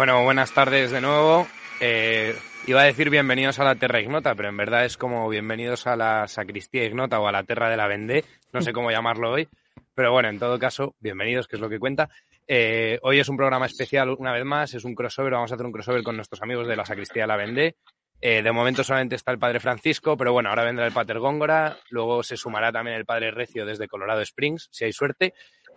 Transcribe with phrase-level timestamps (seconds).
[0.00, 1.46] Bueno, buenas tardes de nuevo.
[1.78, 2.34] Eh,
[2.66, 5.94] iba a decir bienvenidos a la Terra Ignota, pero en verdad es como bienvenidos a
[5.94, 8.24] la Sacristía Ignota o a la Terra de la Vendée,
[8.54, 9.46] no sé cómo llamarlo hoy,
[9.94, 12.08] pero bueno, en todo caso, bienvenidos, que es lo que cuenta.
[12.48, 15.66] Eh, hoy es un programa especial una vez más, es un crossover, vamos a hacer
[15.66, 17.76] un crossover con nuestros amigos de la Sacristía de la Vendée.
[18.22, 21.76] Eh, de momento solamente está el Padre Francisco, pero bueno, ahora vendrá el Pater Góngora,
[21.90, 25.34] luego se sumará también el Padre Recio desde Colorado Springs, si hay suerte.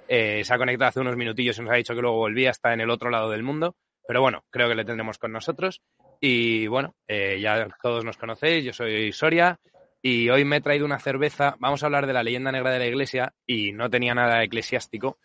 [0.07, 2.79] se ha conectado hace unos minutillos y nos ha dicho que luego volvía, está en
[2.79, 3.75] el otro lado del mundo.
[4.07, 5.81] Pero bueno, creo que le tendremos con nosotros.
[6.19, 9.59] Y bueno, eh, ya todos nos conocéis, yo soy Soria
[10.01, 11.55] y hoy me he traído una cerveza.
[11.59, 15.17] Vamos a hablar de la leyenda negra de la iglesia y no tenía nada eclesiástico.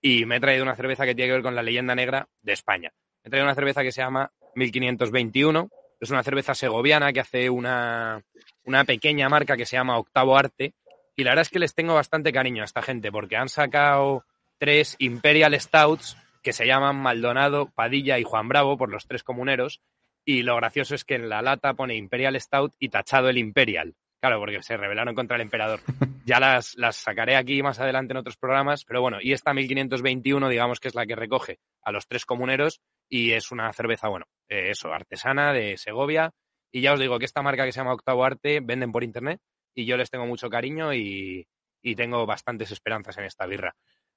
[0.00, 2.52] Y me he traído una cerveza que tiene que ver con la leyenda negra de
[2.52, 2.92] España.
[3.24, 5.70] Me he traído una cerveza que se llama 1521.
[5.98, 8.22] Es una cerveza segoviana que hace una,
[8.64, 10.74] una pequeña marca que se llama Octavo Arte.
[11.16, 14.24] Y la verdad es que les tengo bastante cariño a esta gente porque han sacado
[14.58, 19.82] tres Imperial Stouts que se llaman Maldonado, Padilla y Juan Bravo por los tres comuneros.
[20.24, 23.96] Y lo gracioso es que en la lata pone Imperial Stout y tachado el Imperial.
[24.20, 25.80] Claro, porque se rebelaron contra el emperador.
[26.24, 30.48] Ya las, las sacaré aquí más adelante en otros programas, pero bueno, y esta 1521,
[30.48, 34.26] digamos que es la que recoge a los tres comuneros y es una cerveza, bueno,
[34.48, 36.32] eh, eso, artesana de Segovia.
[36.72, 39.40] Y ya os digo que esta marca que se llama Octavo Arte venden por internet
[39.72, 41.46] y yo les tengo mucho cariño y,
[41.80, 43.76] y tengo bastantes esperanzas en esta birra.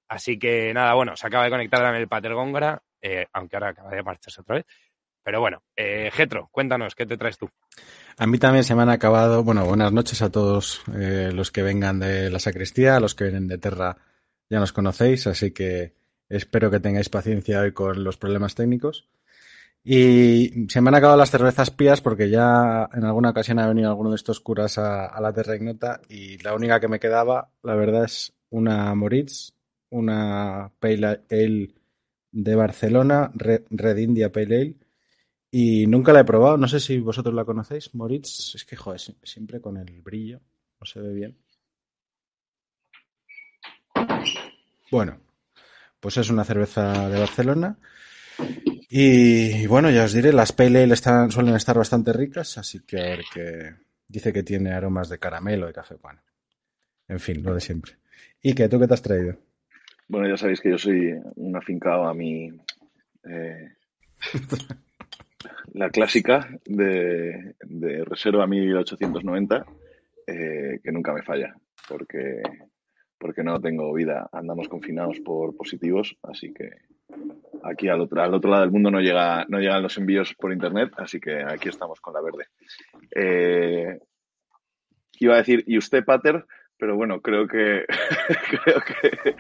[0.10, 3.70] Así que nada, bueno, se acaba de conectar también el Pater Góngora, eh, aunque ahora
[3.70, 4.66] acaba de marcharse otra vez.
[5.24, 7.48] Pero bueno, eh, Getro, cuéntanos, ¿qué te traes tú?
[8.18, 11.62] A mí también se me han acabado, bueno, buenas noches a todos eh, los que
[11.62, 13.98] vengan de la sacristía, a los que vienen de Terra
[14.50, 15.94] ya nos conocéis, así que
[16.28, 19.08] espero que tengáis paciencia hoy con los problemas técnicos.
[19.84, 23.90] Y se me han acabado las cervezas pías porque ya en alguna ocasión ha venido
[23.90, 27.52] alguno de estos curas a, a la Terra Ignota y la única que me quedaba,
[27.62, 29.54] la verdad, es una Moritz
[29.90, 31.74] una Pale Ale
[32.32, 34.76] de Barcelona, Red, India Pale Ale.
[35.52, 38.54] Y nunca la he probado, no sé si vosotros la conocéis, Moritz.
[38.56, 40.42] Es que, joder, siempre con el brillo,
[40.80, 41.38] no se ve bien.
[44.92, 45.20] Bueno,
[46.00, 47.78] pues es una cerveza de Barcelona.
[48.90, 53.00] Y bueno, ya os diré, las Pale Ale están, suelen estar bastante ricas, así que
[53.00, 53.76] a ver que
[54.08, 56.22] dice que tiene aromas de caramelo, de café, bueno.
[57.08, 57.98] En fin, lo de siempre.
[58.42, 58.70] ¿Y qué?
[58.70, 59.38] ¿Tú qué te has traído?
[60.10, 62.50] Bueno, ya sabéis que yo soy un afincado a mi.
[63.24, 63.70] Eh,
[65.74, 67.54] la clásica de,
[68.06, 69.66] Reserva 1890,
[70.26, 71.56] eh, que nunca me falla,
[71.88, 72.42] porque,
[73.20, 74.28] porque no tengo vida.
[74.32, 76.72] Andamos confinados por positivos, así que
[77.64, 80.52] aquí al otro, al otro lado del mundo no, llega, no llegan los envíos por
[80.52, 82.48] internet, así que aquí estamos con la verde.
[83.16, 84.00] Eh,
[85.20, 86.48] iba a decir, ¿y usted, Pater?
[86.80, 87.86] Pero bueno, creo que,
[88.64, 89.36] creo que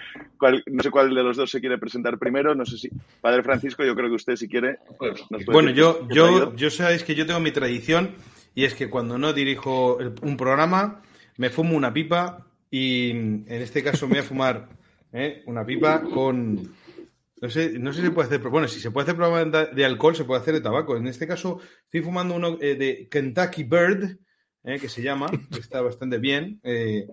[0.67, 2.89] no sé cuál de los dos se quiere presentar primero, no sé si
[3.21, 4.79] Padre Francisco, yo creo que usted si quiere.
[5.47, 8.15] bueno, yo, yo, yo sabéis que yo tengo mi tradición
[8.53, 11.01] y es que cuando no dirijo un programa
[11.37, 14.69] me fumo una pipa y en este caso me voy a fumar
[15.13, 15.41] ¿eh?
[15.45, 16.73] una pipa con
[17.41, 19.85] no sé, no sé si se puede hacer, bueno, si se puede hacer programa de
[19.85, 20.97] alcohol, se puede hacer de tabaco.
[20.97, 24.17] En este caso estoy fumando uno eh, de Kentucky Bird
[24.63, 24.79] ¿eh?
[24.79, 26.59] que se llama, que está bastante bien.
[26.63, 27.07] Eh,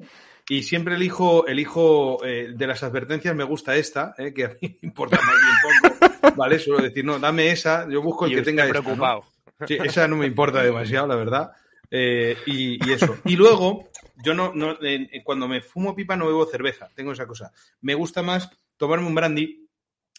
[0.49, 4.89] y siempre elijo, elijo eh, de las advertencias, me gusta esta, que a mí me
[4.89, 6.37] importa más bien poco.
[6.37, 9.25] Vale, suelo decir, no, dame esa, yo busco el que tenga preocupado.
[9.67, 11.53] Sí, esa no me importa demasiado, la verdad.
[11.91, 13.17] Y, eso.
[13.25, 13.89] Y luego,
[14.25, 14.77] yo no, no
[15.25, 17.53] cuando me fumo pipa no bebo cerveza, tengo esa cosa.
[17.81, 19.66] Me gusta más tomarme un brandy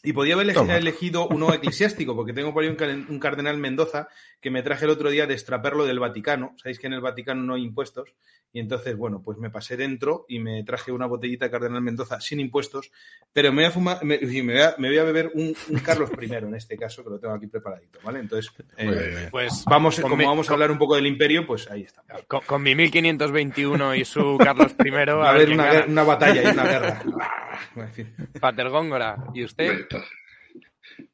[0.03, 4.07] y podía haber elegido uno eclesiástico, porque tengo por ahí un, cardenal Mendoza
[4.39, 6.53] que me traje el otro día de extraperlo del Vaticano.
[6.57, 8.13] Sabéis que en el Vaticano no hay impuestos.
[8.53, 12.21] Y entonces, bueno, pues me pasé dentro y me traje una botellita de cardenal Mendoza
[12.21, 12.91] sin impuestos.
[13.33, 15.53] Pero me voy a fumar, me, voy, a, me voy a, beber un,
[15.83, 18.19] Carlos I en este caso, que lo tengo aquí preparadito, ¿vale?
[18.19, 22.03] Entonces, eh, pues vamos, como vamos a hablar un poco del imperio, pues ahí está.
[22.27, 24.89] Con, mi 1521 y su Carlos I.
[24.89, 27.03] a, ver, una, una, batalla y una guerra.
[28.39, 29.86] Pater Góngora, ¿y usted?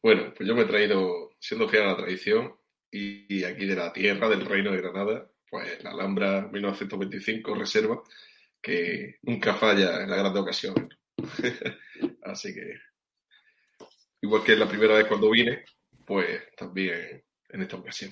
[0.02, 2.54] Bueno, pues yo me he traído, siendo fiel a la tradición,
[2.92, 8.02] y aquí de la tierra del Reino de Granada, pues la Alhambra 1925 reserva,
[8.60, 10.90] que nunca falla en la gran ocasión.
[12.24, 12.80] Así que,
[14.22, 15.64] igual que la primera vez cuando vine,
[16.06, 18.12] pues también en esta ocasión.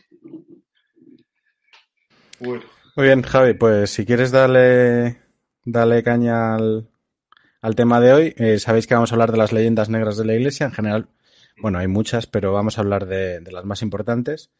[2.40, 2.64] Bueno.
[2.96, 5.22] Muy bien, Javi, pues si quieres darle,
[5.64, 6.91] darle caña al,
[7.62, 8.34] al tema de hoy.
[8.38, 10.66] Eh, sabéis que vamos a hablar de las leyendas negras de la iglesia.
[10.66, 11.08] En general,
[11.58, 14.52] bueno, hay muchas, pero vamos a hablar de, las más importantes.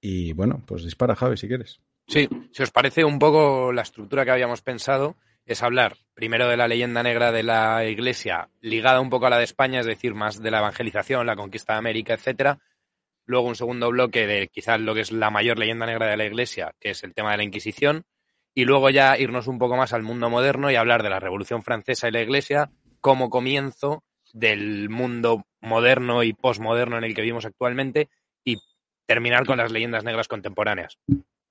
[0.00, 1.80] Y bueno, pues dispara, Javi, si quieres.
[2.06, 5.16] Sí, si os parece un poco la estructura que habíamos pensado,
[5.46, 9.38] es hablar primero de la leyenda negra de la iglesia, ligada un poco a la
[9.38, 12.58] de España, es decir, más de la evangelización, la conquista de América, etcétera.
[13.26, 16.24] luego un segundo bloque de quizás lo que es la mayor leyenda negra de la
[16.24, 18.04] Iglesia, que es el tema de la Inquisición,
[18.54, 21.62] y luego ya irnos un poco más al mundo moderno y hablar de la Revolución
[21.62, 22.70] Francesa y la Iglesia
[23.00, 28.08] como comienzo del mundo moderno y posmoderno en el que vivimos actualmente
[28.44, 28.56] y
[29.06, 30.98] terminar con las leyendas negras contemporáneas.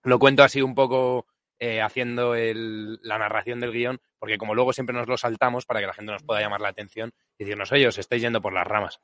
[0.04, 1.26] Lo cuento así un poco
[1.60, 5.88] eh, haciendo la narración del guion, porque como luego siempre nos lo saltamos para que
[5.88, 8.66] la gente nos pueda llamar la atención y decirnos, oye, os estáis yendo por las
[8.66, 9.02] ramas.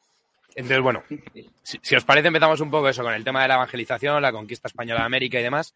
[0.55, 1.03] Entonces, bueno,
[1.63, 4.69] si, os parece, empezamos un poco eso con el tema de la evangelización, la conquista
[4.69, 5.75] española de América y demás.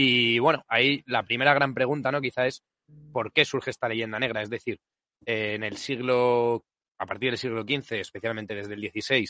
[0.00, 2.20] Y bueno, ahí la primera gran pregunta, ¿no?
[2.20, 2.62] Quizá es
[3.12, 4.42] ¿por qué surge esta leyenda negra?
[4.42, 4.78] Es decir,
[5.26, 6.64] eh, en el siglo,
[6.98, 9.28] a partir del siglo XV, especialmente desde el XVI,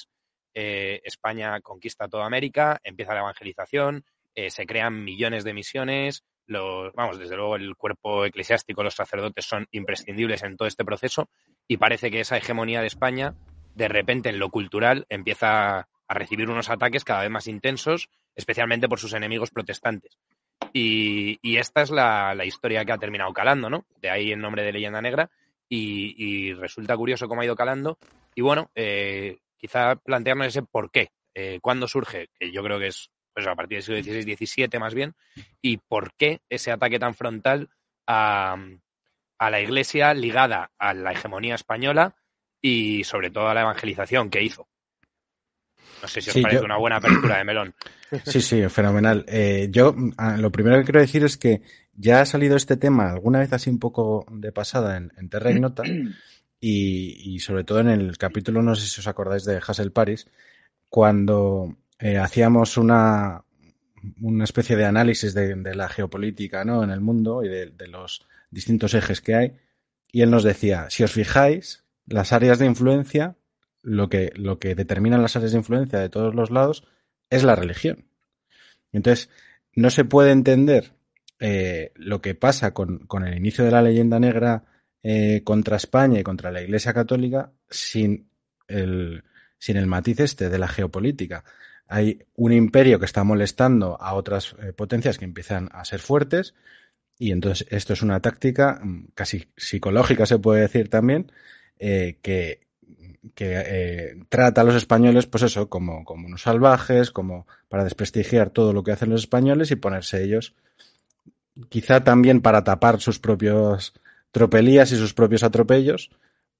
[0.53, 4.05] eh, España conquista toda América, empieza la evangelización,
[4.35, 9.47] eh, se crean millones de misiones, los, vamos, desde luego el cuerpo eclesiástico, los sacerdotes
[9.47, 11.31] son imprescindibles en todo este proceso
[11.67, 13.35] y parece que esa hegemonía de España
[13.75, 18.87] de repente en lo cultural empieza a recibir unos ataques cada vez más intensos, especialmente
[18.87, 20.19] por sus enemigos protestantes.
[20.72, 23.84] Y, esta es la, historia que ha terminado calando, ¿no?
[24.00, 25.31] De ahí el nombre de Leyenda Negra.
[25.69, 27.99] Y, resulta curioso cómo ha ido calando.
[28.34, 31.10] Y bueno, eh, quizá plantearnos ese por qué.
[31.34, 32.28] Eh, ¿Cuándo surge?
[32.38, 35.14] Que yo creo que es pues, a partir del siglo XVI-XVII más bien.
[35.62, 37.69] Y por qué ese ataque tan frontal
[38.06, 38.56] a,
[39.38, 42.16] a la Iglesia ligada a la hegemonía española
[42.60, 44.69] y sobre todo a la evangelización que hizo.
[46.02, 47.75] No sé si os parece una buena apertura de melón.
[48.25, 49.26] Sí, sí, fenomenal.
[49.28, 51.60] Eh, yo ah, lo primero que quiero decir es que
[51.94, 55.50] ya ha salido este tema alguna vez así un poco de pasada en, en Terra
[55.50, 55.82] Ignota
[56.58, 60.26] y, y, sobre todo en el capítulo, no sé si os acordáis de Hassel Paris,
[60.88, 63.44] cuando eh, hacíamos una,
[64.22, 66.82] una especie de análisis de, de, la geopolítica ¿no?
[66.82, 69.52] en el mundo y de, de los distintos ejes que hay.
[70.10, 73.36] Y él nos decía, si os fijáis, las áreas de influencia,
[73.82, 76.84] lo que, lo que determinan las áreas de influencia de todos los lados
[77.30, 78.06] es la religión.
[78.92, 79.30] Entonces,
[79.75, 80.92] no se puede entender
[81.40, 84.64] eh, lo que pasa con, con, el inicio de la leyenda negra
[85.02, 88.30] eh, contra España y contra la Iglesia Católica sin
[88.66, 89.22] el,
[89.58, 91.44] sin el matiz este de la geopolítica.
[91.86, 96.54] Hay un imperio que está molestando a otras eh, potencias que empiezan a ser fuertes
[97.19, 101.32] y entonces esto es una táctica mm, casi psicológica, se puede decir también,
[101.78, 102.68] eh, que,
[103.34, 108.50] que eh, trata a los españoles, pues eso, como, como unos salvajes, como para desprestigiar
[108.50, 110.54] todo lo que hacen los españoles y ponerse ellos,
[111.69, 113.94] quizá también para tapar sus propios
[114.30, 116.10] tropelías y sus propios atropellos,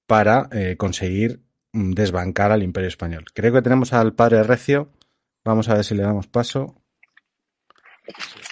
[0.07, 1.39] para eh, conseguir
[1.71, 3.25] mm, desbancar al imperio español.
[3.33, 4.89] Creo que tenemos al padre Recio.
[5.45, 6.75] Vamos a ver si le damos paso.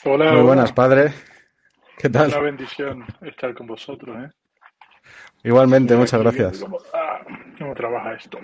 [0.03, 0.33] Hola.
[0.33, 1.13] Muy buenas, padre.
[1.97, 2.27] ¿Qué tal?
[2.27, 4.15] Una bendición estar con vosotros.
[4.23, 4.29] ¿eh?
[5.47, 6.59] Igualmente, muchas gracias.
[6.59, 7.21] ¿Cómo, ah,
[7.57, 8.37] ¿Cómo, trabaja esto?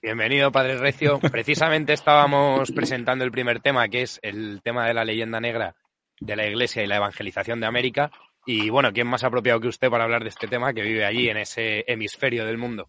[0.00, 1.18] Bienvenido, Padre Recio.
[1.32, 5.74] Precisamente estábamos presentando el primer tema, que es el tema de la leyenda negra
[6.20, 8.12] de la Iglesia y la evangelización de América.
[8.46, 11.28] Y bueno, ¿quién más apropiado que usted para hablar de este tema que vive allí,
[11.28, 12.88] en ese hemisferio del mundo?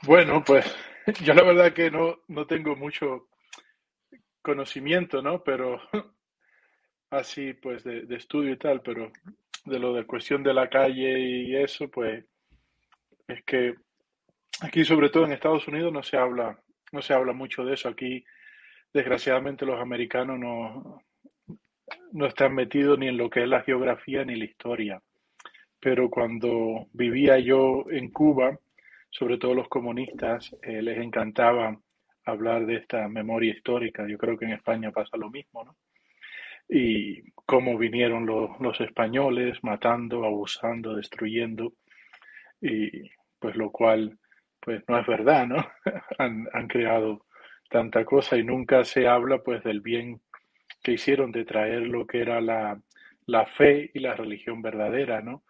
[0.00, 0.74] Bueno, pues
[1.22, 3.28] yo la verdad que no, no tengo mucho
[4.40, 5.44] conocimiento, ¿no?
[5.44, 5.78] Pero
[7.10, 9.12] así, pues, de, de estudio y tal, pero
[9.66, 12.24] de lo de cuestión de la calle y eso, pues
[13.28, 13.74] es que
[14.60, 16.58] aquí sobre todo en Estados Unidos no se habla,
[16.92, 17.88] no se habla mucho de eso.
[17.88, 18.24] Aquí,
[18.92, 21.02] desgraciadamente, los americanos no,
[22.12, 25.02] no están metidos ni en lo que es la geografía ni la historia.
[25.80, 28.58] Pero cuando vivía yo en Cuba,
[29.10, 31.78] sobre todo los comunistas, eh, les encantaba
[32.24, 34.06] hablar de esta memoria histórica.
[34.08, 35.76] Yo creo que en España pasa lo mismo, ¿no?
[36.68, 41.72] Y cómo vinieron los, españoles matando, abusando, destruyendo,
[42.60, 44.18] y pues lo cual
[44.60, 45.66] pues no es verdad, ¿no?
[46.18, 47.26] han, han creado
[47.70, 50.20] tanta cosa y nunca se habla pues del bien
[50.82, 52.80] que hicieron de traer lo que era la,
[53.26, 55.42] la fe y la religión verdadera, ¿no?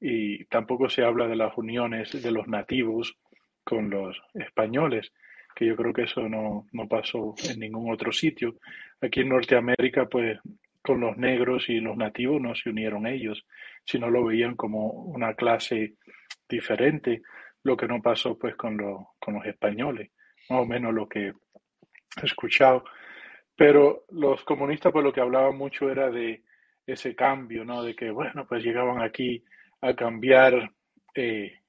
[0.00, 3.16] Y tampoco se habla de las uniones de los nativos
[3.62, 5.12] con los españoles,
[5.54, 8.56] que yo creo que eso no, no pasó en ningún otro sitio.
[9.02, 10.38] Aquí en Norteamérica, pues
[10.80, 13.44] con los negros y los nativos no se unieron ellos,
[13.84, 15.94] sino lo veían como una clase
[16.48, 17.22] diferente,
[17.62, 18.76] lo que no pasó pues con,
[19.18, 20.10] con los españoles,
[20.48, 21.34] más o menos lo que he
[22.24, 22.84] escuchado.
[23.56, 26.42] Pero los comunistas pues lo que hablaban mucho era de
[26.86, 27.82] ese cambio, ¿no?
[27.82, 29.44] De que, bueno, pues llegaban aquí
[29.80, 30.72] a cambiar,
[31.14, 31.60] eh,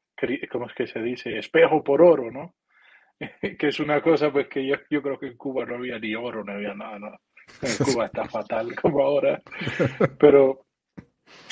[0.52, 1.38] ¿cómo es que se dice?
[1.38, 2.56] Espejo por oro, ¿no?
[3.60, 6.16] que es una cosa pues que yo, yo creo que en Cuba no había ni
[6.16, 7.18] oro, no había nada, ¿no?
[7.84, 9.42] Cuba está fatal como ahora.
[10.20, 10.66] Pero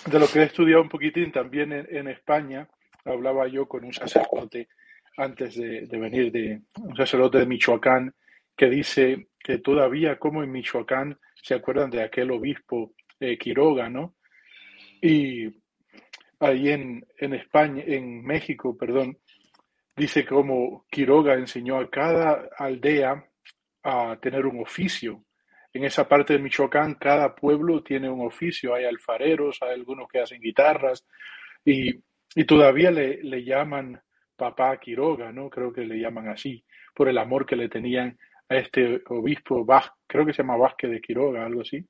[0.10, 2.68] de lo que he estudiado un poquitín también en, en España,
[3.06, 4.68] hablaba yo con un sacerdote
[5.18, 8.14] antes de, de, venir, de un sacerdote de Michoacán,
[8.56, 14.16] que dice que todavía como en Michoacán se acuerdan de aquel obispo eh, Quiroga, ¿no?
[15.02, 15.48] Y
[16.40, 19.18] ahí en, en España, en México, perdón,
[20.02, 23.24] dice como Quiroga enseñó a cada aldea
[23.84, 25.24] a tener un oficio.
[25.72, 28.74] En esa parte de Michoacán, cada pueblo tiene un oficio.
[28.74, 31.06] Hay alfareros, hay algunos que hacen guitarras
[31.64, 32.02] y,
[32.46, 34.02] todavía le, llaman
[34.36, 35.52] papá Quiroga, ¿no?
[35.52, 36.66] Creo que le llaman así,
[36.96, 38.18] por el amor que le tenían
[38.50, 39.68] a este obispo,
[40.08, 41.86] creo que se llama Vázquez de Quiroga, algo así,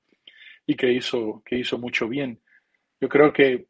[0.68, 2.42] y que hizo, que hizo mucho bien.
[3.00, 3.68] Yo creo que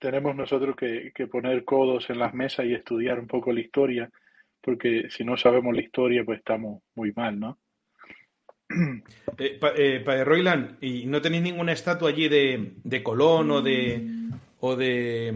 [0.00, 4.10] tenemos nosotros que, que poner codos en las mesas y estudiar un poco la historia,
[4.60, 7.58] porque si no sabemos la historia, pues estamos muy mal, ¿no?
[9.38, 14.06] Eh, pa, eh, Royland, ¿y no tenéis ninguna estatua allí de, de Colón o de
[14.60, 15.34] o de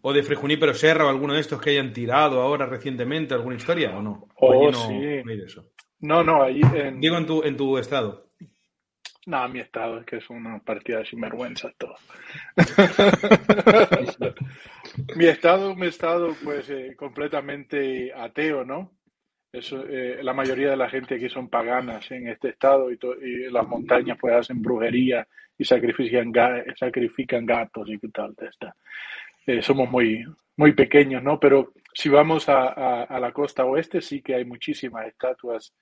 [0.00, 3.96] o de Frejunípero Serra o alguno de estos que hayan tirado ahora recientemente alguna historia
[3.96, 4.26] o no?
[4.36, 4.94] ¿O Oh, no, sí.
[5.24, 5.66] no hay de eso?
[6.00, 7.00] No, no, ahí en...
[7.00, 8.27] Digo en tu en tu estado.
[9.28, 11.96] No, mi estado es que es una partida de sinvergüenza todo.
[15.16, 18.90] mi estado, mi estado, pues eh, completamente ateo, ¿no?
[19.52, 23.50] Eso, eh, la mayoría de la gente aquí son paganas en este estado y, y
[23.50, 28.34] las montañas pues hacen brujería y sacrifican, ga sacrifican gatos y tal.
[28.40, 28.74] Esta.
[29.46, 30.24] Eh, somos muy,
[30.56, 31.38] muy pequeños, ¿no?
[31.38, 35.74] Pero si vamos a, a, a, la costa oeste sí que hay muchísimas estatuas,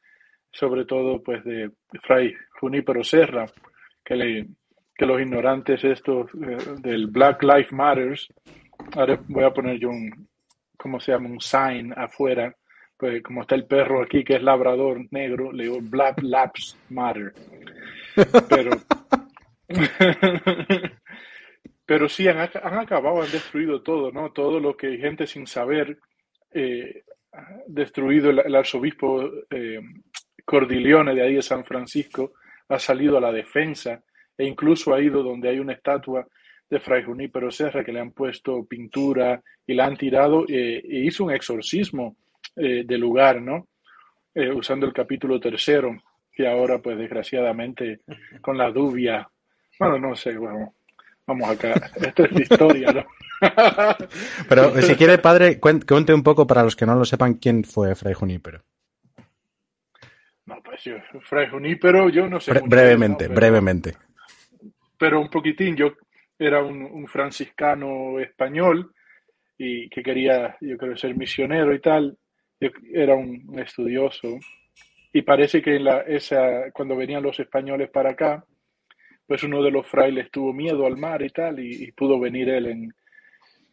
[0.57, 1.71] sobre todo pues de
[2.03, 3.47] Fray Junípero Serra,
[4.03, 4.47] que, le,
[4.97, 8.29] que los ignorantes estos eh, del Black Lives Matters,
[8.95, 10.29] ahora voy a poner yo un,
[10.79, 11.29] ¿cómo se llama?
[11.29, 12.55] Un sign afuera,
[12.97, 17.35] pues como está el perro aquí que es labrador negro, le digo Black Lives Matter.
[18.49, 18.71] Pero,
[21.85, 24.33] pero sí, han, han, acabado, han destruido todo, ¿no?
[24.33, 25.99] Todo lo que gente sin saber,
[26.53, 27.03] eh,
[27.67, 29.81] destruido el, el arzobispo eh,
[30.47, 32.35] Cordilione de ahí de San Francisco,
[32.69, 34.01] ha salido a la defensa
[34.39, 36.27] e incluso ha ido donde hay una estatua
[36.71, 40.99] de Fray Junípero Serra que le han puesto pintura y la han tirado eh, e
[41.05, 42.17] hizo un exorcismo
[42.55, 43.69] eh, del lugar, ¿no?
[44.35, 45.97] Eh, usando el capítulo tercero,
[46.33, 48.01] que ahora, pues desgraciadamente,
[48.41, 49.29] con la dubia,
[49.79, 50.75] bueno, no sé, bueno,
[51.27, 53.05] vamos acá, esto es historia, ¿no?
[54.49, 57.95] Pero si quiere, padre, cuente un poco para los que no lo sepan quién fue
[57.95, 58.63] Fray Junípero.
[60.47, 62.53] No, pues yo, Fray Junípero, yo no sé.
[62.53, 63.35] Bre brevemente, ¿no?
[63.35, 63.97] pero, brevemente.
[64.97, 65.95] Pero un poquitín, yo
[66.39, 68.93] era un, un, franciscano español
[69.59, 72.17] y que quería, yo creo, ser misionero y tal.
[72.61, 74.39] Yo era un, un estudioso
[75.13, 78.45] y parece que en la, esa, cuando venían los españoles para acá,
[79.27, 82.49] pues uno de los frailes tuvo miedo al mar y tal y, y pudo venir
[82.51, 82.95] él en,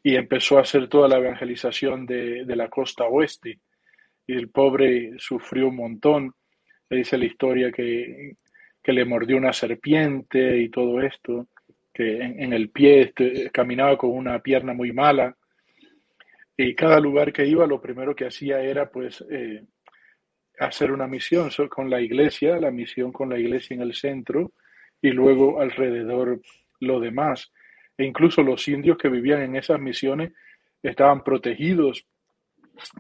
[0.02, 3.60] y empezó a hacer toda la evangelización de, de la costa oeste.
[4.26, 6.34] Y el pobre sufrió un montón
[6.94, 8.36] dice la historia que,
[8.82, 11.48] que, le mordió una serpiente y todo esto,
[11.94, 15.36] que en, el pie este, caminaba con una pierna muy mala.
[16.58, 19.64] Y cada lugar que iba, lo primero que hacía era pues eh,
[20.60, 24.52] hacer una misión con la iglesia, la misión con la iglesia en el centro
[25.02, 26.42] y luego alrededor
[26.80, 27.52] lo demás.
[27.98, 30.34] E incluso los indios que vivían en esas misiones
[30.82, 32.06] estaban protegidos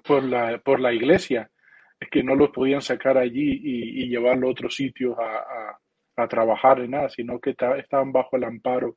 [0.03, 1.49] por la, por la iglesia
[2.09, 5.79] que no los podían sacar allí y, y llevarlo a otros sitios a, a,
[6.23, 8.95] a, trabajar en nada, sino que estaban bajo el amparo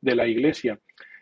[0.00, 0.78] de la iglesia.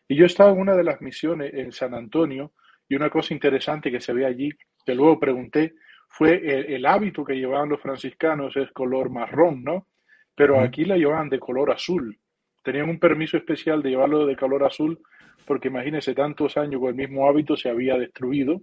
[0.09, 2.53] Y yo estaba en una de las misiones en San Antonio
[2.89, 4.51] y una cosa interesante que se ve allí,
[4.85, 5.75] que luego pregunté,
[6.09, 9.89] fue el, el hábito que llevaban los franciscanos es color marrón, ¿no?
[10.35, 12.19] Pero aquí la llevaban de color azul.
[12.63, 15.01] Tenían un permiso especial de llevarlo de color azul
[15.47, 18.63] porque imagínense, tantos años con el mismo hábito se había destruido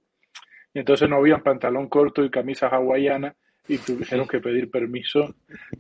[0.74, 3.36] y entonces no había pantalón corto y camisa hawaiana
[3.68, 5.36] y tuvieron que pedir permiso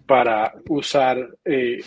[0.05, 1.81] para usar, eh,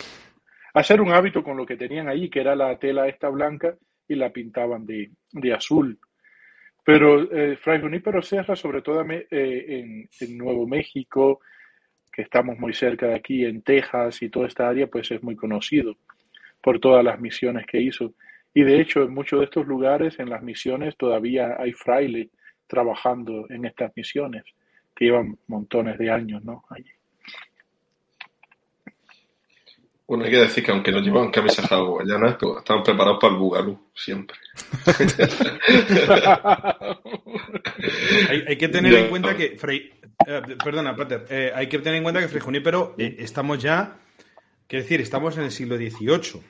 [0.73, 3.75] hacer un hábito con lo que tenían allí, que era la tela esta blanca
[4.07, 5.97] y la pintaban de, de azul.
[6.83, 11.41] Pero eh, Fray Junípero Serra, sobre todo eh, en, en, Nuevo México,
[12.11, 15.35] que estamos muy cerca de aquí, en Texas y toda esta área, pues es muy
[15.35, 15.97] conocido
[16.61, 18.13] por todas las misiones que hizo.
[18.53, 22.29] Y de hecho, en muchos de estos lugares, en las misiones, todavía hay frailes
[22.67, 24.43] trabajando en estas misiones
[24.95, 26.63] que llevan montones de años, ¿no?
[26.69, 26.91] Allí.
[30.07, 33.39] Bueno, hay que decir que aunque no llevaban camisas hawaianas, pues estaban preparados para el
[33.39, 34.37] bugalú, siempre.
[38.29, 39.91] hay, hay, que tener en cuenta que Frey,
[40.25, 43.97] eh, perdona, Pater, eh, hay que tener en cuenta que Fray Junípero eh, estamos ya,
[44.65, 46.41] quiero decir, estamos en el siglo XVIII.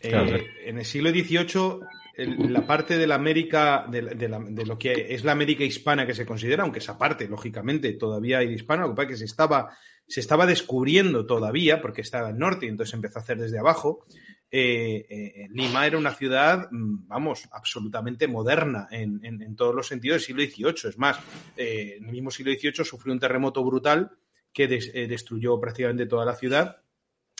[0.00, 0.36] Claro.
[0.64, 1.80] En el siglo XVIII
[2.16, 5.32] el- la parte de la América, de, la- de la- de lo que es la
[5.32, 9.06] América hispana que se considera, aunque esa parte, lógicamente, todavía hay hispana, lo que pasa
[9.06, 9.76] es que se estaba,
[10.06, 14.04] se estaba descubriendo todavía, porque estaba al norte y entonces empezó a hacer desde abajo.
[14.50, 19.86] Eh, eh, Lima era una ciudad, mm, vamos, absolutamente moderna en, en- en todos los
[19.86, 20.42] sentidos del siglo
[20.72, 20.88] XVIII.
[20.90, 21.18] Es más,
[21.56, 24.10] eh, en el mismo siglo XVIII sufrió un terremoto brutal
[24.52, 26.78] que des- eh, destruyó prácticamente toda la ciudad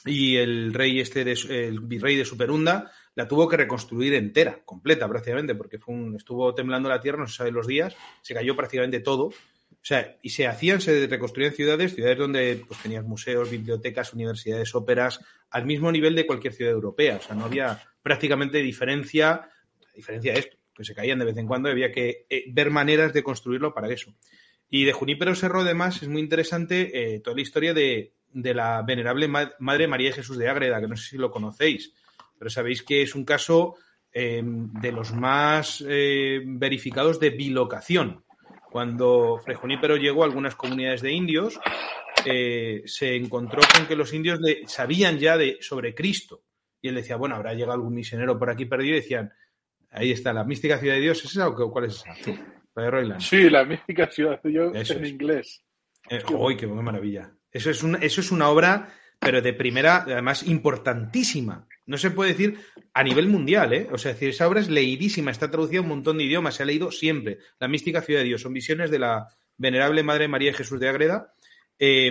[0.05, 5.09] y el rey este, de, el virrey de Superunda, la tuvo que reconstruir entera, completa
[5.09, 8.55] prácticamente, porque fue un, estuvo temblando la tierra, no se sabe los días, se cayó
[8.55, 9.25] prácticamente todo.
[9.25, 14.75] O sea, y se hacían, se reconstruían ciudades, ciudades donde pues, tenías museos, bibliotecas, universidades,
[14.75, 17.17] óperas, al mismo nivel de cualquier ciudad europea.
[17.17, 19.51] O sea, no había prácticamente diferencia,
[19.95, 23.13] diferencia de esto, que se caían de vez en cuando, había que eh, ver maneras
[23.13, 24.15] de construirlo para eso.
[24.69, 28.83] Y de Junípero Serro, además, es muy interesante eh, toda la historia de, de la
[28.83, 31.93] venerable ma- Madre María Jesús de Ágreda, que no sé si lo conocéis,
[32.39, 33.75] pero sabéis que es un caso
[34.13, 38.25] eh, de los más eh, verificados de bilocación.
[38.71, 41.59] Cuando Fray Junípero llegó a algunas comunidades de indios,
[42.25, 46.43] eh, se encontró con que los indios le- sabían ya de, sobre Cristo.
[46.83, 49.33] Y él decía, bueno, habrá llegado algún misionero por aquí perdido y decían,
[49.91, 52.15] ahí está, la mística ciudad de Dios, ¿es esa o cuál es esa?
[52.73, 53.21] Padre Roiland.
[53.21, 55.11] Sí, la mística ciudad de Dios Eso en es.
[55.11, 55.65] inglés.
[56.11, 57.33] Eh, ¡Uy, qué maravilla!
[57.53, 61.67] Eso es, una, eso es una obra, pero de primera, además importantísima.
[61.87, 62.59] No se puede decir
[62.93, 63.89] a nivel mundial, ¿eh?
[63.91, 66.63] O sea, decir, esa obra es leidísima, está traducida a un montón de idiomas, se
[66.63, 67.39] ha leído siempre.
[67.59, 71.33] La mística ciudad de Dios, son visiones de la venerable Madre María Jesús de Agreda.
[71.79, 72.11] Eh,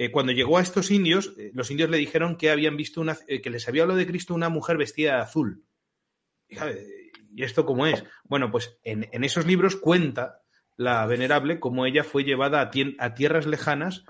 [0.00, 3.18] eh, cuando llegó a estos indios, eh, los indios le dijeron que habían visto una,
[3.28, 5.62] eh, que les había hablado de Cristo una mujer vestida de azul.
[6.48, 7.12] Y, ¿sabe?
[7.34, 8.02] ¿Y esto cómo es?
[8.24, 10.40] Bueno, pues en esos libros cuenta
[10.76, 14.04] la venerable cómo ella fue llevada a, tierras lejanas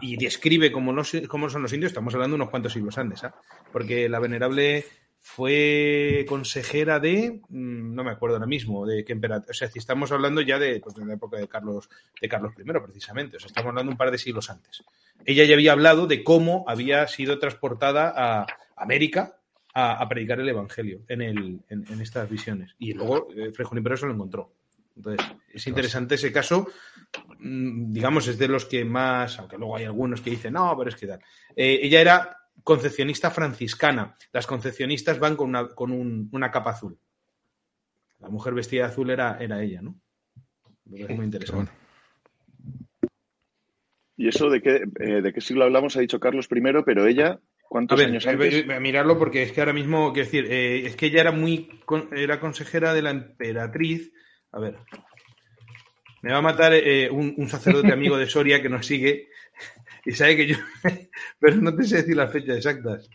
[0.00, 3.34] y describe cómo, son los indios, estamos hablando unos cuantos siglos antes, ¿ah?
[3.72, 4.84] porque la venerable
[5.18, 9.78] fue consejera de, mm, no me acuerdo ahora mismo, de qué emperador, o sea, si
[9.78, 11.88] estamos hablando ya de, pues, de la época de Carlos,
[12.20, 14.84] de Carlos I, precisamente, o sea, estamos hablando un par de siglos antes.
[15.24, 19.38] Ella ya había hablado de cómo había sido transportada a América
[19.74, 21.60] a, predicar el Evangelio en,
[22.00, 22.74] estas visiones.
[22.78, 24.52] Y luego eh, Fray se lo encontró.
[24.96, 26.68] Entonces, es interesante ese caso,
[27.38, 30.88] mm, digamos, es de los que más, aunque luego hay algunos que dicen, no, pero
[30.90, 31.20] es que tal.
[31.54, 34.16] Eh, ella era concepcionista franciscana.
[34.32, 36.98] Las concepcionistas van con una, con un- una capa azul.
[38.20, 39.96] La mujer vestida de azul era, era ella, ¿no?
[40.90, 41.70] Parece muy interesante.
[44.16, 45.96] ¿Y eso de qué, eh, de qué siglo hablamos?
[45.96, 48.54] Ha dicho Carlos I, pero ella, A ¿cuántos ver, años eh, antes?
[48.54, 51.68] eh, mirarlo porque es que ahora mismo, quiero decir, eh, es que ella era muy,
[51.84, 54.10] con- era consejera de la emperatriz.
[54.56, 54.78] A ver,
[56.22, 59.28] me va a matar eh, un, un sacerdote amigo de Soria que nos sigue
[60.04, 60.56] y sabe que yo,
[61.38, 63.08] pero no te sé decir las fechas exactas.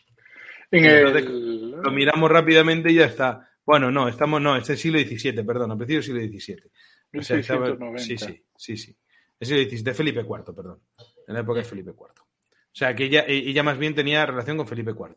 [0.70, 1.72] En Entonces, el...
[1.72, 3.50] Lo miramos rápidamente y ya está.
[3.66, 7.20] Bueno, no, estamos, no, es el siglo XVII, perdón, a principios del siglo XVII.
[7.20, 8.00] O sea, estaba- 1690.
[8.00, 8.98] sí, sí, sí, sí.
[9.40, 10.80] Es el XVII, de Felipe IV, perdón.
[11.28, 12.04] En la época de Felipe IV.
[12.04, 15.16] O sea, que ella, eh, ella más bien tenía relación con Felipe IV.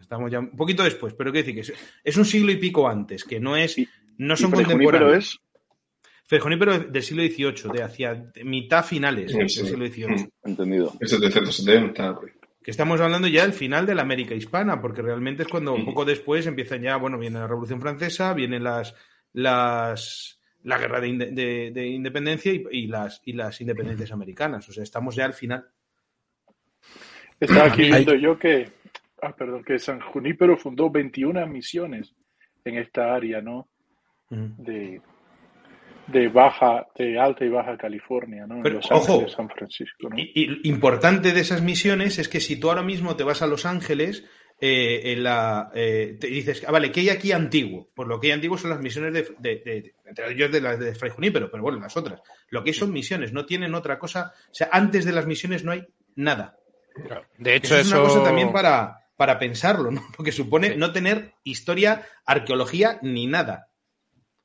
[0.00, 2.88] Estamos ya un poquito después, pero quiero decir que es, es un siglo y pico
[2.88, 3.76] antes, que no es,
[4.16, 5.16] no ¿Y son contemporáneos.
[5.34, 5.38] es?
[6.28, 10.28] Fray Junípero del siglo XVIII, de hacia mitad finales Sí, del siglo XVIII.
[10.44, 10.92] Entendido.
[11.00, 12.14] Es 770.
[12.20, 12.32] pues.
[12.62, 15.82] que estamos hablando ya del final de la América hispana, porque realmente es cuando un
[15.82, 15.86] Mm.
[15.86, 18.94] poco después empiezan ya, bueno, viene la Revolución Francesa, vienen las,
[19.32, 24.68] las la guerra de, de- de independencia y, y las, y las independencias americanas.
[24.68, 25.66] O sea, estamos ya al final.
[27.40, 28.68] Estaba aquí viendo yo que,
[29.22, 32.14] ah, perdón, que San Junípero fundó 21 misiones
[32.64, 33.68] en esta área, ¿no?
[34.30, 35.00] De,
[36.08, 38.56] de baja, de alta y baja California, ¿no?
[38.56, 39.12] En Pero, Los ojo.
[39.14, 40.18] Ángeles, San Francisco, ¿no?
[40.18, 43.46] Y, y importante de esas misiones es que si tú ahora mismo te vas a
[43.46, 44.24] Los Ángeles,
[44.60, 47.90] eh, en la, eh, te dices, ah, vale, ¿qué hay aquí antiguo?
[47.94, 50.78] Pues lo que hay antiguo son las misiones de, de, de- entre ellos de las
[50.80, 52.20] de Fray Junípero, pero bueno, las otras.
[52.50, 54.32] Lo que hay son misiones, no tienen otra cosa.
[54.50, 55.84] O sea, antes de las misiones no hay
[56.16, 56.56] nada.
[57.36, 60.02] De hecho, Eso es eso, una cosa también para, para pensarlo, ¿no?
[60.16, 63.67] Porque supone no tener historia, arqueología ni nada.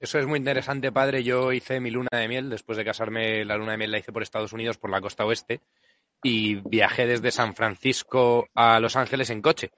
[0.03, 1.23] Eso es muy interesante, padre.
[1.23, 2.49] Yo hice mi luna de miel.
[2.49, 5.25] Después de casarme, la luna de miel la hice por Estados Unidos, por la costa
[5.25, 5.61] oeste.
[6.21, 9.71] Y viajé desde San Francisco a Los Ángeles en coche.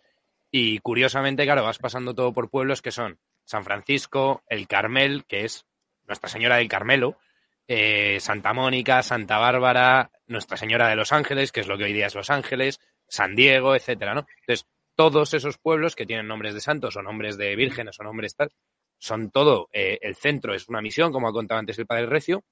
[0.50, 5.46] Y curiosamente, claro, vas pasando todo por pueblos que son San Francisco, el Carmel, que
[5.46, 5.68] es
[6.08, 7.20] Nuestra Señora del Carmelo,
[7.68, 11.94] eh, Santa Mónica, Santa Bárbara, Nuestra Señora de Los Ángeles, que es lo que hoy
[11.94, 14.26] día es Los Ángeles, San Diego, etcétera, ¿no?
[14.40, 18.36] Entonces, todos esos pueblos que tienen nombres de santos o nombres de vírgenes o nombres
[18.36, 18.50] tal,
[19.06, 22.44] son todo, eh, el centro es una misión, como ha contado antes el padre Recio,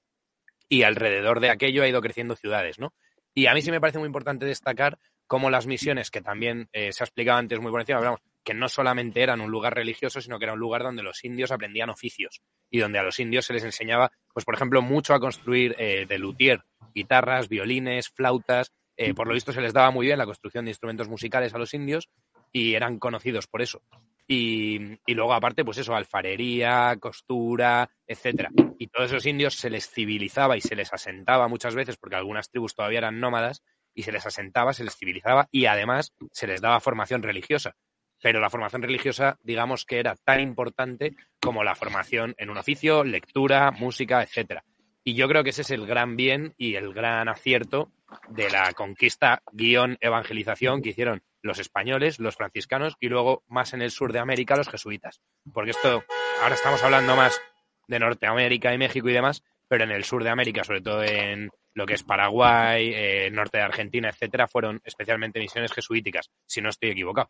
[0.68, 2.94] y alrededor de aquello ha ido creciendo ciudades, ¿no?
[3.34, 6.92] Y a mí sí me parece muy importante destacar cómo las misiones, que también eh,
[6.92, 10.38] se ha explicado antes muy por encima, que no solamente eran un lugar religioso, sino
[10.38, 13.54] que era un lugar donde los indios aprendían oficios y donde a los indios se
[13.54, 16.62] les enseñaba, pues por ejemplo, mucho a construir eh, de luthier,
[16.94, 18.72] guitarras, violines, flautas.
[18.96, 21.58] Eh, por lo visto se les daba muy bien la construcción de instrumentos musicales a
[21.58, 22.08] los indios
[22.52, 23.82] y eran conocidos por eso.
[24.26, 28.50] Y, luego, aparte, pues eso, alfarería, costura, etcétera.
[28.78, 32.50] Y todos esos indios se les civilizaba y se les asentaba muchas veces, porque algunas
[32.50, 33.62] tribus todavía eran nómadas,
[33.94, 37.76] y se les asentaba, se les civilizaba y además se les daba formación religiosa.
[38.20, 43.04] Pero la formación religiosa, digamos que era tan importante como la formación en un oficio,
[43.04, 44.64] lectura, música, etcétera.
[45.04, 47.92] Y yo creo que ese es el gran bien y el gran acierto
[48.28, 53.82] de la conquista guion evangelización que hicieron los españoles, los franciscanos y luego más en
[53.82, 55.20] el sur de América los jesuitas.
[55.52, 56.02] Porque esto,
[56.42, 57.38] ahora estamos hablando más
[57.86, 61.50] de Norteamérica y México y demás, pero en el sur de América, sobre todo en
[61.74, 66.70] lo que es Paraguay, eh, norte de Argentina, etcétera, fueron especialmente misiones jesuíticas, si no
[66.70, 67.28] estoy equivocado.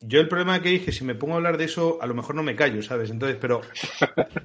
[0.00, 2.36] Yo el problema que dije, si me pongo a hablar de eso, a lo mejor
[2.36, 3.10] no me callo, ¿sabes?
[3.10, 3.62] Entonces, pero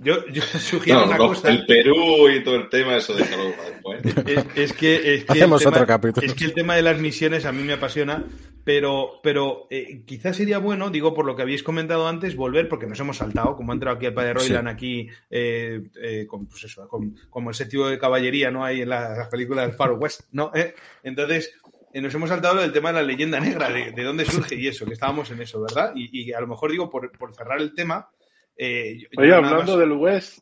[0.02, 1.50] yo, yo sugiero No, una no, cosa.
[1.50, 4.02] el Perú y todo el tema, eso después.
[4.26, 6.26] Es, es que, es que Hacemos el tema, otro capítulo.
[6.26, 8.26] Es que el tema de las misiones a mí me apasiona,
[8.64, 12.88] pero, pero eh, quizás sería bueno, digo, por lo que habéis comentado antes, volver, porque
[12.88, 16.64] nos hemos saltado, como ha entrado aquí el padre Royland aquí, eh, eh, con, pues
[16.64, 19.92] eso, con, como ese tipo de caballería no hay en las, las películas del Far
[19.92, 20.50] West, ¿no?
[20.56, 20.74] ¿Eh?
[21.04, 21.54] Entonces,
[22.02, 24.86] nos hemos saltado del tema de la leyenda negra, de, de dónde surge y eso,
[24.86, 25.94] que estábamos en eso, ¿verdad?
[25.96, 28.10] Y, y a lo mejor digo, por, por cerrar el tema.
[28.58, 30.40] eh, yo- Oye, yo hablando más- del West,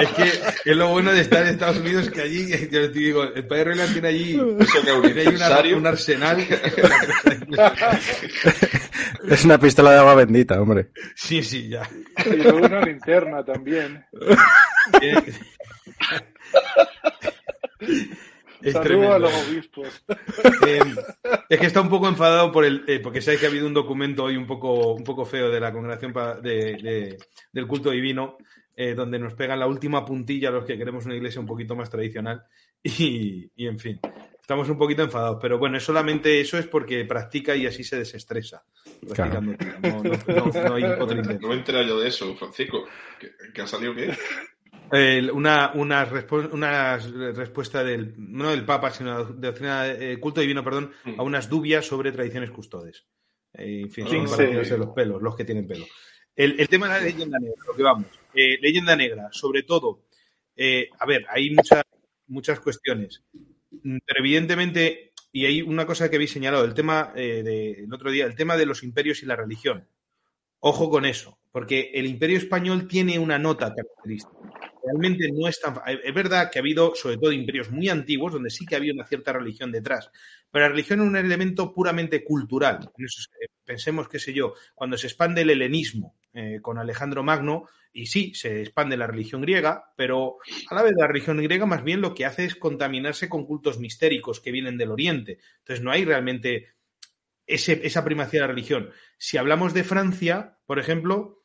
[0.00, 0.22] Es que
[0.70, 3.64] es lo bueno de estar en Estados Unidos que allí, yo te digo, el padre
[3.64, 4.52] Royland tiene allí, tiene
[5.28, 6.38] una- un arsenal.
[9.28, 10.88] Es una pistola de agua bendita, hombre.
[11.14, 11.88] Sí, sí, ya.
[12.26, 14.04] y luego una linterna también.
[18.62, 19.14] Es Saludo tremendo.
[19.14, 20.04] a los obispos.
[20.66, 20.80] Eh,
[21.48, 23.74] es que está un poco enfadado por el, eh, porque sabes que ha habido un
[23.74, 27.18] documento hoy un poco, un poco feo de la congregación pa- de- de-
[27.52, 28.38] del culto divino,
[28.76, 31.74] eh, donde nos pegan la última puntilla a los que queremos una iglesia un poquito
[31.76, 32.42] más tradicional.
[32.84, 34.00] Y, y, en fin,
[34.40, 35.38] estamos un poquito enfadados.
[35.40, 38.64] Pero bueno, es solamente eso es porque practica y así se desestresa.
[39.82, 41.42] No, no- no- no hay otro intento.
[41.42, 42.84] no me he enterado yo de eso, Francisco.
[43.20, 44.10] ¿Qué, qué ha salido qué?
[45.32, 50.62] Una, una, respu- una respuesta del, no del Papa, sino de doctrina, eh, culto divino,
[50.62, 51.18] perdón, Mm.
[51.18, 53.06] a unas dubias sobre tradiciones custodes.
[53.54, 54.50] Eh, en fin, son Sí, para sí.
[54.50, 55.86] tirarse los pelos, los que tienen pelo.
[56.36, 58.06] El, el tema de la leyenda negra, lo que vamos.
[58.34, 60.04] Eh, leyenda negra, sobre todo,
[60.98, 61.82] a ver, hay muchas,
[62.26, 63.22] muchas cuestiones,
[63.84, 68.10] Mm, pero evidentemente, y hay una cosa que habéis señalado, el tema eh, del otro
[68.10, 69.88] día, el tema de los imperios y la religión.
[70.60, 74.36] Ojo con eso, porque el imperio español tiene una nota característica
[74.84, 75.74] realmente no es tan...
[75.86, 79.04] Es verdad que ha habido, sobre todo, imperios muy antiguos, donde sí que había una
[79.06, 80.10] cierta religión detrás,
[80.50, 82.90] pero la religión es un elemento puramente cultural.
[83.64, 88.32] Pensemos, qué sé yo, cuando se expande el helenismo eh, con Alejandro Magno, y sí,
[88.34, 90.38] se expande la religión griega, pero
[90.70, 93.78] a la vez la religión griega más bien lo que hace es contaminarse con cultos
[93.78, 95.38] mistéricos que vienen del Oriente.
[95.58, 96.68] Entonces no hay realmente
[97.46, 98.90] ese- esa primacía de la religión.
[99.18, 101.41] Si hablamos de Francia, por ejemplo,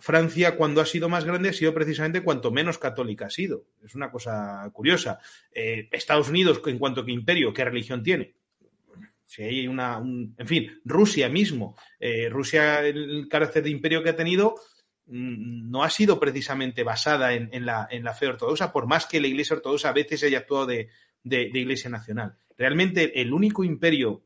[0.00, 3.66] Francia, cuando ha sido más grande, ha sido precisamente cuanto menos católica ha sido.
[3.84, 5.18] Es una cosa curiosa.
[5.52, 8.34] Eh, Estados Unidos, en cuanto que imperio, ¿qué religión tiene?
[9.26, 9.98] Si hay una.
[9.98, 11.76] un- en fin, Rusia mismo.
[12.00, 14.56] Eh, Rusia, el carácter de imperio que ha tenido,
[15.06, 19.20] mm, no ha sido precisamente basada en, la, en la fe ortodoxa, por más que
[19.20, 20.88] la Iglesia ortodoxa a veces haya actuado de,
[21.22, 22.36] de- de Iglesia nacional.
[22.58, 24.24] Realmente, el único imperio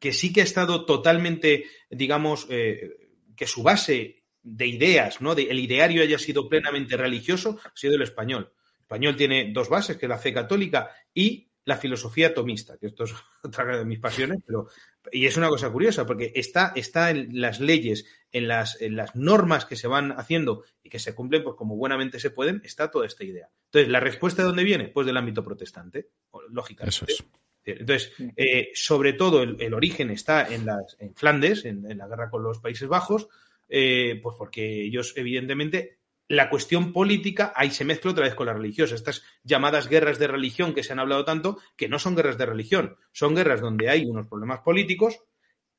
[0.00, 2.90] que sí que ha estado totalmente, digamos, eh,
[3.36, 5.34] que su base de ideas, ¿no?
[5.34, 8.52] De, el ideario haya sido plenamente religioso, ha sido el español.
[8.52, 12.86] El español tiene dos bases, que es la fe católica y la filosofía atomista, que
[12.86, 14.66] esto es otra de mis pasiones, pero
[15.10, 19.14] y es una cosa curiosa, porque está, está en las leyes, en las, en las
[19.14, 22.90] normas que se van haciendo y que se cumplen pues como buenamente se pueden, está
[22.90, 23.48] toda esta idea.
[23.66, 24.88] Entonces, ¿la respuesta de dónde viene?
[24.88, 26.10] Pues del ámbito protestante,
[26.50, 26.94] lógicamente.
[26.94, 27.24] Eso es.
[27.64, 32.08] Entonces, eh, sobre todo el, el origen está en, las, en Flandes, en, en la
[32.08, 33.28] guerra con los Países Bajos,
[33.74, 38.52] eh, pues porque ellos, evidentemente, la cuestión política ahí se mezcla otra vez con la
[38.52, 38.94] religiosa.
[38.94, 42.44] Estas llamadas guerras de religión que se han hablado tanto, que no son guerras de
[42.44, 45.20] religión, son guerras donde hay unos problemas políticos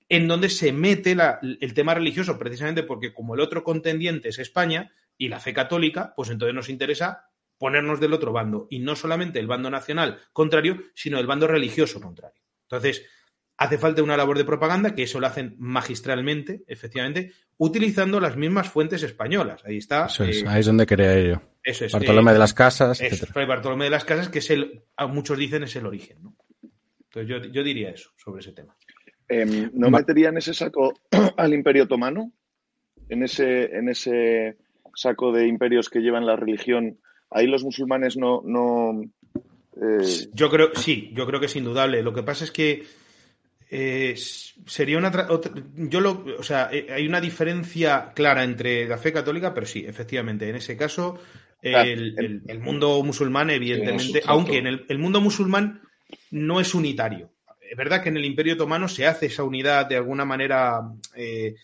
[0.10, 4.92] en donde se mete el tema religioso, precisamente porque como el otro contendiente es España
[5.16, 7.30] y la fe católica, pues entonces nos interesa
[7.60, 12.02] ponernos del otro bando, y no solamente el bando nacional contrario, sino el bando religioso
[12.02, 12.42] contrario.
[12.64, 13.06] Entonces,
[13.58, 18.70] hace falta una labor de propaganda, que eso lo hacen magistralmente, efectivamente, utilizando las mismas
[18.70, 19.64] fuentes españolas.
[19.66, 20.08] Ahí está.
[20.08, 21.42] Eso es, eh, ahí es donde quería yo.
[21.64, 24.84] eso es, Bartolomé eh, de las Casas, eso, Bartolomé de las Casas, que es el,
[25.10, 26.18] muchos dicen es el origen.
[26.24, 26.36] ¿no?
[27.04, 28.76] Entonces yo, yo diría eso sobre ese tema.
[29.28, 31.00] Em, ¿No metería en ese saco
[31.38, 32.32] al Imperio Otomano?
[33.10, 34.58] En ese, en ese
[34.96, 37.00] saco de imperios que llevan la religión.
[37.30, 38.42] Ahí los musulmanes no.
[38.46, 39.02] no
[39.82, 42.04] eh, Yo creo, sí, yo creo que es indudable.
[42.04, 42.84] Lo que pasa es que
[43.76, 44.16] eh,
[44.66, 45.12] sería una.
[45.76, 49.84] yo lo, o sea, eh, hay una diferencia clara entre la fe católica, pero sí,
[49.88, 51.20] efectivamente, en ese caso,
[51.62, 55.82] el, el, mundo musulmán, evidentemente, aunque en el, el mundo musulmán
[56.32, 57.34] no es unitario
[57.74, 60.80] es verdad que en el Imperio Otomano se hace esa unidad de alguna manera,
[61.16, 61.56] eh,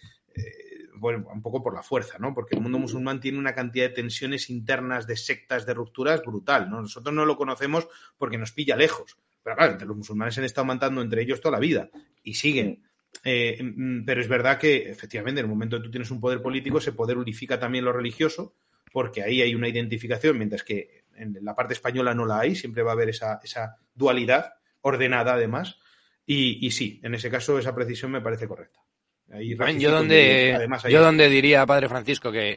[0.95, 2.33] bueno, un poco por la fuerza, ¿no?
[2.33, 6.67] Porque el mundo musulmán tiene una cantidad de tensiones internas, de sectas, de rupturas brutal,
[6.67, 6.81] ¿no?
[6.81, 9.17] Nosotros no lo conocemos porque nos pilla lejos.
[9.43, 11.89] Pero claro, entre los musulmanes se han estado matando entre ellos toda la vida
[12.23, 12.83] y siguen.
[13.23, 16.41] Eh, mm, pero es verdad que efectivamente en el momento que tú tienes un poder
[16.41, 18.55] político, ese poder unifica también lo religioso,
[18.91, 22.83] porque ahí hay una identificación, mientras que en la parte española no la hay, siempre
[22.83, 25.77] va a haber esa, esa dualidad ordenada además.
[26.25, 28.79] Y, sí, en ese caso esa precisión me parece correcta.
[29.27, 32.55] yo donde, yo donde diría, Padre Francisco, que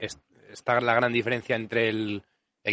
[0.52, 2.22] está la gran diferencia entre el,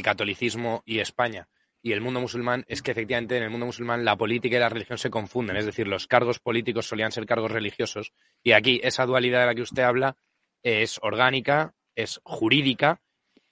[0.04, 1.48] catolicismo y España
[1.82, 4.70] y el mundo musulmán es que efectivamente en el mundo musulmán la política y la
[4.70, 8.12] religión se confunden, es decir, los cargos políticos solían ser cargos religiosos
[8.44, 10.18] y aquí esa dualidad de la que usted habla
[10.64, 13.02] es orgánica, es jurídica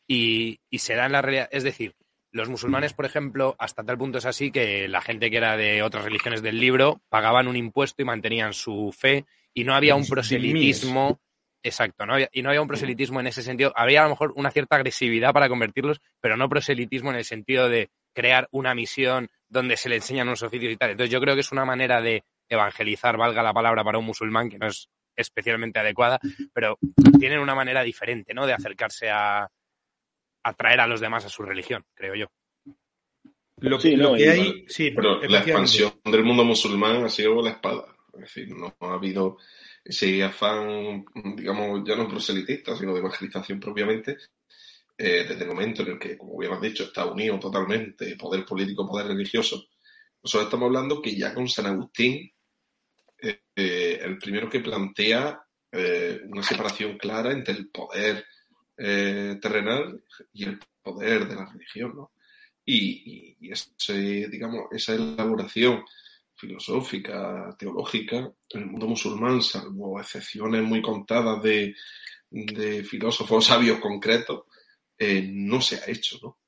[0.08, 1.96] y, y se da en la realidad, es decir,
[2.32, 5.82] los musulmanes, por ejemplo, hasta tal punto es así que la gente que era de
[5.82, 10.06] otras religiones del libro pagaban un impuesto y mantenían su fe y no había un
[10.06, 11.20] proselitismo.
[11.64, 13.74] Exacto, no había, y no había un proselitismo en ese sentido.
[13.76, 17.70] Había a lo mejor una cierta agresividad para convertirlos, pero no proselitismo en el sentido
[17.70, 20.90] de crear una misión donde se le enseñan unos oficios y tal.
[20.90, 24.50] Entonces yo creo que es una manera de evangelizar, valga la palabra para un musulmán,
[24.50, 26.20] que no es especialmente adecuada,
[26.52, 26.80] pero
[27.20, 28.48] tienen una manera diferente, ¿no?
[28.48, 29.48] De acercarse a,
[30.44, 32.26] atraer a los demás a su religión, creo yo.
[33.58, 37.86] Lo, que hay, sí, pero la expansión del mundo musulmán ha sido la espada.
[38.14, 39.38] Es decir, no ha habido
[39.86, 44.18] ese afán, digamos, ya no proselitista, sino de evangelización propiamente,
[44.98, 48.88] eh, desde el momento en el que, como bien dicho, está unido totalmente poder político,
[48.88, 49.66] poder religioso.
[50.24, 52.32] Nosotros estamos hablando que ya con San Agustín,
[53.22, 55.42] eh, eh, el primero que plantea
[56.30, 58.26] una separación clara entre el poder
[58.80, 62.12] eh, terrenal y el poder de la religión, ¿no?
[62.64, 65.84] Y, ese, digamos, esa elaboración
[66.36, 68.18] filosófica, teológica,
[68.50, 71.74] en el mundo musulmán, salvo excepciones muy contadas de,
[72.88, 74.44] filósofos sabios concretos,
[74.98, 76.40] eh, no se ha hecho, ¿no?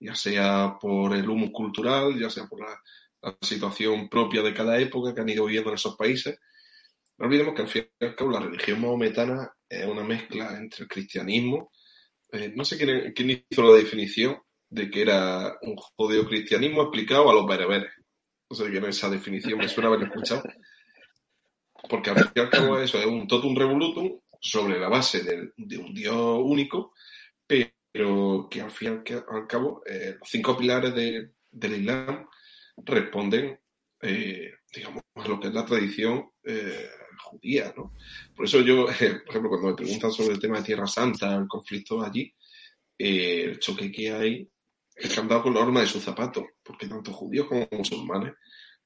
[0.00, 2.80] Ya sea por el humo cultural, ya sea por la,
[3.40, 6.38] situación propia de cada época que han ido viviendo en esos países.
[7.16, 10.84] No olvidemos que al fin y al cabo la religión maometana es una mezcla entre
[10.84, 11.72] el cristianismo.
[12.30, 17.44] Eh, no sé quién, hizo la definición de que era un judeo-cristianismo aplicado a los
[17.44, 17.90] bereberes.
[18.48, 20.44] No sé quién esa definición, me suena haber escuchado.
[21.88, 25.78] Porque al fin y al cabo eso es un totum revolutum sobre la base de,
[25.78, 26.94] un Dios único,
[27.90, 32.28] pero que al fin y al cabo eh, los cinco pilares del Islam
[32.76, 33.58] responden,
[34.02, 36.30] eh, digamos, a lo que es la tradición
[37.18, 37.94] judía, ¿no?
[38.34, 41.48] Por eso yo, por ejemplo, cuando me preguntan sobre el tema de Tierra Santa, el
[41.48, 42.32] conflicto allí,
[42.98, 44.50] eh, el choque que hay
[44.94, 48.34] es que han dado con la norma de sus zapatos, porque tanto judíos como musulmanes,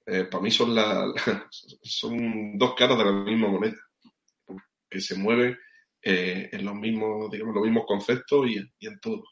[0.05, 1.13] eh, para mí son, la,
[1.83, 3.79] son dos caras de la misma moneda,
[4.91, 5.57] que se mueven
[6.03, 9.23] eh, en los mismos, digamos, los mismos conceptos y, y en todo.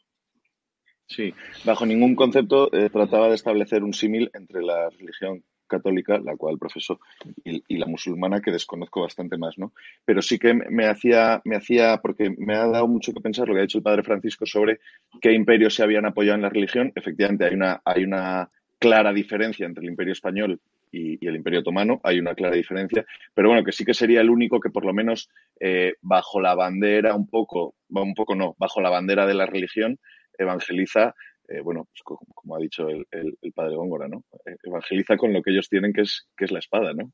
[1.07, 1.33] Sí,
[1.65, 6.99] bajo ningún concepto trataba de establecer un símil entre la religión católica, la cual profeso,
[7.43, 9.73] y, la musulmana, que desconozco bastante más, ¿no?
[10.05, 13.53] Pero sí que me hacía, me hacía, porque me ha dado mucho que pensar lo
[13.53, 14.79] que ha dicho el padre Francisco sobre
[15.21, 16.91] qué imperios se habían apoyado en la religión.
[16.95, 20.59] Efectivamente, hay una, hay una clara diferencia entre el imperio español
[20.91, 24.29] y, el imperio otomano, hay una clara diferencia, pero bueno, que sí que sería el
[24.29, 28.81] único que por lo menos eh, bajo la bandera, un poco, un poco no, bajo
[28.81, 29.99] la bandera de la religión,
[30.37, 31.15] evangeliza
[31.47, 34.23] eh, bueno, pues como, ha dicho el, padre Góngora, ¿no?
[34.45, 37.11] Eh, evangeliza con lo que ellos tienen, que es, que es la espada, ¿no?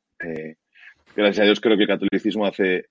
[1.16, 2.86] Gracias a Dios creo que el catolicismo hace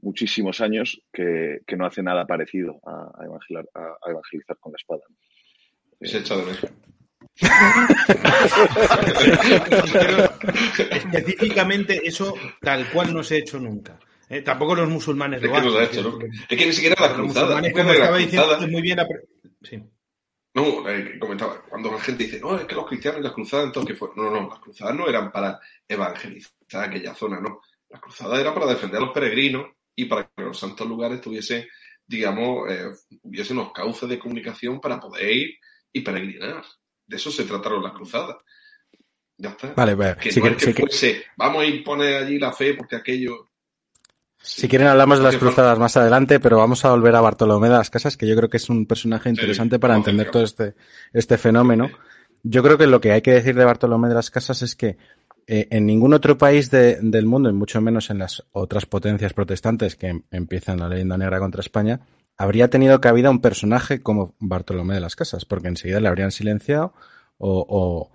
[0.00, 5.02] muchísimos años que, no hace nada parecido a, evangelizar, a, evangelizar con la espada.
[5.98, 6.52] Es echado de
[10.90, 13.98] Específicamente eso tal cual no se ha hecho nunca.
[14.44, 16.18] tampoco los musulmanes lo han hecho.
[16.48, 17.60] Es que ni siquiera la cruzada.
[17.60, 18.98] Como estaba diciendo, muy bien.
[19.62, 19.82] Sí.
[20.56, 23.66] No, eh, comentaba, cuando la gente dice, no, es que los cristianos y las cruzadas,
[23.66, 24.08] entonces, ¿qué fue?
[24.16, 27.60] No, no, las cruzadas no eran para evangelizar aquella zona, no.
[27.90, 31.66] Las cruzadas eran para defender a los peregrinos y para que los santos lugares tuviesen,
[32.06, 32.86] digamos, eh,
[33.22, 35.58] hubiesen unos cauces de comunicación para poder ir
[35.92, 36.64] y peregrinar.
[37.06, 38.36] De eso se trataron las cruzadas.
[39.38, 39.74] Ya está.
[39.74, 40.16] Vale, vale.
[40.16, 43.50] Que no es vamos a imponer allí la fe porque aquello...
[44.38, 47.74] Si quieren hablamos de las cruzadas más adelante, pero vamos a volver a Bartolomé de
[47.74, 50.74] las Casas, que yo creo que es un personaje interesante para entender todo este,
[51.12, 51.90] este fenómeno.
[52.42, 54.98] Yo creo que lo que hay que decir de Bartolomé de las Casas es que
[55.48, 59.32] eh, en ningún otro país de- del mundo, y mucho menos en las otras potencias
[59.32, 62.00] protestantes que em- empiezan la leyenda negra contra España,
[62.36, 66.92] habría tenido cabida un personaje como Bartolomé de las Casas, porque enseguida le habrían silenciado
[67.38, 68.12] o, o-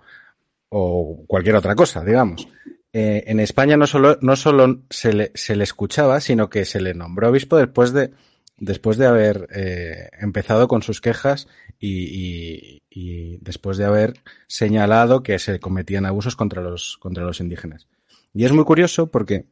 [0.74, 2.48] o cualquier otra cosa, digamos.
[2.92, 6.80] Eh, en España no solo, no solo se, le, se le escuchaba, sino que se
[6.80, 8.10] le nombró obispo después de,
[8.58, 14.14] después de haber eh, empezado con sus quejas y, y- y después de haber
[14.46, 17.88] señalado que se cometían abusos contra los, contra los indígenas.
[18.34, 19.46] Y es muy curioso porque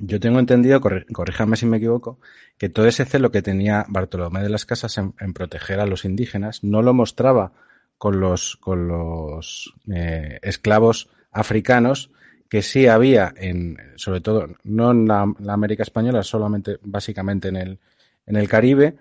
[0.00, 2.18] yo tengo entendido, corríjame si me equivoco,
[2.58, 6.64] que todo ese celo que tenía Bartolomé de las Casas en, proteger a los indígenas
[6.64, 7.52] no lo mostraba
[7.98, 12.10] con los, eh, esclavos africanos
[12.48, 17.78] que sí había en, sobre todo, no en la, América Española, solamente básicamente en el,
[18.26, 18.96] en el Caribe,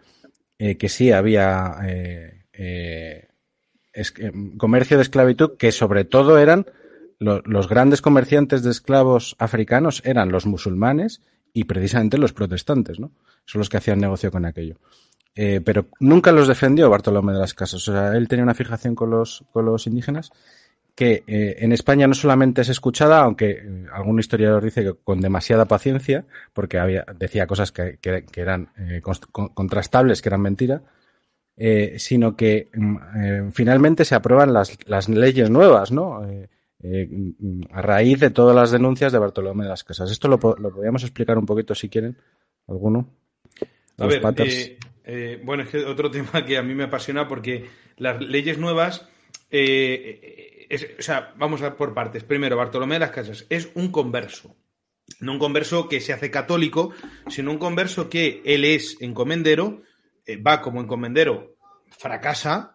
[0.58, 3.28] eh, que sí había eh,
[4.58, 6.66] comercio de esclavitud, que sobre todo eran
[7.20, 11.22] lo- los grandes comerciantes de esclavos africanos eran los musulmanes
[11.54, 13.12] y precisamente los protestantes, ¿no?
[13.46, 14.76] Son los que hacían negocio con aquello.
[15.36, 17.88] Eh, pero nunca los defendió Bartolomé de las Casas.
[17.88, 20.32] O sea, él tenía una fijación con los, con los indígenas
[20.96, 25.20] que eh, en España no solamente es escuchada, aunque eh, algún historiador dice que con
[25.20, 28.70] demasiada paciencia, porque había, decía cosas que, que- eran
[29.54, 30.82] contrastables, que eran mentira,
[31.98, 36.22] sino que mm, finalmente se aprueban las, las leyes nuevas, ¿no?
[36.84, 37.08] Eh,
[37.72, 40.12] a raíz de todas las denuncias de Bartolomé de las Casas.
[40.12, 42.18] Esto lo, lo podríamos explicar un poquito si quieren,
[42.68, 43.10] alguno.
[43.98, 47.66] A ver, eh, eh, bueno, es que otro tema que a mí me apasiona porque
[47.98, 49.08] las leyes nuevas,
[49.50, 52.24] es- o sea, vamos a por partes.
[52.24, 54.56] Primero, Bartolomé de las Casas es un converso.
[55.20, 56.92] No un converso que se hace católico,
[57.30, 59.82] sino un converso que él es encomendero,
[60.46, 61.56] va como encomendero,
[61.90, 62.75] fracasa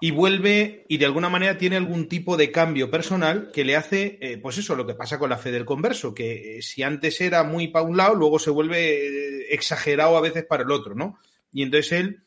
[0.00, 4.18] y vuelve y de alguna manera tiene algún tipo de cambio personal que le hace,
[4.20, 7.20] eh, pues eso, lo que pasa con la fe del converso, que eh, si antes
[7.20, 10.94] era muy para un lado, luego se vuelve eh, exagerado a veces para el otro,
[10.94, 11.18] ¿no?
[11.50, 12.22] Y entonces él,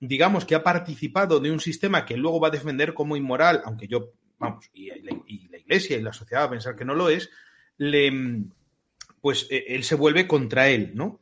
[0.00, 3.88] digamos que ha participado de un sistema que luego va a defender como inmoral, aunque
[3.88, 7.30] yo, vamos, y la, iglesia y la sociedad va a pensar que no lo es,
[7.78, 8.12] le,
[9.22, 11.20] pues él se vuelve contra él, ¿no?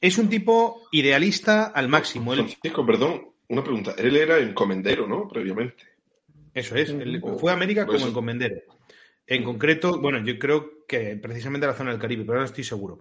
[0.00, 2.32] Es un tipo idealista al máximo.
[2.32, 3.94] Él, Francisco, perdón, una pregunta.
[3.98, 5.28] Él era encomendero, ¿no?
[5.28, 5.84] Previamente.
[6.54, 8.08] Eso es, él fue a América como eso.
[8.08, 8.56] encomendero.
[9.26, 12.64] En concreto, bueno, yo creo que precisamente a la zona del Caribe, pero no estoy
[12.64, 13.00] seguro.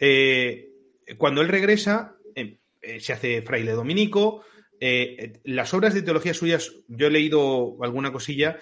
[0.00, 0.70] Eh,
[1.18, 4.44] cuando él regresa, eh, eh, se hace fraile dominico.
[4.78, 8.58] eh, las obras de teología suyas, yo he leído alguna cosilla,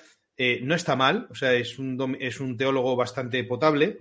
[0.63, 4.01] no está mal, o sea, es un, es un teólogo bastante potable,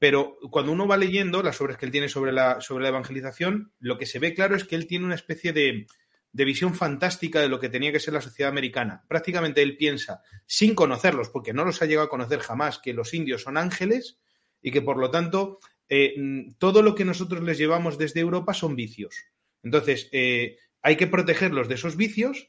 [0.00, 3.70] pero cuando uno va leyendo las obras que él tiene sobre la, sobre la evangelización,
[3.78, 5.86] lo que se ve claro es que él tiene una especie de,
[6.32, 9.04] de visión fantástica de lo que tenía que ser la sociedad americana.
[9.08, 13.14] Prácticamente él piensa, sin conocerlos, porque no los ha llegado a conocer jamás, que los
[13.14, 14.18] indios son ángeles
[14.60, 18.54] y que por lo tanto eh, mm, todo lo que nosotros les llevamos desde Europa
[18.54, 19.16] son vicios.
[19.62, 22.48] Entonces, eh, hay que protegerlos de esos vicios.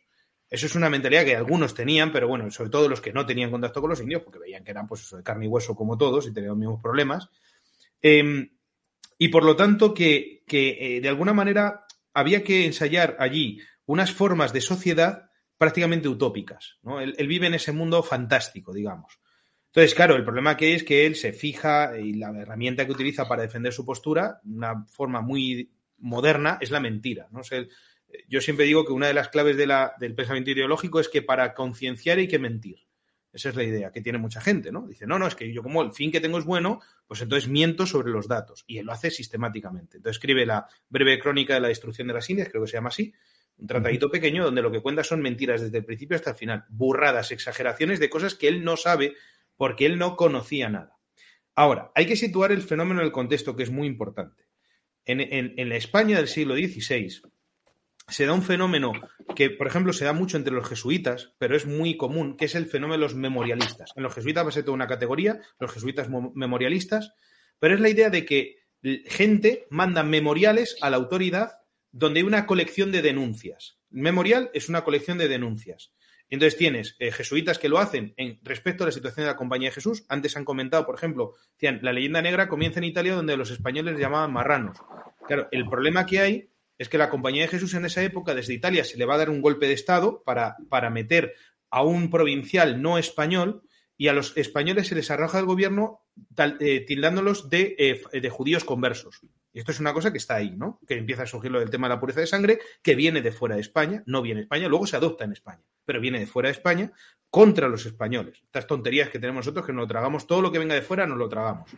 [0.49, 3.51] Eso es una mentalidad que algunos tenían, pero bueno, sobre todo los que no tenían
[3.51, 6.27] contacto con los indios, porque veían que eran pues de carne y hueso como todos
[6.27, 7.29] y tenían los mismos problemas.
[8.01, 8.49] Eh,
[9.21, 14.11] y por lo tanto, que, que, eh, de alguna manera había que ensayar allí unas
[14.11, 16.77] formas de sociedad prácticamente utópicas.
[16.81, 17.01] ¿no?
[17.01, 19.19] Él, vive en ese mundo fantástico, digamos.
[19.67, 23.27] Entonces, claro, el problema que es que él se fija y la herramienta que utiliza
[23.27, 27.27] para defender su postura, una forma muy moderna, es la mentira.
[27.31, 27.41] ¿no?
[28.27, 31.21] Yo siempre digo que una de las claves de la- del pensamiento ideológico es que
[31.21, 32.88] para concienciar hay que mentir.
[33.39, 34.85] Esa es la idea que tiene mucha gente, ¿no?
[34.87, 37.49] Dice, no, no, es que yo como el fin que tengo es bueno, pues entonces
[37.49, 38.65] miento sobre los datos.
[38.67, 39.97] Y él lo hace sistemáticamente.
[39.97, 42.89] Entonces escribe la breve crónica de la destrucción de las Indias, creo que se llama
[42.89, 43.13] así,
[43.57, 46.65] un tratadito pequeño donde lo que cuenta son mentiras desde el principio hasta el final,
[46.69, 49.15] burradas, exageraciones de cosas que él no sabe
[49.55, 50.97] porque él no conocía nada.
[51.55, 54.43] Ahora, hay que situar el fenómeno en el contexto, que es muy importante.
[55.05, 57.21] En, en- en la España del siglo XVI
[58.09, 58.93] se da un fenómeno
[59.35, 62.55] que, por ejemplo, se da mucho entre los jesuitas, pero es muy común, que es
[62.55, 63.91] el fenómeno de los memorialistas.
[63.95, 67.13] En los jesuitas va a ser toda una categoría, los jesuitas mo- memorialistas,
[67.59, 68.57] pero es la idea de que
[69.05, 71.51] gente manda memoriales a la autoridad
[71.91, 73.77] donde hay una colección de denuncias.
[73.89, 75.91] Memorial es una colección de denuncias.
[76.29, 79.69] Entonces tienes eh, jesuitas que lo hacen en respecto a la situación de la Compañía
[79.69, 80.05] de Jesús.
[80.09, 83.95] Antes han comentado, por ejemplo, decían, la leyenda negra comienza en Italia donde los españoles
[83.95, 84.77] le llamaban marranos.
[85.27, 86.49] Claro, el problema que hay
[86.79, 89.19] es que la Compañía de Jesús en esa época, desde Italia, se le va a
[89.19, 91.35] dar un golpe de Estado para, para meter
[91.69, 93.61] a un provincial no español
[93.97, 96.05] y a los españoles se les arroja del gobierno
[96.37, 99.19] eh, tildándolos de, eh, de, judíos conversos.
[99.51, 100.79] Y esto es una cosa que está ahí, ¿no?
[100.87, 103.33] Que empieza a surgir lo del tema de la pureza de sangre, que viene de
[103.33, 106.27] fuera de España, no viene de España, luego se adopta en España, pero viene de
[106.27, 106.93] fuera de España
[107.29, 108.39] contra los españoles.
[108.43, 111.05] Estas tonterías que tenemos nosotros, que nos lo tragamos, todo lo que venga de fuera
[111.05, 111.69] nos lo tragamos.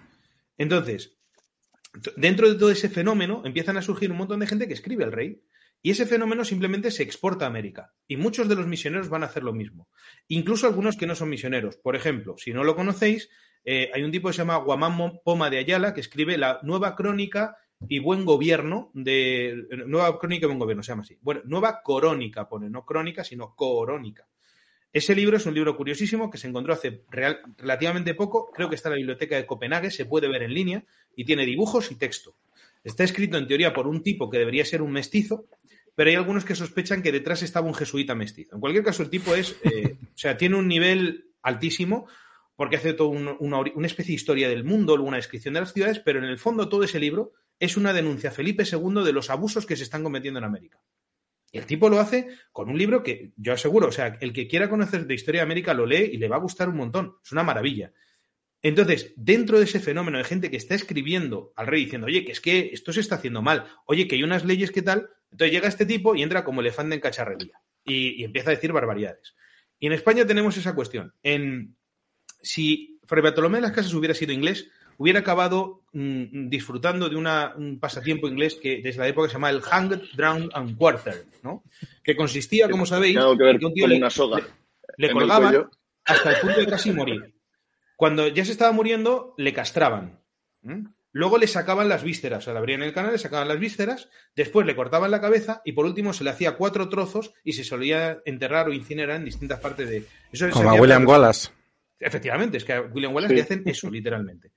[0.60, 1.18] Entonces,
[2.16, 5.12] dentro de todo ese fenómeno empiezan a surgir un montón de gente que escribe al
[5.12, 5.42] rey
[5.84, 7.94] y ese fenómeno simplemente se exporta a América.
[8.08, 9.88] Y muchos de los misioneros van a hacer lo mismo.
[10.28, 11.78] Incluso algunos que no son misioneros.
[11.78, 13.30] Por ejemplo, si no lo conocéis,
[13.64, 16.96] eh, hay un tipo que se llama Guamán Poma de Ayala que escribe la nueva
[16.96, 19.66] crónica y buen gobierno de.
[19.88, 21.18] Nueva crónica y buen gobierno, se llama así.
[21.22, 24.28] Bueno, nueva corónica pone, no crónica, sino corónica.
[24.94, 28.90] Ese libro es un libro curiosísimo que se encontró hace relativamente poco, creo que está
[28.90, 30.84] en la biblioteca de Copenhague, se puede ver en línea
[31.16, 32.36] y tiene dibujos y texto.
[32.84, 35.46] Está escrito en teoría por un tipo que debería ser un mestizo,
[35.96, 38.56] pero hay algunos que sospechan que detrás estaba un jesuita mestizo.
[38.56, 42.08] En cualquier caso, el tipo es, eh, o sea, tiene un nivel altísimo
[42.56, 46.20] porque hace toda una, especie de historia del mundo, una descripción de las ciudades, pero
[46.20, 49.66] en el fondo todo ese libro es una denuncia a Felipe II de los abusos
[49.66, 50.80] que se están cometiendo en América.
[51.52, 54.70] El tipo lo hace con un libro que yo aseguro, o sea, el que quiera
[54.70, 57.16] conocer de historia de América lo lee y le va a gustar un montón.
[57.24, 57.92] Es una maravilla.
[58.62, 62.32] Entonces, dentro de ese fenómeno de gente que está escribiendo al rey diciendo, oye, que
[62.32, 65.52] es que esto se está haciendo mal, oye, que hay unas leyes que tal, entonces
[65.52, 69.36] llega este tipo y entra como elefante en cacharrería y, y empieza a decir barbaridades.
[69.80, 71.16] Y en España tenemos esa cuestión.
[71.24, 71.76] En,
[72.42, 74.70] si Fray Bartolomé de las Casas hubiera sido inglés,
[75.02, 79.50] hubiera acabado mmm, disfrutando de una, un pasatiempo inglés que desde la época se llama
[79.50, 81.64] el Hanged, Drown and Quarter, ¿no?
[82.04, 84.38] Que consistía, como sabéis, Tengo que ver que un tío con le, una soga.
[84.38, 84.44] le,
[84.98, 85.70] le en el colgaban
[86.06, 87.34] hasta el punto de casi morir.
[87.96, 90.20] Cuando ya se estaba muriendo, le castraban.
[90.62, 90.86] ¿Mm?
[91.14, 94.08] Luego le sacaban las vísceras, o sea, le abrían el canal, le sacaban las vísceras,
[94.36, 97.64] después le cortaban la cabeza y por último se le hacía cuatro trozos y se
[97.66, 100.06] solía enterrar o incinerar en distintas partes de...
[100.32, 101.50] Eso Como a William para- Wallace.
[102.00, 103.36] Efectivamente, es que a William Wallace Sí.
[103.36, 104.52] le hacen eso, literalmente.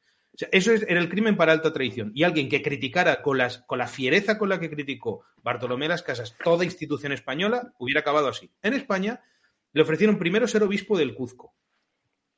[0.51, 2.11] Eso es- era el crimen para alta traición.
[2.14, 6.64] Y alguien que criticara con, la fiereza con la que criticó Bartolomé las Casas toda
[6.64, 8.51] institución española, hubiera acabado así.
[8.62, 9.22] En España
[9.72, 11.55] le ofrecieron primero ser obispo del Cuzco.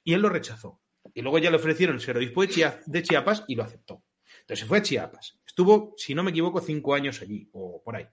[0.05, 0.81] Y él lo rechazó.
[1.15, 4.03] Y luego ya le ofrecieron ser obispo de, Chia- de Chiapas y lo aceptó.
[4.41, 5.39] Entonces se fue a Chiapas.
[5.47, 8.07] Estuvo, si no me equivoco, cinco años allí, o por ahí.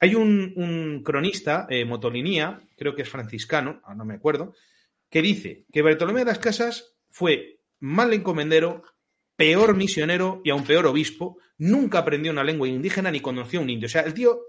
[0.00, 4.54] Hay un, un cronista, eh, Motolinía, creo que es franciscano, ah, no me acuerdo,
[5.10, 8.82] que dice que Bartolomé de las Casas fue mal encomendero,
[9.42, 13.70] peor misionero y aún peor obispo, nunca aprendió una lengua indígena ni conoció a un
[13.70, 13.86] indio.
[13.86, 14.40] O sea, el tío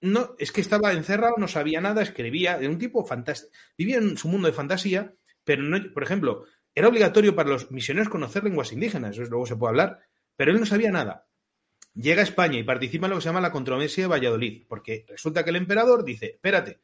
[0.00, 3.52] no, es que estaba encerrado, no sabía nada, escribía, era un tipo fantástico.
[3.78, 8.08] Vivía en su mundo de fantasía, pero no, por ejemplo, era obligatorio para los misioneros
[8.08, 10.00] conocer lenguas indígenas, luego se puede hablar,
[10.34, 11.28] pero él no sabía nada.
[11.94, 15.04] Llega a España y participa en lo que se llama la controversia de Valladolid, porque
[15.06, 16.80] resulta que el emperador dice, espérate,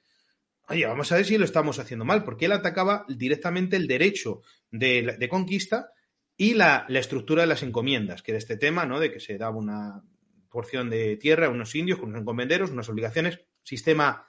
[0.69, 4.43] oye, vamos a ver si lo estamos haciendo mal, porque él atacaba directamente el derecho
[4.71, 5.91] de, de conquista
[6.37, 9.01] y la, estructura de las encomiendas, que de este tema, ¿no?
[9.01, 10.03] De que se daba una
[10.51, 14.29] porción de tierra a unos indios con unos encomenderos, unas obligaciones, sistema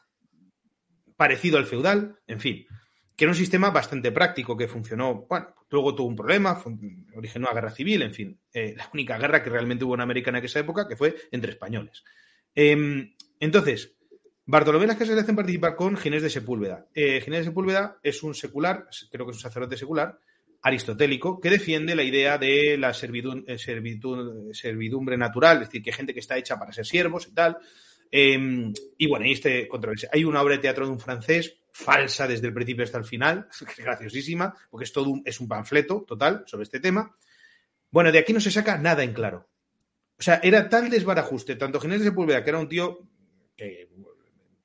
[1.16, 2.66] parecido al feudal, en fin,
[3.16, 6.62] que era un sistema bastante práctico que funcionó, bueno, luego tuvo un problema,
[7.16, 10.30] originó a guerra civil, en fin, eh, la única guerra que realmente hubo en América
[10.30, 12.04] en aquella época, que fue entre españoles.
[12.54, 13.98] Eh, entonces,
[14.46, 16.88] Bartolomé Las Casas le hacen participar con Ginés de Sepúlveda.
[16.94, 20.20] Eh, Ginés de Sepúlveda es un secular, creo que es un sacerdote secular,
[20.68, 25.92] aristotélico, que defiende la idea de la servidum, eh, servidum, servidumbre natural, es decir, que
[25.92, 27.58] gente que está hecha para ser siervos y tal.
[28.12, 30.10] Eh, y bueno, y este controversia.
[30.14, 33.48] Hay una obra de teatro de un francés, falsa desde el principio hasta el final,
[33.78, 37.16] graciosísima, porque es todo un, es un panfleto total sobre este tema.
[37.90, 39.48] Bueno, de aquí no se saca nada en claro.
[40.20, 43.08] O sea, era tal desbarajuste, tanto Ginés de Sepúlveda, que era un tío
[43.56, 43.90] que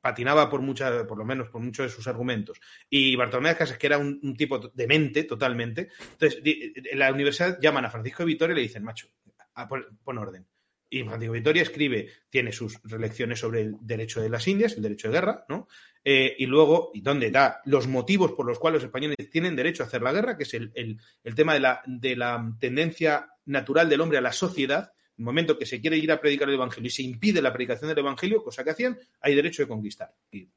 [0.02, 2.60] patinaba por mucha, por lo menos por muchos de sus argumentos.
[2.90, 5.90] Y Bartolomé de Casas, que era un, tipo demente totalmente.
[6.12, 9.08] Entonces, en la universidad llaman a Francisco de Vitoria y le dicen, macho,
[9.54, 10.46] a, pon, orden.
[10.90, 14.82] Y Francisco de Vitoria escribe, tiene sus lecciones sobre el derecho de las Indias, el
[14.82, 15.68] derecho de guerra, ¿no?
[16.04, 19.84] Eh, y luego, y donde da los motivos por los cuales los españoles tienen derecho
[19.84, 23.28] a hacer la guerra, que es el, el, el tema de la, de la tendencia
[23.46, 26.54] natural del hombre a la sociedad, el momento que se quiere ir a predicar el
[26.54, 30.14] Evangelio y se impide la predicación del Evangelio, cosa que hacían, hay derecho de conquistar.
[30.30, 30.48] Y,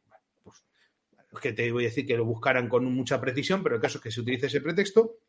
[0.44, 0.64] pues,
[1.34, 3.98] es que te voy a decir que lo buscaran con mucha precisión, pero el caso
[3.98, 5.20] es que se utilice ese pretexto.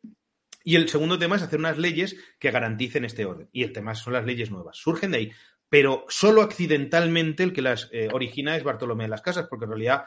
[0.63, 3.49] Y el segundo tema es hacer unas leyes que garanticen este orden.
[3.51, 4.77] Y el tema son las leyes nuevas.
[4.77, 5.31] Surgen de ahí.
[5.69, 9.71] Pero solo accidentalmente el que las eh, origina es Bartolomé de las Casas, porque en
[9.71, 10.05] realidad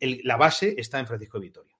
[0.00, 1.76] la base está en Francisco de Vitoria.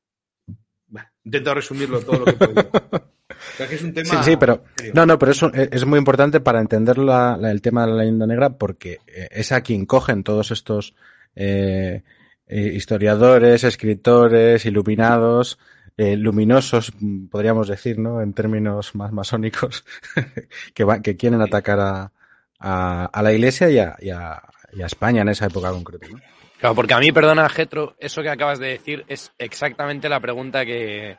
[1.25, 3.69] Intento resumirlo todo lo que he podido.
[3.69, 4.65] Que es un tema sí, sí, pero
[4.95, 7.99] no, no, pero eso es muy importante para entender la, la, el tema de la
[7.99, 10.95] leyenda negra porque es a quien cogen todos estos
[11.35, 12.03] eh,
[12.49, 15.59] historiadores, escritores, iluminados
[15.97, 16.93] eh, luminosos,
[17.31, 18.21] podríamos decir, ¿no?
[18.21, 19.85] En términos más masónicos,
[20.75, 22.13] que, que quieren atacar a,
[22.59, 24.43] a, la Iglesia y a, y, a,
[24.85, 26.21] España en esa época concreta, ¿no?
[26.59, 30.67] Claro, porque a mí, perdona, Getro, eso que acabas de decir es exactamente la pregunta
[30.67, 31.17] que,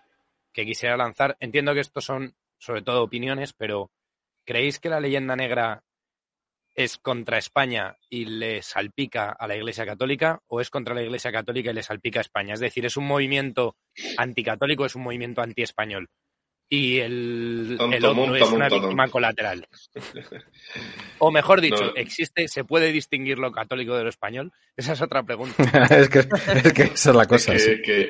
[0.58, 1.38] que quisiera lanzar.
[1.40, 3.92] Entiendo que estos son, sobre todo, opiniones, pero
[4.44, 5.84] ¿creéis que la leyenda negra
[6.74, 11.32] es contra España y le salpica a la Iglesia Católica o es contra la Iglesia
[11.32, 12.56] Católica y le salpica a España?
[12.56, 13.78] Es decir, ¿es un movimiento
[14.18, 16.10] anticatólico es un movimiento antiespañol?
[16.70, 19.68] Y el, el es una víctima colateral.
[21.20, 24.52] O mejor dicho, ¿existe, se puede distinguir lo católico de lo español?
[24.76, 25.64] Esa es otra pregunta.
[25.90, 26.20] es, que,
[26.84, 27.56] esa es la cosa.
[27.56, 28.10] Es que,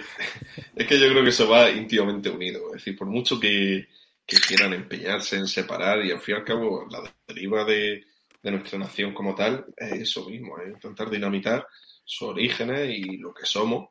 [0.75, 2.67] es que yo creo que eso va íntimamente unido.
[2.69, 3.87] Es decir, por mucho que,
[4.25, 8.03] que quieran empeñarse en separar y al fin y al cabo la deriva de,
[8.41, 11.67] de nuestra nación como tal es eso mismo, es intentar dinamitar
[12.03, 13.89] sus orígenes y lo que somos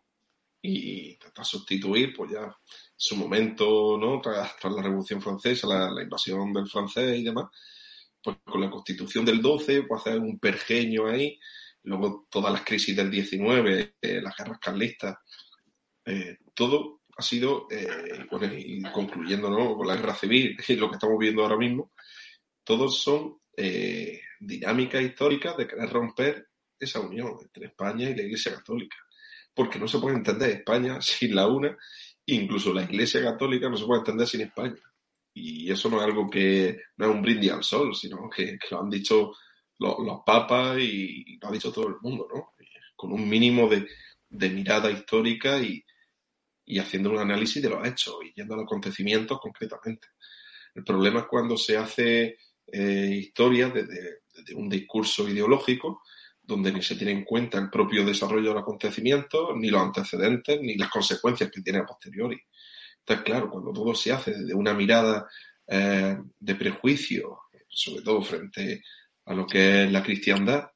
[0.62, 2.54] y intentar sustituir, pues ya
[2.96, 4.20] su momento, ¿no?
[4.20, 7.46] Tras, la Revolución Francesa, la, invasión del francés y demás,
[8.22, 11.38] pues con la Constitución del 12, pues hacer un pergeño ahí,
[11.84, 15.16] luego todas las crisis del 19, eh, las guerras carlistas,
[16.04, 18.26] eh, todo ha sido, eh,
[18.56, 19.74] y concluyendo ¿no?
[19.76, 21.92] con la guerra civil y lo que estamos viendo ahora mismo,
[22.62, 28.54] todos son eh, dinámica histórica de querer romper esa unión entre España y la Iglesia
[28.54, 28.96] Católica.
[29.54, 31.76] Porque no se puede entender España sin la una,
[32.26, 34.80] incluso la Iglesia Católica no se puede entender sin España.
[35.34, 38.80] Y eso no es algo que no es un brindis al sol, sino que, lo
[38.80, 39.32] han dicho
[39.78, 42.54] los, papas y, lo ha dicho todo el mundo, ¿no?
[42.94, 43.86] Con un mínimo de,
[44.50, 45.84] mirada histórica y,
[46.64, 50.08] y haciendo un análisis de los hechos y yendo a los acontecimientos concretamente.
[50.74, 54.20] El problema es cuando se hace eh, historia desde,
[54.54, 56.02] un discurso ideológico
[56.46, 60.76] donde ni se tiene en cuenta el propio desarrollo del acontecimiento, ni los antecedentes, ni
[60.76, 62.38] las consecuencias que tiene a posteriori.
[63.00, 65.26] Entonces, claro, cuando todo se hace desde una mirada
[65.66, 68.82] eh, de prejuicio, sobre todo frente
[69.24, 70.70] a lo que es la cristiandad,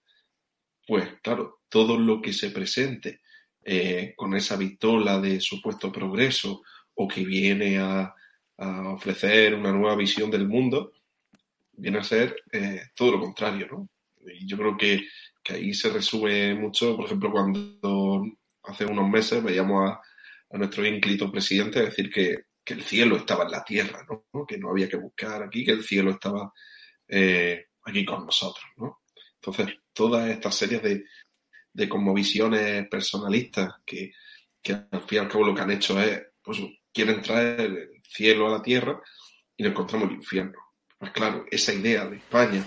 [0.87, 3.21] pues claro, todo lo que se presente
[3.63, 6.63] eh, con esa victoria de supuesto progreso
[6.95, 8.15] o que viene a
[8.93, 10.93] ofrecer una nueva visión del mundo,
[11.81, 13.89] viene a ser eh, todo lo contrario, ¿no?
[14.45, 15.01] Yo creo que,
[15.51, 18.25] que, ahí se resume mucho, por ejemplo, cuando
[18.65, 20.01] hace unos meses veíamos a,
[20.59, 24.45] nuestro ínclito presidente decir que, que, el cielo estaba en la tierra, ¿no?
[24.45, 26.53] Que no había que buscar aquí, que el cielo estaba
[27.07, 29.03] eh, aquí con nosotros, ¿no?
[29.37, 31.05] Entonces, todas estas series de,
[31.73, 34.13] de conmovisiones personalistas que,
[34.61, 36.59] que al fin y al cabo lo que han hecho es, pues,
[36.93, 39.01] quieren traer el cielo a la tierra
[39.57, 40.59] y nos encontramos el infierno.
[40.99, 42.65] Pues claro, esa idea de España,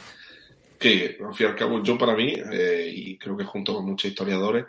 [0.83, 3.85] que al fin y al cabo yo para mí, eh, y creo que junto con
[3.85, 4.65] muchos historiadores,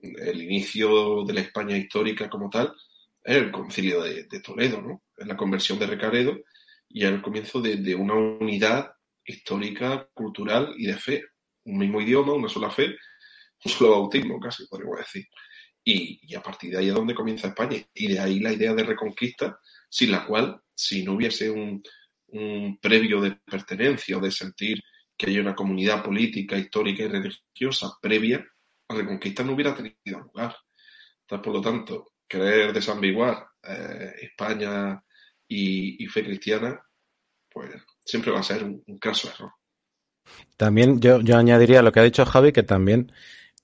[0.00, 2.74] el inicio de la España histórica como tal
[3.22, 5.04] es el concilio de, Toledo, ¿no?
[5.16, 6.36] Es la conversión de Recaredo
[6.88, 8.90] y el comienzo de, una unidad
[9.24, 11.24] histórica, cultural y de fe.
[11.64, 12.86] Un mismo idioma, una sola fe,
[13.64, 15.26] un solo bautismo, casi podríamos decir.
[15.84, 17.76] Y, y, a partir de ahí es donde comienza España.
[17.94, 21.82] Y de ahí la idea de reconquista, sin la cual, si no hubiese un,
[22.28, 24.82] un previo de pertenencia o de sentir
[25.20, 28.42] que hay una comunidad política, histórica y religiosa previa,
[28.88, 30.56] la reconquista no hubiera tenido lugar.
[31.28, 35.04] Por lo tanto, querer desambiguar eh, España
[35.46, 36.80] y, fe cristiana,
[37.50, 37.70] pues
[38.02, 39.52] siempre va a ser un, caso de error.
[40.56, 43.12] También yo, yo añadiría lo que ha dicho Javi, que también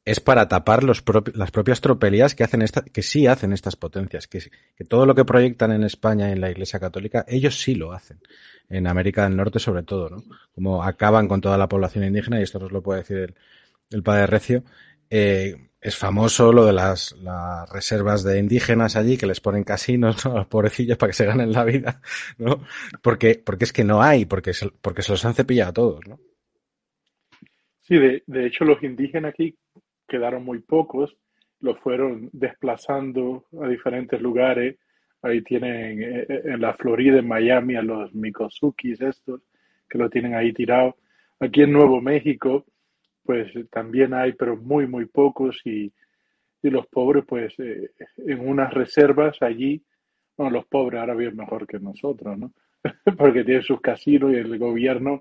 [0.07, 1.03] es para tapar los
[1.35, 4.39] las propias tropelías que hacen esta, que sí hacen estas potencias, que,
[4.77, 7.93] que todo lo que proyectan en España y en la Iglesia Católica, ellos sí lo
[7.93, 8.21] hacen
[8.69, 10.23] en América del Norte sobre todo, ¿no?
[10.55, 13.35] Como acaban con toda la población indígena, y esto nos lo puede decir
[13.91, 14.63] el, padre Recio,
[15.11, 20.25] eh, es famoso lo de las, las, reservas de indígenas allí que les ponen casinos
[20.25, 20.33] ¿no?
[20.33, 22.01] a los pobrecillos para que se ganen la vida,
[22.39, 22.65] ¿no?
[23.03, 26.07] Porque, porque es que no hay, porque se, porque se los han cepillado a todos,
[26.07, 26.21] ¿no?
[27.83, 29.57] Sí, de, de hecho los indígenas aquí
[30.07, 31.17] quedaron muy pocos,
[31.61, 34.77] los fueron desplazando a diferentes lugares
[35.27, 39.43] Ahí tienen eh, eh, en la Florida, en Miami, a los Mikosukis estos,
[39.89, 40.97] que lo tienen ahí tirado.
[41.41, 42.65] Aquí en Nuevo México,
[43.25, 45.93] pues también hay, pero muy, muy pocos y,
[46.63, 49.83] y los pobres, pues eh, en unas reservas allí,
[50.37, 52.53] bueno, los pobres ahora bien mejor que nosotros, ¿no?
[53.19, 55.21] Porque tienen sus casinos y el gobierno,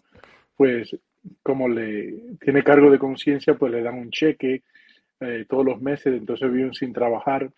[0.56, 0.96] pues
[1.42, 4.62] como le tiene cargo de conciencia, pues le dan un cheque
[5.48, 7.50] todos los meses, entonces viven sin trabajar.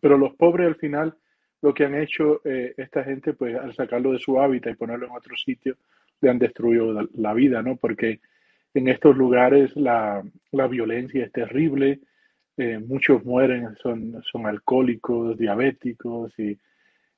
[0.00, 1.16] Pero los pobres al final
[1.62, 5.06] lo que han hecho eh, esta gente, pues al sacarlo de su hábitat y ponerlo
[5.06, 5.76] en otro sitio,
[6.20, 7.76] le han destruido la, vida, ¿no?
[7.76, 8.20] Porque
[8.74, 12.00] en estos lugares la, la, violencia es terrible,
[12.56, 16.58] eh, muchos mueren, son, son alcohólicos, diabéticos y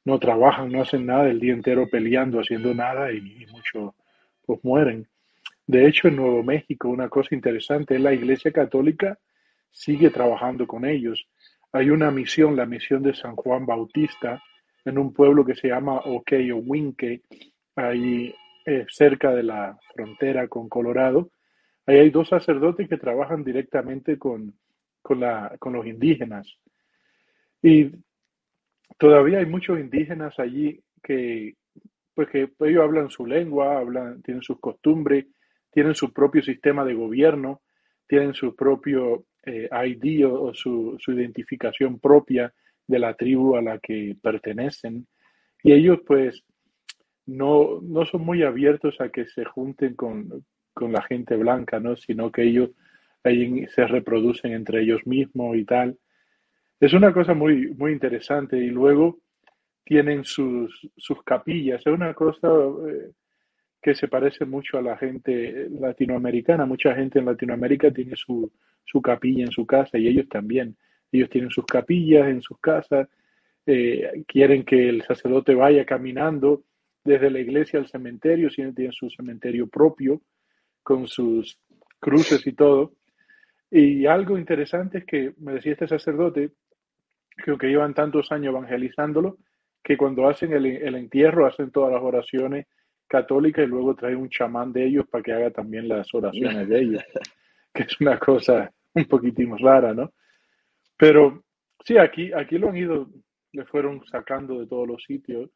[0.05, 3.95] no trabajan, no hacen nada el día entero peleando, haciendo nada y, y muchos
[4.47, 5.07] pues mueren.
[5.67, 9.19] De hecho, en Nuevo México, una cosa interesante es la Iglesia Católica
[9.71, 11.27] sigue trabajando con ellos.
[11.73, 14.43] Hay una misión, la misión de San Juan Bautista,
[14.85, 17.23] en un pueblo que se llama Winke,
[17.77, 21.31] ahí eh, cerca de la frontera con Colorado.
[21.87, 24.55] Ahí hay dos sacerdotes que trabajan directamente con,
[25.03, 26.59] con, la, con los indígenas.
[27.63, 27.91] Y
[28.99, 31.55] todavía hay muchos indígenas allí que,
[32.15, 35.27] pues que ellos hablan su lengua, hablan, tienen sus costumbres,
[35.71, 37.63] tienen su propio sistema de gobierno,
[38.07, 42.53] tienen su propio eh, ID o, su, identificación propia
[42.87, 45.07] de la tribu a la que pertenecen.
[45.63, 46.45] Y ellos pues
[47.27, 51.97] no, no son muy abiertos a que se junten con, con la gente blanca, ¿no?
[51.97, 52.71] sino que ellos
[53.25, 55.99] ahí se reproducen entre ellos mismos y tal.
[56.81, 58.57] Es una cosa muy, muy interesante.
[58.57, 59.19] Y luego
[59.85, 61.81] tienen sus, sus capillas.
[61.85, 62.49] Es una cosa
[62.89, 63.13] eh,
[63.83, 66.67] que se parece mucho a la gente latinoamericana.
[66.67, 68.53] Mucha gente en Latinoamérica tiene su,
[68.91, 70.77] su capilla en su casa y ellos también.
[71.13, 73.09] Ellos tienen sus capillas en sus casas,
[73.67, 76.63] eh, quieren que el sacerdote vaya caminando
[77.05, 80.21] desde la iglesia al cementerio, si tienen su cementerio propio
[80.83, 81.59] con sus
[82.01, 82.93] cruces y todo.
[83.71, 86.51] Y algo interesante es que me decía este sacerdote,
[87.45, 89.39] que aunque llevan tantos años evangelizándolo,
[89.83, 92.67] que cuando hacen el, el entierro hacen todas las oraciones
[93.07, 96.81] católica y luego trae un chamán de ellos para que haga también las oraciones de
[96.81, 97.03] ellos,
[97.75, 100.13] que es una cosa un poquitín rara, ¿no?
[100.97, 101.45] Pero
[101.85, 103.09] sí, aquí, aquí lo han ido,
[103.53, 105.51] le fueron sacando de todos los sitios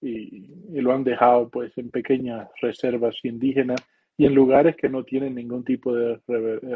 [0.00, 3.80] y, y lo han dejado pues en pequeñas reservas indígenas
[4.16, 6.20] y en lugares que no tienen ningún tipo de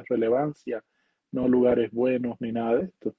[0.08, 0.82] relevancia,
[1.32, 3.14] no lugares buenos ni nada de esto.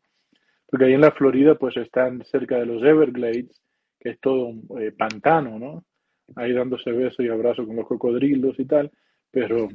[0.68, 3.62] Porque ahí en la Florida pues están cerca de los Everglades,
[4.00, 5.86] que es todo un eh, pantano, ¿no?
[6.36, 8.92] ahí dándose besos y abrazos con los cocodrilos y tal,
[9.32, 9.70] pero,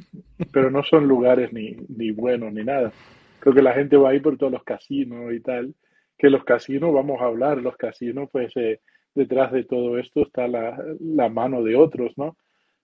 [0.52, 2.92] pero no son lugares ni, ni buenos ni nada.
[3.40, 5.74] Creo que la gente va ahí por todos los casinos y tal,
[6.18, 8.80] que los casinos, vamos a hablar, los casinos, pues eh,
[9.14, 12.36] detrás de todo esto está la, la mano de otros, ¿no?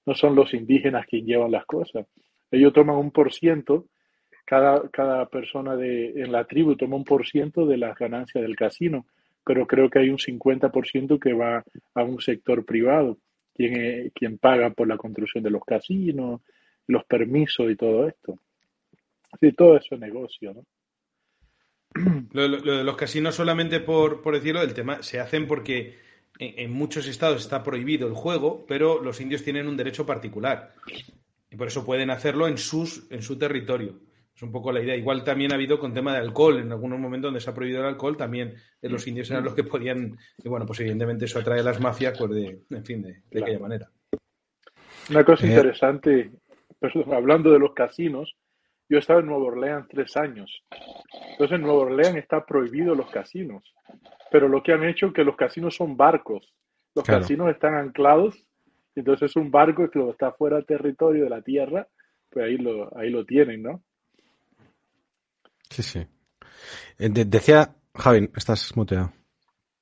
[0.06, 2.06] No son los indígenas quienes llevan las cosas.
[2.50, 3.86] Ellos toman un por ciento,
[4.44, 8.56] cada, cada persona de, en la tribu toma un por ciento de las ganancias del
[8.56, 9.06] casino,
[9.44, 11.64] pero creo que hay un 50% que va
[11.94, 13.18] a un sector privado
[13.54, 16.42] quién, quién paga por la construcción de los casinos,
[16.89, 18.39] los permisos y todo esto.
[19.41, 20.64] Sí, todo eso es negocio, ¿no?
[22.32, 25.97] Lo, lo, lo de los casinos solamente por, por, decirlo, el tema se hacen porque
[26.39, 30.74] en, en, muchos estados está prohibido el juego, pero los indios tienen un derecho particular.
[31.51, 33.99] Y por eso pueden hacerlo en, sus, en su territorio.
[34.34, 34.95] Es un poco la idea.
[34.95, 36.59] Igual también ha habido con tema de alcohol.
[36.59, 39.64] En algunos momentos donde se ha prohibido el alcohol, también los indios eran los que
[39.64, 40.18] podían.
[40.45, 43.22] Y bueno, pues evidentemente eso atrae a las mafias, pues de, en fin, de, de
[43.30, 43.47] claro.
[43.47, 43.91] aquella manera.
[45.09, 45.49] Una cosa eh.
[45.49, 46.30] interesante,
[46.81, 48.37] perdón, hablando de los casinos,
[48.89, 50.62] yo he estado en Nueva Orleans tres años.
[51.33, 53.64] Entonces en Nueva Orleans está prohibido los casinos.
[54.31, 56.53] Pero lo que han hecho es que los casinos son barcos.
[56.95, 57.22] Los claro.
[57.22, 58.37] casinos están anclados.
[58.95, 61.87] Entonces es un barco que está fuera del territorio de la tierra.
[62.31, 63.83] Pues ahí lo, ahí lo tienen, ¿no?
[65.68, 66.07] Sí, sí.
[66.99, 69.12] Eh, de decía, Javi, estás muteado.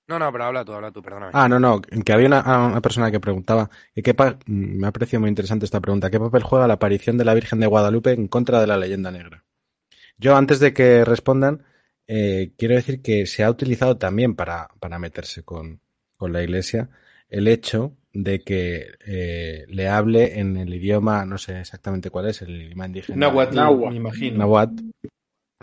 [0.07, 1.33] No, no, pero habla tú, habla tú, perdóname.
[1.35, 4.15] Ah, no, no, que había una, una persona que preguntaba, ¿qué
[4.47, 7.61] me ha parecido muy interesante esta pregunta, ¿qué papel juega la aparición de la Virgen
[7.61, 9.45] de Guadalupe en contra de la leyenda negra?
[10.19, 11.63] Yo, antes de que respondan,
[12.07, 15.81] eh, quiero decir que se ha utilizado también para, para meterse con,
[16.17, 16.91] con la Iglesia
[17.29, 22.43] el hecho de que eh, le hable en el idioma, no sé exactamente cuál es,
[22.43, 23.19] el idioma indígena.
[23.19, 23.91] Nahuatl, Nahuatl.
[23.91, 24.39] me imagino.
[24.39, 24.83] Nahuatl.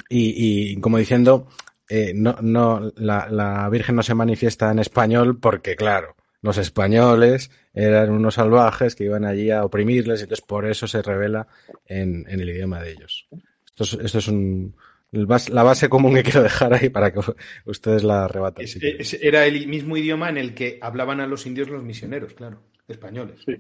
[0.10, 1.48] Y, y, como diciendo,
[1.94, 7.52] eh, no, no, la, la, Virgen no se manifiesta en español porque, claro, los españoles
[7.74, 11.48] eran unos salvajes que iban allí a oprimirles, y entonces por eso se revela
[11.86, 13.28] en, en el idioma de ellos.
[13.66, 14.74] Esto es, esto es un,
[15.12, 17.20] la base común que quiero dejar ahí para que
[17.66, 18.64] ustedes la rebaten.
[18.64, 22.34] Es, es, era el mismo idioma en el que hablaban a los indios los misioneros,
[22.36, 23.42] claro, españoles.
[23.46, 23.58] Sí.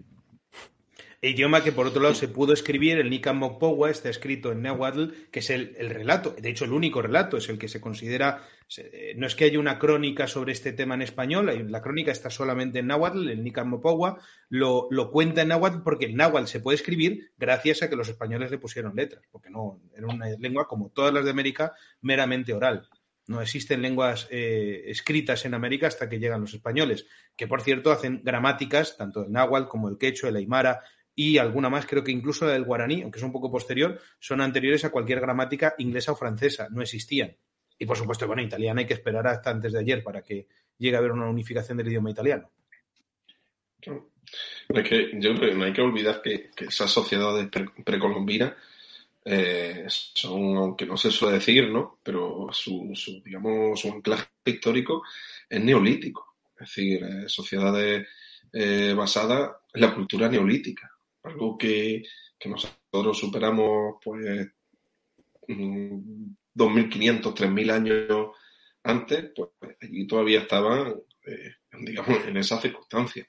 [1.24, 5.12] Idioma que por otro lado se pudo escribir, el Nican Mokpowa está escrito en Nahuatl,
[5.32, 8.44] que es el, el, relato, de hecho el único relato, es el que se considera,
[9.18, 12.80] no es que haya una crónica sobre este tema en español, la crónica está solamente
[12.80, 14.18] en Nahuatl, el Nican Mokpowa
[14.50, 18.10] lo, lo, cuenta en Nahuatl porque el Nahuatl se puede escribir gracias a que los
[18.10, 22.52] españoles le pusieron letras, porque no, era una lengua como todas las de América, meramente
[22.52, 22.90] oral.
[23.28, 27.06] No existen lenguas eh, escritas en América hasta que llegan los españoles,
[27.36, 30.82] que por cierto hacen gramáticas, tanto el náhuatl como el quechua, el aymara,
[31.16, 34.42] y alguna más, creo que incluso la del guaraní, aunque es un poco posterior, son
[34.42, 37.36] anteriores a cualquier gramática inglesa o francesa, no existían.
[37.78, 40.48] Y por supuesto, bueno, italiana hay que esperar hasta antes de ayer para que
[40.78, 42.50] llegue a haber una unificación del idioma italiano.
[44.70, 47.50] Es que yo creo que no hay que olvidar que, esas sociedades
[47.84, 48.54] precolombinas
[49.26, 52.00] eh, son, aunque no se suele decir, ¿no?
[52.04, 52.94] Pero su,
[53.24, 55.04] digamos, su anclaje histórico
[55.50, 56.36] es neolítico.
[56.54, 58.08] Es decir, eh, sociedades
[58.54, 60.92] eh, basadas en la cultura neolítica.
[61.24, 62.04] Algo que,
[62.38, 64.48] que nosotros superamos, pues,
[65.48, 68.30] 2.500, 3.000 años
[68.84, 69.50] antes, pues
[69.82, 70.96] allí todavía estaban,
[71.26, 71.56] eh,
[71.86, 73.28] digamos, en esas circunstancias.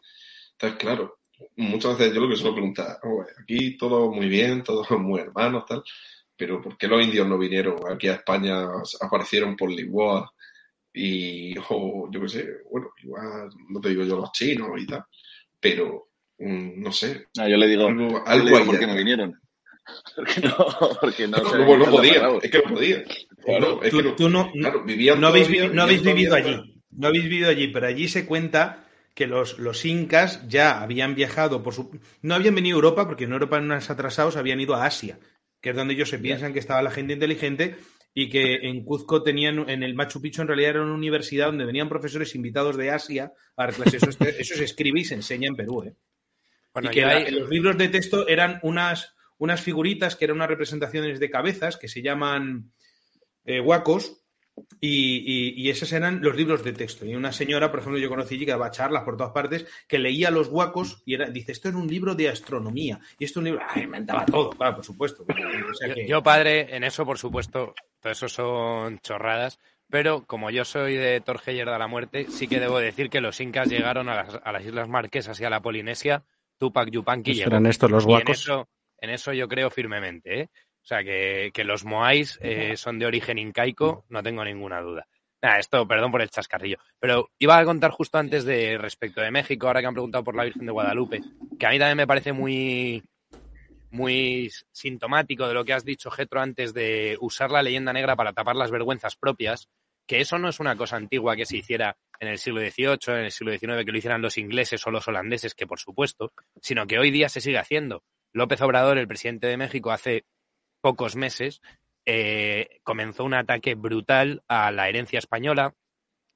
[0.52, 1.18] Entonces, claro,
[1.56, 5.64] muchas veces yo lo que suelo preguntar, oh, aquí todo muy bien, todos muy hermanos,
[5.66, 5.82] tal,
[6.36, 8.66] pero ¿por qué los indios no vinieron aquí a España,
[9.00, 10.32] aparecieron por Lisboa
[10.92, 15.04] y, o yo qué sé, bueno, igual, no te digo yo los chinos y tal,
[15.60, 16.11] pero mm,
[16.42, 17.26] no sé.
[17.38, 19.40] Ah, yo le digo, algo, algo ¿por qué no vinieron?
[20.16, 20.54] Porque no,
[21.00, 23.02] porque no, no, no, podía, es que no podía.
[23.44, 24.84] Claro, es tú, que no, tú no, claro,
[25.18, 29.26] no habéis, no habéis vivido allí, no habéis vivido allí, pero allí se cuenta que
[29.26, 31.98] los, los incas ya habían viajado por su...
[32.22, 35.18] No habían venido a Europa, porque en Europa en unos atrasados habían ido a Asia,
[35.60, 37.76] que es donde ellos se piensan que estaba la gente inteligente
[38.14, 41.64] y que en Cuzco tenían, en el Machu Picchu en realidad era una universidad donde
[41.64, 44.02] venían profesores invitados de Asia a dar clases.
[44.02, 45.82] Eso, eso se escribe y se enseña en Perú.
[45.82, 45.94] ¿eh?
[46.80, 51.30] Y que los libros de texto eran unas, unas figuritas que eran unas representaciones de
[51.30, 52.72] cabezas que se llaman
[53.44, 54.22] eh, huacos
[54.80, 57.06] y, esos eran los libros de texto.
[57.06, 60.30] Y una señora, por ejemplo, yo conocí que daba charlas por todas partes, que leía
[60.30, 63.00] los huacos y era, dice, esto es un libro de astronomía.
[63.18, 64.50] Y esto es un libro, ¡ay, inventaba todo!
[64.50, 65.24] Claro, por supuesto.
[66.06, 69.58] yo, padre, en eso, por supuesto, todo eso son chorradas.
[69.88, 73.40] Pero como yo soy de Torgeyer de la Muerte, sí que debo decir que los
[73.40, 76.24] incas llegaron a las, Islas Marquesas y a la Polinesia.
[76.62, 77.50] Tupac Yupanqui llegó.
[77.50, 78.48] ¿Eran estos los huacos?
[78.98, 80.42] En eso, yo creo firmemente.
[80.42, 80.48] ¿eh?
[80.54, 85.08] O sea, que, los moais eh, son de origen incaico, no tengo ninguna duda.
[85.42, 86.78] Nada, esto, perdón por el chascarrillo.
[87.00, 90.36] Pero iba a contar justo antes de respecto de México, ahora que han preguntado por
[90.36, 91.20] la Virgen de Guadalupe,
[91.58, 93.02] que a mí también me parece muy,
[93.90, 98.32] muy sintomático de lo que has dicho, Getro, antes de usar la leyenda negra para
[98.32, 99.68] tapar las vergüenzas propias,
[100.06, 103.24] que eso no es una cosa antigua que se hiciera en el siglo XVIII, en
[103.24, 106.86] el siglo XIX, que lo hicieran los ingleses o los holandeses, que por supuesto, sino
[106.86, 108.04] que hoy día se sigue haciendo.
[108.32, 110.24] López Obrador, el presidente de México, hace
[110.80, 111.60] pocos meses,
[112.06, 115.74] eh, comenzó un ataque brutal a la herencia española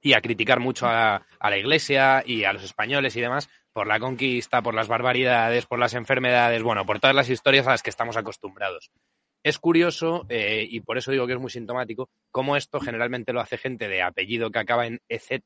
[0.00, 3.98] y a criticar mucho a, la Iglesia y a los españoles y demás por la
[3.98, 7.90] conquista, por las barbaridades, por las enfermedades, bueno, por todas las historias a las que
[7.90, 8.90] estamos acostumbrados.
[9.46, 13.40] Es curioso, eh, y por eso digo que es muy sintomático, cómo esto generalmente lo
[13.40, 15.40] hace gente de apellido que acaba en EZ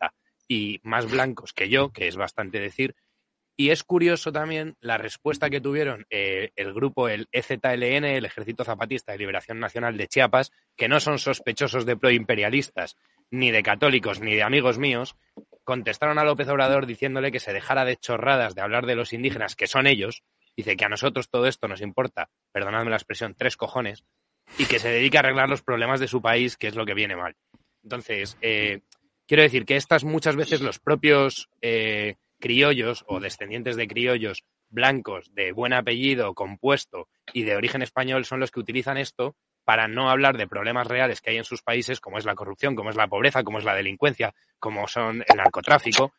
[0.49, 2.95] y más blancos que yo, que es bastante decir,
[3.59, 8.65] y es curioso también la respuesta que tuvieron eh, el grupo, el EZLN, el Ejército
[8.65, 12.97] Zapatista de Liberación Nacional de Chiapas, que no son sospechosos de proimperialistas,
[13.31, 15.15] ni de católicos, ni de amigos míos,
[15.63, 19.57] contestaron a López Obrador diciéndole que se dejara de chorradas de hablar de los indígenas,
[19.57, 20.23] que son ellos,
[20.61, 24.05] dice que a nosotros todo esto nos importa, perdonadme la expresión, tres cojones,
[24.59, 26.95] y que se dedique a arreglar los problemas de su país, que es lo que
[26.95, 27.37] viene mal.
[27.83, 28.81] Entonces, eh,
[29.27, 35.35] quiero decir que estas muchas veces los propios eh, criollos o descendientes de criollos blancos
[35.35, 39.35] de buen apellido, compuesto y de origen español son los que utilizan esto
[39.65, 42.75] para no hablar de problemas reales que hay en sus países, como es la corrupción,
[42.75, 46.13] como es la pobreza, como es la delincuencia, como son el narcotráfico.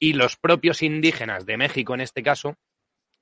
[0.00, 2.56] Y los propios indígenas de México, en este caso,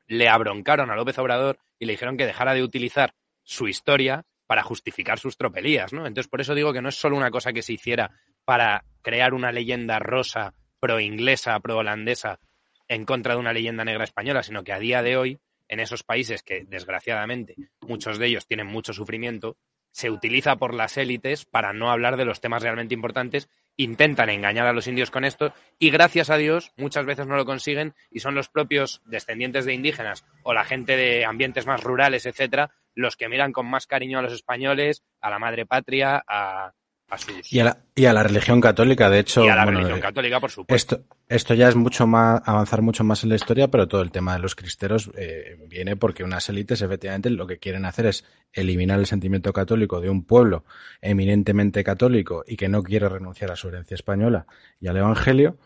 [0.07, 4.62] le abroncaron a López Obrador y le dijeron que dejara de utilizar su historia para
[4.62, 6.07] justificar sus tropelías, ¿no?
[6.07, 8.12] Entonces, por eso digo que no es solo una cosa que se hiciera
[8.44, 12.38] para crear una leyenda rosa pro-inglesa, pro-holandesa,
[12.88, 15.38] en contra de una leyenda negra española, sino que a día de hoy,
[15.68, 19.57] en esos países que desgraciadamente muchos de ellos tienen mucho sufrimiento,
[19.97, 24.66] se utiliza por las élites para no hablar de los temas realmente importantes, intentan engañar
[24.66, 28.20] a los indios con esto y gracias a Dios muchas veces no lo consiguen y
[28.20, 33.16] son los propios descendientes de indígenas o la gente de ambientes más rurales, etcétera, los
[33.16, 36.74] que miran con más cariño a los españoles, a la madre patria, a,
[37.50, 39.44] y, a la, y a la religión católica, de hecho.
[39.44, 40.96] Y a la religión católica, por supuesto.
[40.96, 44.11] Esto, esto ya es mucho más, avanzar mucho más en la historia, pero todo el
[44.11, 48.24] tema de los cristeros eh, viene porque unas élites efectivamente lo que quieren hacer es
[48.52, 50.64] eliminar el sentimiento católico de un pueblo
[51.00, 54.46] eminentemente católico y que no quiere renunciar a su herencia española
[54.80, 55.59] y al evangelio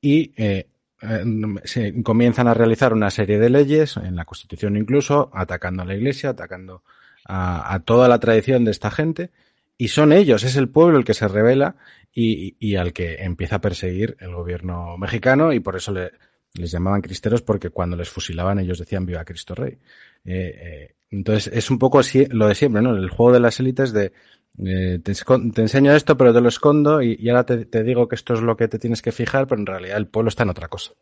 [0.00, 0.66] y eh,
[1.02, 1.24] eh,
[1.64, 5.94] se comienzan a realizar una serie de leyes, en la Constitución incluso, atacando a la
[5.94, 6.82] Iglesia, atacando
[7.28, 9.32] a toda la tradición de esta gente
[9.78, 11.76] y son ellos, es el pueblo el que se revela
[12.12, 16.12] y, y al que empieza a perseguir el gobierno mexicano y por eso le,
[16.54, 19.78] les llamaban cristeros porque cuando les fusilaban ellos decían viva Cristo Rey.
[20.24, 22.96] Eh, eh, entonces es un poco así, lo de siempre, ¿no?
[22.96, 24.12] El juego de las élites de,
[24.58, 28.08] Eh, te, te, enseño esto, pero te lo escondo y, y ahora te, te, digo
[28.08, 30.44] que esto es lo que te tienes que fijar, pero en realidad el pueblo está
[30.44, 30.92] en otra cosa.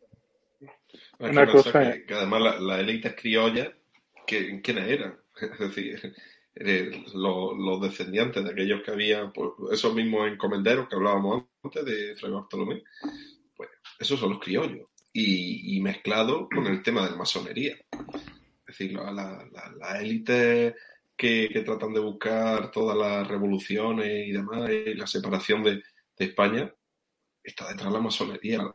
[1.20, 3.72] Una cosa que, que, además la, la élite criolla,
[4.27, 5.14] que, ¿quiénes eran?
[5.41, 6.14] Es decir,
[6.57, 12.15] eh, los, descendientes de aquellos que había, pues, esos mismos encomenderos que hablábamos antes de
[12.15, 12.83] Fray Bartolomé,
[13.57, 14.89] pues esos son los criollos.
[15.13, 17.77] Y, mezclado con el tema de la masonería.
[17.77, 19.47] Es decir, la, la,
[19.79, 20.75] la élite
[21.17, 25.83] que, tratan de buscar todas las revoluciones y demás, y la separación de,
[26.17, 26.73] España,
[27.43, 28.75] está detrás de la masonería.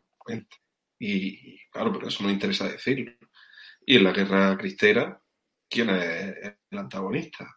[1.00, 1.18] Y,
[1.54, 3.12] y, claro, pero eso no interesa decirlo.
[3.86, 5.22] Y en la guerra cristera,
[5.70, 7.55] ¿quién es el antagonista?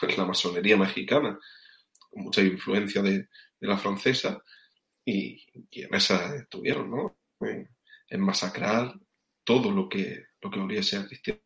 [0.00, 1.38] Pues la masonería mexicana,
[2.10, 4.42] con mucha influencia de, de la francesa,
[5.04, 7.16] y, y, en esa estuvieron, ¿no?
[7.40, 7.68] En,
[8.08, 8.94] en masacrar
[9.44, 11.40] todo lo que, lo que oliese a cristiano.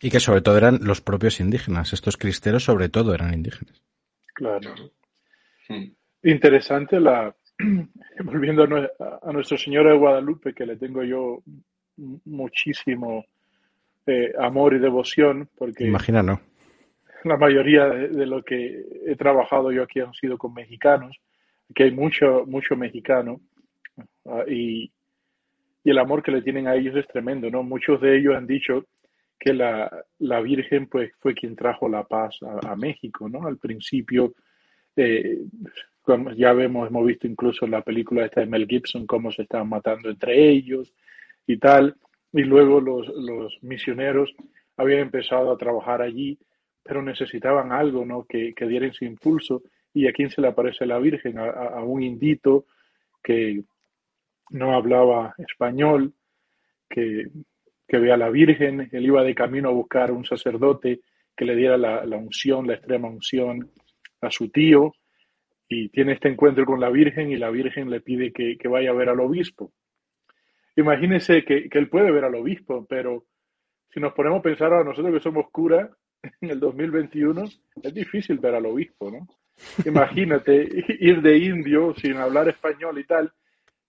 [0.00, 1.92] Y que sobre todo eran los propios indígenas.
[1.92, 3.82] Estos cristeros sobre todo eran indígenas.
[4.34, 4.60] Claro.
[4.60, 4.92] claro.
[5.68, 5.92] Hmm.
[6.22, 7.34] Interesante la...
[8.24, 11.42] Volviendo a, a Nuestra Señora de Guadalupe, que le tengo yo
[12.24, 13.24] muchísimo
[14.08, 15.84] eh, amor y devoción, porque...
[15.84, 16.40] Imagina, no.
[17.24, 21.20] La mayoría de, de, lo que he trabajado yo aquí han sido con mexicanos,
[21.74, 23.42] que hay mucho, mucho mexicano,
[24.24, 24.90] uh, y,
[25.84, 27.62] y el amor que le tienen a ellos es tremendo, ¿no?
[27.62, 28.86] Muchos de ellos han dicho
[29.38, 29.90] que la,
[30.20, 33.46] la, Virgen pues, fue quien trajo la paz a, a México, ¿no?
[33.46, 34.32] Al principio,
[34.96, 35.38] eh,
[36.00, 39.42] como ya vemos, hemos visto incluso en la película esta de Mel Gibson cómo se
[39.42, 40.94] estaban matando entre ellos
[41.46, 41.94] y tal,
[42.32, 44.34] y luego los, los misioneros
[44.76, 46.38] habían empezado a trabajar allí,
[46.82, 48.24] pero necesitaban algo, ¿no?
[48.24, 49.62] Que, que diera ese impulso,
[49.92, 52.66] y a quién se le aparece la Virgen, a, a un indito
[53.22, 53.62] que
[54.50, 56.12] no hablaba español,
[56.88, 57.26] que
[57.88, 61.00] que ve a la Virgen, él iba de camino a buscar un sacerdote
[61.34, 63.70] que le diera la, la, unción, la extrema unción
[64.20, 64.92] a su tío,
[65.68, 68.90] y tiene este encuentro con la Virgen y la Virgen le pide que, que vaya
[68.90, 69.72] a ver al obispo.
[70.78, 73.24] Imagínense que, que, él puede ver al obispo, pero
[73.92, 75.90] si nos ponemos a pensar a nosotros que somos curas
[76.40, 77.46] en el 2021,
[77.82, 79.26] es difícil ver al obispo, ¿no?
[79.84, 80.68] Imagínate
[81.00, 83.32] ir de indio sin hablar español y tal,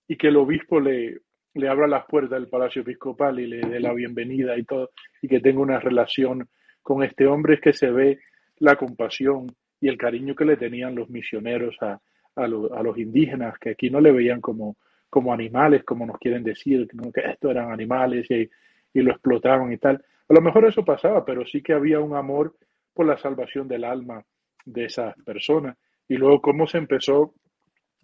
[0.08, 1.20] y que el obispo le,
[1.54, 4.90] le abra las puertas del Palacio Episcopal y le dé la bienvenida y todo,
[5.22, 6.50] y que tenga una relación
[6.82, 8.20] con este hombre, es que se ve
[8.58, 9.46] la compasión
[9.80, 12.02] y el cariño que le tenían los misioneros a,
[12.36, 14.76] a, a los indígenas, que aquí no le veían como,
[15.10, 18.50] como animales, como nos quieren decir, que estos eran animales y,
[18.94, 20.04] y lo explotaban y tal.
[20.28, 22.56] A lo mejor eso pasaba, pero sí que había un amor
[22.94, 24.24] por la salvación del alma
[24.66, 25.78] de esas personas.
[26.08, 27.34] Y luego cómo se empezó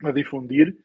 [0.04, 0.78] a difundir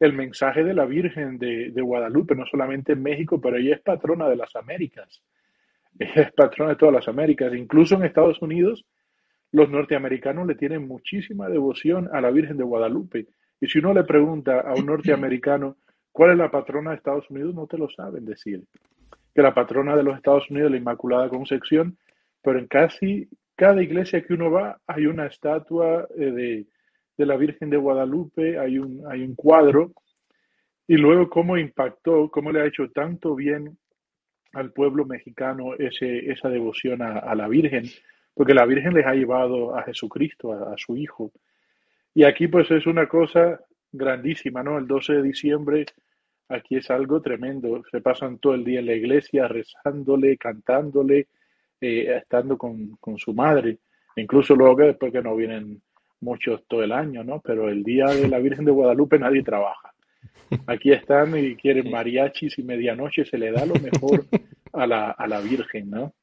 [0.00, 3.80] el mensaje de la Virgen de, de, Guadalupe, no solamente en México, pero ella es
[3.80, 5.22] patrona de las Américas.
[5.98, 7.52] Ella es patrona de todas las Américas.
[7.54, 8.84] Incluso en Estados Unidos,
[9.50, 13.26] los norteamericanos le tienen muchísima devoción a la Virgen de Guadalupe.
[13.60, 15.76] Y si uno le pregunta a un norteamericano
[16.12, 18.64] cuál es la patrona de Estados Unidos, no te lo saben decir.
[19.34, 21.96] Que la patrona de los Estados Unidos es la Inmaculada Concepción,
[22.42, 26.66] pero en casi cada iglesia que uno va hay una estatua eh, de,
[27.16, 29.92] de la Virgen de Guadalupe, hay un, hay un cuadro,
[30.86, 33.76] y luego cómo impactó, cómo le ha hecho tanto bien
[34.54, 37.84] al pueblo mexicano ese, esa devoción a, a la Virgen,
[38.32, 41.32] porque la Virgen les ha llevado a Jesucristo, a, a, su Hijo.
[42.14, 43.60] Y aquí pues es una cosa
[43.92, 44.78] grandísima, ¿no?
[44.78, 45.86] El 12 de diciembre
[46.48, 51.28] aquí es algo tremendo, se pasan todo el día en la iglesia rezándole, cantándole,
[51.80, 53.78] eh, estando con, con, su madre,
[54.16, 55.82] incluso luego que después que no vienen
[56.20, 57.40] muchos todo el año, ¿no?
[57.40, 59.92] Pero el día de la Virgen de Guadalupe nadie trabaja.
[60.66, 64.24] Aquí están y quieren mariachis y medianoche, se le da lo mejor
[64.72, 66.14] a la, a la Virgen, ¿no?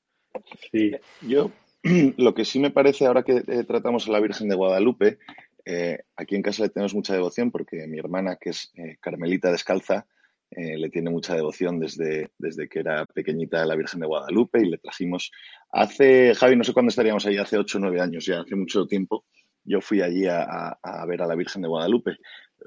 [0.72, 0.92] Sí.
[1.22, 1.52] Yo,
[2.18, 5.20] lo que sí me parece, ahora que eh, tratamos a la Virgen de Guadalupe,
[5.66, 9.52] eh, aquí en casa le tenemos mucha devoción porque mi hermana, que es eh, Carmelita
[9.52, 10.06] Descalza,
[10.52, 14.60] eh, le tiene mucha devoción desde, desde que era pequeñita a la Virgen de Guadalupe
[14.62, 15.32] y le trajimos
[15.72, 18.86] hace, Javi, no sé cuándo estaríamos ahí, hace ocho o nueve años, ya hace mucho
[18.86, 19.26] tiempo,
[19.64, 22.18] yo fui allí a, a, ver a la Virgen de Guadalupe.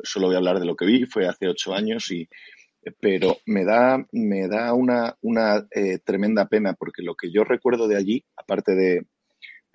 [0.02, 2.28] Solo voy a hablar de lo que vi, fue hace ocho años, y,
[3.00, 5.64] pero me da, me da una, una
[6.04, 9.06] tremenda pena porque lo que yo recuerdo de allí, aparte de,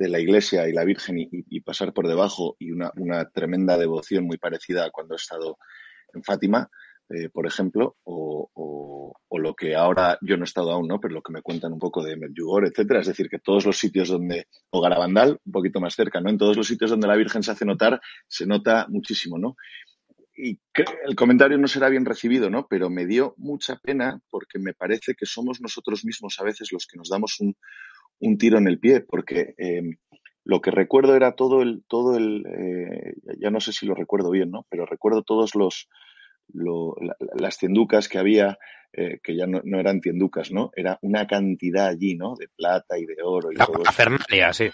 [0.03, 2.91] de la iglesia y la Virgen y, pasar por debajo y una,
[3.33, 5.57] tremenda devoción muy parecida a cuando he estado
[6.13, 6.69] en Fátima,
[7.09, 8.49] eh, por ejemplo, o,
[9.35, 10.99] lo que ahora yo no he estado aún, ¿no?
[11.01, 13.01] Pero lo que me cuentan un poco de Medjugorje, etcétera.
[13.01, 16.29] Es decir, que todos los sitios donde, o Garabandal, un poquito más cerca, ¿no?
[16.29, 19.57] En todos los sitios donde la Virgen se hace notar, se nota muchísimo, ¿no?
[20.35, 20.59] Y
[21.05, 22.67] el comentario no será bien recibido, ¿no?
[22.69, 26.87] Pero me dio mucha pena porque me parece que somos nosotros mismos a veces los
[26.87, 27.55] que nos damos un,
[28.19, 29.81] un tiro en el pie, porque eh,
[30.45, 34.29] lo que recuerdo era todo el, todo el, eh, ya no sé si lo recuerdo
[34.29, 34.65] bien, ¿no?
[34.69, 35.87] Pero recuerdo todos los,
[36.53, 38.57] las tienducas que había,
[38.91, 40.71] eh, que ya no, eran tienducas, ¿no?
[40.75, 42.35] Era una cantidad allí, ¿no?
[42.35, 43.83] De plata y de oro y la todo.
[43.85, 44.69] Fernalia, sí.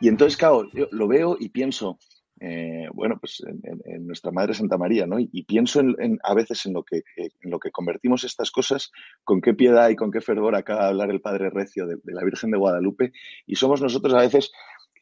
[0.00, 1.98] Y entonces, claro, yo lo veo y pienso,
[2.44, 5.20] eh, bueno, pues en, nuestra Madre Santa María, ¿no?
[5.20, 8.90] Y, pienso en, a veces en lo, que, en lo que convertimos estas cosas,
[9.22, 12.24] con qué piedad y con qué fervor acaba de hablar el Padre Recio de, la
[12.24, 13.12] Virgen de Guadalupe,
[13.46, 14.50] y somos nosotros a veces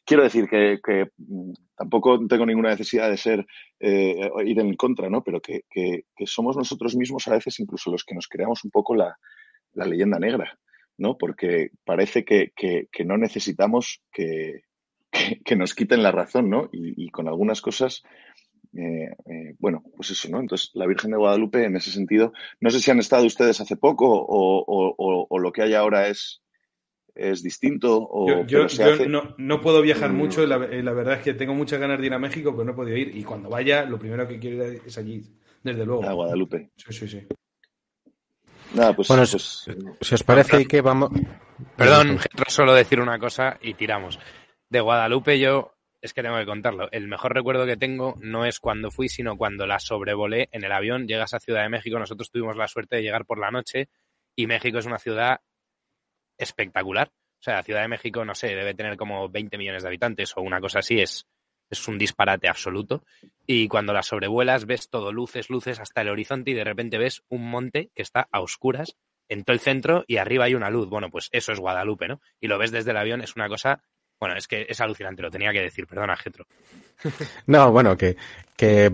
[0.05, 3.47] quiero decir que, mm, tampoco tengo ninguna necesidad de ser
[3.79, 5.23] eh, ir en contra, ¿no?
[5.23, 5.63] Pero que,
[6.25, 9.17] somos nosotros mismos a veces incluso los que nos creamos un poco la,
[9.73, 10.59] leyenda negra,
[10.99, 11.17] ¿no?
[11.17, 12.51] Porque parece que,
[13.03, 14.61] no necesitamos que,
[15.43, 16.69] que, nos quiten la razón, ¿no?
[16.71, 18.03] Y, con algunas cosas,
[18.73, 20.39] eh, eh, bueno, pues eso, ¿no?
[20.39, 23.75] Entonces, la Virgen de Guadalupe, en ese sentido, no sé si han estado ustedes hace
[23.75, 26.41] poco o, lo que hay ahora es,
[27.15, 27.97] es distinto.
[28.09, 28.67] O, yo,
[29.37, 30.15] no, puedo viajar mm.
[30.15, 32.71] mucho, la, la, verdad es que tengo muchas ganas de ir a México, pero no
[32.71, 33.15] he podido ir.
[33.15, 35.23] Y cuando vaya, lo primero que quiero ir es allí,
[35.63, 36.03] desde luego.
[36.03, 36.71] A Guadalupe.
[36.75, 37.27] Sí, sí, sí.
[38.73, 39.65] Nada, pues, bueno, pues,
[39.99, 41.11] si os parece que vamos.
[41.75, 42.17] Perdón,
[42.47, 44.17] solo decir una cosa y tiramos
[44.71, 46.89] de Guadalupe yo es que tengo que contarlo.
[46.91, 50.71] El mejor recuerdo que tengo no es cuando fui, sino cuando la sobrevolé en el
[50.71, 51.07] avión.
[51.07, 53.89] Llegas a Ciudad de México, nosotros tuvimos la suerte de llegar por la noche
[54.35, 55.41] y México es una ciudad
[56.37, 57.09] espectacular.
[57.09, 60.41] O sea, Ciudad de México, no sé, debe tener como 20 millones de habitantes o
[60.41, 61.27] una cosa así, es,
[61.69, 63.03] es un disparate absoluto.
[63.45, 67.23] Y cuando la sobrevuelas ves todo luces, luces hasta el horizonte y de repente ves
[67.27, 68.95] un monte que está a oscuras
[69.27, 70.87] en todo el centro y arriba hay una luz.
[70.87, 72.21] Bueno, pues eso es Guadalupe, ¿no?
[72.39, 73.83] Y lo ves desde el avión, es una cosa
[74.21, 76.45] bueno, es que es alucinante, lo tenía que decir, perdona, Getro.
[77.47, 78.15] No, bueno, que,
[78.55, 78.91] que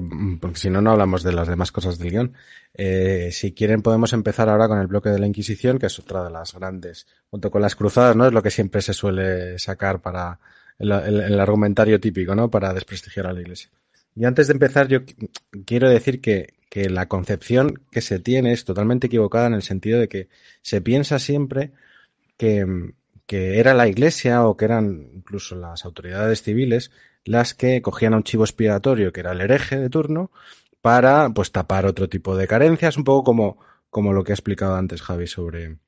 [0.54, 2.34] si no, no hablamos de las demás cosas del guion.
[2.74, 6.24] Eh, si quieren, podemos empezar ahora con el bloque de la Inquisición, que es otra
[6.24, 8.26] de las grandes, junto con las cruzadas, ¿no?
[8.26, 10.40] Es lo que siempre se suele sacar para
[10.80, 12.50] el, el argumentario típico, ¿no?
[12.50, 13.70] Para desprestigiar a la Iglesia.
[14.16, 15.00] Y antes de empezar, yo
[15.66, 20.00] quiero decir que, que la concepción que se tiene es totalmente equivocada en el sentido
[20.00, 20.30] de que
[20.62, 21.74] se piensa siempre
[22.38, 22.94] que,
[23.28, 26.92] que era la iglesia o que eran incluso las autoridades civiles
[27.26, 30.32] las que cogían a un chivo expiatorio que era el hereje de turno
[30.82, 33.58] para pues tapar otro tipo de carencias, un poco como,
[33.90, 35.80] como lo que ha explicado antes Javi sobre,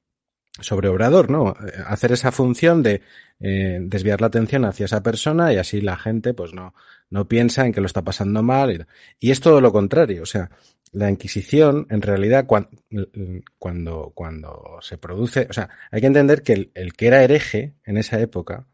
[0.60, 1.56] sobre Obrador, ¿no?
[1.86, 3.02] Hacer esa función de
[3.40, 6.74] eh, desviar la atención hacia esa persona y así la gente pues no,
[7.10, 8.88] no piensa en que lo está pasando mal.
[9.20, 10.50] Y, y es todo lo contrario, o sea,
[10.92, 16.94] la Inquisición, en realidad, cuando, cuando, se produce, o sea, hay que entender que el,
[16.94, 18.68] que era hereje en esa época,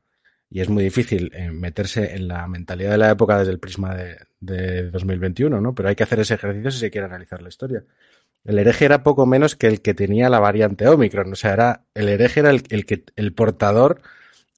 [0.49, 3.95] y es muy difícil eh, meterse en la mentalidad de la época desde el prisma
[3.95, 5.75] de, de 2021, ¿no?
[5.75, 7.83] Pero hay que hacer ese ejercicio si se quiere analizar la historia.
[8.43, 11.85] El hereje era poco menos que el que tenía la variante Omicron, o sea, era,
[11.95, 14.01] el hereje era el, el que, el portador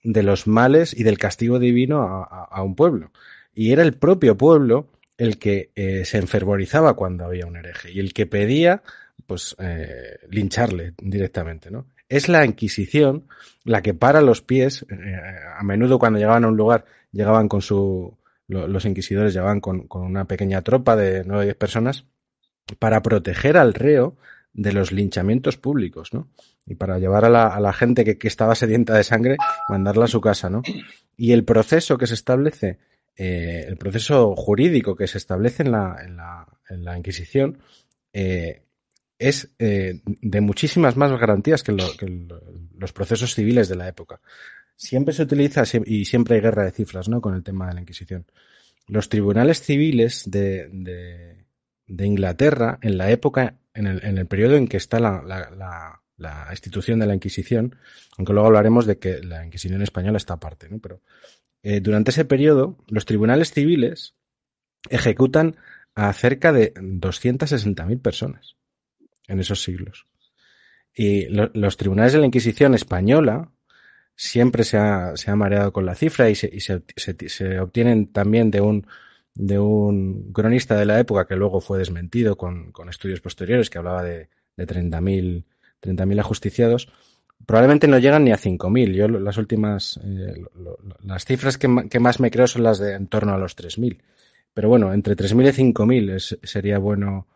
[0.03, 3.11] de los males y del castigo divino a un pueblo.
[3.53, 4.87] Y era el propio pueblo
[5.17, 8.83] el que eh, se enfervorizaba cuando había un hereje y el que pedía,
[9.25, 11.87] pues, eh, lincharle directamente, ¿no?
[12.09, 13.27] Es la Inquisición
[13.65, 15.19] la que para los pies, eh,
[15.57, 18.15] a menudo cuando llegaban a un lugar, llegaban con su,
[18.47, 22.05] los inquisidores llegaban con, con una pequeña tropa de nueve o diez personas
[22.79, 24.15] para proteger al reo
[24.53, 26.29] de los linchamientos públicos, ¿no?
[26.65, 29.37] Y para llevar a la, a la gente que, que, estaba sedienta de sangre,
[29.69, 30.61] mandarla a su casa, ¿no?
[31.15, 32.77] Y el proceso que se establece
[33.17, 37.57] eh, el proceso jurídico que se establece en la, en la, en la Inquisición
[38.13, 38.61] eh,
[39.17, 42.27] es eh, de muchísimas más garantías que, lo, que
[42.77, 44.21] los procesos civiles de la época.
[44.75, 47.19] Siempre se utiliza y siempre hay guerra de cifras ¿no?
[47.19, 48.27] con el tema de la Inquisición.
[48.85, 50.69] Los tribunales civiles de,
[51.87, 56.01] de, Inglaterra, en la época, en el, en el periodo en que está la, la,
[56.17, 57.75] la, institución de la Inquisición,
[58.17, 60.77] aunque luego hablaremos de que la Inquisición española está aparte, ¿no?
[60.77, 61.01] pero
[61.69, 64.15] eh, durante ese periodo, los tribunales civiles
[64.89, 65.57] ejecutan
[65.95, 68.55] a cerca de 260.000 personas
[69.27, 70.05] en esos siglos.
[70.93, 73.51] Y lo, los tribunales de la Inquisición española
[74.15, 78.87] siempre se ha, se ha mareado con la cifra y, se, obtienen también de un,
[79.33, 83.77] de un cronista de la época que luego fue desmentido con, con estudios posteriores que
[83.77, 85.43] hablaba de, de 30.000
[85.81, 86.87] 30 ajusticiados
[87.45, 88.93] probablemente no llegan ni a 5.000.
[88.93, 90.33] Yo las últimas, eh,
[91.03, 93.99] las cifras que, más me creo son las de en torno a los 3.000.
[94.53, 97.27] Pero bueno, entre 3.000 y 5.000 sería bueno,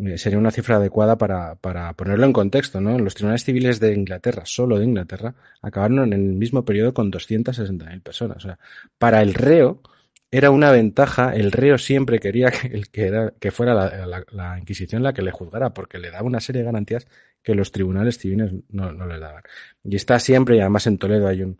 [0.00, 2.98] eh, sería una cifra adecuada para, para ponerlo en contexto, ¿no?
[2.98, 8.02] Los tribunales civiles de Inglaterra, solo de Inglaterra, acabaron en el mismo periodo con 260.000
[8.02, 8.36] personas.
[8.38, 8.58] O sea,
[8.96, 9.82] para el reo,
[10.30, 12.50] era una ventaja, el reo siempre quería
[12.92, 16.26] que, era, que fuera la, la, la, Inquisición la que le juzgara, porque le daba
[16.26, 17.06] una serie de garantías
[17.48, 19.42] que los tribunales civiles no, no le daban.
[19.82, 21.58] Y está siempre, y además en Toledo hay un,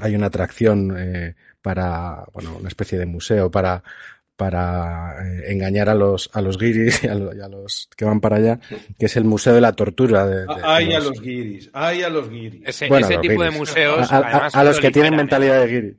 [0.00, 3.84] hay una atracción eh, para, bueno, una especie de museo para,
[4.34, 8.58] para eh, engañar a los, a los guiris y a, los que van para allá,
[8.98, 10.26] que es el Museo de la Tortura.
[10.26, 12.62] De, hay a los guiris, hay a los guiris.
[12.66, 14.10] Ese, ese tipo de museos.
[14.10, 15.96] A, los que tienen mentalidad de guiri.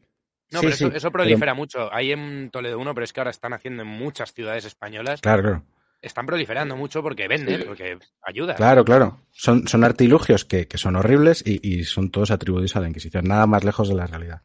[0.52, 1.88] No, pero eso, prolifera mucho.
[1.94, 5.22] Hay en Toledo uno, pero es que ahora están haciendo en muchas ciudades españolas.
[5.22, 5.64] Claro, claro.
[6.06, 8.56] Están proliferando mucho porque venden, porque ayuda.
[8.56, 9.22] Claro, claro.
[9.32, 13.26] Son, son artilugios que, que son horribles y, y, son todos atribuidos a la Inquisición.
[13.26, 14.42] Nada más lejos de la realidad.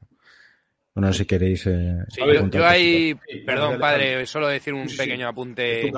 [0.95, 1.67] Bueno, si queréis.
[1.67, 1.99] Eh,
[2.51, 3.15] yo, ahí,
[3.47, 5.93] perdón, padre, solo decir un pequeño apunte.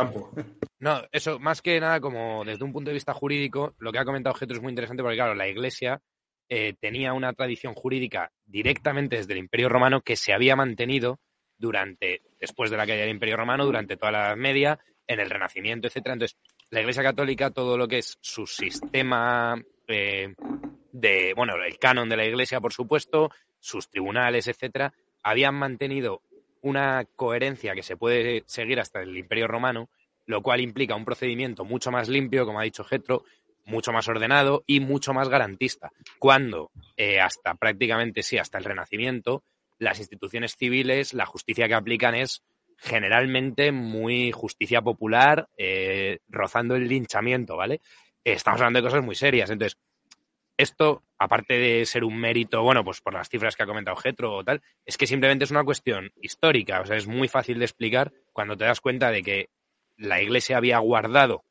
[0.81, 4.05] No, eso, más que nada, como desde un punto de vista jurídico, lo que ha
[4.05, 6.03] comentado Getro es muy interesante porque, claro, la Iglesia
[6.49, 11.21] eh, tenía una tradición jurídica directamente desde el Imperio Romano que se había mantenido
[11.57, 15.31] durante, después de la caída del Imperio Romano, durante toda la Edad Media, en el
[15.31, 16.15] Renacimiento, etcétera.
[16.15, 16.39] Entonces,
[16.71, 20.35] la Iglesia Católica, todo lo que es su sistema eh,
[20.93, 23.31] de, bueno, el canon de la Iglesia, por supuesto,
[23.61, 24.93] sus tribunales, etcétera,
[25.23, 26.23] habían mantenido
[26.63, 29.89] una coherencia que se puede seguir hasta el Imperio Romano,
[30.27, 33.25] lo cual implica un procedimiento mucho más limpio, como ha dicho Getro,
[33.65, 35.93] mucho más ordenado y mucho más garantista.
[36.19, 39.43] Cuando eh, hasta prácticamente sí, hasta el Renacimiento,
[39.79, 42.43] las instituciones civiles, la justicia que aplican es
[42.83, 47.81] generalmente muy justicia popular, eh, rozando el linchamiento, ¿vale?
[48.25, 49.51] Estamos hablando de cosas muy serias.
[49.51, 49.79] Entonces,
[50.57, 54.35] esto, aparte de ser un mérito, bueno, pues por las cifras que ha comentado Getro
[54.35, 56.81] o tal, es que simplemente es una cuestión histórica.
[56.81, 59.51] O sea, es muy fácil de explicar cuando te das cuenta de que
[59.97, 61.45] la Iglesia había guardado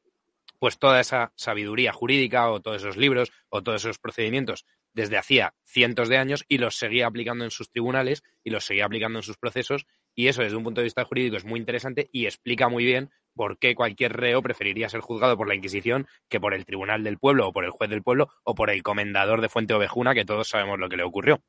[0.59, 5.53] pues toda esa sabiduría jurídica o todos esos libros o todos esos procedimientos desde hacía
[5.63, 9.23] cientos de años y los seguía aplicando en sus tribunales y los seguía aplicando en
[9.23, 12.69] sus procesos y eso desde un punto de vista jurídico es muy interesante y explica
[12.69, 16.65] muy bien por qué cualquier reo preferiría ser juzgado por la Inquisición que por el
[16.65, 19.73] Tribunal del Pueblo o por el juez del pueblo o por el comendador de Fuente
[19.73, 21.41] Ovejuna, que todos sabemos lo que le ocurrió.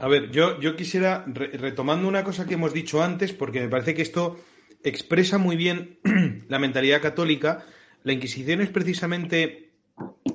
[0.00, 3.94] A ver, yo, yo quisiera, retomando una cosa que hemos dicho antes, porque me parece
[3.94, 4.38] que esto
[4.84, 5.98] expresa muy bien
[6.48, 7.64] la mentalidad católica,
[8.02, 9.65] la Inquisición es precisamente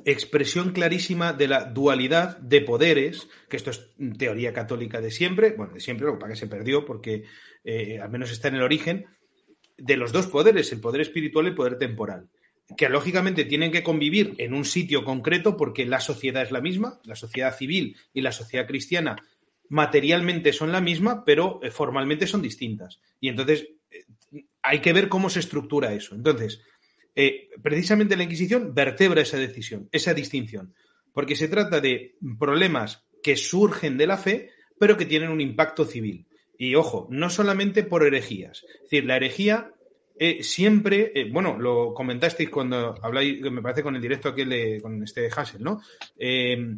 [0.05, 5.74] expresión clarísima de la dualidad de poderes, que esto es teoría católica de siempre, bueno,
[5.74, 7.24] de siempre, lo que para que se perdió porque
[7.64, 9.05] eh, al menos está en el origen,
[9.78, 12.30] de los dos poderes, el poder espiritual y el poder temporal,
[12.78, 16.99] que lógicamente tienen que convivir en un sitio concreto porque la sociedad es la misma,
[17.03, 19.18] la sociedad civil y la sociedad cristiana
[19.70, 22.99] materialmente son la misma, pero eh, formalmente son distintas.
[23.20, 26.14] Y entonces eh, hay que ver cómo se estructura eso.
[26.14, 26.62] Entonces,
[27.16, 30.74] eh, precisamente la Inquisición vertebra esa decisión, esa distinción,
[31.14, 34.49] porque se trata de problemas que surgen de la fe,
[34.80, 36.26] pero que tienen un impacto civil.
[36.57, 38.64] Y ojo, no solamente por herejías.
[38.64, 39.74] Es decir, la herejía
[40.24, 45.01] eh, siempre, eh, bueno, lo comentasteis cuando habláis, me parece con el directo aquel con
[45.01, 45.82] este Hassel, ¿no?
[46.16, 46.78] Eh,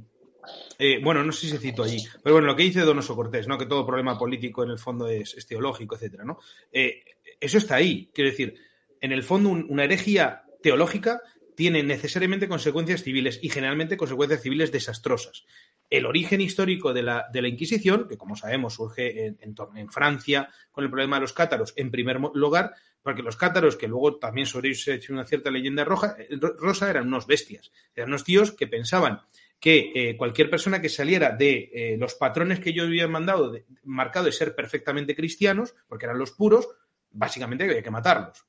[1.03, 3.57] bueno, no sé si se citó allí, pero bueno, lo que dice Donoso Cortés, ¿no?
[3.57, 6.39] Que todo problema político en el fondo es, teológico, etcétera, ¿no?
[6.71, 8.09] eso está ahí.
[8.13, 8.55] Quiero decir,
[9.03, 11.21] en el fondo, una herejía teológica
[11.55, 15.45] tiene necesariamente consecuencias civiles y generalmente consecuencias civiles desastrosas
[15.93, 21.17] el origen histórico de la, Inquisición, que como sabemos surge en, Francia con el problema
[21.17, 22.73] de los cátaros, en primer lugar,
[23.03, 26.15] porque los cátaros, que luego también sobre ellos se ha hecho una cierta leyenda roja,
[26.17, 29.21] eh, rosa, eran unos bestias, eran unos tíos que pensaban
[29.59, 34.25] que eh, cualquier persona que saliera de eh, los patrones que ellos habían mandado, marcado
[34.25, 36.67] de ser perfectamente cristianos, porque eran los puros,
[37.11, 38.45] básicamente había que matarlos.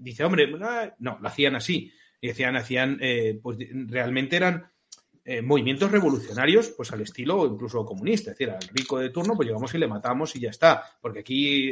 [0.00, 0.50] Dice, hombre,
[0.98, 1.92] no, lo hacían así.
[2.20, 2.98] Y decían, hacían,
[3.42, 4.70] pues realmente eran
[5.22, 8.30] eh, movimientos revolucionarios, pues al estilo incluso comunista.
[8.30, 10.82] Es decir, al rico de turno, pues llegamos y le matamos y ya está.
[11.00, 11.70] Porque aquí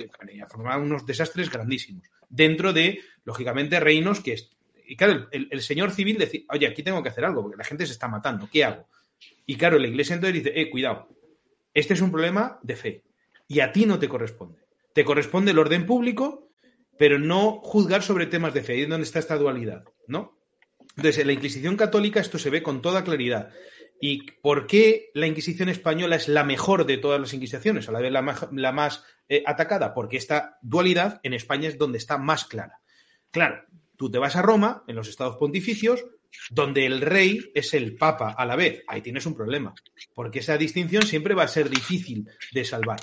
[0.49, 2.05] formaban unos desastres grandísimos.
[2.29, 4.37] Dentro de, lógicamente, reinos que.
[4.87, 7.85] Y claro, el, señor civil decía, oye, aquí tengo que hacer algo, porque la gente
[7.85, 8.87] se está matando, ¿qué hago?
[9.45, 11.09] Y claro, la iglesia entonces dice, eh, cuidado,
[11.75, 13.03] este es un problema de fe.
[13.49, 14.61] Y a ti no te corresponde.
[14.93, 16.48] Te corresponde el orden público,
[16.99, 18.75] pero no juzgar sobre temas de fe.
[18.75, 20.39] Ahí es donde está esta dualidad, ¿no?
[20.97, 23.51] Entonces, en la Inquisición católica esto se ve con toda claridad.
[24.01, 28.01] ¿Y por qué la Inquisición española es la mejor de todas las Inquisiciones, a la
[28.01, 29.95] vez la más, eh, atacada?
[29.95, 32.81] Porque esta dualidad en España es donde está más clara.
[33.31, 33.65] Claro,
[33.97, 36.05] tú te vas a Roma, en los estados pontificios,
[36.51, 38.83] donde el rey es el papa a la vez.
[38.87, 39.75] Ahí tienes un problema,
[40.15, 43.01] porque esa distinción siempre va a ser difícil de salvar.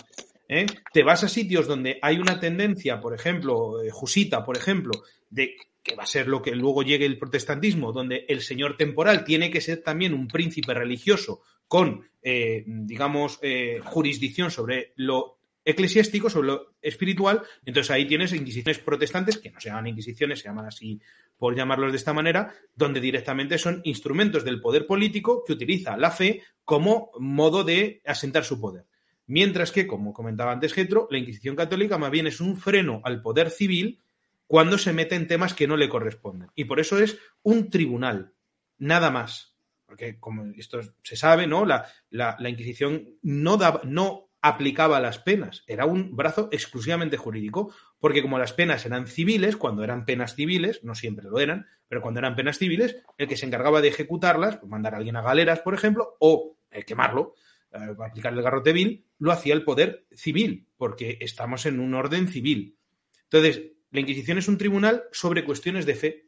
[0.47, 0.65] ¿Eh?
[0.93, 5.55] Te vas a sitios donde hay una tendencia, por ejemplo, eh, jusita, por ejemplo, de
[5.85, 9.51] que va a ser lo que luego llegue el protestantismo, donde el señor temporal tiene
[9.51, 16.47] que ser también un príncipe religioso con, eh, digamos, eh, jurisdicción sobre lo eclesiástico, sobre
[16.47, 17.43] lo espiritual.
[17.65, 20.99] Entonces ahí tienes inquisiciones protestantes, que no se llaman inquisiciones, se llaman así
[21.37, 26.09] por llamarlos de esta manera, donde directamente son instrumentos del poder político que utiliza la
[26.09, 28.85] fe como modo de asentar su poder.
[29.27, 33.21] Mientras que, como comentaba antes Getro, la Inquisición católica más bien es un freno al
[33.21, 34.01] poder civil
[34.47, 36.51] cuando se mete en temas que no le corresponden.
[36.55, 38.33] Y por eso es un tribunal,
[38.77, 39.55] nada más.
[39.85, 41.65] Porque, como esto se sabe, ¿no?
[41.65, 48.21] La, la, Inquisición no, daba, no aplicaba las penas, era un brazo exclusivamente jurídico, porque
[48.21, 52.19] como las penas eran civiles, cuando eran penas civiles, no siempre lo eran, pero cuando
[52.19, 55.61] eran penas civiles, el que se encargaba de ejecutarlas, pues mandar a alguien a galeras,
[55.61, 57.33] por ejemplo, o eh, quemarlo,
[57.75, 62.77] aplicar el garrote vil, lo hacía el poder civil, porque estamos en un orden civil.
[63.23, 66.25] Entonces, la Inquisición es un tribunal sobre cuestiones de fe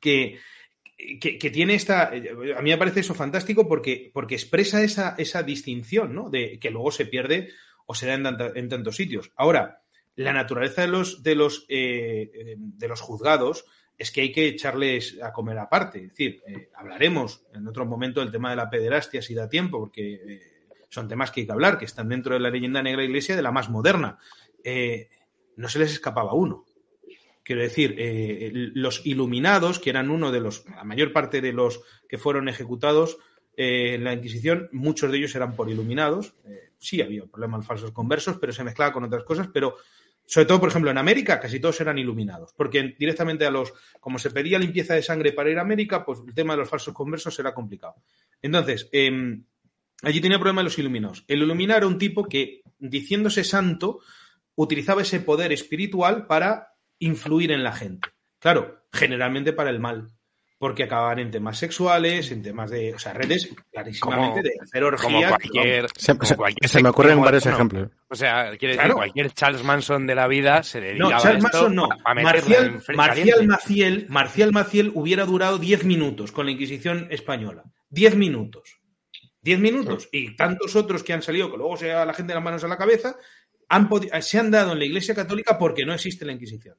[0.00, 0.38] que,
[1.20, 2.08] que, tiene esta.
[2.08, 6.30] A mí me parece eso fantástico porque, porque expresa esa, esa distinción, ¿no?
[6.30, 7.50] De que luego se pierde
[7.86, 9.32] o se da en, tantos sitios.
[9.36, 9.82] Ahora,
[10.16, 13.64] la naturaleza de los, de los, eh, de los juzgados
[13.98, 15.98] es que hay que echarles a comer aparte.
[15.98, 19.78] Es decir, eh, hablaremos en otro momento del tema de la pederastia si da tiempo,
[19.78, 20.40] porque eh,
[20.92, 23.40] son temas que hay que hablar, que están dentro de la leyenda negra iglesia de
[23.40, 24.18] la más moderna.
[24.62, 25.08] Eh,
[25.56, 26.66] no se les escapaba uno.
[27.42, 31.80] Quiero decir, eh, los iluminados, que eran uno de los, la mayor parte de los
[32.06, 33.16] que fueron ejecutados
[33.56, 36.34] eh, en la Inquisición, muchos de ellos eran por iluminados.
[36.76, 39.76] Sí había problemas falsos conversos, pero se mezclaba con otras cosas, pero
[40.26, 44.18] sobre todo, por ejemplo, en América casi todos eran iluminados, porque directamente a los, como
[44.18, 46.92] se pedía limpieza de sangre para ir a América, pues el tema de los falsos
[46.92, 47.94] conversos era complicado.
[48.42, 49.44] Entonces, em,
[50.02, 51.24] allí tenía problema los iluminados.
[51.28, 54.00] El iluminado era un tipo que, diciéndose santo,
[54.54, 58.08] utilizaba ese poder espiritual para influir en la gente.
[58.38, 60.08] Claro, generalmente para el mal,
[60.58, 64.84] porque acababan en temas sexuales, en temas de, o sea, redes clarísimamente Como- de hacer
[64.84, 65.10] orgías.
[65.12, 67.88] Como cualquier, Se, como se- cualquier se me ocurren varios ejemplos.
[68.08, 71.44] O sea, quiere decir, cualquier Charles Manson de la vida se dedicaba No, a Charles
[71.44, 71.88] esto Manson no.
[72.22, 72.82] Marcial.
[73.46, 77.64] Maciel, Marcial Maciel hubiera durado 10 minutos con la Inquisición española.
[77.90, 78.78] 10 minutos.
[79.42, 80.08] 10 minutos.
[80.12, 82.68] Y tantos otros que han salido, que luego se da la gente las manos a
[82.68, 83.16] la cabeza,
[83.68, 83.88] han
[84.20, 86.76] se han dado en la Iglesia Católica porque no existe la Inquisición.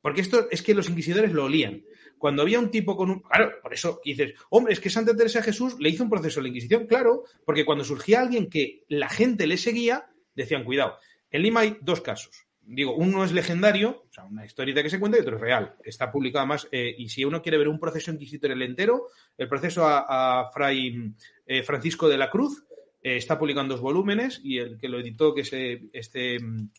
[0.00, 1.82] Porque esto es que los inquisidores lo olían.
[2.18, 3.20] Cuando había un tipo con un.
[3.20, 6.40] Claro, por eso dices, hombre, es que Santa Teresa de Jesús le hizo un proceso
[6.40, 6.86] a la Inquisición.
[6.86, 10.98] Claro, porque cuando surgía alguien que la gente le seguía, decían, cuidado.
[11.30, 12.46] En Lima hay dos casos.
[12.66, 15.76] Digo, uno es legendario, o sea, una historieta que se cuenta, y otro es real.
[15.84, 16.66] Está publicado más.
[16.72, 21.14] eh, y si uno quiere ver un proceso inquisitorial entero, el proceso a, a Fray
[21.46, 22.64] eh, Francisco de la Cruz
[23.02, 25.52] eh, está publicado en dos volúmenes, y el que lo editó, que es
[25.92, 26.70] este mm,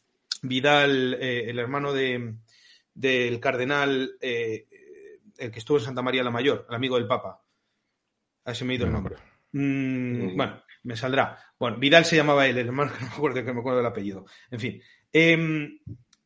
[0.42, 2.36] Vidal, el hermano de,
[2.94, 7.42] del cardenal, el que estuvo en Santa María la Mayor, el amigo del Papa.
[8.44, 9.16] A ver si me he ido el nombre.
[9.54, 11.40] Mm, bueno, me saldrá.
[11.58, 13.88] Bueno, Vidal se llamaba él, el hermano que no me acuerdo, que me acuerdo del
[13.88, 14.26] apellido.
[14.52, 14.82] En fin.
[15.18, 15.80] Em,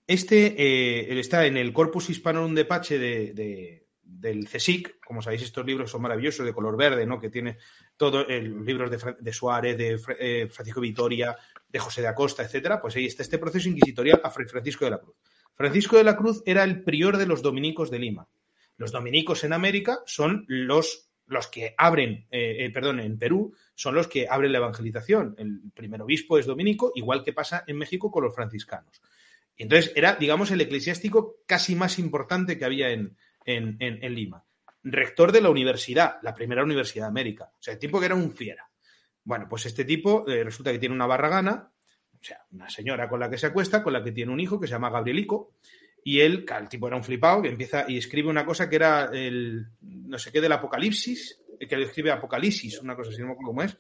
[0.08, 5.00] este eh, está en el Corpus Hispanorum de Pache de, de- del CSIC.
[5.06, 7.20] Como sabéis, estos libros son maravillosos, de color verde, ¿no?
[7.20, 7.58] Que tiene
[7.96, 8.90] todos los libros
[9.20, 11.38] de, Suárez, de eh, Francisco Vitoria,
[11.68, 12.82] de José de Acosta, etcétera.
[12.82, 15.16] Pues ahí está este proceso inquisitorial a Francisco de la Cruz.
[15.54, 18.28] Francisco de la Cruz era el prior de los dominicos de Lima.
[18.78, 23.96] Los dominicos en América son los, los que abren, eh, eh, perdón, en Perú, son
[23.96, 25.36] los que abren la evangelización.
[25.38, 29.02] El primer obispo es dominico, igual que pasa en México con los franciscanos.
[29.56, 33.16] Entonces era, digamos, el eclesiástico casi más importante que había en
[33.46, 34.44] Lima.
[34.84, 37.52] Rector de la universidad, la primera universidad de América.
[37.54, 38.70] O sea, el tipo que era un fiera.
[39.30, 41.72] Bueno, pues este tipo eh, resulta que tiene una barragana,
[42.14, 44.60] o sea, una señora con la que se acuesta, con la que tiene un hijo
[44.60, 45.54] que se llama Gabrielico,
[46.04, 49.10] y él, el tipo era un flipado, que empieza y escribe una cosa que era
[49.14, 53.34] el no sé qué del Apocalipsis, que le escribe Apocalipsis, una cosa así, no me
[53.34, 53.78] acuerdo cómo es,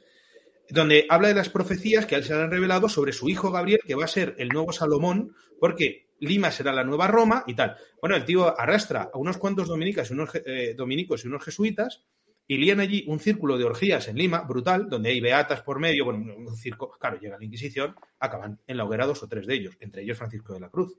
[0.69, 3.51] donde habla de las profecías que a él se le han revelado sobre su hijo
[3.51, 7.55] Gabriel, que va a ser el nuevo Salomón, porque Lima será la nueva Roma y
[7.55, 7.75] tal.
[8.01, 12.03] Bueno, el tío arrastra a unos cuantos dominicas unos, eh, dominicos y unos jesuitas
[12.47, 16.05] y lían allí un círculo de orgías en Lima, brutal, donde hay beatas por medio,
[16.05, 19.53] bueno, un circo, claro, llega la Inquisición, acaban en la hoguera dos o tres de
[19.53, 20.97] ellos, entre ellos Francisco de la Cruz.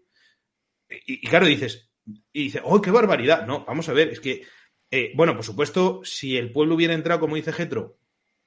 [1.07, 1.91] Y, claro, dices,
[2.33, 3.47] y dice, ¡oh, qué barbaridad!
[3.47, 4.43] No, vamos a ver, es que,
[4.91, 7.99] eh, bueno, por supuesto, si el pueblo hubiera entrado, como dice Getro,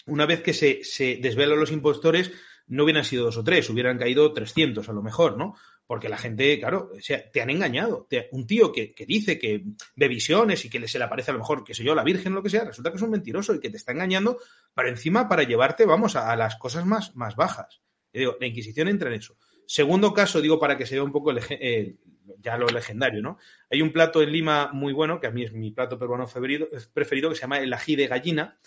[0.06, 2.32] una vez que se, se desvelan los impostores,
[2.68, 5.56] no hubieran sido dos o tres, hubieran caído 300 a lo mejor, ¿no?
[5.86, 6.92] Porque la gente, claro,
[7.32, 8.08] te han engañado.
[8.32, 9.64] Un tío que, que dice que
[9.96, 12.34] ve visiones y que se le aparece a lo mejor, qué sé yo, la Virgen,
[12.34, 14.38] lo que sea, resulta que es un mentiroso y que te está engañando
[14.74, 17.82] para encima para llevarte, vamos, a, las cosas más, más bajas.
[18.14, 19.36] Yo digo, la Inquisición entra en eso.
[19.66, 21.98] Segundo caso, digo, para que se vea un poco el, eh,
[22.40, 23.38] ya lo legendario, ¿no?
[23.70, 26.68] Hay un plato en Lima muy bueno, que a mí es mi plato peruano preferido,
[26.94, 28.58] preferido que se llama el ají de gallina.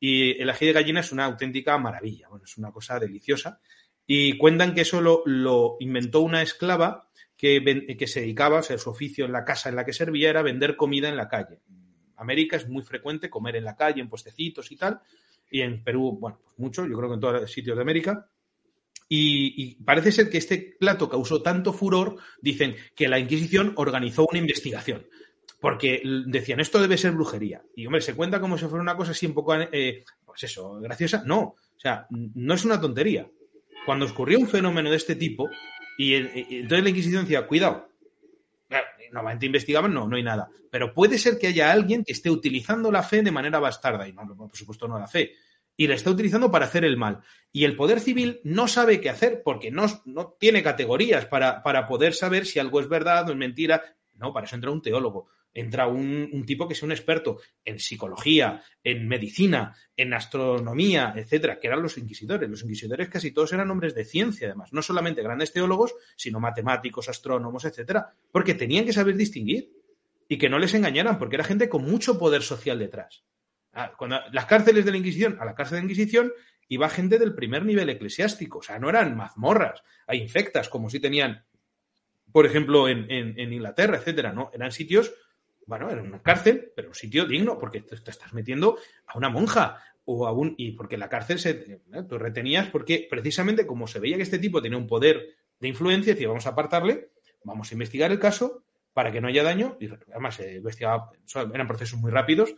[0.00, 3.60] Y el ají de gallina es una auténtica maravilla, bueno, es una cosa deliciosa.
[4.06, 8.78] Y cuentan que eso lo, lo inventó una esclava que, que se dedicaba, o sea,
[8.78, 11.60] su oficio en la casa en la que servía era vender comida en la calle.
[11.68, 15.00] En América es muy frecuente comer en la calle, en puestecitos y tal.
[15.50, 18.28] Y en Perú, bueno, pues mucho, yo creo que en todos los sitios de América.
[19.08, 24.38] Y, parece ser que este plato causó tanto furor, dicen que la Inquisición organizó una
[24.38, 25.06] investigación.
[25.60, 27.62] Porque decían, esto debe ser brujería.
[27.74, 30.74] Y hombre, se cuenta como si fuera una cosa así un poco, eh, pues eso,
[30.80, 31.22] graciosa.
[31.24, 33.28] No, o sea, no es una tontería.
[33.86, 35.48] Cuando ocurrió un fenómeno de este tipo,
[35.98, 37.88] y, el- y entonces la Inquisición decía, cuidado,
[39.14, 40.50] Normalmente investigaban, no, no hay nada.
[40.70, 44.12] Pero puede ser que haya alguien que esté utilizando la fe de manera bastarda, y
[44.12, 45.34] no, por supuesto no la fe,
[45.76, 47.20] y la está utilizando para hacer el mal.
[47.52, 51.86] Y el poder civil no sabe qué hacer porque no, no tiene categorías para, para
[51.86, 53.82] poder saber si algo es verdad o es mentira.
[54.14, 57.80] No, para eso entra un teólogo, entra un, un tipo que sea un experto en
[57.80, 62.48] psicología, en medicina, en astronomía, etcétera, que eran los inquisidores.
[62.48, 67.08] Los inquisidores casi todos eran hombres de ciencia, además, no solamente grandes teólogos, sino matemáticos,
[67.08, 69.72] astrónomos, etcétera, porque tenían que saber distinguir
[70.28, 73.24] y que no les engañaran, porque era gente con mucho poder social detrás.
[74.32, 76.32] Las cárceles de la Inquisición, a la cárcel de la Inquisición
[76.68, 80.98] iba gente del primer nivel eclesiástico, o sea, no eran mazmorras, hay infectas, como si
[81.00, 81.44] tenían,
[82.32, 84.50] por ejemplo, en, en- Inglaterra, etcétera, ¿no?
[84.54, 85.12] Eran sitios,
[85.66, 89.78] bueno, era una cárcel, pero un sitio digno, porque te, estás metiendo a una monja
[90.06, 90.54] o a un.
[90.58, 91.50] y porque la cárcel se.
[91.92, 92.02] ¿eh?
[92.08, 96.12] Tú retenías, porque precisamente como se veía que este tipo tenía un poder de influencia,
[96.14, 97.10] decía, vamos a apartarle,
[97.44, 98.64] vamos a investigar el caso
[98.94, 101.10] para que no haya daño, y además se investigaba,
[101.52, 102.54] eran procesos muy rápidos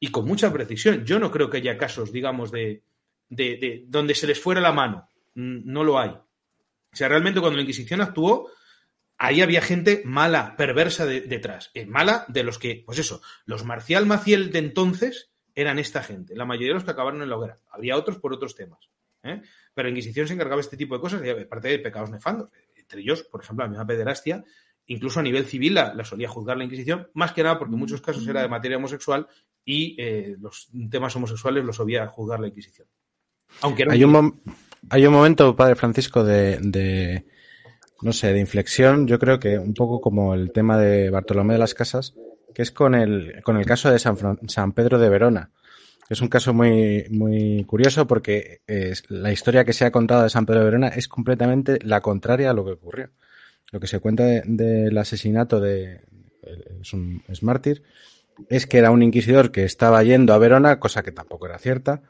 [0.00, 1.04] y con mucha precisión.
[1.04, 2.82] Yo no creo que haya casos, digamos, de,
[3.28, 5.08] de, de donde se les fuera la mano.
[5.34, 6.10] Mm, No lo hay.
[6.10, 8.50] O sea, realmente cuando la Inquisición actuó,
[9.18, 11.70] ahí había gente mala, perversa de- detrás.
[11.74, 16.34] Eh, mala de los que, pues eso, los Marcial Maciel de entonces eran esta gente.
[16.36, 17.60] La mayoría de los que acabaron en la hoguera.
[17.70, 18.88] Había otros por otros temas.
[19.24, 19.42] ¿eh?
[19.74, 22.48] Pero la Inquisición se encargaba de este tipo de cosas, aparte de pecados nefandos.
[22.76, 24.44] Entre ellos, por ejemplo, la misma pederastia,
[24.88, 27.78] incluso a nivel civil la, la solía juzgar la Inquisición, más que nada porque en
[27.80, 29.26] muchos casos era de materia homosexual
[29.64, 32.88] y eh, los temas homosexuales los solía juzgar la Inquisición.
[33.62, 34.40] Aunque era Hay un, mom-
[34.90, 37.26] hay un momento, Padre Francisco, de, de,
[38.02, 41.58] no sé, de inflexión, yo creo que un poco como el tema de Bartolomé de
[41.60, 42.14] las Casas,
[42.54, 45.50] que es con el, con el caso de San, Fran- San Pedro de Verona.
[46.08, 50.30] Es un caso muy, muy curioso porque es, la historia que se ha contado de
[50.30, 53.10] San Pedro de Verona es completamente la contraria a lo que ocurrió.
[53.72, 56.00] Lo que se cuenta de- del asesinato de,
[56.80, 57.82] es un es mártir,
[58.48, 62.02] es que era un inquisidor que estaba yendo a Verona, cosa que tampoco era cierta,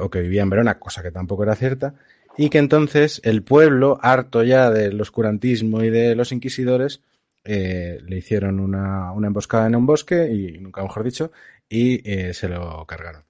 [0.00, 1.94] o que vivía en Verona, cosa que tampoco era cierta,
[2.38, 7.02] y que entonces el pueblo, harto ya del oscurantismo y de los inquisidores,
[7.44, 11.30] eh, le hicieron una, una emboscada en un bosque, y nunca mejor dicho,
[11.68, 13.25] y eh, se lo cargaron.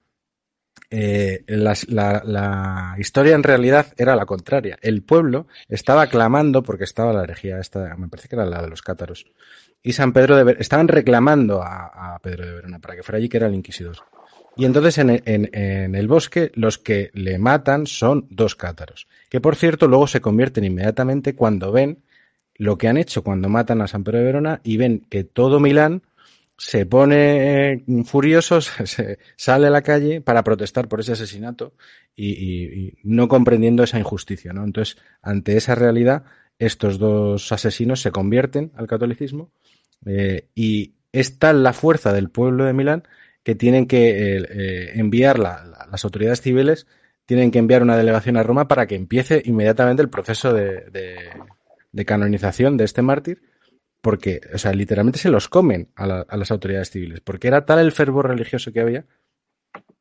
[0.89, 4.77] Eh, la, historia en realidad era la contraria.
[4.81, 8.69] El pueblo estaba clamando porque estaba la herejía esta, me parece que era la de
[8.69, 9.25] los cátaros.
[9.83, 13.29] Y San Pedro de Ver- estaban reclamando a, Pedro de Verona para que fuera allí
[13.29, 13.97] que era el inquisidor.
[14.55, 19.39] Y entonces en, en- en el bosque los que le matan son dos cátaros, que
[19.39, 21.99] por cierto luego se convierten inmediatamente cuando ven
[22.55, 25.59] lo que han hecho cuando matan a San Pedro de Verona y ven que todo
[25.59, 26.01] Milán
[26.57, 31.73] se pone eh, furioso, se, sale a la calle para protestar por ese asesinato
[32.15, 34.63] y, no comprendiendo esa injusticia, ¿no?
[34.63, 36.23] Entonces, ante esa realidad,
[36.59, 39.51] estos dos asesinos se convierten al catolicismo
[40.05, 43.03] eh, y es tal la fuerza del pueblo de Milán
[43.43, 46.87] que tienen que eh, enviar la- la- las autoridades civiles
[47.25, 52.77] tienen que enviar una delegación a Roma para que empiece inmediatamente el proceso de canonización
[52.77, 53.41] de este mártir
[54.07, 57.65] porque, o sea, literalmente se los comen a, la- a las autoridades civiles, porque era
[57.65, 59.05] tal el fervor religioso que había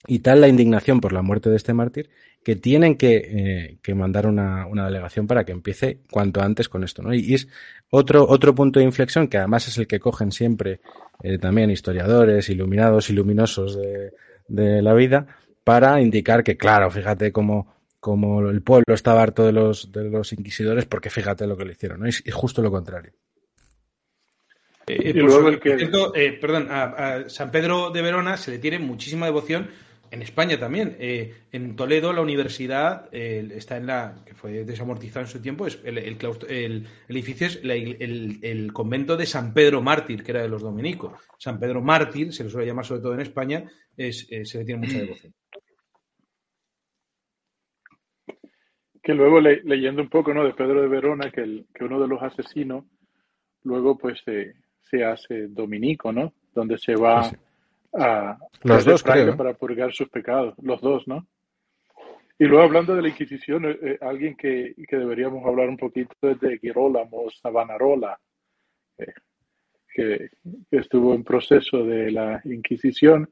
[0.06, 2.08] y tal la indignación por la muerte de este mártir
[2.44, 7.12] que tienen que, eh, mandar una, delegación para que empiece cuanto antes con esto, ¿no?
[7.12, 7.48] Y, es
[7.90, 10.78] otro, otro punto de inflexión que además es el que cogen siempre
[11.24, 14.12] eh, también historiadores, iluminados y luminosos de,
[14.46, 15.26] de la vida
[15.64, 17.74] para indicar que, claro, fíjate cómo,
[18.52, 21.98] el pueblo estaba harto de los, de los inquisidores porque fíjate lo que le hicieron,
[21.98, 22.06] ¿no?
[22.06, 23.10] Y justo lo contrario.
[24.88, 27.90] Eh, Y por luego su- el que- por cierto, eh, perdón, a, a San Pedro
[27.90, 29.68] de Verona se le tiene muchísima devoción
[30.12, 30.96] en España también.
[31.00, 35.66] Eh, en Toledo, la universidad eh, está en la que fue desamortizado en su tiempo.
[35.66, 40.22] Es el, el, claustro- el- el edificio es la el, convento de San Pedro Mártir,
[40.22, 41.14] que era de los dominicos.
[41.38, 43.64] San Pedro Mártir, se le suele llamar sobre todo en España,
[43.96, 45.34] es, eh, se le tiene mucha devoción.
[49.02, 50.42] que luego le- leyendo un poco ¿no?
[50.44, 52.84] de Pedro de Verona, que, que uno de los asesinos
[53.62, 54.54] luego pues se,
[54.88, 56.32] se hace dominico, ¿no?
[56.54, 57.36] Donde se va Sí,
[57.94, 61.26] a Los dos, creo, para purgar sus pecados, los dos, ¿no?
[62.38, 66.14] Y luego hablando de la Inquisición, eh, eh, alguien que, que, deberíamos hablar un poquito
[66.20, 68.18] es de Girolamo Savonarola,
[68.98, 69.14] eh,
[69.88, 70.30] que,
[70.70, 73.30] que, estuvo en proceso de la Inquisición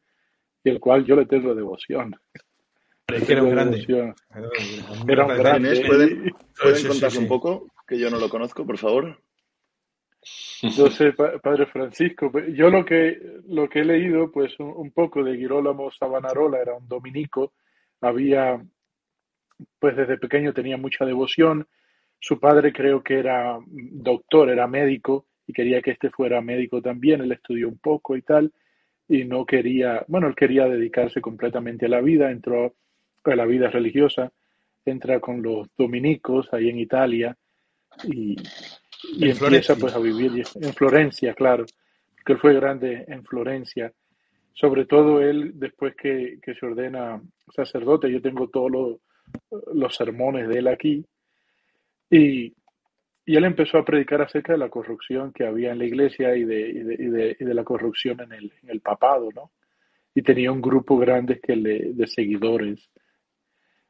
[0.63, 2.17] y el cual yo le tengo devoción.
[3.07, 3.85] Es que era un grande.
[5.07, 5.85] Era un grande.
[5.87, 7.67] ¿Pueden, ¿pueden contarse un poco?
[7.87, 9.21] Que yo no lo conozco, por favor.
[10.63, 12.33] Yo sé, Padre Francisco.
[12.53, 13.19] Yo lo que,
[13.49, 17.53] lo que he leído, pues un, poco de Girolamo Savonarola, era un dominico,
[18.01, 18.63] había
[19.79, 21.67] pues desde pequeño tenía mucha devoción.
[22.19, 27.21] Su padre creo que era doctor, era médico y quería que este fuera médico también.
[27.21, 28.53] Él estudió un poco y tal
[29.09, 32.75] y no quería, bueno, él quería dedicarse completamente a la vida, entró
[33.25, 34.33] a la vida religiosa,
[34.85, 37.37] entra con los dominicos ahí en Italia
[38.05, 38.37] y,
[39.13, 41.65] y empieza pues a vivir en Florencia, claro,
[42.25, 43.93] que él fue grande en Florencia.
[44.53, 47.21] Sobre todo él, después que, que se ordena
[47.55, 48.99] sacerdote, yo tengo todos los
[49.73, 51.05] los sermones de él aquí,
[52.11, 52.55] y,
[53.25, 56.45] y, él empezó a predicar acerca de la corrupción que había en la iglesia y
[56.45, 59.53] de, y de, y de, la corrupción en el, en el, papado, ¿no?
[60.15, 62.89] Y tenía un grupo grande que le, de seguidores.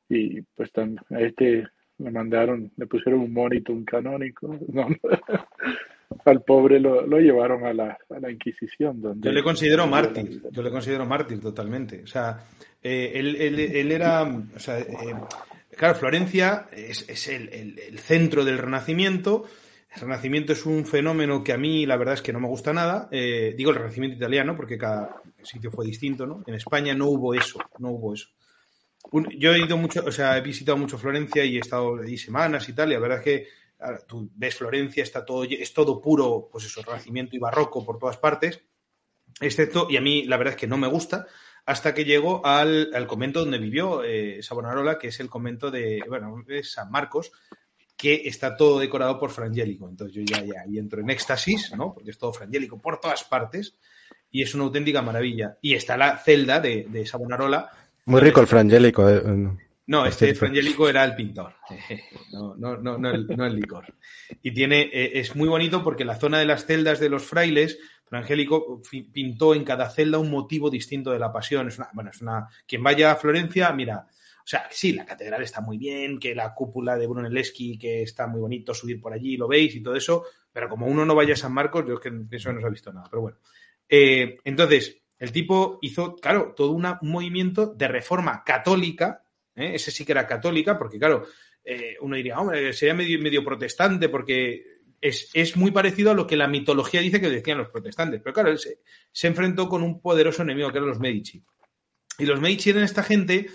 [0.08, 1.66] Y pues a este
[1.98, 4.58] le mandaron, le pusieron un monito, un canónico.
[4.68, 4.88] ¿no?
[6.24, 9.00] al pobre lo, lo llevaron a la, a la, Inquisición.
[9.00, 12.02] Donde yo le considero mártir, yo le considero mártir totalmente.
[12.02, 12.44] O sea,
[12.82, 15.14] eh, él, él, él, era, o sea, eh,
[15.76, 19.44] claro, Florencia es, es el, el, el, centro del Renacimiento.
[19.94, 22.72] El Renacimiento es un fenómeno que a mí la verdad es que no me gusta
[22.72, 23.08] nada.
[23.10, 26.42] Eh, digo el Renacimiento italiano porque cada sitio fue distinto, ¿no?
[26.46, 28.28] En España no hubo eso, no hubo eso.
[29.12, 32.16] Un, yo he ido mucho, o sea, he visitado mucho Florencia y he estado ahí
[32.18, 33.48] semanas y tal, y la verdad es que
[34.06, 38.16] tú ves Florencia, está todo, es todo puro, pues eso, renacimiento y barroco por todas
[38.16, 38.62] partes,
[39.40, 41.26] excepto, y a mí la verdad es que no me gusta,
[41.66, 46.02] hasta que llego al, al convento donde vivió eh, Savonarola, que es el convento de,
[46.08, 47.32] bueno, de San Marcos,
[47.96, 49.88] que está todo decorado por Frangélico.
[49.88, 51.94] Entonces yo ya, ya y entro en éxtasis, ¿no?
[51.94, 53.78] Porque es todo Frangélico por todas partes
[54.30, 55.56] y es una auténtica maravilla.
[55.62, 57.70] Y está la celda de, de Savonarola.
[58.06, 59.08] Muy rico el Frangélico.
[59.08, 59.22] Eh.
[59.86, 61.54] No, este Frangélico era el pintor,
[62.32, 63.94] no, no, no, no, el, no el licor.
[64.42, 67.78] Y tiene, eh, es muy bonito porque la zona de las celdas de los frailes,
[68.06, 68.80] Frangélico
[69.12, 71.68] pintó en cada celda un motivo distinto de la pasión.
[71.68, 74.06] Es una, bueno, es una, quien vaya a Florencia, mira,
[74.44, 78.26] o sea, sí, la catedral está muy bien, que la cúpula de Brunelleschi, que está
[78.26, 81.32] muy bonito subir por allí, lo veis y todo eso, pero como uno no vaya
[81.32, 83.38] a San Marcos, yo es que eso no se ha visto nada, pero bueno.
[83.88, 89.24] Eh, entonces, el tipo hizo, claro, todo una, un movimiento de reforma católica,
[89.54, 89.72] ¿eh?
[89.74, 91.26] ese sí que era católica, porque claro,
[91.64, 94.64] eh, uno diría, hombre, sería medio, protestante, porque
[95.00, 98.20] es, muy parecido a lo que la mitología dice que decían los protestantes.
[98.22, 101.42] Pero claro, él se, enfrentó con un poderoso enemigo que eran los Medici.
[102.18, 103.48] Y los Medici eran esta gente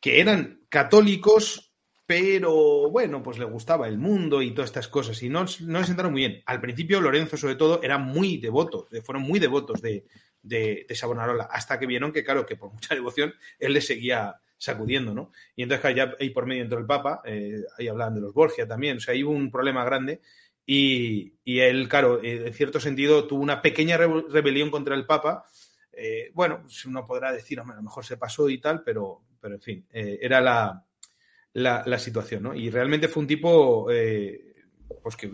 [0.00, 1.74] que eran católicos,
[2.06, 5.22] pero bueno, pues le gustaba el mundo y todas estas cosas.
[5.22, 6.42] Y no, no sentaron muy bien.
[6.46, 10.06] Al principio, Lorenzo, sobre todo, era muy devoto, fueron muy devotos de,
[10.42, 14.40] de, de Savonarola, hasta que vieron que, claro, que por mucha devoción, él le seguía
[14.56, 15.32] sacudiendo, ¿no?
[15.56, 18.34] Y entonces, claro, ya ahí por medio entró el Papa, eh, ahí hablaban de los
[18.34, 20.20] Borgia también, o sea, ahí hubo un problema grande
[20.66, 25.06] y, y él, claro, eh, en cierto sentido tuvo una pequeña re rebelión contra el
[25.06, 25.44] Papa.
[25.92, 29.56] Eh, bueno, uno podrá decir, hombre, a lo mejor se pasó y tal, pero, pero
[29.56, 30.86] en fin, eh, era la,
[31.54, 32.54] la, la, situación, ¿no?
[32.54, 34.54] Y realmente fue un tipo, eh,
[35.02, 35.30] pues que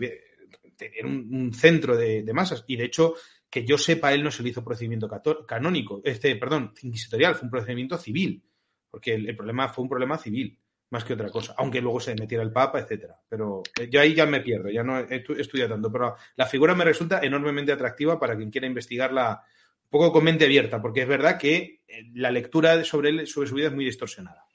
[0.79, 3.13] era un, un centro de, de, masas y de hecho,
[3.49, 5.09] que yo sepa, él no se le hizo procedimiento
[5.47, 8.43] canónico, este, perdón, inquisitorial, fue un procedimiento civil
[8.89, 10.57] porque el, problema fue un problema civil
[10.89, 13.15] más que otra cosa, aunque luego se metiera el Papa, etcétera.
[13.27, 16.73] Pero eh, yo ahí ya me pierdo, ya no he estudiado tanto, pero la figura
[16.75, 19.43] me resulta enormemente atractiva para quien quiera investigarla
[19.83, 23.49] un poco con mente abierta, porque es verdad que eh, la lectura sobre él, sobre
[23.49, 24.45] su vida es muy distorsionada.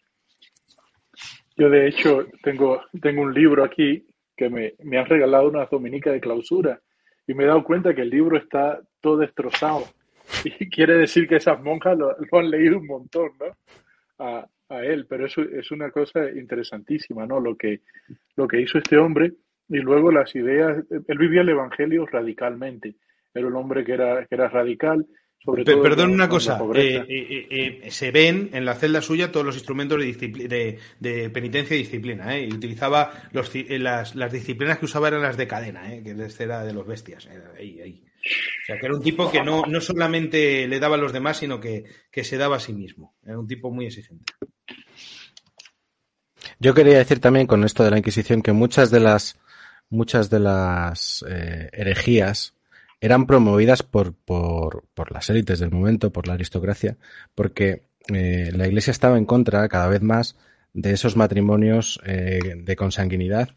[1.57, 6.11] Yo de hecho tengo, tengo un libro aquí que me, me han regalado una dominica
[6.11, 6.81] de clausura
[7.27, 9.85] y me he dado cuenta que el libro está todo destrozado.
[10.45, 13.55] Y quiere decir que esas monjas lo, han leído un montón, ¿no?
[14.19, 17.39] a, a, él, pero eso es una cosa interesantísima, ¿no?
[17.39, 17.81] Lo que,
[18.37, 19.33] lo que hizo este hombre
[19.69, 22.95] y luego las ideas, él vivía el Evangelio radicalmente,
[23.35, 25.07] era un hombre que era, que era radical.
[25.45, 29.33] Sobre Pero, todo perdón una cosa, eh, eh, eh, se ven en la celda suya
[29.33, 34.79] todos los instrumentos de, de, de penitencia y disciplina, y utilizaba los, las, las, disciplinas
[34.79, 37.29] que usaba eran las de cadena, que era de los bestias,
[37.59, 38.05] ahí, ahí.
[38.25, 41.39] O sea, que era un tipo que no, no solamente le daba a los demás,
[41.39, 43.17] sino que, que, se daba a sí mismo.
[43.25, 44.33] Era un tipo muy exigente.
[46.61, 49.41] Yo quería decir también con esto de la Inquisición que muchas de las
[49.91, 52.55] muchas de las eh, herejías
[53.03, 56.97] eran promovidas por, por, por, las élites del momento, por la aristocracia,
[57.35, 57.83] porque
[58.15, 60.37] eh, la Iglesia estaba en contra cada vez más
[60.73, 63.51] de esos matrimonios eh, de consanguinidad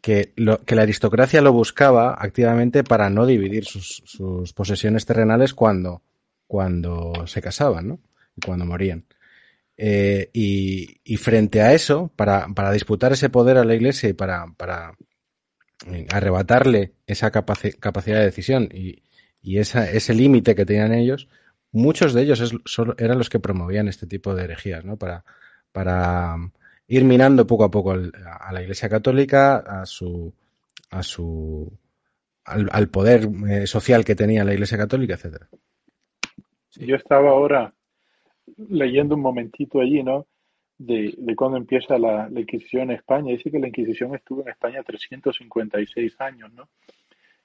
[0.00, 5.52] que, lo, que la aristocracia lo buscaba activamente para no dividir sus, sus posesiones terrenales
[5.52, 6.02] cuando,
[6.46, 8.00] cuando se casaban, ¿no?
[8.36, 9.04] Y cuando morían.
[9.76, 14.12] Eh, y, y, frente a eso, para, para, disputar ese poder a la Iglesia y
[14.12, 14.94] para, para
[16.10, 19.02] arrebatarle esa capaci capacidad de decisión y,
[19.42, 21.28] ese límite que tenían ellos,
[21.70, 22.52] muchos de ellos
[22.98, 24.96] eran los que promovían este tipo de herejías, ¿no?
[24.96, 25.24] Para,
[25.70, 26.34] para
[26.88, 30.34] ir minando poco a poco a la Iglesia Católica, a su,
[30.90, 31.72] a su,
[32.44, 35.48] al, al poder eh, social que tenía la Iglesia Católica, etcétera.
[36.72, 37.72] Yo estaba ahora
[38.56, 40.26] leyendo un momentito allí, ¿no?
[40.78, 43.32] De, de cuando empieza la, Inquisición en España.
[43.32, 46.68] Dice que la Inquisición estuvo en España 356 años, ¿no?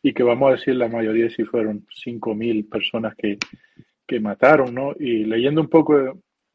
[0.03, 3.37] Y que vamos a decir la mayoría si fueron 5.000 personas que,
[4.05, 4.93] que mataron, ¿no?
[4.99, 6.13] Y leyendo un poco de,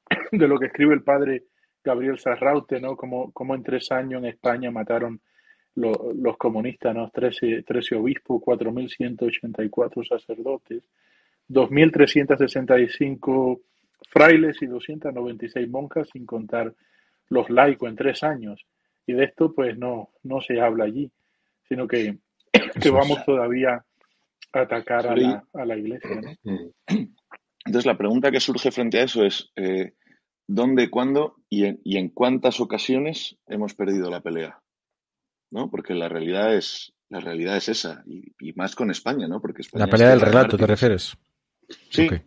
[0.49, 1.45] lo que escribe el padre
[1.83, 2.97] Gabriel Sarraute, ¿no?
[2.97, 5.21] Como, como en tres años en España mataron
[5.77, 7.11] lo, los comunistas, ¿no?
[7.11, 10.83] 13, 13 obispos, 4.184 sacerdotes,
[11.49, 13.61] 2.365
[14.17, 16.75] frailes y 296 monjas, sin contar
[17.29, 18.65] los laicos en tres años.
[19.07, 21.11] Y de esto pues no, no se habla allí,
[21.69, 22.19] sino que,
[22.81, 23.85] que vamos todavía
[24.53, 26.11] a atacar a la, a la iglesia.
[26.21, 26.73] ¿no?
[27.65, 29.93] Entonces la pregunta que surge frente a eso es, eh,
[30.47, 34.61] ¿dónde, cuándo y en, y en cuántas ocasiones hemos perdido la pelea?
[35.51, 35.71] ¿No?
[35.71, 39.41] Porque la realidad es, la realidad es esa, y, y más con España, ¿no?
[39.41, 41.17] Porque España la pelea del relato, ¿te refieres?
[41.91, 42.23] Sí, okay.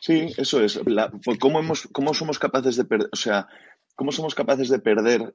[0.00, 0.80] Sí, eso es.
[0.86, 3.48] La, ¿cómo, hemos, ¿Cómo somos capaces de perder, o sea,
[3.94, 5.34] cómo somos capaces de perder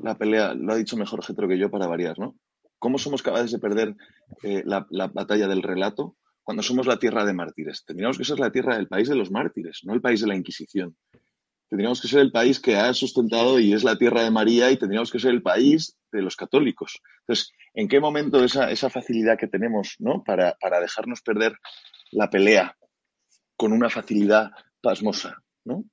[0.00, 0.54] la pelea?
[0.54, 2.36] Lo ha dicho mejor Getro que yo para variar, ¿no?
[2.78, 3.96] ¿Cómo somos capaces de perder
[4.42, 7.84] eh, la, la, batalla del relato cuando somos la tierra de mártires?
[7.84, 10.36] Tendríamos que ser la tierra del país de los mártires, no el país de la
[10.36, 10.96] Inquisición.
[11.68, 14.78] Tendríamos que ser el país que ha sustentado y es la tierra de María y
[14.78, 17.00] tendríamos que ser el país de los católicos.
[17.20, 20.22] Entonces, ¿en qué momento esa, esa facilidad que tenemos ¿no?
[20.24, 21.58] para dejarnos perder
[22.10, 22.77] la pelea
[23.58, 25.84] con una facilidad pasmosa, ¿no?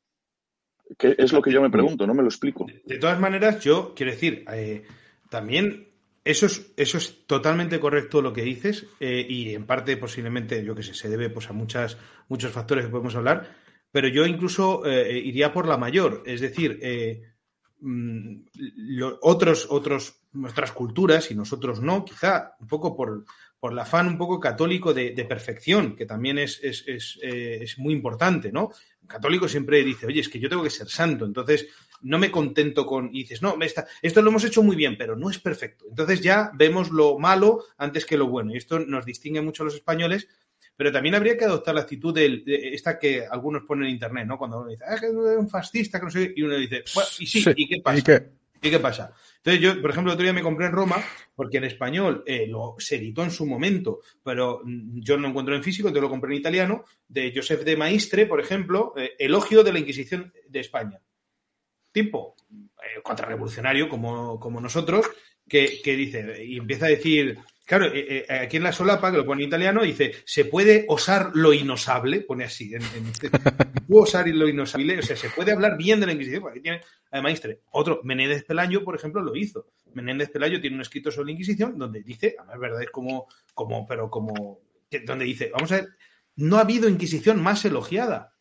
[0.99, 2.67] Que es lo que yo me pregunto, no me lo explico.
[2.85, 4.85] De todas maneras, yo quiero decir, eh,
[5.31, 5.89] también
[6.23, 10.75] eso es, eso es totalmente correcto lo que dices eh, y en parte posiblemente, yo
[10.75, 11.97] que sé, se debe pues, a muchas,
[12.29, 13.49] muchos factores que podemos hablar,
[13.91, 16.79] pero yo incluso eh, iría por la mayor, es decir,
[17.79, 18.35] mm,
[18.75, 23.25] lo, otros, otros, nuestras culturas y nosotros no, quizá un poco por,
[23.65, 27.57] por el afán un poco católico de, de perfección, que también es, es, es, eh,
[27.63, 28.69] es, muy importante, ¿no?
[29.01, 31.65] El católico siempre dice, oye, es que yo tengo que ser santo, entonces
[32.03, 33.09] no me contento con...
[33.11, 35.85] Y dices, no, esta, esto lo hemos hecho muy bien, pero no es perfecto.
[35.89, 38.53] Entonces ya vemos lo malo antes que lo bueno.
[38.53, 40.27] Y esto nos distingue mucho a los españoles,
[40.77, 44.27] pero también habría que adoptar la actitud de, de esta que algunos ponen en internet,
[44.27, 44.37] ¿no?
[44.37, 47.09] Cuando uno dice, ah, que es un fascista, que no sé, y uno dice, bueno,
[47.17, 47.51] y sí, sí.
[47.55, 47.97] ¿y qué pasa?
[47.97, 48.44] ¿Y qué?
[48.65, 49.13] ¿Y qué pasa?
[49.37, 50.95] Entonces yo, por ejemplo, el otro día me compré en Roma,
[51.35, 55.55] porque en español eh, lo, se editó en su momento, pero yo no lo encuentro
[55.55, 59.63] en físico, entonces lo compré en italiano, de Joseph de Maistre, por ejemplo, eh, Elogio
[59.63, 60.99] de la Inquisición de España.
[61.91, 65.05] Tipo, eh, contrarrevolucionario como, como nosotros,
[65.47, 69.17] que, que, dice, y empieza a decir, claro, eh, eh, aquí en la solapa, que
[69.17, 73.29] lo pone en italiano, dice, se puede osar lo inosable, pone así, en, en este,
[73.89, 76.81] osar lo inosable, o sea, se puede hablar bien de la Inquisición, porque aquí tiene,
[77.11, 79.67] además, otro, Menéndez Pelayo, por ejemplo, lo hizo.
[79.93, 83.85] Menéndez Pelayo tiene un escrito sobre la Inquisición donde dice, además, verdad, es como, como,
[83.85, 84.59] pero como,
[85.05, 85.89] donde dice, vamos a ver,
[86.35, 88.35] no ha habido Inquisición más elogiada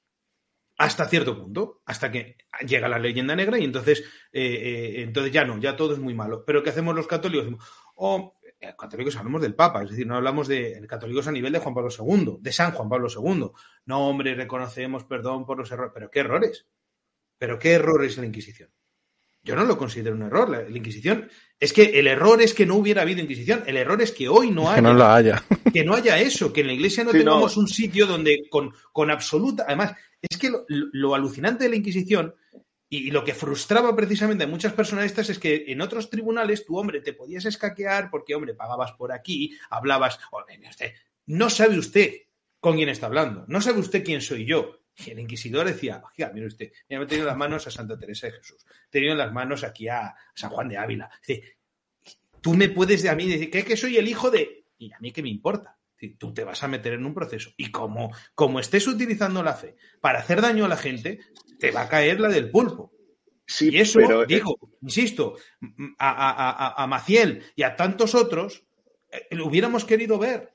[0.76, 2.36] hasta cierto punto, hasta que
[2.66, 6.44] llega la leyenda negra y entonces, eh, entonces ya no, ya todo es muy malo.
[6.44, 7.46] Pero ¿qué hacemos los católicos?
[7.94, 8.43] Oh, eh,
[8.78, 11.90] católicos hablamos del Papa, es decir, no hablamos de católicos a nivel de Juan Pablo
[11.90, 13.50] II, de San Juan Pablo II.
[13.86, 15.92] No, hombre, reconocemos perdón por los errores.
[15.94, 16.66] ¿Pero qué errores?
[17.38, 18.70] ¿Pero qué errores la Inquisición?
[19.42, 20.48] Yo no lo considero un error.
[20.48, 21.28] La, la, Inquisición
[21.60, 23.62] es que el error es que no hubiera habido Inquisición.
[23.66, 24.76] El error es que hoy no es haya.
[24.76, 25.44] Que no la haya.
[25.74, 27.62] Que no haya eso, que en la Iglesia no sí, tengamos no.
[27.62, 29.64] un sitio donde con, con absoluta.
[29.66, 32.34] Además, es que lo, lo, alucinante de la Inquisición
[32.98, 36.78] y lo que frustraba precisamente a muchas personas estas es que en otros tribunales tu
[36.78, 40.18] hombre te podías escaquear porque, hombre, pagabas por aquí, hablabas.
[41.26, 42.12] No sabe usted
[42.60, 44.80] con quién está hablando, no sabe usted quién soy yo.
[44.96, 48.28] Y el inquisidor decía, oiga, mire usted, me ha tenido las manos a Santa Teresa
[48.28, 51.10] de Jesús, he tenido las manos aquí a San Juan de Ávila.
[51.26, 51.56] Dice,
[52.40, 54.66] tú me puedes a mí decir que, que soy el hijo de...
[54.78, 55.76] Y a mí qué me importa.
[56.10, 57.50] Tú te vas a meter en un proceso.
[57.56, 61.20] Y como, como estés utilizando la fe para hacer daño a la gente,
[61.58, 62.92] te va a caer la del pulpo.
[63.46, 64.24] Sí, y eso, pero...
[64.24, 65.36] digo, insisto,
[65.98, 68.64] a, a, a, a, Maciel y a tantos otros,
[69.10, 70.54] eh, lo hubiéramos querido ver.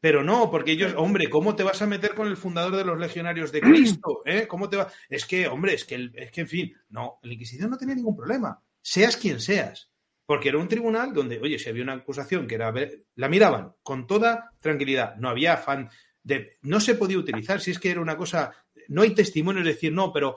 [0.00, 2.98] Pero no, porque ellos, hombre, ¿cómo te vas a meter con el fundador de los
[2.98, 4.22] legionarios de Cristo?
[4.26, 4.46] ¿Eh?
[4.46, 4.92] ¿Cómo te va?
[5.08, 8.16] Es que, hombre, es que, es que, en fin, no, la Inquisición no tenía ningún
[8.16, 9.90] problema, seas quien seas.
[10.28, 12.70] Porque era un tribunal donde, oye, si había una acusación que era.
[13.14, 15.88] La miraban con toda tranquilidad, no había afán
[16.22, 16.58] de.
[16.60, 18.52] No se podía utilizar, si es que era una cosa.
[18.88, 20.36] No hay testimonios de decir, no, pero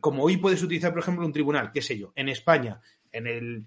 [0.00, 2.80] como hoy puedes utilizar, por ejemplo, un tribunal, qué sé yo, en España,
[3.10, 3.66] en el,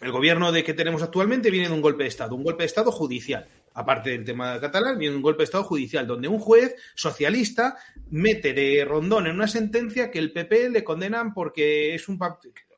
[0.00, 2.68] el gobierno de que tenemos actualmente viene de un golpe de Estado, un golpe de
[2.68, 6.74] Estado judicial aparte del tema catalán, viene un golpe de Estado judicial donde un juez
[6.94, 7.76] socialista
[8.10, 12.16] mete de rondón en una sentencia que el PP le condenan porque es un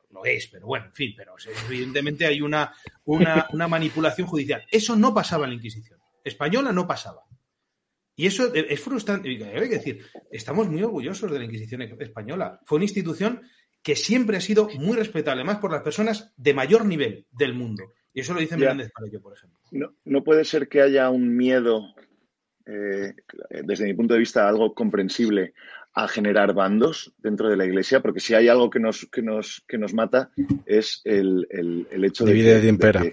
[0.09, 1.35] lo es, pero bueno, en fin, pero
[1.67, 2.73] evidentemente hay una,
[3.05, 4.63] una, una manipulación judicial.
[4.71, 5.99] Eso no pasaba en la Inquisición.
[6.23, 7.23] Española no pasaba.
[8.15, 9.29] Y eso es frustrante.
[9.29, 12.59] Hay que decir, estamos muy orgullosos de la Inquisición española.
[12.65, 13.43] Fue una institución
[13.83, 17.93] que siempre ha sido muy respetable, además por las personas de mayor nivel del mundo.
[18.13, 19.59] Y eso lo dice Menéndez Palacio, por ejemplo.
[19.71, 21.93] No, no, puede ser que haya un miedo,
[22.65, 23.13] eh,
[23.63, 25.53] desde mi punto de vista, algo comprensible
[25.97, 29.63] a generar bandos dentro de la iglesia, porque si hay algo que nos, que nos,
[29.67, 30.29] que nos mata
[30.67, 33.03] es el, el, hecho de, Divide de, impera.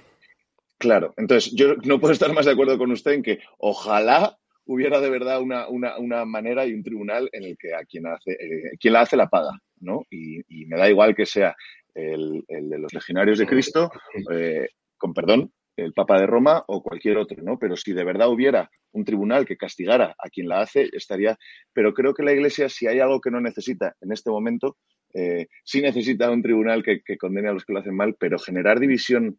[0.77, 4.37] claro, entonces yo no puedo estar más de acuerdo con usted en que ojalá
[4.67, 8.07] hubiera de verdad una, una, una manera y un tribunal en el que a quien,
[8.07, 10.03] hace, eh, quien la hace la paga, ¿no?
[10.11, 11.57] Y, y, me da igual que sea
[11.95, 13.91] el, el de los legionarios de Cristo,
[14.31, 17.59] eh, con perdón, el Papa de Roma o cualquier otro, ¿no?
[17.59, 21.37] Pero si de verdad hubiera un tribunal que castigara a quien la hace, estaría.
[21.73, 24.77] Pero creo que la Iglesia, si hay algo que no necesita en este momento,
[25.13, 28.81] eh, sí necesita un tribunal que, condene a los que lo hacen mal, pero generar
[28.81, 29.39] división,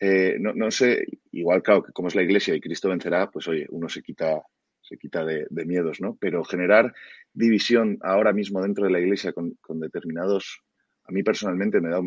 [0.00, 3.46] eh, no, no, sé, igual claro, que como es la Iglesia y Cristo vencerá, pues
[3.48, 4.42] oye, uno se quita
[4.82, 6.18] se quita de, miedos, ¿no?
[6.20, 6.92] Pero generar
[7.32, 10.60] división ahora mismo dentro de la Iglesia con, con determinados,
[11.04, 12.00] a mí personalmente me da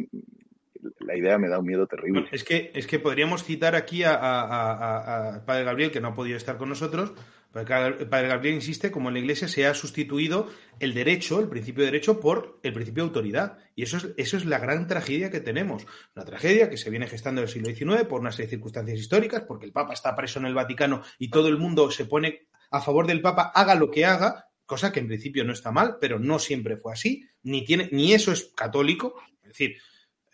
[0.99, 2.27] la idea me da un miedo terrible.
[2.31, 6.57] es, que, es que podríamos citar aquí a, Padre Gabriel, que no ha podido estar
[6.57, 7.14] con nosotros.
[7.52, 10.49] Padre Gabriel insiste, como en la Iglesia se ha sustituido
[10.80, 13.57] el derecho, el principio de derecho, por el principio de autoridad.
[13.76, 15.85] Y eso es, eso es la gran tragedia que tenemos.
[16.15, 18.99] Una tragedia que se viene gestando en el siglo XIX por una serie de circunstancias
[18.99, 22.47] históricas, porque el Papa está preso en el Vaticano y todo el mundo se pone
[22.72, 25.97] a favor del Papa, haga lo que haga, cosa que en principio no está mal,
[26.02, 29.15] pero no siempre fue así, ni, tiene, ni eso es católico.
[29.43, 29.77] Es decir,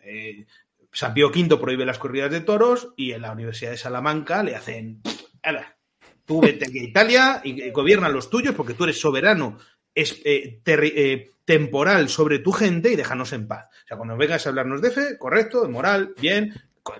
[0.02, 0.46] eh,
[0.92, 4.54] San Pío V prohíbe las corridas de toros y en la Universidad de Salamanca le
[4.54, 5.00] hacen,
[6.24, 9.58] tú vete a Italia y gobiernan los tuyos porque tú eres soberano
[9.94, 13.66] es, eh, eh, temporal sobre tu gente y déjanos en paz.
[13.84, 16.52] O sea, cuando vengas a hablarnos de fe, correcto, de moral, bien,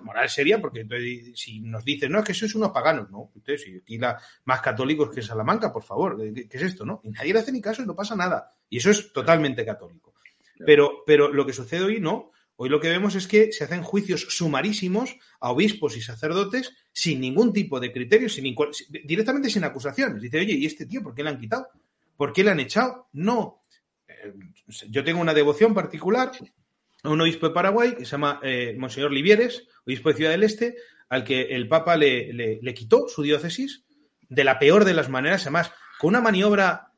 [0.03, 0.87] moral seria, porque
[1.35, 4.61] si nos dicen, no, es que sois unos paganos, no, ustedes, si aquí la, más
[4.61, 7.01] católicos que Salamanca, por favor, ¿qué, es esto, no?
[7.05, 8.55] Y nadie le hace ni caso y no pasa nada.
[8.69, 10.15] Y eso es totalmente católico.
[10.65, 12.32] Pero, pero lo que sucede hoy, no.
[12.62, 17.20] Hoy lo que vemos es que se hacen juicios sumarísimos a obispos y sacerdotes sin
[17.20, 18.28] ningún tipo de criterio,
[19.02, 20.22] directamente sin acusaciones.
[20.22, 21.66] Dice, oye, ¿y este tío por qué le han quitado?
[22.16, 23.09] ¿Por qué le han echado?
[23.14, 23.62] No.
[24.06, 24.32] Eh,
[24.90, 26.30] yo tengo una devoción particular
[27.02, 30.44] a un obispo de Paraguay que se llama eh, Monseñor Livieres, obispo de Ciudad del
[30.44, 30.76] Este,
[31.09, 33.82] al que el Papa le quitó su diócesis
[34.28, 36.91] de la peor de las maneras, además, con una maniobra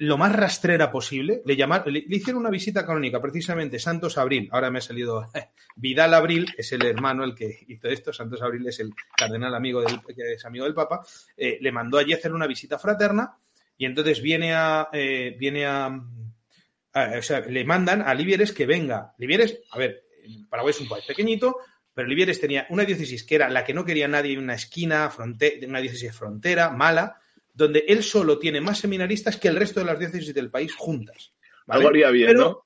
[0.00, 1.42] lo más rastrera posible.
[1.44, 4.48] Le, llamaron, le, hicieron una visita canónica, precisamente Santos Abril.
[4.50, 5.28] Ahora me ha salido
[5.76, 8.10] Vidal Abril, es el hermano el que hizo esto.
[8.10, 11.04] Santos Abril es el cardenal amigo del, que es amigo del Papa.
[11.36, 13.36] Eh, le mandó allí a hacer una visita fraterna
[13.76, 14.88] y entonces viene a.
[14.90, 19.12] Eh, viene a, o sea, le mandan a Livieres que venga.
[19.18, 20.04] Livieres, a ver,
[20.48, 21.58] Paraguay es un país pequeñito,
[21.92, 25.80] pero Livieres tenía una diócesis que era la que no quería nadie una esquina, una
[25.80, 27.19] diócesis frontera, mala
[27.60, 31.34] donde él solo tiene más seminaristas que el resto de las diócesis del país juntas.
[31.66, 32.10] ¿vale?
[32.10, 32.64] bien, pero, ¿no?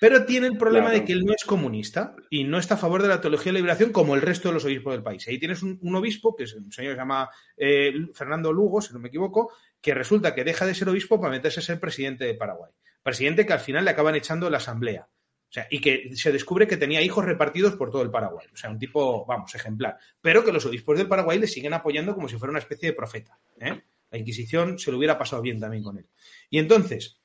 [0.00, 3.02] Pero tiene el problema de que él no es comunista y no está a favor
[3.02, 5.26] de la teología de la liberación como el resto de los obispos del país.
[5.26, 8.92] Ahí tienes un, obispo, que es un señor que se llama eh, Fernando Lugo, si
[8.92, 12.24] no me equivoco, que resulta que deja de ser obispo para meterse a ser presidente
[12.24, 12.70] de Paraguay.
[13.02, 15.08] Presidente que al final le acaban echando de la asamblea.
[15.48, 18.46] O sea, y que se descubre que tenía hijos repartidos por todo el Paraguay.
[18.52, 19.96] O sea, un tipo, vamos, ejemplar.
[20.20, 22.94] Pero que los obispos del Paraguay le siguen apoyando como si fuera una especie de
[22.94, 23.38] profeta.
[23.58, 23.82] ¿eh?
[24.10, 26.06] La Inquisición se lo hubiera pasado bien también con él.
[26.50, 27.20] Y entonces,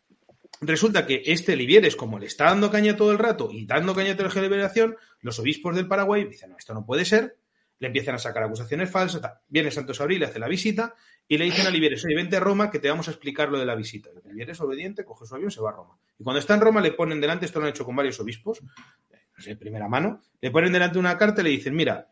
[0.61, 4.13] resulta que este Livieres, como le está dando caña todo el rato y dando caña
[4.13, 7.37] a la liberación, los obispos del Paraguay dicen, no, esto no puede ser,
[7.79, 10.95] le empiezan a sacar acusaciones falsas, viene Santos Abril, le hace la visita
[11.27, 13.59] y le dicen a Livieres, oye, vente a Roma que te vamos a explicar lo
[13.59, 14.09] de la visita.
[14.25, 15.97] Livieres, obediente, coge su avión se va a Roma.
[16.17, 18.61] Y cuando está en Roma le ponen delante, esto lo han hecho con varios obispos,
[18.61, 22.09] no sé, primera mano, le ponen delante una carta y le dicen, mira,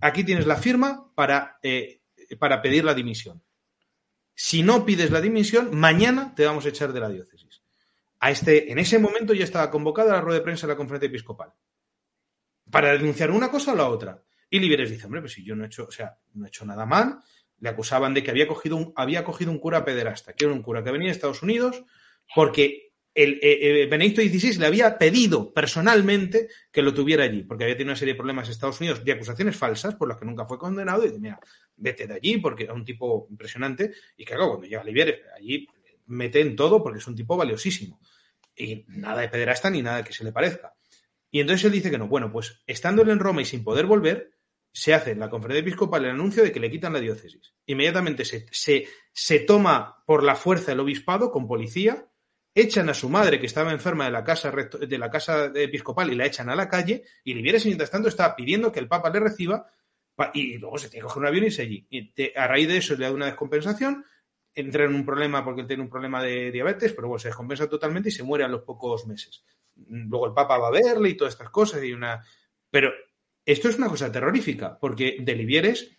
[0.00, 2.00] aquí tienes la firma para, eh,
[2.38, 3.42] para pedir la dimisión.
[4.40, 7.60] Si no pides la dimisión, mañana te vamos a echar de la diócesis.
[8.20, 11.08] A este, en ese momento ya estaba convocada la rueda de prensa de la conferencia
[11.08, 11.52] episcopal.
[12.70, 14.22] Para denunciar una cosa o la otra.
[14.48, 16.64] Y Liberes dice, hombre, pues si yo no he hecho, o sea, no he hecho
[16.64, 17.18] nada mal,
[17.58, 20.62] le acusaban de que había cogido un, había cogido un cura pederasta, que era un
[20.62, 21.82] cura que venía de Estados Unidos
[22.32, 27.64] porque el, eh, eh, Benedicto XVI le había pedido personalmente que lo tuviera allí, porque
[27.64, 30.24] había tenido una serie de problemas en Estados Unidos de acusaciones falsas por las que
[30.24, 31.40] nunca fue condenado y dice, mira,
[31.76, 35.66] vete de allí porque era un tipo impresionante y que cuando llega a Libieres, allí
[36.06, 38.00] mete en todo porque es un tipo valiosísimo.
[38.56, 40.74] Y nada de pederasta ni nada que se le parezca.
[41.30, 42.08] Y entonces él dice que no.
[42.08, 44.32] Bueno, pues estando en Roma y sin poder volver,
[44.72, 47.54] se hace en la conferencia episcopal el anuncio de que le quitan la diócesis.
[47.66, 52.07] Inmediatamente se, se, se toma por la fuerza el obispado con policía,
[52.60, 56.16] echan a su madre que estaba enferma de la casa, de la casa episcopal y
[56.16, 59.20] la echan a la calle y Livieres mientras tanto está pidiendo que el Papa le
[59.20, 59.70] reciba
[60.34, 61.86] y luego se tiene que coger un avión y irse allí.
[61.90, 64.04] Y a raíz de eso le da una descompensación,
[64.54, 67.68] entra en un problema porque él tiene un problema de diabetes, pero bueno, se descompensa
[67.68, 69.44] totalmente y se muere a los pocos meses.
[69.86, 72.24] Luego el Papa va a verle y todas estas cosas y una...
[72.70, 72.90] Pero
[73.44, 75.96] esto es una cosa terrorífica, porque de Livieres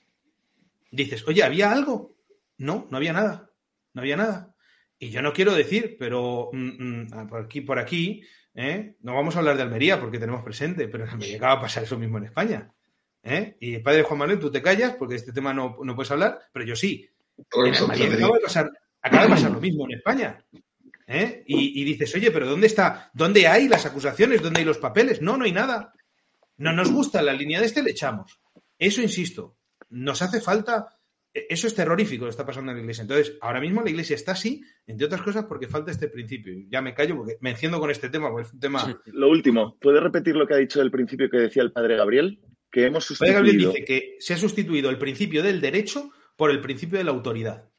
[0.91, 2.15] dices, oye, ¿había algo?
[2.57, 3.49] No, no había nada.
[3.93, 4.55] No había nada.
[4.99, 8.21] Y yo no quiero decir, pero mm, mm, por aquí, por aquí,
[8.53, 8.95] ¿eh?
[9.01, 11.83] no vamos a hablar de Almería porque tenemos presente, pero en Almería acaba de pasar
[11.83, 12.69] eso mismo en España.
[13.23, 13.55] ¿eh?
[13.61, 16.39] Y padre Juan Manuel, tú te callas porque de este tema no, no puedes hablar,
[16.51, 17.09] pero yo sí.
[17.37, 18.69] En Almería acaba de, pasar,
[19.01, 20.45] acaba de pasar lo mismo en España.
[21.07, 21.43] ¿eh?
[21.47, 23.09] Y, y, dices, oye, pero ¿dónde está?
[23.13, 24.41] ¿Dónde hay las acusaciones?
[24.41, 25.21] ¿Dónde hay los papeles?
[25.21, 25.93] No, no hay nada.
[26.57, 28.41] No nos gusta la línea de este, le echamos.
[28.77, 29.57] Eso, insisto,
[29.89, 30.98] nos hace falta.
[31.33, 33.03] E-, eso es terrorífico lo que está pasando en la iglesia.
[33.03, 36.53] Entonces, ahora mismo la iglesia está así, entre otras cosas, porque falta este principio.
[36.69, 39.01] Ya me callo porque me enciendo con este tema, porque es un tema.
[39.05, 42.39] Lo último, ¿puede repetir lo que ha dicho el principio que decía el padre Gabriel?
[42.71, 43.39] Que hemos sustituido.
[43.39, 46.97] El padre Gabriel dice que se ha sustituido el principio del derecho por el principio
[46.97, 47.69] de la autoridad.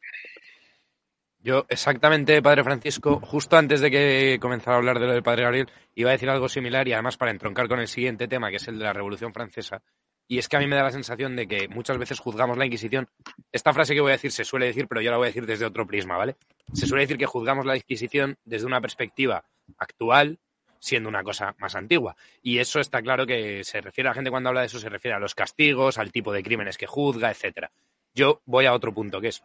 [1.42, 5.44] Yo, exactamente, Padre Francisco, justo antes de que comenzara a hablar de lo del Padre
[5.44, 8.56] Gabriel, iba a decir algo similar y además para entroncar con el siguiente tema, que
[8.56, 9.82] es el de la Revolución Francesa.
[10.30, 12.64] Y es que a mí me da la sensación de que muchas veces juzgamos la
[12.64, 13.08] Inquisición.
[13.50, 15.44] Esta frase que voy a decir se suele decir, pero yo la voy a decir
[15.44, 16.36] desde otro prisma, ¿vale?
[16.72, 19.42] Se suele decir que juzgamos la Inquisición desde una perspectiva
[19.76, 20.38] actual,
[20.78, 22.14] siendo una cosa más antigua.
[22.42, 24.88] Y eso está claro que se refiere a la gente cuando habla de eso, se
[24.88, 27.72] refiere a los castigos, al tipo de crímenes que juzga, etcétera.
[28.14, 29.42] Yo voy a otro punto, que es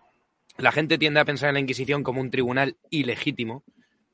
[0.58, 3.64] la gente tiende a pensar en la Inquisición como un tribunal ilegítimo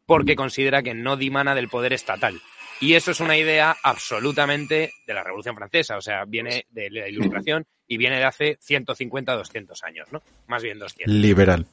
[0.06, 2.42] porque considera que no dimana del poder estatal.
[2.82, 7.08] Y eso es una idea absolutamente de la Revolución Francesa, o sea, viene de la
[7.08, 10.24] Ilustración y viene de hace 150, 200 años, ¿no?
[10.48, 11.14] Más bien 200.
[11.14, 11.68] Liberal.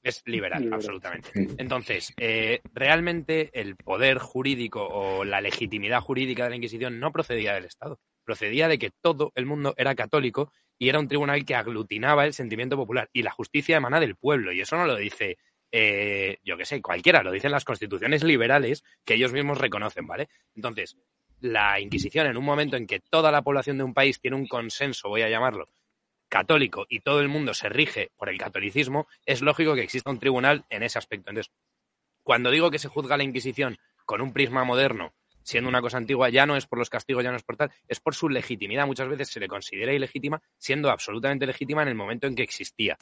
[0.00, 0.78] Es liberal, liberal.
[0.78, 1.30] absolutamente.
[1.58, 7.54] Entonces, eh, realmente el poder jurídico o la legitimidad jurídica de la Inquisición no procedía
[7.54, 11.56] del Estado, procedía de que todo el mundo era católico y era un tribunal que
[11.56, 15.36] aglutinaba el sentimiento popular y la justicia emana del pueblo y eso no lo dice
[15.76, 20.28] eh, yo qué sé, cualquiera, lo dicen las constituciones liberales que ellos mismos reconocen, ¿vale?
[20.54, 20.96] Entonces,
[21.40, 24.46] la Inquisición en un momento en que toda la población de un país tiene un
[24.46, 25.68] consenso, voy a llamarlo,
[26.28, 30.20] católico y todo el mundo se rige por el catolicismo, es lógico que exista un
[30.20, 31.30] tribunal en ese aspecto.
[31.30, 31.52] Entonces,
[32.22, 33.76] cuando digo que se juzga la Inquisición
[34.06, 37.32] con un prisma moderno siendo una cosa antigua, ya no es por los castigos, ya
[37.32, 38.86] no es por tal, es por su legitimidad.
[38.86, 42.96] Muchas veces se le considera ilegítima, siendo absolutamente legítima en el momento en que existía.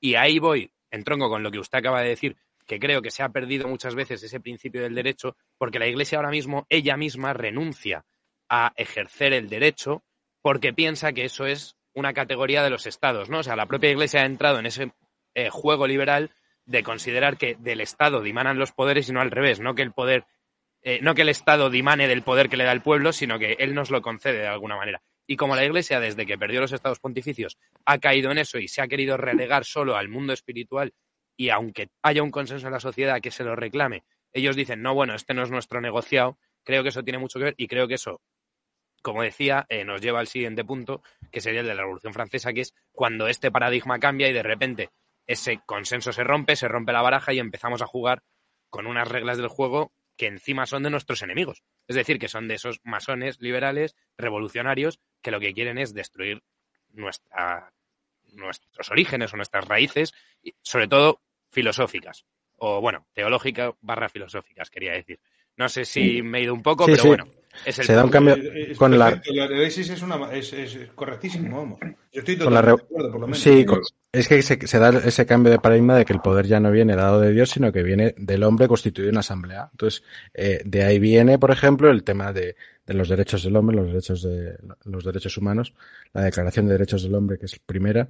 [0.00, 3.10] Y ahí voy, en tronco con lo que usted acaba de decir, que creo que
[3.10, 6.96] se ha perdido muchas veces ese principio del derecho, porque la Iglesia ahora mismo, ella
[6.96, 8.04] misma, renuncia
[8.48, 10.02] a ejercer el derecho
[10.40, 13.38] porque piensa que eso es una categoría de los estados, ¿no?
[13.38, 14.92] O sea, la propia Iglesia ha entrado en ese
[15.34, 16.30] eh, juego liberal
[16.64, 19.92] de considerar que del Estado dimanan los poderes y no al revés, no que el
[19.92, 20.24] poder
[20.82, 23.56] eh, no que el Estado dimane del poder que le da el pueblo, sino que
[23.58, 25.02] él nos lo concede de alguna manera.
[25.26, 28.68] Y como la Iglesia, desde que perdió los estados pontificios, ha caído en eso y
[28.68, 30.92] se ha querido relegar solo al mundo espiritual,
[31.36, 34.94] y aunque haya un consenso en la sociedad que se lo reclame, ellos dicen, no,
[34.94, 37.88] bueno, este no es nuestro negociado, creo que eso tiene mucho que ver y creo
[37.88, 38.20] que eso,
[39.02, 42.52] como decía, eh, nos lleva al siguiente punto, que sería el de la Revolución Francesa,
[42.52, 44.90] que es cuando este paradigma cambia y de repente
[45.26, 48.22] ese consenso se rompe, se rompe la baraja y empezamos a jugar
[48.68, 51.62] con unas reglas del juego que encima son de nuestros enemigos.
[51.88, 56.42] Es decir, que son de esos masones liberales, revolucionarios, que lo que quieren es destruir
[56.92, 57.72] nuestra,
[58.32, 60.12] nuestros orígenes o nuestras raíces,
[60.62, 61.20] sobre todo
[61.50, 62.26] filosóficas,
[62.56, 65.20] o bueno, teológicas barra filosóficas, quería decir.
[65.56, 67.26] No sé si me he ido un poco, pero bueno.
[67.64, 68.36] Se da un cambio
[68.76, 69.22] con la.
[69.26, 71.78] La tesis es, una, es, es correctísimo, vamos.
[72.12, 73.38] Yo estoy totalmente de acuerdo, por lo menos.
[73.40, 73.64] Sí,
[74.12, 76.70] es que se, se, da ese cambio de paradigma de que el poder ya no
[76.70, 79.68] viene dado de Dios, sino que viene del hombre constituido en asamblea.
[79.70, 80.02] Entonces,
[80.34, 82.56] eh, de ahí viene, por ejemplo, el tema de,
[82.86, 85.74] de, los derechos del hombre, los derechos de los derechos humanos,
[86.12, 88.08] la Declaración de Derechos del Hombre, que es primera.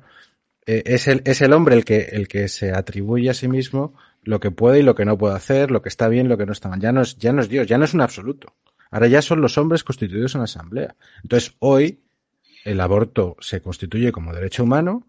[0.66, 3.94] Eh, es, el, es el hombre el que, el que se atribuye a sí mismo
[4.24, 6.46] lo que puede y lo que no puede hacer, lo que está bien, lo que
[6.46, 6.80] no está mal.
[6.80, 8.54] Ya no es, ya no es Dios, ya no es un absoluto.
[8.90, 10.96] Ahora ya son los hombres constituidos en asamblea.
[11.22, 12.00] Entonces, hoy
[12.64, 15.06] el aborto se constituye como derecho humano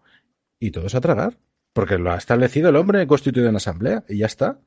[0.58, 1.38] y todos a tragar.
[1.72, 4.58] Porque lo ha establecido el hombre constituido en asamblea y ya está.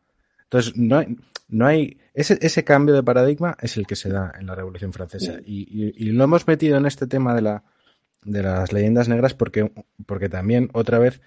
[0.44, 1.18] Entonces, no hay,
[1.48, 4.94] no hay ese, ese cambio de paradigma es el que se da en la Revolución
[4.94, 5.40] Francesa.
[5.46, 7.64] Y, y, y lo hemos metido en este tema de, la,
[8.24, 9.72] de las leyendas negras porque,
[10.06, 11.22] porque también otra vez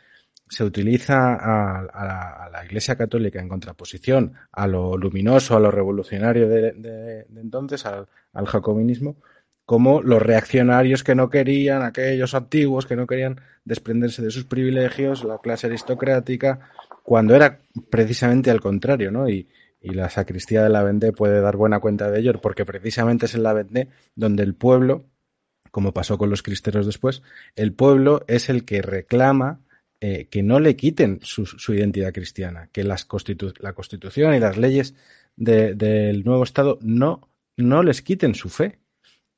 [0.49, 5.61] se utiliza a, a, la, a, la, Iglesia Católica en contraposición a lo luminoso, a
[5.61, 9.17] lo revolucionario de, entonces, al, al, jacobinismo,
[9.65, 15.25] como los reaccionarios que no querían, aquellos antiguos que no querían desprenderse de sus privilegios,
[15.25, 16.69] la clase aristocrática,
[17.03, 17.61] cuando era
[17.91, 19.29] precisamente al contrario, ¿no?
[19.29, 19.49] Y,
[19.83, 23.35] y la sacristía de la Vendée puede dar buena cuenta de ello, porque precisamente es
[23.35, 25.05] en la Vendée donde el pueblo,
[25.71, 27.23] como pasó con los cristeros después,
[27.57, 29.61] el pueblo es el que reclama
[30.05, 34.41] eh, que no le quiten su, su identidad cristiana, que las constitu la constitución y
[34.41, 34.97] las leyes
[35.37, 38.81] de, del nuevo Estado no, no les quiten su fe,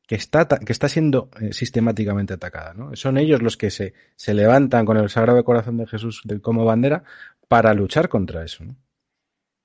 [0.06, 2.72] que está, que está siendo eh, sistemáticamente atacada.
[2.72, 2.96] ¿no?
[2.96, 7.04] Son ellos los que se, se levantan con el Sagrado Corazón de Jesús como bandera
[7.46, 8.64] para luchar contra eso.
[8.64, 8.74] ¿no?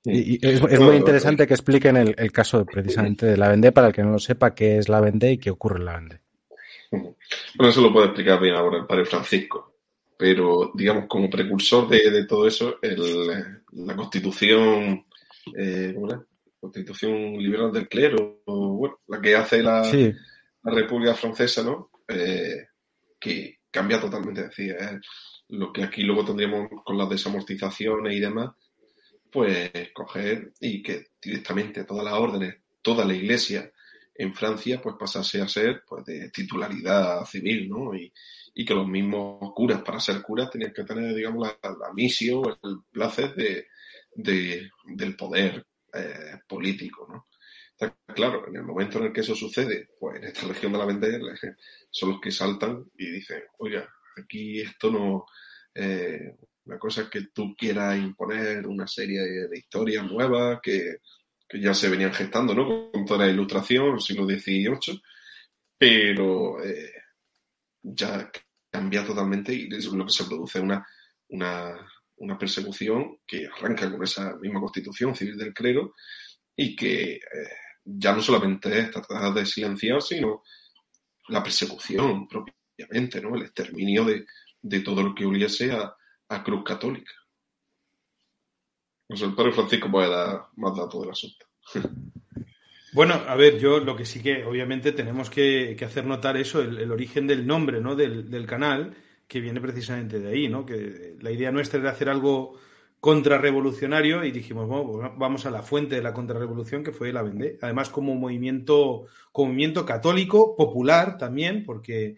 [0.04, 3.72] Y, y es, es, muy interesante que expliquen el, el, caso precisamente de la Vendée
[3.72, 5.94] para el que no lo sepa qué es la Vendée y qué ocurre en la
[5.94, 6.20] Vendée.
[6.92, 9.79] Bueno, eso lo puede explicar bien ahora el padre Francisco
[10.20, 15.06] pero digamos como precursor de, de todo eso, el, la constitución,
[15.58, 15.96] eh,
[16.60, 20.14] constitución liberal del clero, o, bueno, la que hace la, sí.
[20.62, 21.90] la República Francesa, ¿no?
[22.06, 22.68] Eh,
[23.18, 25.00] que cambia totalmente, eh,
[25.48, 28.50] lo que aquí luego tendríamos con las desamortizaciones y demás,
[29.32, 33.72] pues coger y que directamente todas las órdenes, toda la iglesia
[34.16, 37.96] en Francia, pues pasase a ser pues de titularidad civil, ¿no?
[37.96, 38.12] Y,
[38.60, 42.44] y que los mismos curas, para ser curas, tenían que tener, digamos, la, la misión,
[42.62, 43.68] el placer de,
[44.14, 47.28] de, del poder eh, político, ¿no?
[48.14, 50.84] Claro, en el momento en el que eso sucede, pues en esta región de la
[50.84, 51.22] Vendée
[51.90, 53.88] son los que saltan y dicen, oiga,
[54.22, 55.26] aquí esto no...
[55.74, 60.98] Eh, una cosa es que tú quieras imponer una serie de, de historias nuevas que,
[61.48, 62.92] que, ya se venían gestando, ¿no?
[62.92, 65.02] Con toda la ilustración, siglo XVIII,
[65.78, 66.92] pero eh,
[67.82, 68.30] ya
[68.70, 70.86] cambia totalmente y es lo que se produce una,
[71.30, 75.96] una, persecución que arranca con esa misma constitución civil del clero
[76.56, 77.22] y que eh,
[77.84, 80.44] ya no solamente es tratar de silenciar, sino
[81.30, 83.36] la persecución propiamente, ¿no?
[83.36, 84.26] El exterminio de,
[84.62, 85.96] de todo lo que oliese a,
[86.30, 87.14] a Cruz Católica.
[89.08, 91.46] Pues el padre Francisco puede dar más datos del asunto.
[93.00, 96.92] Bueno, a ver, yo lo que sí que obviamente tenemos que, hacer notar eso, el,
[96.92, 97.96] origen del nombre ¿no?
[97.96, 98.94] del, canal,
[99.26, 100.66] que viene precisamente de ahí, ¿no?
[100.66, 102.60] Que la idea nuestra era hacer algo
[103.00, 107.58] contrarrevolucionario y dijimos, pues vamos a la fuente de la contrarrevolución que fue la Vendée.
[107.62, 112.18] Además, como movimiento, como movimiento católico, popular también, porque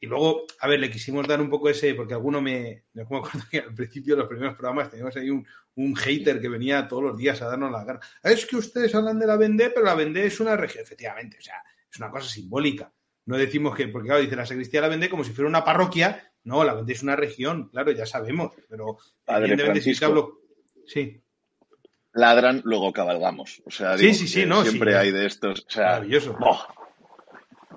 [0.00, 3.30] y luego, a ver, le quisimos dar un poco ese, porque alguno me, me acuerdo
[3.50, 7.02] que al principio de los primeros programas teníamos ahí un, un hater que venía todos
[7.02, 8.00] los días a darnos la cara.
[8.22, 11.42] Es que ustedes hablan de la Vendée, pero la Vendée es una región, efectivamente, o
[11.42, 12.92] sea, es una cosa simbólica.
[13.26, 15.64] No decimos que, porque claro, dice la sacristía de la Vendée como si fuera una
[15.64, 16.32] parroquia.
[16.44, 20.40] No, la Vendée es una región, claro, ya sabemos, pero Padre Francisco, hablo...
[20.86, 21.20] Sí.
[22.14, 23.62] Ladran, luego cabalgamos.
[23.66, 25.66] O sea, digo, sí, sí, sí, no, siempre sí, hay de estos.
[25.66, 26.36] O sea, maravilloso.
[26.40, 26.58] Boh,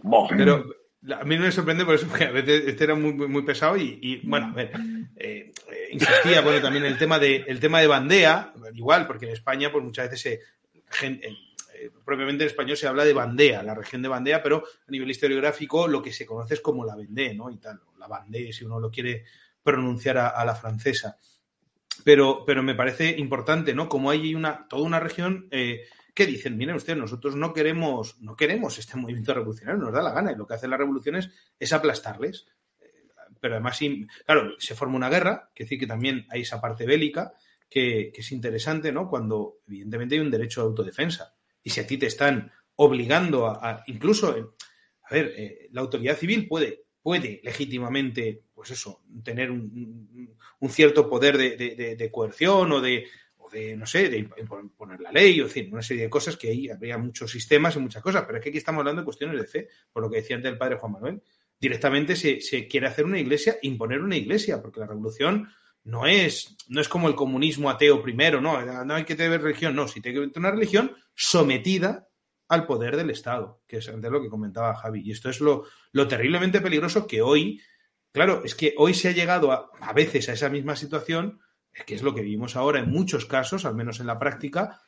[0.03, 0.27] boh.
[0.29, 0.65] Pero,
[1.09, 3.75] a mí no me sorprende por eso, porque a veces este era muy, muy pesado
[3.77, 4.71] y, bueno, a ver,
[5.15, 9.31] eh, eh, insistía, bueno, también el tema de, el tema de bandea, igual, porque en
[9.31, 11.13] España, pues muchas veces se,
[11.81, 15.09] eh, propiamente en español se habla de bandea, la región de bandea, pero a nivel
[15.09, 17.49] historiográfico lo que se conoce es como la vendée, ¿no?
[17.49, 19.25] Y tal, la bandée, si uno lo quiere
[19.63, 21.17] pronunciar a, la francesa.
[22.03, 23.89] Pero, pero me parece importante, ¿no?
[23.89, 25.47] Como hay una, toda una región
[26.13, 30.11] que dicen, miren ustedes, nosotros no queremos, no queremos este movimiento revolucionario, nos da la
[30.11, 31.29] gana, y lo que hacen las revoluciones
[31.59, 32.47] es aplastarles.
[33.39, 33.79] Pero además,
[34.25, 37.33] claro, se forma una guerra, que decir que también hay esa parte bélica,
[37.67, 39.09] que, es interesante, ¿no?
[39.09, 41.33] Cuando evidentemente hay un derecho de autodefensa.
[41.63, 46.47] Y si a ti te están obligando a, incluso, a ver, eh, la autoridad civil
[46.47, 50.29] puede, puede legítimamente, pues eso, tener un,
[50.69, 53.07] cierto poder de, de, de, coerción o de,
[53.51, 56.69] de, no sé, de imponer la ley, o decir, una serie de cosas que ahí
[56.69, 59.47] habría muchos sistemas y muchas cosas, pero es que aquí estamos hablando de cuestiones de
[59.47, 61.21] fe, por lo que decía antes el padre Juan Manuel.
[61.59, 65.49] Directamente se, se quiere hacer una iglesia, imponer una iglesia, porque la revolución
[65.83, 69.75] no es, no es como el comunismo ateo primero, no, no hay que tener religión,
[69.75, 72.07] no, si tiene que tener una religión sometida
[72.47, 75.01] al poder del Estado, que es lo que comentaba Javi.
[75.05, 75.63] Y esto es lo,
[75.93, 77.61] lo terriblemente peligroso que hoy,
[78.11, 81.39] claro, es que hoy se ha llegado a, a veces a esa misma situación
[81.85, 84.81] que es lo que vivimos ahora en muchos casos, al menos en la práctica,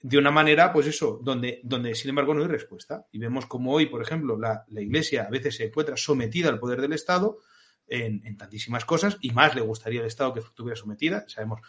[0.00, 3.06] de una manera, pues eso, donde, donde sin embargo no hay respuesta.
[3.12, 6.58] Y vemos como hoy, por ejemplo, la, la Iglesia a veces se encuentra sometida al
[6.58, 7.38] poder del Estado,
[7.86, 11.24] en, en tantísimas cosas y más le gustaría al Estado que estuviera sometida.
[11.28, 11.60] Sabemos,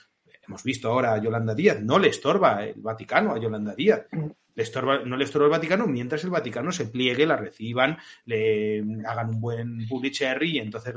[0.47, 4.07] hemos visto ahora a Yolanda Díaz, no le estorba el Vaticano a Yolanda Díaz.
[4.11, 9.41] No le estorba el Vaticano mientras el Vaticano se pliegue, la reciban, le hagan un
[9.41, 10.93] buen public cherry y entonces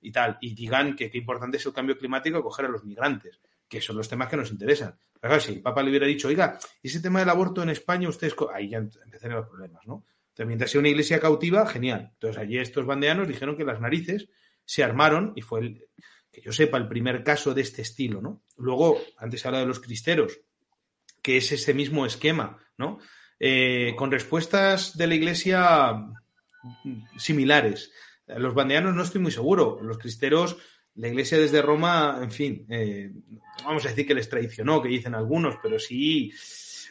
[0.00, 2.84] y tal, y digan que qué importante es el cambio climático y coger a los
[2.84, 4.94] migrantes, que son los temas que nos interesan.
[5.20, 8.08] Pero claro, si el Papa le hubiera dicho, oiga, ese tema del aborto en España,
[8.08, 10.04] ustedes, ahí ya empezarían los problemas, ¿no?
[10.28, 12.10] Entonces, mientras sea una iglesia cautiva, genial.
[12.14, 14.28] Entonces, allí estos bandeanos dijeron que las narices
[14.64, 15.88] se armaron y fue, el,
[16.32, 18.42] que yo sepa, el primer caso de este estilo, ¿no?
[18.56, 20.40] Luego, antes se habla de los cristeros,
[21.20, 22.98] que es ese mismo esquema, ¿no?
[23.38, 26.06] Eh, con respuestas de la iglesia
[27.18, 27.92] similares.
[28.26, 29.80] Los bandeanos no estoy muy seguro.
[29.82, 30.56] Los cristeros,
[30.94, 33.12] la iglesia desde Roma, en fin, eh,
[33.64, 36.32] vamos a decir que les traicionó, que dicen algunos, pero sí,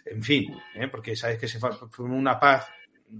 [0.05, 0.87] en fin, ¿eh?
[0.87, 2.67] porque sabes que se fue una paz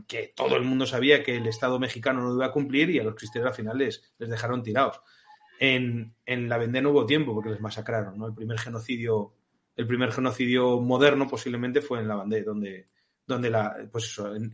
[0.07, 3.03] que todo el mundo sabía que el Estado mexicano no iba a cumplir y a
[3.03, 5.01] los cristianos al final les, les dejaron tirados.
[5.63, 8.25] En, en, la Vendée no hubo tiempo porque les masacraron, ¿no?
[8.25, 9.35] El primer genocidio,
[9.75, 12.87] el primer genocidio moderno posiblemente fue en la Vendée, donde,
[13.27, 14.51] donde la, pues eso, en,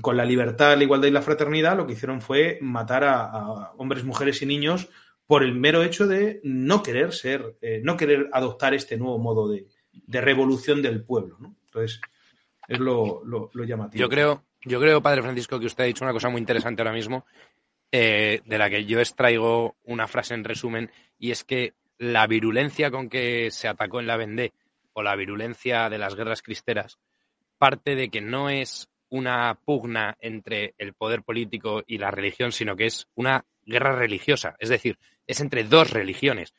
[0.00, 4.02] con la libertad, la igualdad y la fraternidad, lo que hicieron fue matar a, hombres,
[4.02, 4.88] mujeres y niños
[5.28, 9.48] por el mero hecho de no querer ser, eh, no querer adoptar este nuevo modo
[9.48, 11.38] de, de revolución del pueblo.
[11.66, 12.00] Entonces,
[12.66, 14.00] es lo, lo, lo llamativo.
[14.00, 16.92] Yo creo, yo creo, Padre Francisco, que usted ha dicho una cosa muy interesante ahora
[16.92, 17.26] mismo,
[17.92, 22.90] eh, de la que yo extraigo una frase en resumen, y es que la virulencia
[22.90, 24.52] con que se atacó en la Vendée,
[24.94, 26.98] o la virulencia de las guerras cristeras,
[27.58, 32.76] parte de que no es una pugna entre el poder político y la religión, sino
[32.76, 34.56] que es una guerra religiosa.
[34.58, 36.54] Es decir, es entre dos religiones.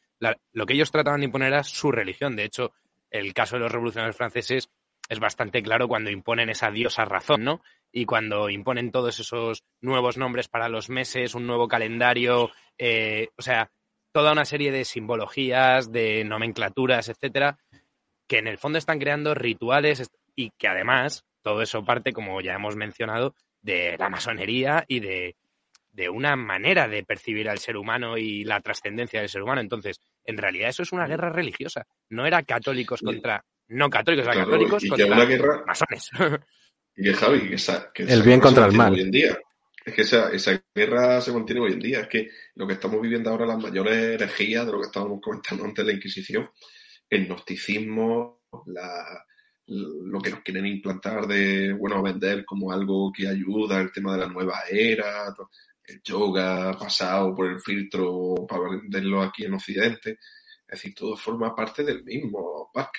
[0.54, 2.36] Lo que ellos trataban de imponer era su religión.
[2.36, 2.72] De hecho,
[3.10, 4.70] el caso de los revolucionarios franceses
[5.10, 7.62] es bastante claro cuando imponen esa diosa razón, ¿no?
[7.92, 13.42] Y cuando imponen todos esos nuevos nombres para los meses, un nuevo calendario, eh, o
[13.42, 13.70] sea,
[14.12, 17.60] toda una serie de simbologías, de nomenclaturas, etcétera,
[18.28, 22.54] que en el fondo están creando rituales y que además todo eso parte, como ya
[22.54, 25.36] hemos mencionado, de la masonería y de,
[25.92, 29.62] de una manera de percibir al ser humano y la trascendencia del ser humano.
[29.62, 31.86] Entonces, en realidad eso es una guerra religiosa.
[32.10, 36.10] No era católicos contra no católicos, Claro, católicos y que contra una guerra- masones.
[36.96, 38.94] Y que Javi, que esa, que El bien contra el mal.
[38.94, 39.36] Hoy en día.
[39.84, 42.02] Es que esa, esa guerra se mantiene hoy en día.
[42.02, 45.66] Es que lo que estamos viviendo ahora, las mayores herejías de lo que estábamos comentando
[45.66, 46.50] antes de la Inquisición,
[47.10, 49.26] el gnosticismo, la,
[49.66, 54.20] lo que nos quieren implantar de, bueno, vender como algo que ayuda, el tema de
[54.20, 55.50] la nueva era, to-
[55.86, 60.12] el yoga pasado por el filtro para venderlo aquí en Occidente.
[60.68, 62.92] Es decir, todo forma parte del mismo pack.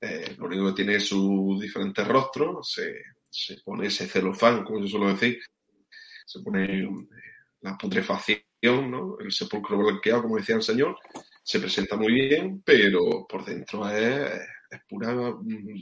[0.00, 2.94] Eh, lo único que tiene es sus diferentes rostros, se,
[3.30, 5.40] se pone ese celofán, como yo suelo decir,
[6.26, 6.88] se pone eh,
[7.62, 9.18] la putrefacción, ¿no?
[9.18, 10.96] el sepulcro blanqueado, como decía el señor,
[11.42, 14.32] se presenta muy bien, pero por dentro es,
[14.70, 15.14] es pura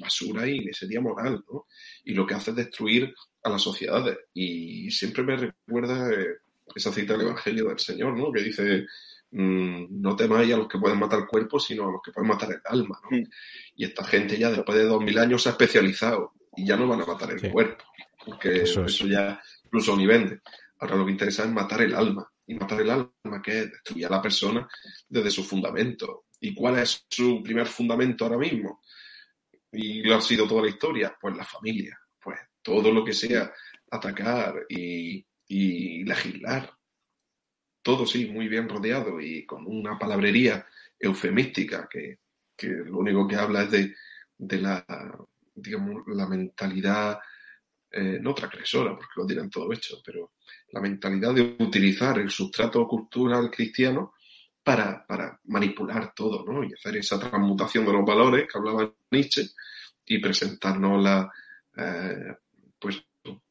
[0.00, 1.66] basura y miseria moral, ¿no?
[2.04, 4.18] Y lo que hace es destruir a las sociedades.
[4.34, 6.36] Y siempre me recuerda eh,
[6.74, 8.30] esa cita del Evangelio del Señor, ¿no?
[8.30, 8.86] Que dice,
[9.34, 12.28] mm, no temáis a los que pueden matar el cuerpo, sino a los que pueden
[12.28, 13.16] matar el alma, ¿no?
[13.18, 13.24] Mm.
[13.76, 16.86] Y esta gente ya después de dos mil años se ha especializado y ya no
[16.86, 17.50] van a matar el Sí.
[17.50, 17.84] cuerpo,
[18.24, 19.10] porque Eso eso, es.
[19.10, 20.40] ya incluso ni vende.
[20.78, 22.30] Ahora lo que interesa es matar el alma.
[22.46, 24.68] Y matar el alma, que es destruir a la persona
[25.08, 26.26] desde su fundamento.
[26.40, 28.82] ¿Y cuál es su primer fundamento ahora mismo?
[29.72, 31.98] Y lo ha sido toda la historia, pues la familia.
[32.22, 33.50] Pues todo lo que sea
[33.90, 36.70] atacar y, y legislar.
[37.84, 40.66] Todo sí, muy bien rodeado y con una palabrería
[40.98, 42.20] eufemística que,
[42.56, 43.94] que lo único que habla es de,
[44.38, 44.86] de la,
[45.54, 47.18] digamos, la mentalidad
[47.90, 50.32] eh, no transgresora, porque lo tienen todo hecho, pero
[50.70, 54.14] la mentalidad de utilizar el sustrato cultural cristiano
[54.62, 56.64] para, para manipular todo, ¿no?
[56.64, 59.50] Y hacer esa transmutación de los valores que hablaba Nietzsche
[60.06, 61.30] y presentarnos la,
[61.76, 62.34] eh,
[62.78, 63.04] pues,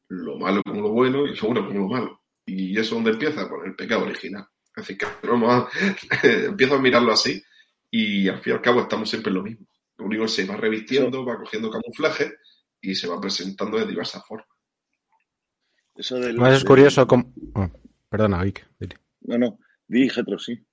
[0.08, 2.23] lo malo como lo bueno y lo bueno como lo malo.
[2.46, 4.46] Y eso es donde empieza con el pecado original.
[4.76, 5.68] Es decir, que vamos a,
[6.22, 7.42] empiezo a mirarlo así
[7.90, 9.66] y al fin y al cabo estamos siempre en lo mismo.
[9.98, 12.34] Lo único que se va revistiendo, va cogiendo camuflaje
[12.80, 14.48] y se va presentando de diversas formas.
[15.94, 17.32] Eso del, Además es curioso cómo...
[17.54, 17.70] oh,
[18.08, 18.66] perdona, Vic.
[18.80, 18.96] dile.
[19.20, 20.66] No, no, dije otro sí.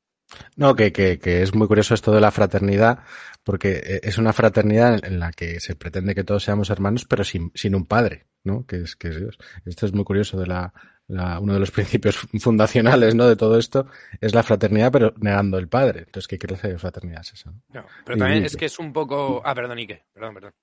[0.56, 3.04] No, que, que, que es muy curioso esto de la fraternidad,
[3.44, 7.24] porque eh, es una fraternidad en la que se pretende que todos seamos hermanos, pero
[7.24, 8.66] sin, sin un padre, ¿no?
[8.66, 9.38] Que es, que es Dios.
[9.66, 10.74] Esto es muy curioso de la,
[11.12, 13.28] la- uno de los principios fundacionales, ¿no?
[13.28, 13.88] De todo esto
[14.20, 16.00] es la fraternidad, pero negando el padre.
[16.00, 17.52] Entonces, ¿qué clase de fraternidad es esa?
[17.52, 17.86] no?
[18.06, 19.42] Pero Y- también es que es un poco.
[19.46, 20.06] Ah, perdón, Ike.
[20.14, 20.54] Perdón, perdón.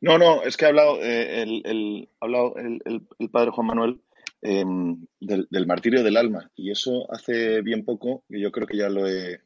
[0.00, 3.50] No, no, es que ha hablado, eh, el, el- ha hablado el, el- el padre
[3.50, 4.00] Juan Manuel
[4.40, 6.50] em, del, martirio del alma.
[6.54, 9.40] Y eso hace bien poco, y yo creo que ya lo he,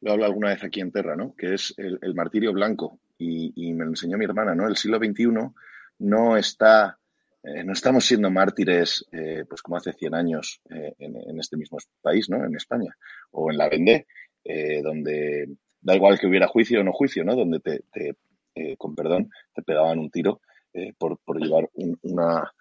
[0.00, 1.34] lo he hablado alguna vez aquí en Terra, ¿no?
[1.36, 2.98] Que es el, martirio blanco.
[3.18, 4.66] Y, me lo enseñó mi hermana, ¿no?
[4.66, 5.28] El siglo XXI
[6.00, 6.98] no está,
[7.42, 11.78] eh, no estamos siendo mártires, eh, pues como hace 100 años eh, en, este mismo
[12.00, 12.44] país, ¿no?
[12.44, 12.96] En España.
[13.30, 14.06] O en la Vendée,
[14.82, 15.48] donde
[15.80, 17.34] da igual que hubiera juicio o no juicio, ¿no?
[17.34, 17.84] Donde te,
[18.76, 20.40] con perdón, te pegaban un tiro
[20.98, 21.70] por, por, llevar
[22.02, 22.52] una,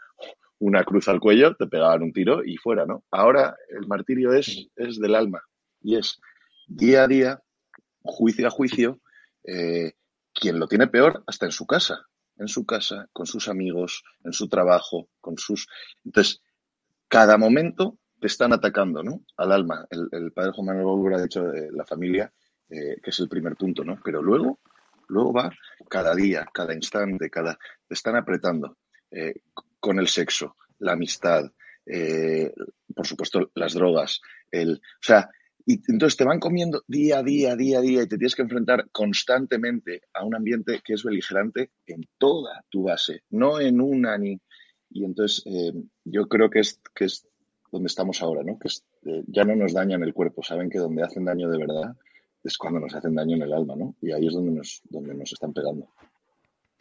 [0.59, 3.03] una cruz al cuello, te pegaban un tiro y fuera, ¿no?
[3.09, 5.41] Ahora el martirio es, es del alma
[5.81, 6.19] y es
[6.67, 7.41] día a día,
[8.03, 8.99] juicio a juicio,
[9.43, 9.93] eh,
[10.33, 12.07] quien lo tiene peor hasta en su casa,
[12.41, 15.67] en su casa, con sus amigos, en su trabajo, con sus...
[16.03, 16.41] Entonces,
[17.07, 19.23] cada momento te están atacando, ¿no?
[19.37, 19.85] Al alma.
[19.89, 22.33] El, padre Juan Manuel Góngora ha dicho de la familia,
[22.69, 23.99] eh, que es el primer punto, ¿no?
[24.03, 24.59] Pero luego,
[25.07, 25.51] luego va
[25.87, 27.57] cada día, cada instante, cada...
[27.87, 28.77] Te están apretando
[29.11, 29.35] eh,
[29.79, 31.51] con el sexo, la amistad,
[32.95, 34.19] por supuesto, las drogas,
[34.49, 34.73] el...
[34.73, 35.29] O sea,
[35.65, 38.41] y entonces te van comiendo día a día, día a día y te tienes que
[38.41, 44.17] enfrentar constantemente a un ambiente que es beligerante en toda tu base, no en una
[44.17, 44.39] ni...
[44.93, 45.73] Y entonces eh,
[46.03, 47.25] yo creo que es, que es
[47.71, 48.59] donde estamos ahora, ¿no?
[48.59, 48.67] Que
[49.09, 51.95] eh, ya no nos dañan el cuerpo, saben que donde hacen daño de verdad
[52.43, 53.95] es cuando nos hacen daño en el alma, ¿no?
[54.01, 55.87] Y ahí es donde nos, donde nos están pegando.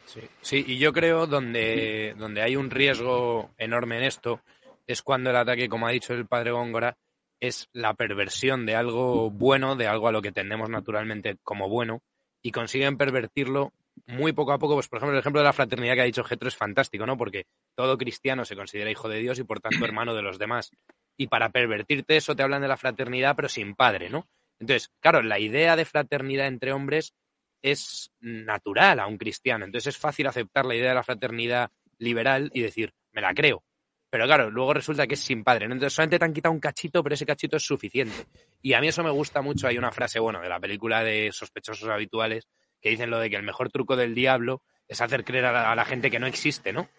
[0.05, 4.41] Sí, sí, y yo creo donde, donde hay un riesgo enorme en esto
[4.87, 6.97] es cuando el ataque, como ha dicho el padre Góngora,
[7.41, 12.01] es la perversión de algo bueno, de algo a lo que tendemos naturalmente como bueno,
[12.41, 13.73] y consiguen pervertirlo
[14.07, 14.75] muy poco a poco.
[14.75, 17.17] Pues, por ejemplo, el ejemplo de la fraternidad que ha dicho Getro es fantástico, ¿no?
[17.17, 20.71] Porque todo cristiano se considera hijo de Dios y por tanto hermano de los demás.
[21.17, 24.27] Y para pervertirte eso te hablan de la fraternidad, pero sin padre, ¿no?
[24.59, 27.15] Entonces, claro, la idea de fraternidad entre hombres
[27.63, 29.65] es natural a un cristiano.
[29.65, 33.63] Entonces es fácil aceptar la idea de la fraternidad liberal y decir, me la creo.
[34.11, 35.65] Pero claro, luego resulta que es sin padre.
[35.65, 38.27] Entonces solamente te han quitado un cachito, pero ese cachito es suficiente.
[38.61, 39.67] Y a mí eso me gusta mucho.
[39.67, 42.49] Hay una frase, bueno, de la película de sospechosos habituales
[42.81, 45.85] que dicen lo de que el mejor truco del diablo es hacer creer a la,
[45.85, 46.89] gente que no existe, ¿no?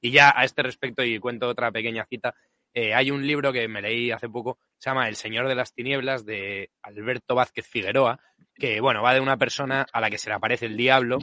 [0.00, 2.34] Y ya a este respecto, y cuento otra pequeña cita,
[2.74, 5.72] eh, hay un libro que me leí hace poco, se llama El Señor de las
[5.72, 8.18] Tinieblas, de Alberto Vázquez Figueroa,
[8.56, 11.18] que, bueno, va de una persona a la que se le aparece el diablo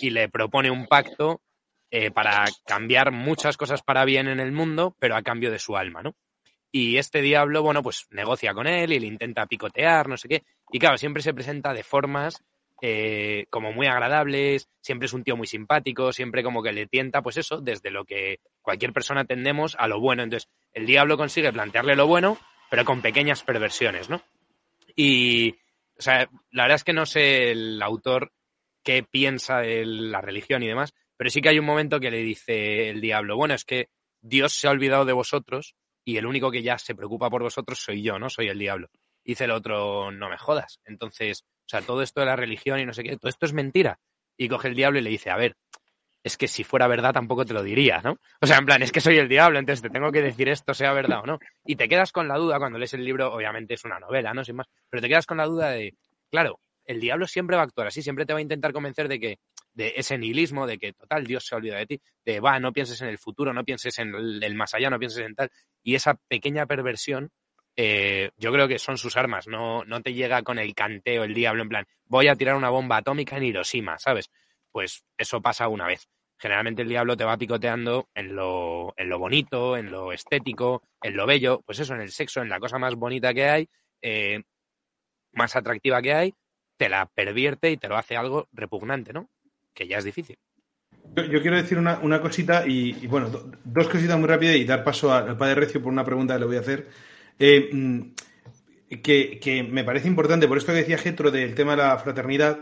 [0.00, 1.42] y le propone un pacto
[1.90, 5.76] eh, para cambiar muchas cosas para bien en el mundo, pero a cambio de su
[5.76, 6.14] alma, ¿no?
[6.70, 10.44] Y este diablo, bueno, pues negocia con él y le intenta picotear, no sé qué.
[10.70, 12.44] Y claro, siempre se presenta de formas
[12.80, 17.22] eh, como muy agradables, siempre es un tío muy simpático, siempre como que le tienta,
[17.22, 20.22] pues eso, desde lo que cualquier persona tendemos a lo bueno.
[20.22, 22.38] Entonces, el diablo consigue plantearle lo bueno,
[22.70, 24.22] pero con pequeñas perversiones, ¿no?
[24.94, 25.52] Y,
[25.98, 28.32] o sea, la verdad es que no sé el autor
[28.84, 32.22] qué piensa de la religión y demás, pero sí que hay un momento que le
[32.22, 33.88] dice el diablo, bueno, es que
[34.20, 35.74] Dios se ha olvidado de vosotros
[36.04, 38.30] y el único que ya se preocupa por vosotros soy yo, ¿no?
[38.30, 38.88] Soy el diablo.
[39.24, 40.80] Dice el otro, no me jodas.
[40.84, 43.52] Entonces, o sea, todo esto de la religión y no sé qué, todo esto es
[43.52, 43.98] mentira.
[44.36, 45.56] Y coge el diablo y le dice, a ver,
[46.22, 48.18] es que si fuera verdad tampoco te lo diría, ¿no?
[48.40, 50.72] O sea, en plan, es que soy el diablo, entonces te tengo que decir esto,
[50.72, 51.38] sea verdad o no.
[51.64, 54.44] Y te quedas con la duda cuando lees el libro, obviamente es una novela, ¿no?
[54.44, 55.96] Sin más, pero te quedas con la duda de,
[56.30, 59.20] claro, el diablo siempre va a actuar así, siempre te va a intentar convencer de
[59.20, 59.38] que
[59.78, 63.00] de ese nihilismo, de que total Dios se olvida de ti, de va, no pienses
[63.00, 65.52] en el futuro, no pienses en el, más allá, no pienses en tal.
[65.84, 67.30] Y esa pequeña perversión,
[67.76, 71.32] eh, yo creo que son sus armas, no, no te llega con el canteo, el
[71.32, 74.32] diablo, en plan, voy a tirar una bomba atómica en Hiroshima, ¿sabes?
[74.72, 76.08] Pues eso pasa una vez.
[76.40, 81.16] Generalmente el diablo te va picoteando en lo, en lo bonito, en lo estético, en
[81.16, 83.68] lo bello, pues eso, en el sexo, en la cosa más bonita que hay,
[84.02, 84.42] eh,
[85.32, 86.34] más atractiva que hay,
[86.76, 89.30] te la pervierte y te lo hace algo repugnante, ¿no?
[89.78, 90.36] Que ya es difícil.
[91.14, 93.30] Yo, quiero decir una, cosita y, bueno,
[93.64, 96.46] dos cositas muy rápidas y dar paso al padre Recio por una pregunta que le
[96.46, 96.88] voy a hacer.
[97.38, 98.00] Eh, mm,
[99.02, 102.58] que, me parece importante, por esto que decía Getro del tema de la fraternidad,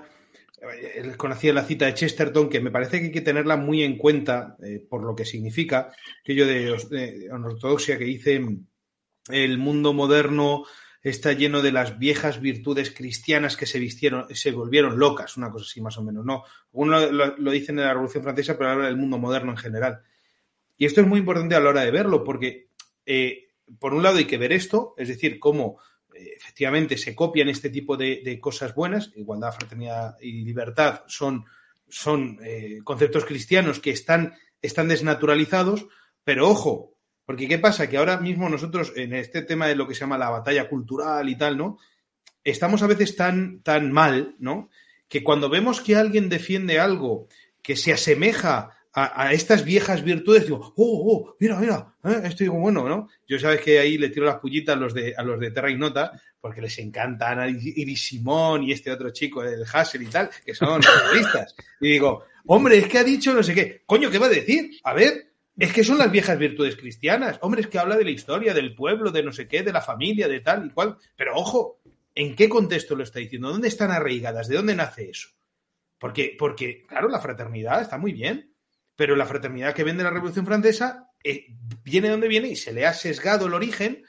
[0.61, 3.97] eh, conocía la cita de Chesterton, que me parece que hay que tenerla muy en
[3.97, 5.91] cuenta eh, por lo que significa
[6.21, 8.45] aquello de, de ortodoxia que dice
[9.31, 10.65] el mundo moderno
[11.11, 15.67] está lleno de las viejas virtudes cristianas que se vistieron, se volvieron locas, una cosa
[15.69, 16.25] así más o menos.
[16.25, 16.43] No,
[16.73, 20.03] uno lo, dicen en la Revolución Francesa, pero habla del mundo moderno en general.
[20.77, 22.71] Y esto es muy importante a la hora de verlo, porque
[23.05, 25.79] eh, por un lado hay que ver esto, es decir, cómo
[26.13, 31.45] eh, efectivamente se copian este tipo de, cosas buenas, igualdad, fraternidad y libertad son,
[31.89, 35.87] son eh, conceptos cristianos que están, están desnaturalizados,
[36.25, 36.96] pero ojo,
[37.27, 37.89] porque ¿qué pasa?
[37.89, 41.29] Que ahora mismo nosotros, en este tema de lo que se llama la batalla cultural
[41.29, 41.79] y tal, ¿no?
[42.45, 44.71] Estamos a veces tan, tan mal, ¿no?
[45.09, 47.27] Que cuando vemos que alguien defiende algo
[47.63, 52.23] que se asemeja a, estas viejas virtudes, digo, oh, oh, mira, mira, ¿eh?
[52.25, 53.09] esto digo, bueno, ¿no?
[53.29, 55.71] Yo sabes que ahí le tiro las pullitas a los de, a los de Terra
[55.71, 60.55] Ignota, porque les encantan Iris Simón y este otro chico, el Hassel y tal, que
[60.55, 60.81] son
[61.11, 61.55] artistas.
[61.81, 63.83] Y digo, hombre, es que ha dicho no sé qué.
[63.85, 64.71] Coño, ¿qué va a decir?
[64.85, 67.39] A ver, es que son las viejas virtudes cristianas.
[67.43, 69.81] Hombre, es que habla de la historia, del pueblo, de no sé qué, de la
[69.81, 70.97] familia, de tal y cual.
[71.17, 71.81] Pero ojo,
[72.15, 73.51] ¿en qué contexto lo está diciendo?
[73.51, 74.49] ¿Dónde están arraigadas?
[74.49, 75.29] ¿De dónde nace eso?
[75.99, 78.57] Porque, porque claro, la fraternidad está muy bien
[78.97, 81.47] pero la fraternidad que vende la Revolución Francesa eh,
[81.85, 84.03] viene de donde viene y se le ha sesgado el origen.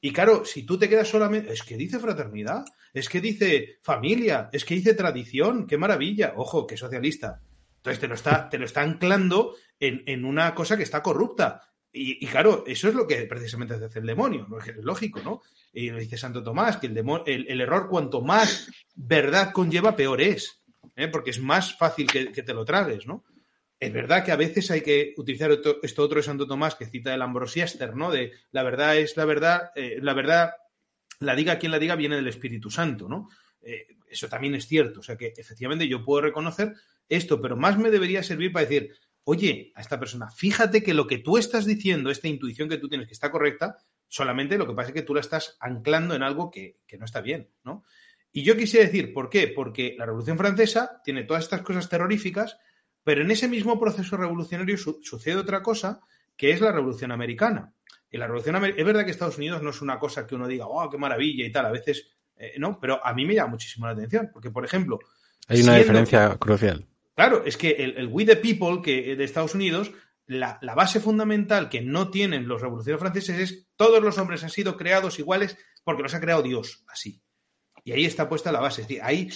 [0.00, 1.52] Y claro, si tú te quedas solamente.
[1.52, 6.34] Es que dice fraternidad, es que dice familia, es que dice tradición, qué maravilla.
[6.36, 7.40] Ojo, qué socialista.
[7.78, 11.62] Entonces te lo está, te lo está anclando en, una cosa que está corrupta.
[11.92, 15.40] Y, claro, eso es lo que precisamente hace el demonio, es lógico, ¿no?
[15.72, 20.62] Y lo dice Santo Tomás, que el, el, error cuanto más verdad conlleva, peor es,
[20.94, 21.08] ¿eh?
[21.08, 23.24] porque es más fácil que, te lo tragues, ¿no?
[23.78, 27.14] Es verdad que a veces hay que utilizar esto otro de Santo Tomás que cita
[27.14, 28.10] el Ambrosiaster, ¿no?
[28.10, 30.52] De la verdad es la verdad, eh, la verdad,
[31.20, 33.28] la diga quien la diga, viene del Espíritu Santo, ¿no?
[33.60, 35.00] Eh, eso también es cierto.
[35.00, 36.72] O sea que efectivamente yo puedo reconocer
[37.08, 38.94] esto, pero más me debería servir para decir,
[39.28, 42.88] oye, a esta persona, fíjate que lo que tú estás diciendo, esta intuición que tú
[42.88, 43.76] tienes que está correcta,
[44.08, 47.04] solamente lo que pasa es que tú la estás anclando en algo que, que no
[47.04, 47.84] está bien, ¿no?
[48.32, 49.48] Y yo quisiera decir, ¿por qué?
[49.48, 52.58] Porque la Revolución Francesa tiene todas estas cosas terroríficas
[53.06, 56.00] pero en ese mismo proceso revolucionario sucede otra cosa,
[56.36, 57.72] que es la revolución americana.
[58.10, 60.66] Y la revolución es verdad que Estados Unidos no es una cosa que uno diga,
[60.66, 63.86] oh, qué maravilla y tal, a veces eh, no, pero a mí me llama muchísimo
[63.86, 64.98] la atención, porque por ejemplo...
[65.46, 66.84] Hay una diferencia crucial.
[67.16, 69.90] Claro, es que el, We the People que, de Estados Unidos,
[70.26, 74.50] la, la, base fundamental que no tienen los revolucionarios franceses es todos los hombres han
[74.50, 77.22] sido creados iguales porque los ha creado Dios, así.
[77.84, 78.82] Y ahí está puesta la base.
[78.82, 79.30] Es decir, ahí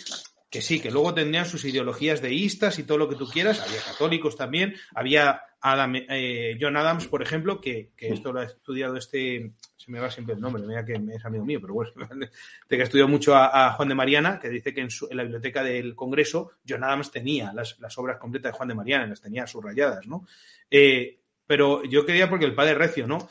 [0.51, 3.81] que sí, que luego tendrían sus ideologías deístas y todo lo que tú quieras, había
[3.81, 9.91] católicos también, había eh, John Adams, por ejemplo, que, esto lo ha estudiado este, se
[9.91, 11.93] me va siempre el nombre, mira que es amigo mío, pero bueno,
[12.69, 15.62] de que ha estudiado mucho a, Juan de Mariana, que dice que en, la biblioteca
[15.62, 20.07] del Congreso John Adams tenía las, obras completas de Juan de Mariana, las tenía subrayadas,
[20.07, 20.27] ¿no?
[20.70, 23.28] Eh, pero yo quería, porque el padre Recio, ¿no?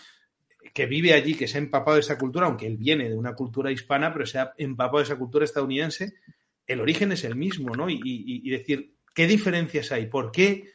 [0.74, 3.34] que vive allí, que se ha empapado de esa cultura, aunque él viene de una
[3.34, 6.14] cultura hispana, pero se ha empapado de esa cultura estadounidense,
[6.68, 7.88] el origen es el mismo, ¿no?
[7.90, 10.06] Y, decir, ¿qué diferencias hay?
[10.06, 10.72] ¿Por qué,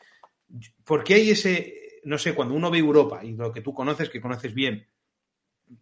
[0.85, 4.11] ¿Por qué hay ese, no sé, cuando uno ve Europa y lo que tú conoces,
[4.11, 4.87] que conoces bien,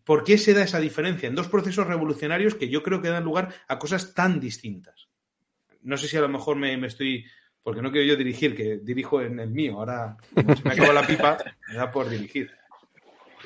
[0.04, 3.24] ¿por qué se da esa diferencia en dos procesos revolucionarios que yo creo que dan
[3.24, 5.08] lugar a cosas tan distintas?
[5.82, 7.24] No sé si a lo mejor me, me estoy
[7.62, 9.78] porque no quiero yo dirigir, que dirijo en el mío.
[9.78, 12.50] Ahora, como se me acabó la pipa, me da por dirigir.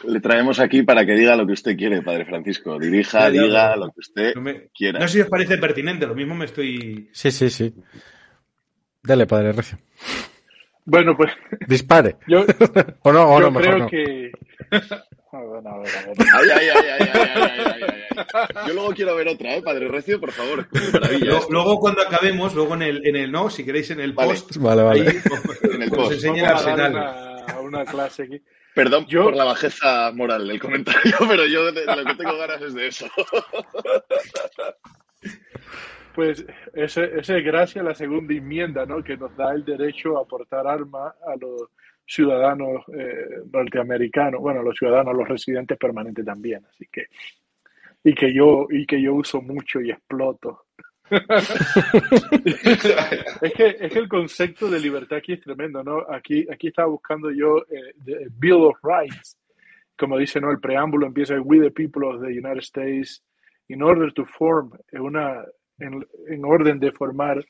[0.04, 2.78] Le traemos aquí para que diga lo que usted quiere, Padre Francisco.
[2.78, 4.34] Dirija, diga lo que usted
[4.74, 5.00] quiera.
[5.00, 7.08] No sé si os parece pertinente, lo mismo me estoy.
[7.12, 7.74] Sí, sí, sí.
[9.02, 9.78] Dale, Padre Recio.
[10.86, 11.32] Bueno, pues.
[11.66, 12.16] Dispare.
[12.28, 12.46] Yo,
[13.02, 13.88] o no, o yo no, creo no.
[13.88, 14.30] que.
[15.32, 16.16] Bueno, a ver, a ver.
[16.34, 17.82] Ay, ay, ay, ay, ay, ay,
[18.32, 20.18] ay, Yo luego quiero ver otra, ¿eh, Padre Recio?
[20.20, 20.66] Por favor.
[21.20, 24.56] Luego, luego, cuando acabemos, luego en el, en el no, si queréis en el post.
[24.56, 25.00] Vale, vale.
[25.00, 25.18] Ahí,
[25.74, 26.06] en el post.
[26.06, 26.92] Os enseña el arsenal.
[26.92, 28.42] Una, una clase aquí.
[28.76, 32.88] Perdón por la bajeza moral del comentario, pero yo lo que tengo ganas es de
[32.88, 33.06] eso.
[36.16, 39.04] Pues ese, ese es gracias a la segunda enmienda, ¿no?
[39.04, 41.68] Que nos da el derecho a aportar armas a los
[42.06, 47.08] ciudadanos eh, norteamericanos, bueno, los ciudadanos, los residentes permanentes también, así que
[48.02, 50.64] y que yo y que yo uso mucho y exploto
[51.10, 51.20] es,
[53.52, 55.98] que, es que el concepto de libertad aquí es tremendo, ¿no?
[56.08, 57.92] Aquí, aquí estaba buscando yo eh,
[58.30, 59.36] Bill of Rights,
[59.98, 60.50] como dice, ¿no?
[60.50, 63.22] El preámbulo empieza, We the people of the United States,
[63.68, 65.44] in order to form una,
[65.78, 67.44] en, en orden de formar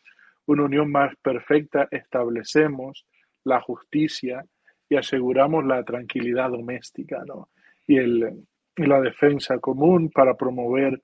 [0.47, 3.05] una unión más perfecta, establecemos
[3.45, 4.45] la justicia
[4.89, 7.49] y aseguramos la tranquilidad doméstica, ¿no?
[7.87, 8.45] Y, el,
[8.77, 11.01] y la defensa común para promover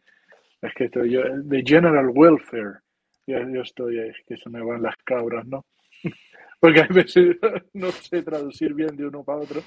[0.61, 2.81] es que estoy yo, de general welfare,
[3.27, 5.65] yo, yo estoy, es que se me van las cabras, ¿no?
[6.61, 7.37] Porque a veces
[7.75, 9.61] no sé traducir bien de uno para otro.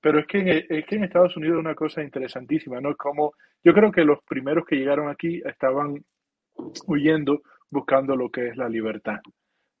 [0.00, 2.94] Pero es que, es que en Estados Unidos es una cosa interesantísima, ¿no?
[2.96, 3.32] Como
[3.64, 6.04] yo creo que los primeros que llegaron aquí estaban
[6.86, 9.20] huyendo, buscando lo que es la libertad.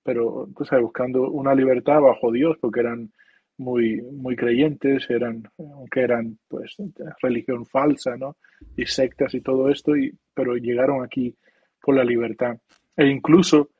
[0.02, 3.10] Pero, tú buscando una libertad bajo Dios, porque eran
[3.58, 6.76] muy, muy creyentes, eran, aunque eran pues
[7.20, 8.36] religión falsa, ¿no?
[8.76, 11.34] Y sectas y todo esto, y, pero llegaron aquí
[11.80, 12.56] por la libertad.
[12.96, 13.70] E incluso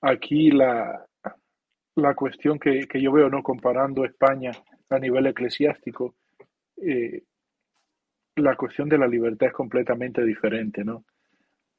[0.00, 1.04] aquí la,
[1.96, 3.42] la cuestión que, que yo veo, ¿no?
[3.42, 4.52] Comparando España
[4.90, 6.14] a nivel eclesiástico,
[6.76, 7.22] eh,
[8.36, 11.04] la cuestión de la libertad es completamente diferente, ¿no?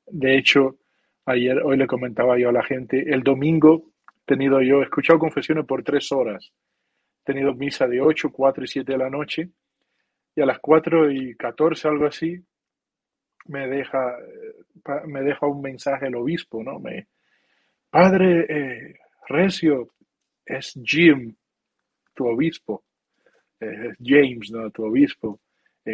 [0.07, 0.77] De hecho,
[1.25, 5.19] ayer, hoy le comentaba yo a la gente, el domingo he tenido yo, he escuchado
[5.19, 6.53] confesiones por tres horas
[7.23, 9.49] tenido misa de 8, 4 y 7 de la noche,
[10.35, 12.43] y a las 4 y 14, algo así,
[13.45, 16.79] me deja, eh, me deja un mensaje el obispo, ¿no?
[16.79, 17.07] Me,
[17.89, 18.95] Padre eh,
[19.27, 19.93] Recio,
[20.45, 21.35] es Jim,
[22.13, 22.83] tu obispo,
[23.59, 24.69] eh, James, ¿no?
[24.71, 25.39] Tu obispo.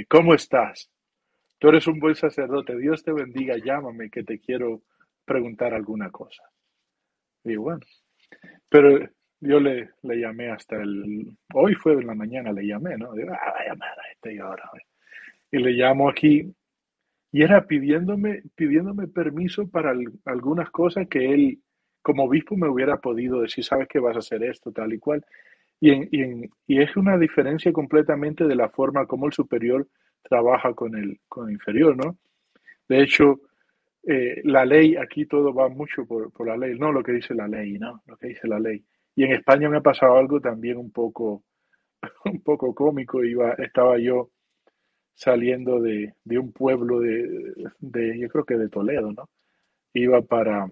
[0.07, 0.89] ¿Cómo estás?
[1.59, 4.81] Tú eres un buen sacerdote, Dios te bendiga, llámame que te quiero
[5.25, 6.43] preguntar alguna cosa.
[7.43, 7.81] Y bueno,
[8.69, 8.97] pero
[9.41, 13.13] yo le, le llamé hasta el, hoy fue en la mañana, le llamé, ¿no?
[13.13, 13.53] Digo, ah,
[14.23, 14.69] a y ahora.
[15.51, 16.53] Y le llamo aquí
[17.31, 19.93] y era pidiéndome, pidiéndome permiso para
[20.25, 21.59] algunas cosas que él,
[22.01, 25.25] como obispo, me hubiera podido decir, sabes que vas a hacer esto, tal y cual.
[25.79, 29.87] Y, y, y, es una diferencia completamente de la forma como el superior
[30.23, 32.17] trabaja con el, con el inferior, ¿no?
[32.87, 33.41] De hecho,
[34.03, 37.33] eh, la ley, aquí todo va mucho por, por, la ley, no lo que dice
[37.33, 38.01] la ley, ¿no?
[38.05, 38.83] Lo que dice la ley.
[39.15, 41.43] Y en España me ha pasado algo también un poco,
[42.25, 43.23] un poco cómico.
[43.23, 44.31] Iba, estaba yo
[45.13, 49.29] saliendo de, de un pueblo de, de, yo creo que de Toledo, ¿no?
[49.93, 50.71] Iba para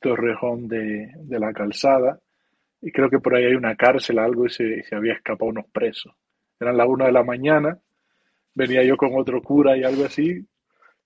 [0.00, 2.18] Torrejón de, de la Calzada
[2.84, 5.64] y creo que por ahí hay una cárcel, algo, y se, se había escapado unos
[5.72, 6.12] presos.
[6.60, 7.78] Eran las una de la mañana,
[8.54, 10.44] venía yo con otro cura y algo así,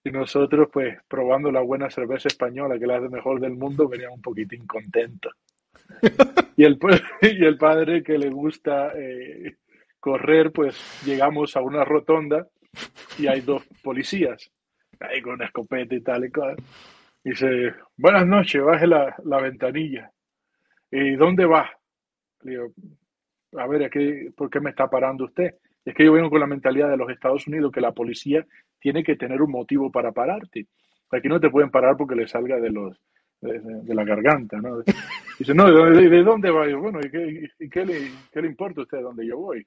[0.04, 4.16] y nosotros, pues, probando la buena cerveza española, que es la mejor del mundo, veníamos
[4.16, 5.32] un poquitín contentos.
[6.56, 6.78] y, el,
[7.22, 9.56] y el padre que le gusta eh,
[9.98, 12.46] correr, pues llegamos a una rotonda
[13.18, 14.50] y hay dos policías,
[15.00, 16.56] ahí con una escopeta y tal y cual.
[17.24, 20.10] Dice, buenas noches, baje la, la ventanilla.
[20.90, 21.70] ¿Y dónde va?
[22.42, 22.72] Le digo,
[23.56, 23.90] a ver,
[24.36, 25.54] ¿por qué me está parando usted?
[25.88, 28.46] Es que yo vengo con la mentalidad de los Estados Unidos que la policía
[28.78, 30.66] tiene que tener un motivo para pararte.
[31.10, 33.00] Aquí no te pueden parar porque le salga de los
[33.40, 34.82] de, la garganta, ¿no?
[35.38, 36.66] Dice, no, ¿de, dónde va?
[36.76, 39.66] bueno, ¿y, qué, y qué, le, qué, le, importa a usted dónde yo voy?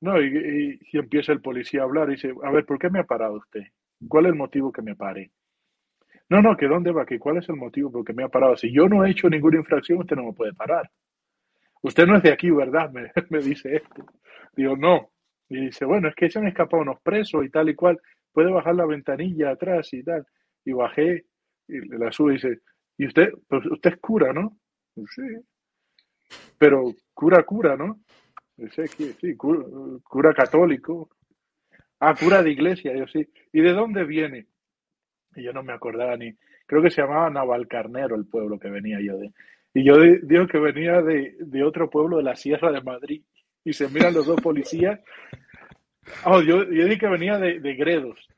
[0.00, 3.00] No, y, y, empieza el policía a hablar y dice, a ver, ¿por qué me
[3.00, 3.62] ha parado usted?
[4.06, 5.32] ¿Cuál es el motivo que me pare?
[6.28, 8.56] No, no, que dónde va, que cuál es el motivo por que me ha parado.
[8.56, 10.88] Si yo no he hecho ninguna infracción, usted no me puede parar.
[11.82, 12.90] Usted no es de aquí, ¿verdad?
[12.92, 14.06] Me, me dice esto.
[14.56, 15.10] Digo, no.
[15.48, 18.00] Y dice, bueno, es que se han escapado unos presos y tal y cual.
[18.32, 20.26] Puede bajar la ventanilla atrás y tal.
[20.64, 21.26] Y bajé
[21.68, 22.60] y la sube y dice,
[22.98, 23.32] ¿y usted?
[23.48, 24.58] Pues usted es cura, ¿no?
[24.96, 25.22] sí.
[26.58, 28.00] Pero cura, cura, ¿no?
[28.56, 29.64] Dice, sí, cura,
[30.02, 31.10] cura católico.
[32.00, 33.26] Ah, cura de iglesia, yo sí.
[33.52, 34.46] ¿Y de dónde viene?
[35.36, 36.32] Y yo no me acordaba ni.
[36.66, 39.32] Creo que se llamaba Navalcarnero el pueblo que venía yo de.
[39.74, 43.22] Y yo digo que venía de, de otro pueblo de la Sierra de Madrid
[43.64, 45.00] y se miran los dos policías.
[46.24, 48.28] Oh, yo, yo dije que venía de, de Gredos.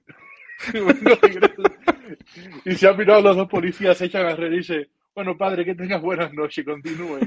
[2.65, 5.65] y se han mirado los dos policías, se echan a reír y dice, bueno, padre,
[5.65, 7.21] que tengas buenas noches, continúe.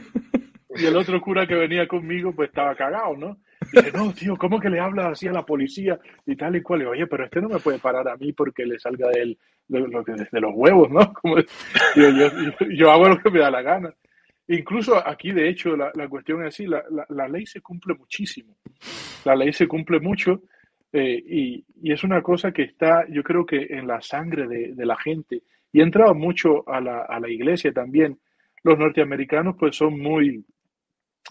[0.76, 3.38] Y el otro cura que venía conmigo, pues estaba cagado, ¿no?
[3.72, 6.00] Dice, no, tío, ¿cómo que le hablas así a la policía?
[6.26, 6.84] Y tal y cual.
[6.84, 9.38] Y, Oye, pero este no me puede parar a mí porque le salga de, él,
[9.68, 11.14] de, de los huevos, ¿no?
[11.22, 11.38] Como,
[11.96, 12.30] yo, yo,
[12.70, 13.94] yo hago lo que me da la gana.
[14.52, 17.94] Incluso aquí, de hecho, la, la cuestión es así, la, la, la, ley se cumple
[17.94, 18.58] muchísimo.
[19.24, 20.42] La ley se cumple mucho
[20.92, 24.74] eh, y, y, es una cosa que está, yo creo que en la sangre de,
[24.74, 28.18] de la gente y ha entrado mucho a la, a la iglesia también.
[28.64, 30.44] Los norteamericanos pues son muy,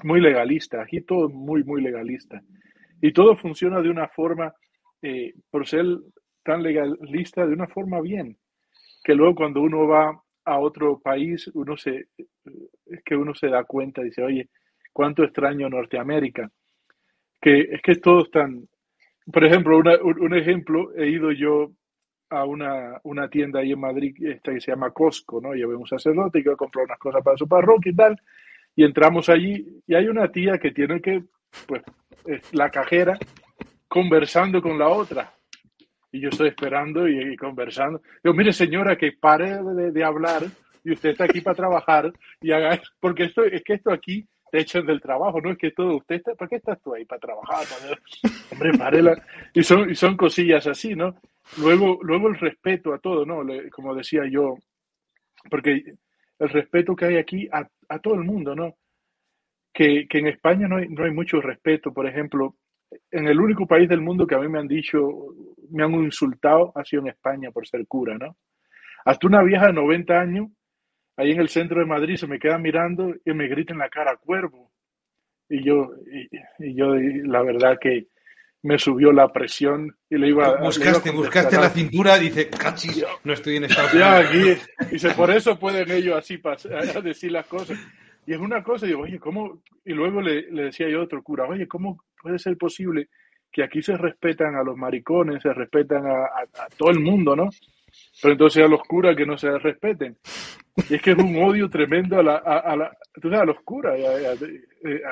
[0.05, 2.41] muy legalistas, aquí todo es muy, muy legalista.
[3.01, 4.55] Y todo funciona de una forma,
[5.03, 5.85] eh, por ser
[6.45, 8.37] tan legalista, de una forma bien,
[9.03, 12.07] que luego cuando uno va a otro país, uno se,
[12.91, 14.49] es que uno se da cuenta, dice, oye,
[14.93, 16.51] cuánto extraño Norteamérica,
[17.41, 18.67] que es que todos están,
[19.33, 21.71] por ejemplo, una, un, ejemplo, he ido yo
[22.31, 25.55] a una, una tienda ahí en Madrid esta que se llama Costco, ¿no?
[25.55, 28.21] Llevé un sacerdote que comprar unas cosas para su parroquia y tal,
[28.75, 31.23] y entramos allí y hay una tía que tiene que,
[31.67, 31.83] pues,
[32.53, 33.19] la cajera
[33.89, 35.33] conversando con la otra.
[36.13, 38.01] Y yo estoy esperando y, y conversando.
[38.23, 40.43] Digo, mire señora, que pare de, de, hablar
[40.85, 44.61] y usted está aquí para trabajar y haga porque esto, es que esto aquí te
[44.61, 47.05] echan del trabajo, no es que todo, usted está, ¿para qué estás tú ahí?
[47.05, 47.67] Para trabajar,
[48.53, 49.23] hombre, párela.
[49.53, 51.17] Y son, y son cosillas así, ¿no?
[51.59, 53.43] Luego, luego el respeto a todo, ¿no?
[53.71, 54.57] Como decía yo,
[55.51, 55.95] porque
[56.39, 58.77] el respeto que hay aquí a, a todo el mundo, ¿no?
[59.73, 62.57] Que, que en España no hay, no hay mucho respeto, por ejemplo,
[63.11, 64.99] en el único país del mundo que a mí me han dicho,
[65.71, 68.37] me han insultado, ha sido en España por ser cura, ¿no?
[69.05, 70.49] Hasta una vieja de 90 años,
[71.19, 73.91] ahí en el centro de Madrid, se me queda mirando y me grita en la
[73.91, 74.71] cara, cuervo.
[75.51, 76.29] Y yo, y,
[76.67, 78.07] y yo, y la verdad que
[78.63, 83.05] me subió la presión y le iba, buscaste, le iba buscaste la cintura, dice, cachis,
[83.25, 84.11] no estoy en Estados Unidos.
[84.11, 84.63] Ya, aquí,
[84.93, 87.79] dice, por eso pueden ellos así pasar, a decir las cosas.
[88.27, 89.63] Y es una cosa, digo, oye, ¿cómo?
[89.85, 93.09] Y luego le, le decía yo a otro cura, oye, ¿cómo puede ser posible
[93.51, 97.35] que aquí se respetan a los maricones, se respetan a, a- a todo el mundo,
[97.35, 97.49] ¿no?
[98.23, 100.17] Pero entonces a los curas que no se respeten.
[100.89, 103.45] Y es que es un odio tremendo a, la, a, a la, tú sabes, a
[103.47, 104.33] los curas, a,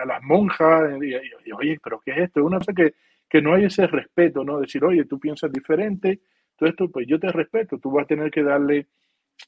[0.03, 0.93] a- las monjas.
[1.03, 2.41] Y, y- y, oye, pero ¿qué es esto?
[2.41, 2.95] Es una cosa que,
[3.29, 4.61] que no hay ese respeto, ¿no?
[4.61, 6.21] Decir, oye, tú piensas diferente,
[6.57, 8.87] todo esto, pues yo te respeto, tú vas a tener que darle,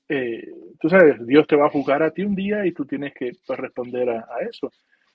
[0.08, 0.46] eh,
[0.80, 3.32] tú sabes, Dios te va a juzgar a ti un día y tú tienes que
[3.46, 4.72] pues, responder a, eso.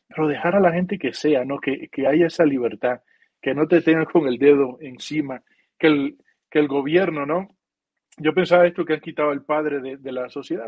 [0.08, 1.60] Pero dejar a la gente que sea, ¿no?
[1.60, 3.02] Que, que haya esa libertad,
[3.42, 5.42] que no te tengan con el dedo encima,
[5.80, 6.18] que el,
[6.50, 7.50] que el gobierno, ¿no?
[8.18, 10.68] Yo pensaba esto que han quitado al padre de, de la sociedad,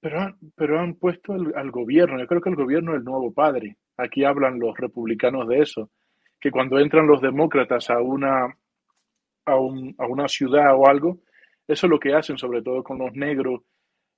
[0.00, 2.18] pero- han, pero han puesto al, al gobierno.
[2.18, 3.76] Yo creo que el gobierno es el nuevo padre.
[3.96, 5.90] Aquí hablan los republicanos de eso,
[6.40, 8.54] que cuando entran los demócratas a una,
[9.46, 11.18] a, un- a una ciudad o algo,
[11.66, 13.62] eso es lo que hacen, sobre todo con los negros,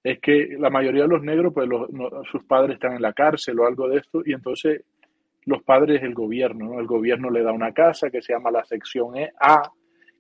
[0.03, 3.13] es que la mayoría de los negros, pues los- no- sus padres están en la
[3.13, 4.83] cárcel o algo de esto, y entonces
[5.45, 6.81] los padres el gobierno, ¿no?
[6.81, 9.71] El gobierno le da una casa que se llama la sección E A,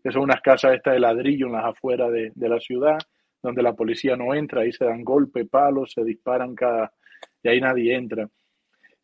[0.07, 2.97] que son unas casas estas de ladrillo en las afueras de, de la ciudad,
[3.43, 6.93] donde la policía no entra, ahí se dan golpes, palos, se disparan cada...
[7.43, 8.29] y ahí nadie entra.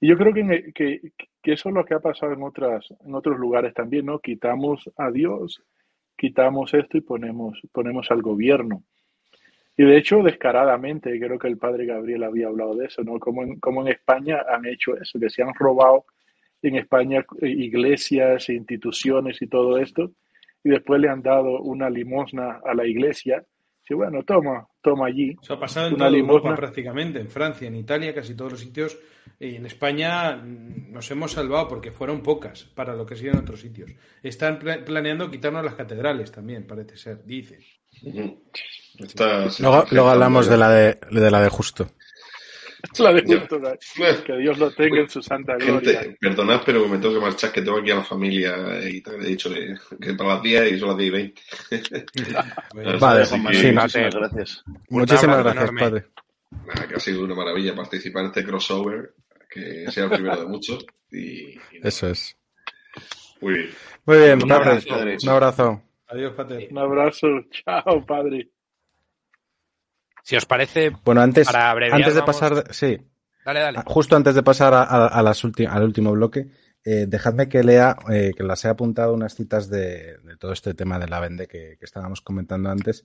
[0.01, 1.01] Y yo creo que, que,
[1.43, 4.21] que eso es lo que ha pasado en, otras, en otros lugares también, ¿no?
[4.21, 5.61] Quitamos a Dios,
[6.17, 8.85] quitamos esto y ponemos, ponemos al gobierno.
[9.77, 13.19] Y de hecho, descaradamente, creo que el padre Gabriel había hablado de eso, ¿no?
[13.19, 16.05] Como en, como en España han hecho eso, que se han robado
[16.63, 20.13] en España eh, iglesias, e instituciones y todo esto,
[20.65, 23.45] y después le han dado una limosna a la iglesia.
[23.83, 25.37] Sí, bueno, toma, toma allí.
[25.43, 28.61] Eso ha pasado en Una toda Europa prácticamente, en Francia, en Italia, casi todos los
[28.61, 28.97] sitios.
[29.41, 33.37] Y en España mm, nos hemos salvado porque fueron pocas para lo que sí en
[33.37, 33.91] otros sitios.
[34.23, 37.23] Están pla- planeando quitarnos las catedrales también, parece ser.
[38.99, 41.89] Está- se Luego, luego hablamos de la de, de la de justo.
[42.99, 44.23] La de ya.
[44.25, 46.01] que Dios lo tenga en su santa gloria.
[46.01, 49.25] Gente, perdonad, pero me tengo que marchar, que tengo aquí a la familia y tal.
[49.25, 51.43] He dicho que, que para las 10 y son las 10 y 20.
[53.01, 54.65] Vale, Así que- sí, Muchísimas gracias.
[54.91, 55.81] Muchísimas gracias, enorme.
[55.81, 56.05] padre.
[56.67, 59.15] Nada, que ha sido una maravilla participar en este crossover,
[59.51, 60.85] que sea el primero de muchos.
[61.11, 62.37] Y, y Eso es.
[63.41, 63.71] Muy bien.
[64.07, 64.65] Muy bien, Un padre.
[64.71, 65.17] abrazo, padre.
[65.23, 65.83] Un abrazo.
[66.09, 66.69] Adiós, Pater.
[66.71, 67.27] Un abrazo.
[67.51, 68.49] Chao, padre.
[70.23, 72.99] Si os parece, Bueno, antes, Para abreviar, antes de vamos- pasar, sí,
[73.45, 73.79] dale, dale.
[73.79, 76.49] Ah, Justo antes de pasar a, a- a las ulti- al último bloque,
[76.85, 80.75] eh, dejadme que lea, eh, que las he apuntado unas citas de, de todo este
[80.75, 83.05] tema de la vende que, que estábamos comentando antes,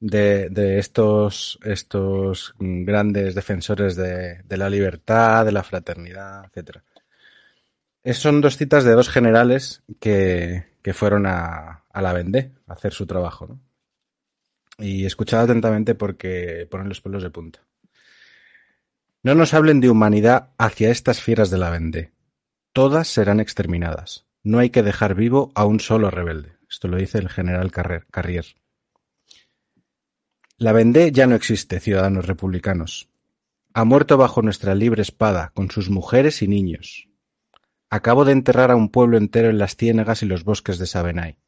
[0.00, 6.84] de, de estos, estos grandes defensores de, de la libertad, de la fraternidad, etcétera.
[8.04, 12.72] Es- son dos citas de dos generales que, que fueron a, a la Vendée a
[12.74, 13.46] hacer su trabajo.
[13.48, 13.60] ¿no?
[14.78, 17.66] Y escuchad atentamente porque ponen los pelos de punta.
[19.22, 22.12] No nos hablen de humanidad hacia estas fieras de la Vendée.
[22.72, 24.26] Todas serán exterminadas.
[24.44, 26.56] No hay que dejar vivo a un solo rebelde.
[26.70, 28.46] Esto lo dice el general Carrer- Carrier.
[30.56, 33.08] La Vendée ya no existe, ciudadanos republicanos.
[33.74, 37.08] Ha muerto bajo nuestra libre espada, con sus mujeres y niños.
[37.90, 41.38] Acabo de enterrar a un pueblo entero en las ciénagas y los bosques de Sabenay.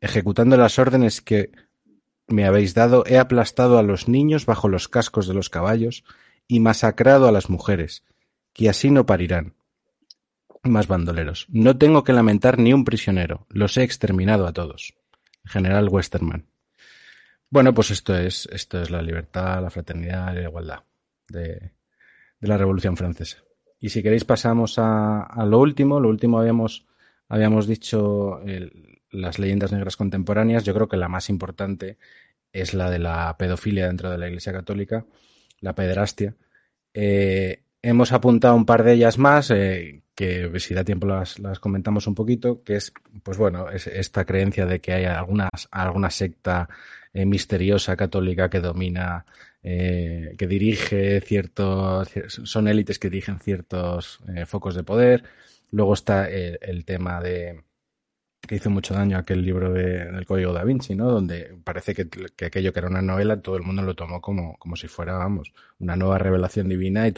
[0.00, 1.50] Ejecutando las órdenes que
[2.28, 6.04] me habéis dado, he aplastado a los niños bajo los cascos de los caballos
[6.48, 8.04] y masacrado a las mujeres,
[8.52, 9.54] que así no parirán.
[10.62, 11.46] Más bandoleros.
[11.50, 13.46] No tengo que lamentar ni un prisionero.
[13.50, 14.94] Los he exterminado a todos.
[15.44, 16.46] General Westerman.
[17.50, 20.80] Bueno, pues esto es, esto es la libertad, la fraternidad y la igualdad
[21.28, 21.72] de,
[22.40, 23.38] de la Revolución Francesa.
[23.78, 26.00] Y si queréis pasamos a, a lo último.
[26.00, 26.86] Lo último habíamos,
[27.28, 30.64] habíamos dicho el- las leyendas negras contemporáneas.
[30.64, 31.98] Yo creo que la más importante
[32.52, 35.06] es la de la pedofilia dentro de la Iglesia Católica,
[35.60, 36.34] la pederastia.
[36.92, 42.06] Eh, hemos apuntado un par de ellas más, eh, que si da tiempo las, comentamos
[42.06, 42.92] un poquito, que es,
[43.22, 46.68] pues bueno, es esta creencia de que hay algunas, alguna secta
[47.12, 49.26] eh, misteriosa católica que domina,
[49.62, 55.24] eh, que dirige ciertos, son élites que dirigen ciertos focos de poder.
[55.70, 57.64] Luego está el tema de
[58.46, 61.10] que hizo mucho daño aquel libro de, del Código da Vinci, ¿no?
[61.10, 64.56] Donde parece que, que, aquello que era una novela, todo el mundo lo tomó como,
[64.58, 67.14] como si fuera, vamos, una nueva revelación divina y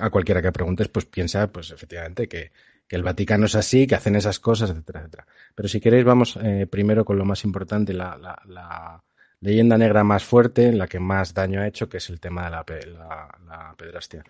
[0.00, 2.52] a cualquiera que preguntes, pues piensa, pues efectivamente, que,
[2.86, 5.26] que, el Vaticano es así, que hacen esas cosas, etcétera, etcétera.
[5.54, 9.02] Pero si queréis, vamos eh, primero con lo más importante, la, la, la,
[9.40, 12.50] leyenda negra más fuerte, la que más daño ha hecho, que es el tema de
[12.50, 14.24] la, la, la pedrastia.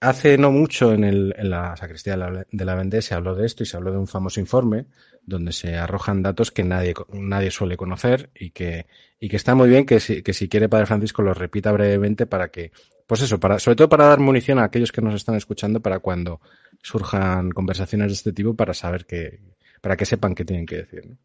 [0.00, 3.62] hace no mucho en, el, en la sacristía de la Vendée se habló de esto
[3.62, 4.86] y se habló de un famoso informe
[5.26, 8.86] donde se arrojan datos que nadie, nadie suele conocer y que,
[9.18, 12.26] y que está muy bien que si, que si quiere Padre Francisco lo repita brevemente
[12.26, 12.72] para que,
[13.06, 16.00] pues eso, para, sobre todo para dar munición a aquellos que nos están escuchando para
[16.00, 16.40] cuando
[16.82, 19.40] surjan conversaciones de este tipo para saber que,
[19.80, 21.16] para que sepan qué tienen que decir.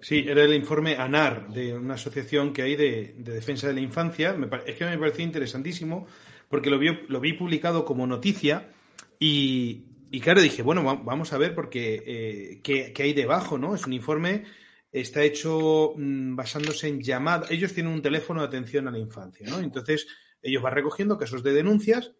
[0.00, 3.80] Sí, era el informe ANAR, de una asociación que hay de, de defensa de la
[3.80, 4.34] infancia.
[4.34, 6.06] Me, es que me pareció interesantísimo
[6.48, 8.68] porque lo vi, lo vi publicado como noticia
[9.18, 13.74] y, y claro, dije, bueno, vamos a ver porque eh, ¿qué, ¿qué, hay debajo, ¿no?
[13.74, 14.44] Es un informe,
[14.92, 17.50] está hecho mmm, basándose en llamadas.
[17.50, 19.58] Ellos tienen un teléfono de atención a la infancia, ¿no?
[19.58, 20.06] Entonces,
[20.40, 22.12] ellos van recogiendo casos de denuncias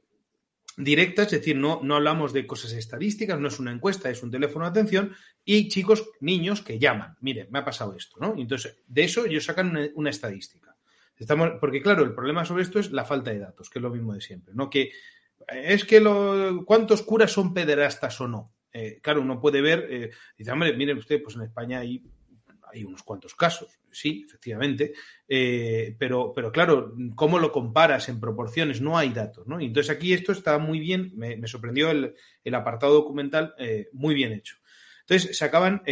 [0.77, 4.33] directas, es decir, no, no hablamos de cosas estadísticas, no es una encuesta, es un
[4.33, 5.15] teléfono de atención
[5.45, 8.35] y chicos, niños que llaman, miren, me ha pasado esto, ¿no?
[8.37, 10.75] Entonces, de eso ellos sacan una, una estadística.
[11.17, 13.91] Estamos, porque claro, el problema sobre esto es la falta de datos, que es lo
[13.91, 14.69] mismo de siempre, ¿no?
[14.69, 14.91] Que
[15.49, 18.53] es que lo, cuántos curas son pederastas o no.
[18.73, 22.03] Eh, claro, uno puede ver, eh, dice, hombre, miren usted, pues en España hay,
[22.85, 24.95] unos cuantos casos, sí, efectivamente,
[25.29, 28.81] eh, pero, pero claro, ¿cómo lo comparas en proporciones?
[28.81, 29.61] No hay datos, ¿no?
[29.61, 34.13] Y entonces aquí esto está muy bien, me, sorprendió el, el, apartado documental, eh, muy
[34.13, 34.57] bien hecho.
[35.03, 35.83] Entonces, se acaban,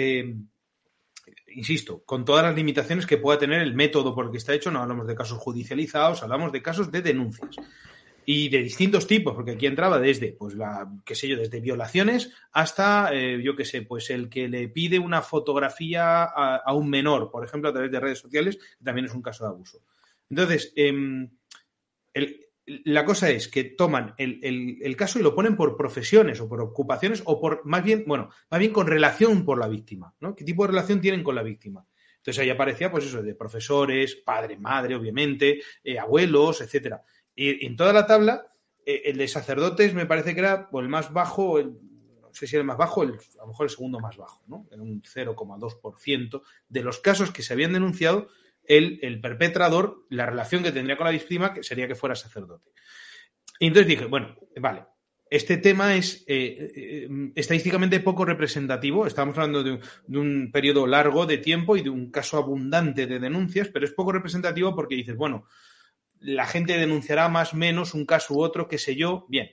[1.54, 4.72] insisto, con todas las limitaciones que pueda tener el método por el que está hecho,
[4.72, 7.58] no hablamos de casos judicializados, hablamos de casos de denuncias
[8.24, 12.32] y de distintos tipos, porque aquí entraba desde, pues, la, qué sé yo, desde violaciones
[12.52, 17.30] hasta, eh, yo qué sé, pues el que le pide una fotografía a, un menor,
[17.30, 19.82] por ejemplo, a través de redes sociales, también es un caso de abuso.
[20.30, 21.30] Entonces, el,
[22.84, 26.48] la cosa es que toman el, el, el, caso y lo ponen por profesiones o
[26.48, 30.34] por ocupaciones o por, más bien, bueno, más bien con relación por la víctima, ¿no?
[30.34, 31.84] ¿Qué tipo de relación tienen con la víctima?
[32.22, 37.02] Entonces ahí aparecía, pues eso, de profesores, padre, madre, obviamente, eh, abuelos, etcétera.
[37.34, 38.52] Y en toda la tabla,
[38.84, 41.78] eh, el de sacerdotes me parece que era el más bajo, el,
[42.20, 44.42] no sé si era el más bajo, el, a lo mejor el segundo más bajo,
[44.46, 44.66] ¿no?
[44.70, 48.28] Era un 0,2% de los casos que se habían denunciado,
[48.64, 52.70] el, el, perpetrador, la relación que tendría con la víctima que sería que fuera sacerdote.
[53.58, 54.84] Y entonces dije, bueno, vale,
[55.32, 59.06] este tema es eh, eh, estadísticamente poco representativo.
[59.06, 63.06] Estamos hablando de un, de un, periodo largo de tiempo y de un caso abundante
[63.06, 65.46] de denuncias, pero es poco representativo porque dices, bueno,
[66.22, 69.50] la gente denunciará más, menos, un caso u otro, qué sé yo, bien.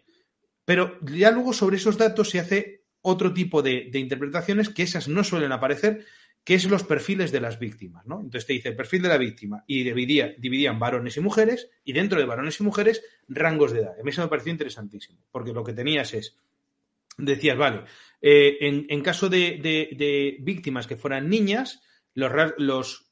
[0.65, 5.23] Pero ya luego sobre esos datos se hace otro tipo de, interpretaciones que esas no
[5.23, 6.05] suelen aparecer,
[6.43, 8.15] que es los perfiles de las víctimas, ¿no?
[8.21, 11.93] Entonces te dice el perfil de la víctima y dividía, dividían varones y mujeres y
[11.93, 13.99] dentro de varones y mujeres rangos de edad.
[13.99, 16.37] A mí eso me pareció interesantísimo, porque lo que tenías es,
[17.17, 17.83] decías, vale,
[18.21, 21.81] eh, en, caso de, de, de, víctimas que fueran niñas,
[22.13, 23.08] los, los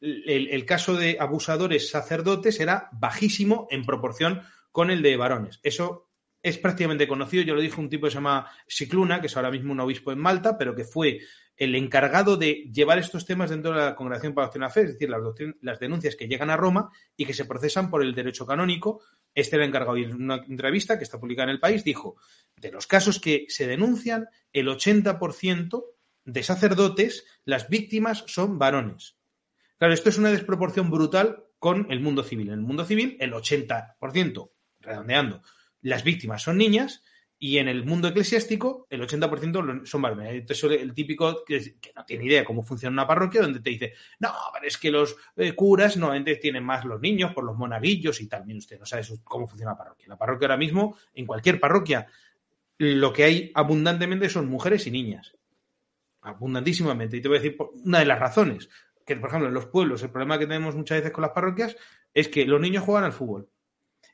[0.00, 5.60] el, caso de abusadores sacerdotes era bajísimo en proporción con el de varones.
[5.62, 6.10] Eso
[6.42, 7.42] es prácticamente conocido.
[7.42, 10.12] Yo lo dije un tipo que se llama Cicluna, que es ahora mismo un obispo
[10.12, 11.20] en Malta, pero que fue
[11.56, 14.74] el encargado de llevar estos temas dentro de la Congregación para la Doctrina de la
[14.74, 15.20] Fe, es decir, las,
[15.60, 19.02] las, denuncias que llegan a Roma y que se procesan por el derecho canónico.
[19.34, 22.16] Este era encargado y en una entrevista que está publicada en el país dijo,
[22.56, 25.84] de los casos que se denuncian, el 80%
[26.24, 29.16] de sacerdotes, las víctimas son varones.
[29.78, 32.48] Claro, esto es una desproporción brutal con el mundo civil.
[32.48, 35.42] En el mundo civil, el 80%, redondeando,
[35.80, 37.02] las víctimas son niñas
[37.38, 40.32] y en el mundo eclesiástico el 80% son varones.
[40.32, 44.32] Entonces, el típico que, no tiene idea cómo funciona una parroquia, donde te dice, no,
[44.52, 48.28] pero es que los eh, curas normalmente tienen más los niños por los monaguillos y
[48.28, 48.46] tal.
[48.46, 50.06] Mire usted, no sabe cómo funciona la parroquia.
[50.08, 52.06] La parroquia ahora mismo, en cualquier parroquia,
[52.78, 55.36] lo que hay abundantemente son mujeres y niñas.
[56.22, 57.18] Abundantísimamente.
[57.18, 58.70] Y te voy a decir una de las razones
[59.04, 61.76] que, por ejemplo, en los pueblos, el problema que tenemos muchas veces con las parroquias
[62.12, 63.50] es que los niños juegan al fútbol.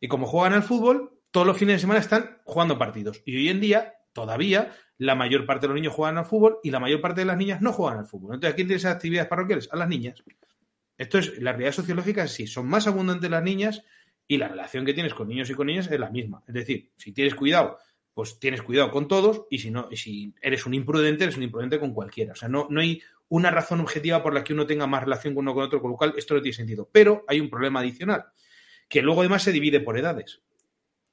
[0.01, 3.23] Y como juegan al fútbol, todos los fines de semana están jugando partidos.
[3.25, 6.71] Y hoy en día, todavía, la mayor parte de los niños juegan al fútbol y
[6.71, 8.35] la mayor parte de las niñas no juegan al fútbol.
[8.35, 9.69] Entonces, ¿a quién tiene esas actividades parroquiales?
[9.73, 10.23] A las niñas.
[10.99, 12.53] Esto es, la realidad sociológica es.
[12.53, 13.83] Son más abundantes las niñas
[14.27, 16.43] y la relación que tienes con niños y con niñas es la misma.
[16.47, 17.79] Es decir, si tienes cuidado,
[18.13, 21.45] pues tienes cuidado con todos y si no, y si eres un imprudente, eres un
[21.45, 22.33] imprudente con cualquiera.
[22.33, 25.35] O sea, no, no hay una razón objetiva por la que uno tenga más relación
[25.35, 26.89] con uno con otro, con lo cual esto no tiene sentido.
[26.93, 28.27] Pero hay un problema adicional,
[28.89, 30.43] que luego además se divide por edades.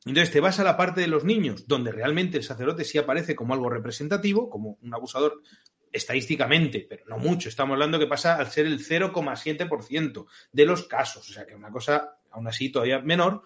[0.06, 3.36] Entonces te vas a la parte de los niños, donde realmente el sacerdote sí aparece
[3.36, 5.42] como algo representativo, como un abusador
[5.92, 7.50] estadísticamente, pero no mucho.
[7.50, 11.72] Estamos hablando que pasa al ser el 0,7% de los casos, o sea que una
[11.72, 13.44] cosa aún así todavía menor.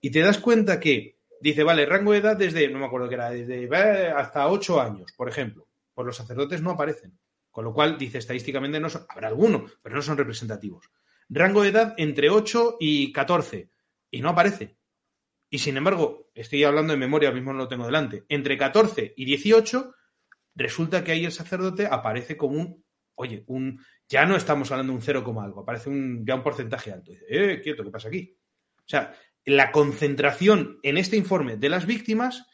[0.00, 3.14] Y te das cuenta que dice, vale, rango de edad desde, no me acuerdo qué
[3.14, 5.66] era, desde hasta 8 años, por ejemplo.
[5.94, 7.18] Pues los sacerdotes no aparecen.
[7.52, 10.90] Con lo cual, dice, estadísticamente no son, habrá alguno, pero no son representativos.
[11.28, 13.70] Rango de edad entre 8 y 14.
[14.10, 14.78] Y no aparece.
[15.48, 19.26] Y sin embargo, estoy hablando de memoria, mismo no lo tengo delante, entre 14 y
[19.26, 19.94] 18,
[20.54, 22.84] resulta que ahí el sacerdote aparece como un,
[23.16, 26.90] oye, un, ya no estamos hablando de un 0, algo, aparece un, ya un porcentaje
[26.90, 27.12] alto.
[27.12, 28.34] dice, eh, quieto, ¿qué pasa aquí?
[28.78, 29.14] O sea,
[29.44, 32.46] la concentración en este informe de las víctimas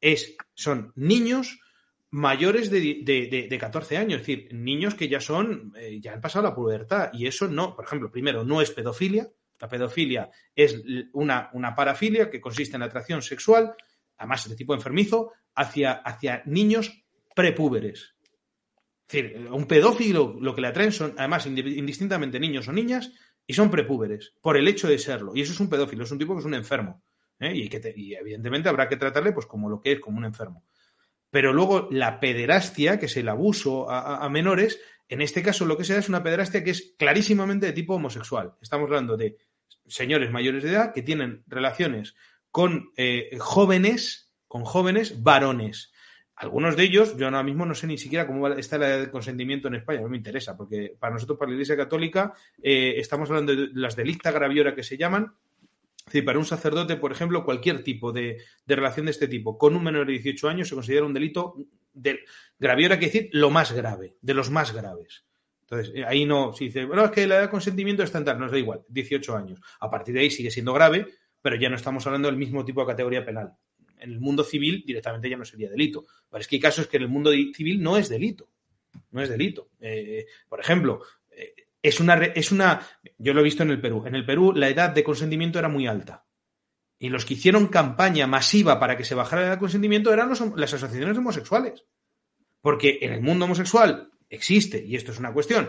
[0.00, 1.58] es, son niños
[2.16, 6.22] mayores de, de, de, 14 años, es decir, niños que ya son, eh, ya han
[6.22, 7.10] pasado la pubertad.
[7.12, 9.28] Y eso no, por ejemplo, primero, no es pedofilia.
[9.60, 10.82] La pedofilia es
[11.12, 13.74] una, una parafilia que consiste en la atracción sexual,
[14.16, 18.14] además de tipo enfermizo, hacia, hacia niños prepúberes.
[19.08, 23.12] Es decir, un pedófilo lo que le atraen son, además, indistintamente niños o niñas,
[23.46, 25.36] y son prepúberes, por el hecho de serlo.
[25.36, 27.02] Y eso es un pedófilo, es un tipo que es un enfermo.
[27.38, 27.52] ¿eh?
[27.54, 30.64] Y, que y evidentemente habrá que tratarle pues como lo que es, como un enfermo.
[31.30, 35.84] Pero luego la pederastia, que es el abuso a, menores, en este caso lo que
[35.84, 38.54] se da es una pederastia que es clarísimamente de tipo homosexual.
[38.60, 39.36] Estamos hablando de
[39.86, 42.14] señores mayores de edad que tienen relaciones
[42.50, 45.92] con eh, jóvenes, con jóvenes varones.
[46.36, 49.10] Algunos de ellos, yo ahora mismo no sé ni siquiera cómo está la edad de
[49.10, 53.30] consentimiento en España, no me interesa, porque para nosotros, para la Iglesia Católica, eh, estamos
[53.30, 55.32] hablando de las delicta graviora que se llaman,
[56.06, 59.74] es decir, para un sacerdote, por ejemplo, cualquier tipo de, relación de este tipo con
[59.74, 61.56] un menor de 18 años se considera un delito
[61.92, 62.20] de
[62.60, 65.24] graviora, que decir lo más grave, de los más graves.
[65.62, 68.24] Entonces, eh, ahí no, si dice, bueno, es que la edad de consentimiento está en
[68.24, 69.60] tal, nos da igual, 18 años.
[69.80, 71.08] A partir de ahí sigue siendo grave,
[71.42, 73.54] pero ya no estamos hablando del mismo tipo de categoría penal.
[73.98, 76.06] En el mundo civil directamente ya no sería delito.
[76.30, 78.48] Pero es que hay casos que en el mundo civil no es delito.
[79.10, 79.70] No es delito.
[79.80, 81.02] Eh, por ejemplo,
[81.88, 82.86] es una, es una,
[83.18, 85.68] yo lo he visto en el Perú, en el Perú la edad de consentimiento era
[85.68, 86.26] muy alta.
[86.98, 90.30] Y los que hicieron campaña masiva para que se bajara la edad de consentimiento eran
[90.30, 91.84] las asociaciones homosexuales.
[92.62, 95.68] Porque en el mundo homosexual existe, y esto es una cuestión,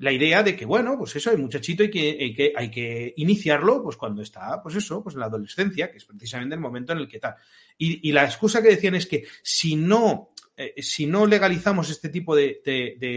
[0.00, 3.14] la idea de que, bueno, pues eso, hay muchachito y que, hay que, hay que
[3.16, 6.92] iniciarlo pues cuando está, pues eso, pues en la adolescencia, que es precisamente el momento
[6.92, 7.36] en el que tal.
[7.78, 12.34] Y la excusa que decían es que si no eh, si no legalizamos este tipo
[12.34, 12.60] de,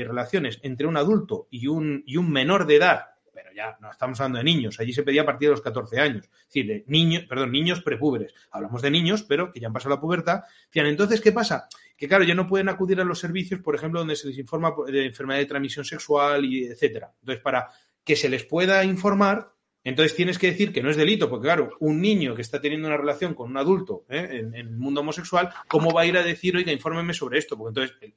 [0.05, 4.19] relaciones entre un adulto y un, y un menor de edad, pero ya no estamos
[4.19, 6.83] hablando de niños, allí se pedía a partir de los 14 años, es decir, de
[6.87, 8.33] niños, perdón, niños prepúberes.
[8.51, 10.41] Hablamos de niños, pero que ya han pasado la pubertad.
[10.65, 11.69] Decían, entonces, ¿qué pasa?
[11.95, 14.73] Que claro, ya no pueden acudir a los servicios, por ejemplo, donde se les informa
[14.87, 17.13] de enfermedad de transmisión sexual y etcétera.
[17.21, 17.69] Entonces, para
[18.03, 21.71] que se les pueda informar, entonces tienes que decir que no es delito, porque claro,
[21.79, 24.27] un niño que está teniendo una relación con un adulto ¿eh?
[24.31, 27.57] en, el mundo homosexual, ¿cómo va a ir a decir, oiga, infórmeme sobre esto?
[27.57, 28.13] Porque entonces,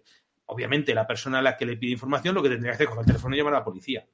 [0.47, 2.99] obviamente, la persona a la que le pide información lo que tendría que hacer con
[2.99, 4.07] el teléfono es llamar a la policía.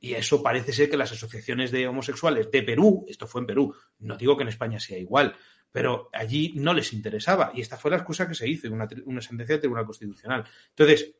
[0.00, 3.74] Y eso parece ser que las asociaciones de homosexuales de Perú, esto fue en Perú,
[4.00, 5.36] no digo que en España sea igual,
[5.70, 7.52] pero allí no les interesaba.
[7.54, 10.44] Y esta fue la excusa que se hizo en una, sentencia del Tribunal Constitucional.
[10.70, 11.14] Entonces,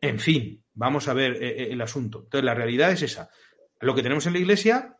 [0.00, 2.20] en fin, vamos a ver eh, eh, el asunto.
[2.24, 3.30] Entonces, la realidad es esa
[3.80, 4.96] lo que tenemos en la Iglesia,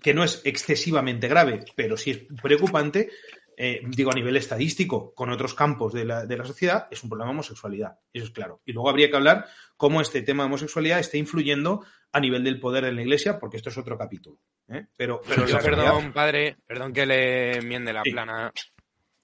[0.00, 3.10] que no es excesivamente grave, pero sí es preocupante,
[3.56, 7.10] eh, digo a nivel estadístico, con otros campos de la, de la, sociedad, es un
[7.10, 7.98] problema de homosexualidad.
[8.12, 8.60] Eso es claro.
[8.64, 12.60] Y luego habría que hablar cómo este tema de homosexualidad está influyendo a nivel del
[12.60, 14.38] poder en la Iglesia, porque esto es otro capítulo.
[14.68, 14.86] ¿eh?
[14.96, 18.52] Pero, pero perdón, padre, perdón que le enmiende la plana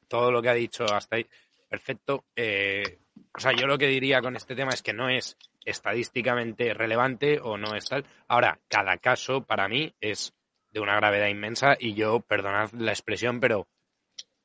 [0.07, 1.27] todo lo que ha dicho hasta ahí.
[1.69, 2.25] Perfecto.
[2.35, 3.01] Eh,
[3.35, 5.37] o sea, yo lo que diría con este tema es que no es
[5.69, 8.05] estadísticamente relevante o no es tal.
[8.27, 10.35] Ahora, cada caso para mí es
[10.71, 13.69] de una gravedad inmensa y yo, perdonad la expresión, pero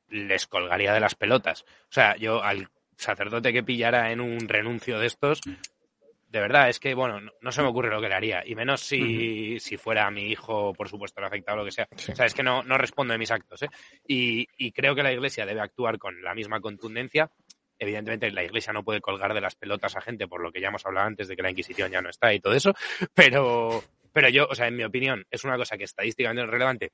[0.10, 1.64] les colgaría de las pelotas.
[1.64, 5.42] O sea, yo al sacerdote que pillara en un renuncio de estos,
[6.34, 8.44] de verdad, es que, bueno, no, se me ocurre lo que le haría.
[8.44, 11.88] Y menos si, si fuera mi hijo, por supuesto, el afectado o lo que sea.
[11.92, 13.62] O sea, es que no, no respondo de mis actos.
[13.62, 13.70] ¿eh?
[14.08, 17.30] Y, y creo que la Iglesia debe actuar con la misma contundencia
[17.84, 20.70] Evidentemente la Iglesia no puede colgar de las pelotas a gente por lo que ya
[20.70, 22.74] hemos hablado antes de que la Inquisición ya no está y todo eso,
[23.14, 26.92] pero, pero yo, o sea, en mi opinión, es una cosa que estadísticamente es relevante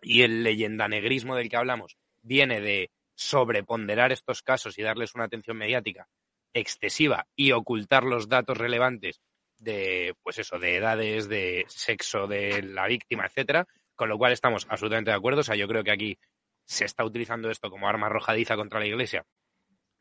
[0.00, 5.56] y el leyendanegrismo del que hablamos viene de sobreponderar estos casos y darles una atención
[5.56, 6.08] mediática
[6.54, 9.20] excesiva y ocultar los datos relevantes
[9.58, 14.66] de, pues eso, de edades, de sexo de la víctima, etcétera, con lo cual estamos
[14.68, 15.40] absolutamente de acuerdo.
[15.40, 16.18] O sea, yo creo que aquí
[16.64, 19.24] se está utilizando esto como arma arrojadiza contra la Iglesia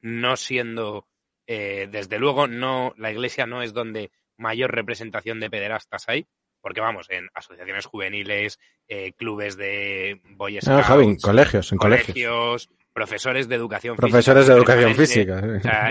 [0.02, 1.08] no siendo,
[1.48, 6.28] eh, desde luego, no, la iglesia no es donde mayor representación de pederastas hay,
[6.62, 12.70] porque vamos, en asociaciones juveniles, eh, clubes de boy scouts, no, Javi, colegios, en colegios,
[12.94, 15.42] profesores de educación profesores de educación física.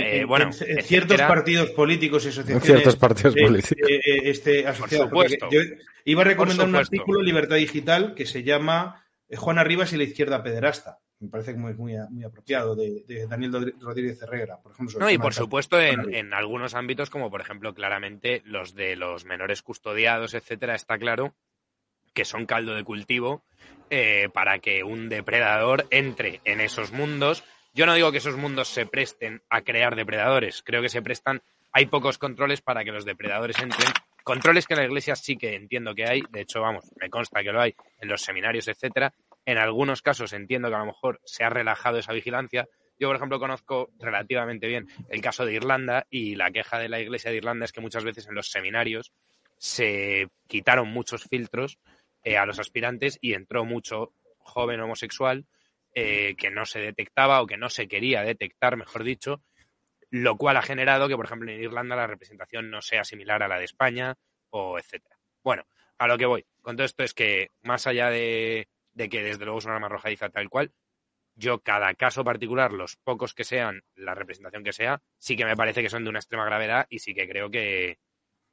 [0.01, 2.63] Eh, bueno, en, ciertos partidos políticos y asociaciones.
[2.63, 3.89] En ciertos partidos políticos.
[4.07, 5.11] este asociado,
[5.51, 5.61] Yo
[6.05, 10.05] iba a recomendar un artículo en Libertad Digital que se llama Juana Rivas y la
[10.05, 14.99] izquierda pederasta me parece muy, muy, muy apropiado, de, Daniel Rodríguez Herrera, por ejemplo.
[14.99, 19.27] No, y por supuesto en, en, algunos ámbitos, como por ejemplo claramente los de los
[19.27, 21.35] menores custodiados, etcétera, está claro
[22.15, 23.45] que son caldo de cultivo
[23.91, 27.45] eh, para que un depredador entre en esos mundos.
[27.73, 31.43] Yo no digo que esos mundos se presten a crear depredadores, creo que se prestan,
[31.73, 33.89] hay pocos controles para que los depredadores entren.
[34.25, 37.43] Controles que en la iglesia sí que entiendo que hay, de hecho, vamos, me consta
[37.43, 39.13] que lo hay en los seminarios, etcétera.
[39.45, 42.69] En algunos casos entiendo que a lo mejor se ha relajado esa vigilancia.
[42.99, 47.01] Yo, por ejemplo, conozco relativamente bien el caso de Irlanda y la queja de la
[47.01, 49.13] Iglesia de Irlanda es que muchas veces en los seminarios
[49.57, 51.79] se quitaron muchos filtros
[52.23, 55.47] eh, a los aspirantes y entró mucho joven homosexual
[55.95, 59.43] eh, que no se detectaba o que no se quería detectar, mejor dicho,
[60.11, 63.49] lo cual ha generado que, por ejemplo, en Irlanda la representación no sea similar a
[63.49, 64.17] la de España
[64.51, 65.17] o etcétera.
[65.43, 65.65] Bueno,
[65.99, 69.45] a lo que voy con todo esto es que más allá de, de que desde
[69.45, 70.73] luego es una arma arrojadiza tal cual,
[71.35, 75.57] yo cada caso particular, los pocos que sean, la representación que sea, sí que me
[75.57, 77.99] parece que son de una extrema gravedad y sí que creo que,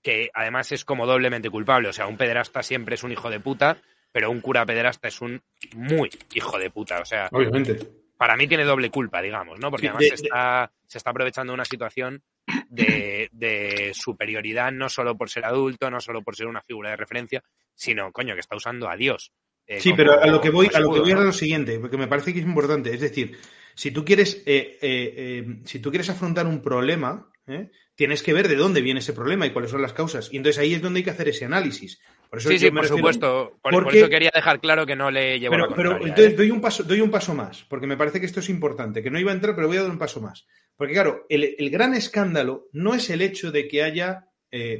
[0.02, 1.90] que además es como doblemente culpable.
[1.90, 3.78] O sea, un pederasta siempre es un hijo de puta,
[4.12, 5.42] pero un cura pederasta es un
[5.76, 7.02] muy hijo de puta.
[7.02, 7.78] O sea, Obviamente.
[8.16, 9.70] para mí tiene doble culpa, digamos, ¿no?
[9.70, 12.24] Porque además de- se, está, se está aprovechando una situación
[12.70, 16.96] de, de superioridad, no solo por ser adulto, no solo por ser una figura de
[16.96, 17.44] referencia,
[17.74, 19.34] sino, coño, que está usando a Dios.
[19.68, 21.80] Eh, Sí, pero a lo que voy, a lo que voy es a lo siguiente,
[21.80, 22.94] porque me parece que es importante.
[22.94, 23.38] Es decir,
[23.76, 27.70] si tú quieres, eh, eh, eh, si tú quieres afrontar un problema, ¿eh?
[27.96, 30.30] tienes que ver de dónde viene ese problema y cuáles son las causas.
[30.32, 32.00] Y entonces ahí es donde hay que hacer ese análisis.
[32.30, 33.58] Por eso Sí, sí, por supuesto.
[33.62, 36.36] Por, por porque- eso quería dejar claro que no le llevo Pero, la pero entonces
[36.36, 39.10] doy un paso, doy un paso más, porque me parece que esto es importante, que
[39.10, 40.46] no iba a entrar, pero voy a dar un paso más.
[40.76, 44.28] Porque claro, el, el gran escándalo no es el hecho de que haya,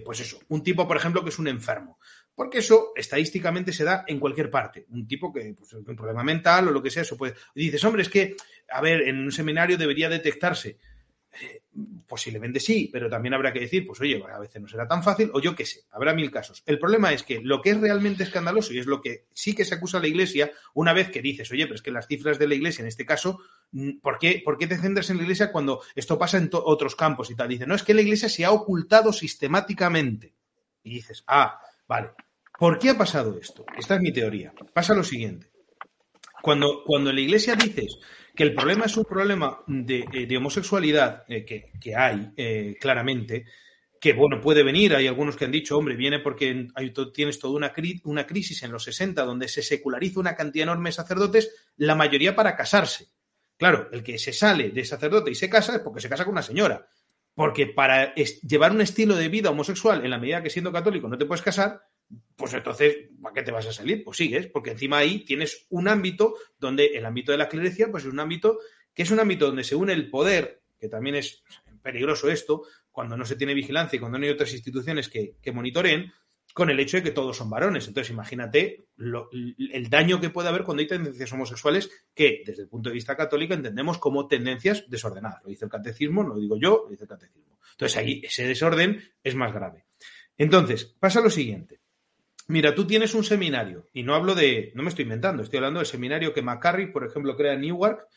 [0.04, 1.97] pues eso, un tipo, por ejemplo, que es un enfermo.
[2.38, 4.86] Porque eso estadísticamente se da en cualquier parte.
[4.92, 7.34] Un tipo que, pues, un problema mental o lo que sea, eso puede.
[7.56, 8.36] Dices, hombre, es que,
[8.70, 10.78] a ver, en un seminario debería detectarse.
[11.42, 11.64] Eh,
[12.08, 15.30] Posiblemente sí, pero también habrá que decir, pues oye, a veces no será tan fácil,
[15.34, 16.64] o yo qué sé, habrá mil casos.
[16.66, 19.66] El problema es que lo que es realmente escandaloso, y es lo que sí que
[19.66, 22.40] se acusa a la Iglesia, una vez que dices, oye, pero es que las cifras
[22.40, 23.40] de la Iglesia en este caso,
[23.72, 26.96] mm, ¿por qué, por qué te centras en la Iglesia cuando esto pasa en otros
[26.96, 27.50] campos y tal?
[27.50, 30.34] Dice, no, es que la Iglesia se ha ocultado sistemáticamente.
[30.84, 32.12] Y dices, ah, vale,
[32.58, 33.66] ¿por qué ha pasado esto?
[33.78, 34.54] Esta es mi teoría.
[34.74, 35.48] Pasa lo siguiente.
[36.42, 37.98] Cuando, cuando en la Iglesia dices
[38.36, 43.46] que el problema es un problema de, eh, homosexualidad, eh, que, que hay eh, claramente,
[44.00, 46.68] que bueno, puede venir, hay algunos que han dicho, hombre, viene porque
[47.14, 50.90] tienes toda una, cri- una crisis en los 60 donde se seculariza una cantidad enorme
[50.90, 53.08] de sacerdotes, la mayoría para casarse.
[53.58, 56.34] Claro, el que se sale de sacerdote y se casa es porque se casa con
[56.34, 56.88] una señora.
[57.34, 61.18] Porque para llevar un estilo de vida homosexual en la medida que siendo católico no
[61.18, 61.82] te puedes casar,
[62.36, 64.04] pues entonces, ¿para qué te vas a salir?
[64.04, 68.06] Pues sigues, porque encima ahí tienes un ámbito donde el ámbito de la clerecía, pues
[68.06, 68.60] es un ámbito
[68.94, 71.44] que es un ámbito donde se une el poder, que también es
[71.82, 75.52] peligroso esto, cuando no se tiene vigilancia y cuando no hay otras instituciones que, que
[75.52, 76.12] monitoreen,
[76.54, 77.88] con el hecho de que todos son varones.
[77.88, 82.90] Entonces, imagínate el daño que puede haber cuando hay tendencias homosexuales que, desde el punto
[82.90, 85.44] de vista católico, entendemos como tendencias desordenadas.
[85.44, 87.60] Lo dice el catecismo, no lo digo yo, lo dice el catecismo.
[87.72, 89.86] Entonces, ahí ese desorden es más grave.
[90.38, 91.82] Entonces, pasa lo siguiente.
[92.50, 95.80] Mira, tú tienes un seminario, y no hablo de, no me estoy inventando, estoy hablando
[95.80, 98.08] del seminario que McCarry, por ejemplo, crea en Newark,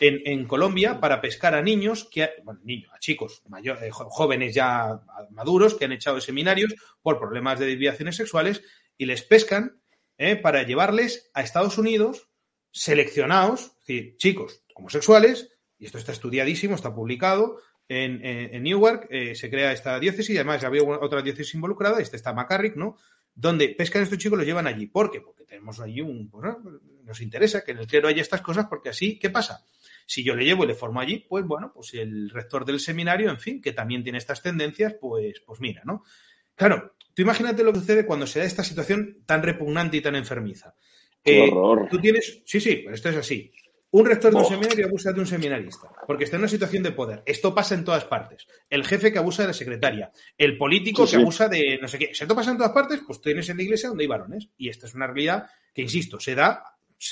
[0.00, 5.00] en, Colombia, para pescar a niños, que, bueno, niños, a chicos eh, jóvenes ya
[5.30, 8.62] maduros que han echado de seminarios por problemas de desviaciones sexuales,
[8.98, 9.80] y les pescan
[10.18, 12.28] eh, para llevarles a Estados Unidos
[12.72, 15.48] seleccionados, es decir, chicos homosexuales,
[15.78, 18.20] y esto está estudiadísimo, está publicado, en,
[18.64, 22.74] Newark eh, se crea esta diócesis, y además había otra diócesis involucrada, este está McCarrick,
[22.74, 22.96] ¿no?
[23.38, 24.86] Donde pescan estos chicos los llevan allí.
[24.86, 25.20] ¿Por qué?
[25.20, 26.28] Porque tenemos allí un.
[26.28, 26.58] pues, ¿no?
[27.04, 29.64] nos interesa que en el clero haya estas cosas, porque así, ¿qué pasa?
[30.06, 33.30] Si yo le llevo y le formo allí, pues bueno, pues el rector del seminario,
[33.30, 36.02] en fin, que también tiene estas tendencias, pues, pues mira, ¿no?
[36.56, 40.16] Claro, tú imagínate lo que sucede cuando se da esta situación tan repugnante y tan
[40.16, 40.74] enfermiza.
[41.22, 41.88] Eh, horror.
[41.90, 43.52] Tú tienes, sí, sí, pero esto es así.
[43.90, 46.92] Un rector de un seminario abusa de un seminarista, porque está en una situación de
[46.92, 47.22] poder.
[47.24, 48.46] Esto pasa en todas partes.
[48.68, 51.22] El jefe que abusa de la secretaria, el político Sí, que sí.
[51.22, 52.10] abusa de no sé qué.
[52.12, 54.48] Si esto pasa en todas partes, pues tienes en la iglesia donde hay varones.
[54.56, 56.62] Y esta es una realidad que, insisto, se da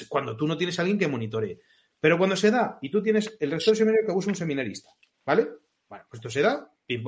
[0.09, 1.61] cuando tú no tienes a alguien que monitoree.
[2.01, 4.37] Pero cuando se da y tú tienes el rector del seminario que abusa de un
[4.37, 4.91] seminarista,
[5.25, 5.49] ¿vale?
[5.89, 7.05] Bueno, pues esto se da, pim,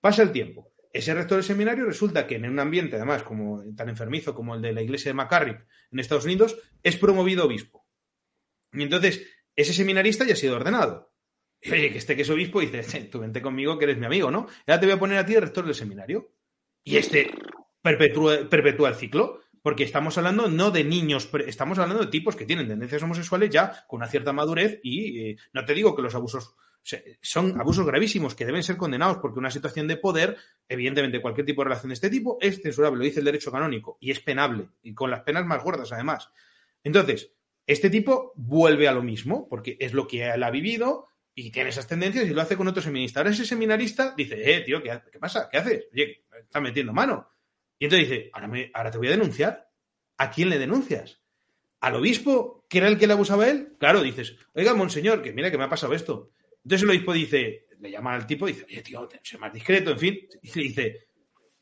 [0.00, 0.72] pasa el tiempo.
[0.92, 4.62] Ese rector del seminario resulta que en un ambiente, además, como tan enfermizo como el
[4.62, 7.85] de la iglesia de McCarrick en Estados Unidos, es promovido obispo.
[8.76, 11.12] Y entonces, ese seminarista ya ha sido ordenado.
[11.60, 14.06] Y oye, que este que es obispo dice, "Eh, tú vente conmigo que eres mi
[14.06, 14.46] amigo, ¿no?
[14.66, 16.32] Ahora te voy a poner a ti el rector del seminario.
[16.84, 17.30] Y este
[17.82, 22.44] perpetúa, perpetúa el ciclo, porque estamos hablando no de niños, estamos hablando de tipos que
[22.44, 26.14] tienen tendencias homosexuales ya con una cierta madurez y eh, no te digo que los
[26.14, 26.54] abusos
[27.20, 30.36] son abusos gravísimos que deben ser condenados porque una situación de poder,
[30.68, 33.98] evidentemente cualquier tipo de relación de este tipo, es censurable, lo dice el derecho canónico,
[34.00, 36.30] y es penable, y con las penas más gordas además.
[36.84, 37.32] Entonces,
[37.66, 41.70] este tipo vuelve a lo mismo, porque es lo que él ha vivido y tiene
[41.70, 43.20] esas tendencias y lo hace con otro seminarista.
[43.20, 45.48] Ahora ese seminarista dice, eh, tío, ¿qué, pasa?
[45.50, 45.86] ¿Qué haces?
[45.92, 47.28] Oye, estás metiendo mano.
[47.78, 49.68] Y entonces dice, ahora, ahora te voy a denunciar.
[50.18, 51.20] ¿A quién le denuncias?
[51.80, 53.74] ¿Al obispo, que era el que le abusaba a él?
[53.78, 56.30] Claro, dices, oiga, monseñor, que mira que me ha pasado esto.
[56.64, 59.90] Entonces el obispo dice, le llama al tipo y dice, oye, tío, sé más discreto,
[59.90, 60.18] en fin.
[60.42, 61.08] Y dice,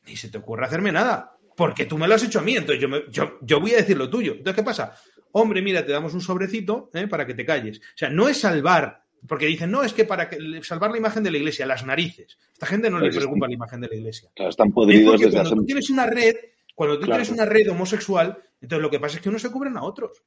[0.05, 2.81] ni se te ocurre hacerme nada, porque tú me lo has hecho a mí, entonces
[2.81, 4.33] yo, yo, yo voy a decir lo tuyo.
[4.33, 4.97] Entonces, ¿qué pasa?
[5.37, 7.07] Hombre, mira, te damos un sobrecito ¿eh?
[7.07, 7.79] para que te calles.
[7.79, 11.23] O sea, no es salvar, porque dicen, no, es que para que, salvar la imagen
[11.23, 12.37] de la iglesia, las narices.
[12.53, 14.29] Esta gente no le preocupa la imagen de la iglesia.
[14.33, 16.35] Claro, están podridos desde cuando tú tienes una red,
[16.73, 19.75] cuando tú tienes una red homosexual, entonces lo que pasa es que unos se cubren
[19.75, 20.23] a otros.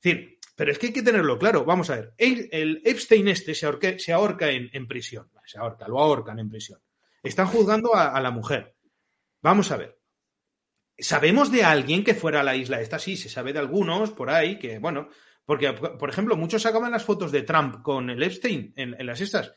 [0.00, 1.64] Es decir, pero es que hay que tenerlo claro.
[1.64, 2.14] Vamos a ver.
[2.16, 3.66] El, Epstein este se,
[4.12, 5.28] ahorca en, prisión.
[5.44, 6.78] Se ahorca, lo ahorcan en prisión.
[7.20, 8.76] Están juzgando a, la mujer.
[9.40, 9.98] Vamos a ver.
[11.02, 12.98] ¿Sabemos de alguien que fuera a la isla esta?
[12.98, 15.08] Sí, se sabe de algunos por ahí que, bueno,
[15.44, 19.20] porque, por ejemplo, muchos sacaban las fotos de Trump con el Epstein en, en las
[19.20, 19.52] estas.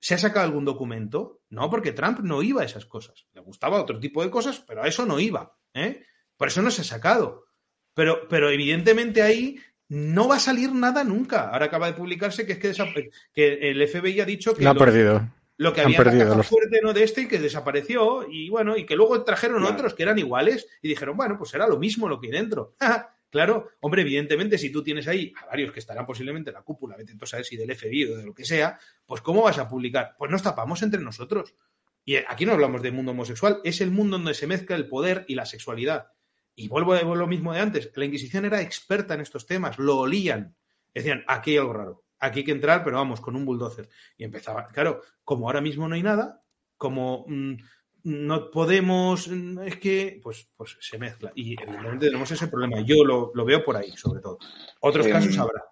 [0.00, 1.42] ¿Se ha sacado algún documento?
[1.50, 3.26] No, porque Trump no iba a esas cosas.
[3.32, 5.56] Le gustaba otro tipo de cosas, pero a eso no iba.
[5.74, 6.04] ¿eh?
[6.36, 7.46] Por eso no se ha sacado.
[7.94, 11.48] Pero, pero evidentemente ahí no va a salir nada nunca.
[11.50, 14.74] Ahora acaba de publicarse que es que, que el FBI ha dicho que lo, ha
[14.74, 15.28] perdido.
[15.58, 16.92] Lo que había perdido fuerte ¿no?
[16.92, 20.68] de este y que desapareció y bueno, y que luego trajeron otros que eran iguales
[20.80, 22.76] y dijeron, bueno, pues era lo mismo lo que hay dentro.
[23.30, 26.96] claro, hombre, evidentemente si tú tienes ahí a varios que estarán posiblemente en la cúpula,
[26.96, 29.58] vete entonces a ver si del FBI o de lo que sea, pues ¿cómo vas
[29.58, 30.14] a publicar?
[30.16, 31.56] Pues nos tapamos entre nosotros.
[32.04, 35.24] Y aquí no hablamos de mundo homosexual, es el mundo donde se mezcla el poder
[35.26, 36.12] y la sexualidad.
[36.54, 37.90] Y vuelvo a lo mismo de antes.
[37.96, 40.56] La Inquisición era experta en estos temas, lo olían.
[40.94, 43.88] Decían, aquí hay algo raro, aquí hay que entrar, pero vamos, con un bulldozer.
[44.16, 46.42] Y empezaba, claro, como ahora mismo no hay nada,
[46.76, 47.54] como mm,
[48.04, 51.32] no podemos, mm, es que, pues, pues se mezcla.
[51.34, 52.80] Y evidentemente tenemos ese problema.
[52.80, 54.38] Yo lo, veo por ahí, sobre todo.
[54.80, 55.62] Otros em, casos habrá.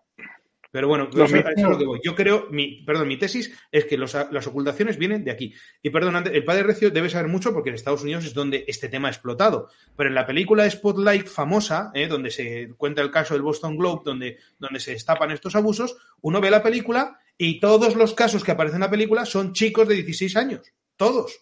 [0.77, 2.01] Pero bueno, eso, es lo que voy.
[2.05, 5.55] Yo creo, mi, perdón, mi tesis es que las ocultaciones vienen de aquí.
[5.83, 8.91] Y perdón, el padre Recio debe saber mucho porque en Estados Unidos es donde este
[8.91, 9.71] tema ha explotado.
[9.97, 14.03] Pero en la película Spotlight famosa, eh, donde se cuenta el caso del Boston Globe,
[14.05, 18.51] donde, donde se destapan estos abusos, uno ve la película y todos los casos que
[18.51, 20.75] aparecen en la película son chicos de 16 años.
[20.97, 21.41] Todos.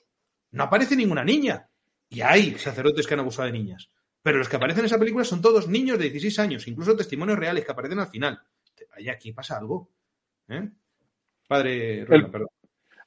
[0.53, 1.69] No aparece ninguna niña.
[2.09, 3.91] Y hay sacerdotes que han abusado de niñas.
[4.23, 7.37] Pero los que aparecen en esa película son todos niños de 16 años, incluso testimonios
[7.37, 8.41] reales que aparecen al final
[9.11, 9.89] aquí pasa algo.
[10.49, 10.69] ¿eh?
[11.47, 12.49] Padre, perdón.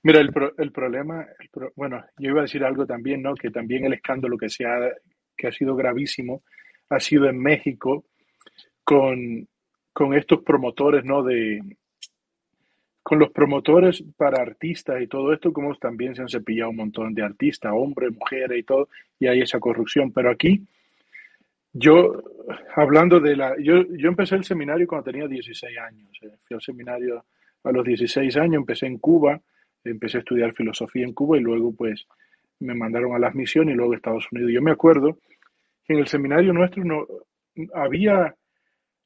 [0.04, 1.28] Mira, el, el problema,
[1.76, 3.36] bueno, yo iba a decir algo también, ¿no?
[3.36, 4.80] Que también el escándalo que, se ha,
[5.36, 6.44] que ha sido gravísimo
[6.90, 8.06] ha sido en México
[8.84, 9.48] con,
[9.92, 11.24] con estos promotores, ¿no?
[11.24, 11.62] De,
[13.04, 17.14] con los promotores para artistas y todo esto, como también se han cepillado un montón
[17.14, 20.12] de artistas, hombres, mujeres y todo, y hay esa corrupción.
[20.12, 20.66] Pero aquí
[21.74, 22.22] yo,
[22.76, 23.56] hablando de la...
[23.60, 26.10] Yo, yo empecé el seminario cuando tenía 16 años.
[26.22, 27.26] Eh, fui al seminario
[27.64, 29.40] a los 16 años, empecé en Cuba,
[29.84, 32.08] empecé a estudiar filosofía en Cuba y luego pues
[32.60, 34.52] me mandaron a las misiones y luego a Estados Unidos.
[34.54, 35.20] Yo me acuerdo
[35.86, 37.06] que en el seminario nuestro no
[37.74, 38.36] había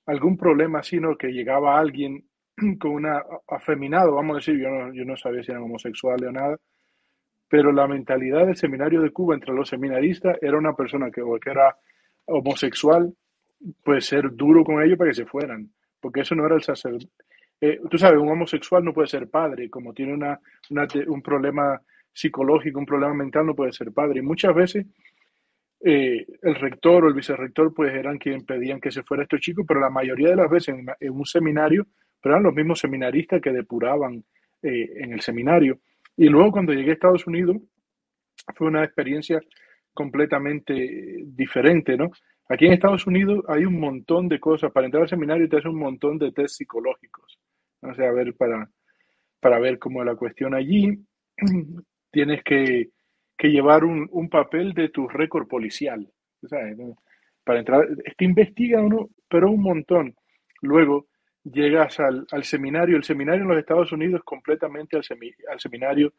[0.06, 1.18] algún problema así, ¿no?
[1.18, 2.26] Que llegaba alguien
[2.80, 6.32] con una afeminado, vamos a decir, yo no, yo no sabía si eran homosexuales o
[6.32, 6.58] nada,
[7.48, 11.50] pero la mentalidad del seminario de Cuba entre los seminaristas era una persona que, que
[11.50, 11.76] era
[12.26, 13.14] homosexual,
[13.84, 17.08] puede ser duro con ellos para que se fueran, porque eso no era el sacerdote.
[17.60, 20.40] Eh, tú sabes, un homosexual no puede ser padre, como tiene una,
[21.08, 21.80] un problema
[22.12, 24.20] psicológico, un problema mental, no puede ser padre.
[24.20, 24.86] Y muchas veces
[25.84, 29.66] eh, el rector o el vicerrector pues eran quienes pedían que se fuera estos chicos,
[29.68, 31.88] pero la mayoría de las veces en, un seminario,
[32.22, 34.24] pero eran los mismos seminaristas que depuraban
[34.64, 35.80] eh, en el seminario.
[36.18, 37.58] Y luego cuando llegué a Estados Unidos,
[38.56, 39.40] fue una experiencia
[39.94, 42.12] completamente diferente, ¿no?
[42.52, 44.74] Aquí en Estados Unidos hay un montón de cosas.
[44.74, 47.40] Para entrar al seminario te hace un montón de test psicológicos.
[47.82, 48.70] O sea, a ver, para,
[49.40, 51.00] para ver cómo es la cuestión allí,
[52.12, 52.90] tienes que,
[53.42, 56.12] llevar un, papel de tu récord policial.
[57.46, 60.14] Para entrar, te investiga uno, pero un montón.
[60.62, 61.08] Luego
[61.44, 62.98] llegas al, seminario.
[62.98, 65.04] El seminario en los Estados Unidos es completamente al,
[65.50, 66.14] al seminario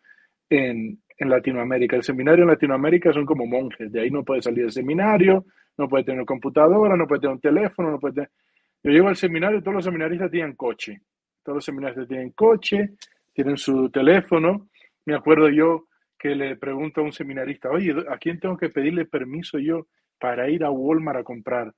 [0.49, 1.95] en, en Latinoamérica.
[1.95, 5.45] El seminario en Latinoamérica son como monjes, de ahí no puede salir del seminario,
[5.79, 8.31] no puede tener computadora, no puede tener un teléfono, no puede tener...
[8.83, 11.01] Yo llego al seminario, todos los seminaristas tienen coche,
[11.43, 12.95] todos los seminaristas tienen coche,
[13.33, 14.69] tienen su teléfono.
[15.07, 15.87] Me acuerdo yo
[16.19, 19.87] que le pregunto a un seminarista, oye, ¿a quién tengo que pedirle permiso yo
[20.19, 21.73] para ir a Walmart a comprar?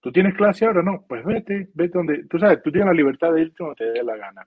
[0.00, 0.82] ¿Tú tienes clase ahora?
[0.82, 3.90] No, pues vete, vete donde, tú sabes, tú tienes la libertad de irte donde te
[3.92, 4.46] dé la gana.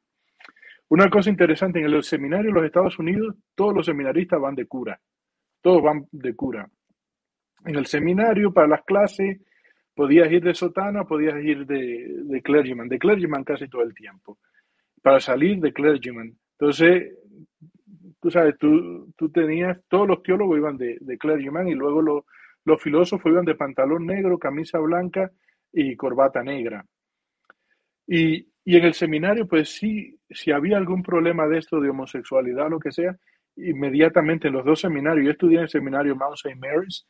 [0.90, 4.66] Una cosa interesante, en el seminario de los Estados Unidos, todos los seminaristas van de
[4.66, 5.00] cura.
[5.62, 6.70] Todos van de cura.
[7.66, 9.40] En el seminario, para las clases,
[9.94, 14.38] podías ir de sotana, podías ir de, de clergyman, de clergyman casi todo el tiempo.
[15.02, 16.34] Para salir de clergyman.
[16.58, 17.14] Entonces,
[18.22, 22.24] tú sabes, tú, tú tenías, todos los teólogos iban de, de clergyman y luego los,
[22.66, 25.32] los filósofos iban de pantalón negro, camisa blanca
[25.72, 26.86] y corbata negra.
[28.08, 32.70] Y, y en el seminario, pues sí, si había algún problema de esto, de homosexualidad
[32.70, 33.18] lo que sea,
[33.56, 36.56] inmediatamente en los dos seminarios, yo estudié en el seminario Mount St.
[36.56, 37.08] Mary's,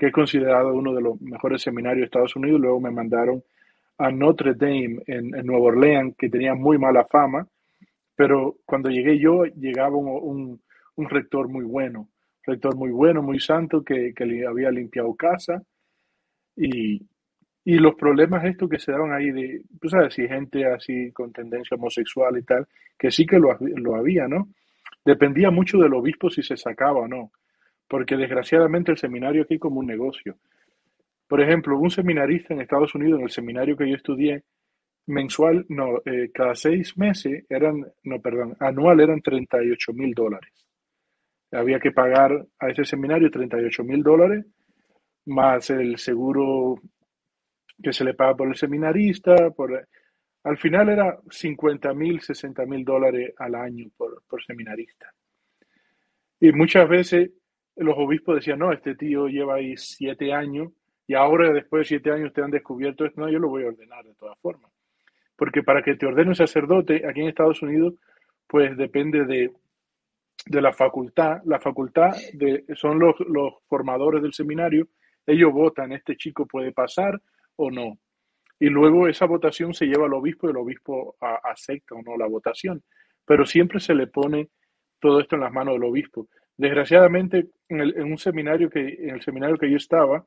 [0.00, 3.44] que es considerado uno de los mejores seminarios de Estados Unidos, luego me mandaron
[3.98, 7.46] a Notre Dame en, Nueva Orleans, que tenía muy mala fama,
[8.16, 10.62] pero cuando llegué yo, llegaba un, un,
[10.96, 12.08] un rector muy bueno,
[12.46, 15.62] rector muy bueno, muy santo, que, que le había limpiado casa,
[16.56, 17.06] y,
[17.66, 21.30] y los problemas estos que se daban ahí de, tú sabes, si gente así con
[21.30, 22.66] tendencia homosexual y tal,
[22.98, 24.48] que sí que lo, lo había, ¿no?
[25.04, 27.32] Dependía mucho del obispo si se sacaba o no,
[27.90, 30.36] porque desgraciadamente el seminario aquí es como un negocio.
[31.26, 34.44] Por ejemplo, un seminarista en Estados Unidos, en el seminario que yo estudié,
[35.06, 40.52] mensual, no, eh, cada seis meses eran, no, perdón, anual eran 38 mil dólares.
[41.50, 44.46] Había que pagar a ese seminario 38 mil dólares,
[45.26, 46.76] más el seguro
[47.82, 49.84] que se le paga por el seminarista, por,
[50.44, 55.12] al final era 50 mil, 60 mil dólares al año por, por seminarista.
[56.38, 57.30] Y muchas veces
[57.76, 60.72] los obispos decían, no, este tío lleva ahí siete años
[61.06, 63.68] y ahora después de siete años te han descubierto esto, no, yo lo voy a
[63.68, 64.70] ordenar de todas formas.
[65.36, 67.94] Porque para que te ordene un sacerdote aquí en Estados Unidos,
[68.46, 69.50] pues depende de,
[70.46, 71.38] de la facultad.
[71.44, 74.88] La facultad de, son los, los formadores del seminario,
[75.26, 77.20] ellos votan, este chico puede pasar
[77.56, 77.98] o no.
[78.58, 82.26] Y luego esa votación se lleva al obispo y el obispo acepta o no la
[82.26, 82.82] votación.
[83.24, 84.48] Pero siempre se le pone
[85.00, 86.28] todo esto en las manos del obispo.
[86.60, 90.26] Desgraciadamente, en, el, en un seminario que, en el seminario que yo estaba,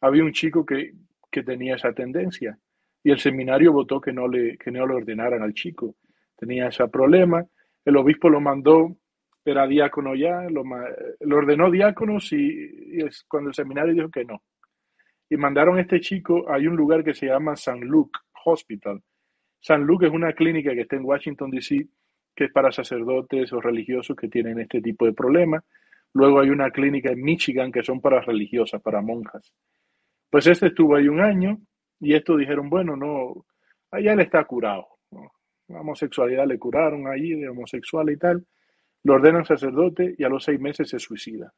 [0.00, 0.92] había un chico que,
[1.30, 2.58] que tenía esa tendencia
[3.04, 5.94] y el seminario votó que no le, que no le ordenaran al chico.
[6.36, 7.46] Tenía ese problema,
[7.84, 8.96] el obispo lo mandó,
[9.44, 10.64] era diácono ya, lo,
[11.20, 14.42] lo ordenó diácono y, y es cuando el seminario dijo que no,
[15.30, 19.00] y mandaron a este chico, hay un lugar que se llama San Luke Hospital.
[19.60, 21.86] San Luke es una clínica que está en Washington, D.C.,
[22.38, 25.64] que es para sacerdotes o religiosos que tienen este tipo de problemas.
[26.14, 29.52] Luego hay una clínica en Michigan que son para religiosas, para monjas.
[30.30, 31.58] Pues este estuvo ahí un año
[31.98, 33.44] y estos dijeron, bueno, no,
[33.90, 34.86] allá él está curado.
[35.66, 38.46] La homosexualidad le curaron allí de homosexual y tal.
[39.02, 41.52] Lo ordenan sacerdote y a los seis meses se suicida.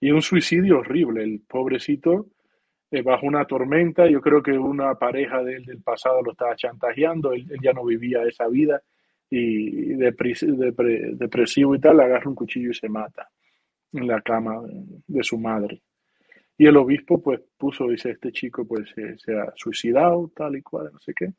[0.00, 1.24] Y un suicidio horrible.
[1.24, 2.28] El pobrecito
[2.92, 4.08] eh, bajo una tormenta.
[4.08, 8.46] Yo creo que una pareja del pasado lo estaba chantajeando, él ya no vivía esa
[8.46, 8.80] vida
[9.34, 13.28] y depres, depre, depresivo y tal, agarra un cuchillo y se mata
[13.92, 14.60] en la cama
[15.06, 15.82] de su madre.
[16.58, 20.90] Y el obispo pues puso, dice, este chico pues se, ha suicidado, tal y cual,
[20.92, 21.32] no sé qué.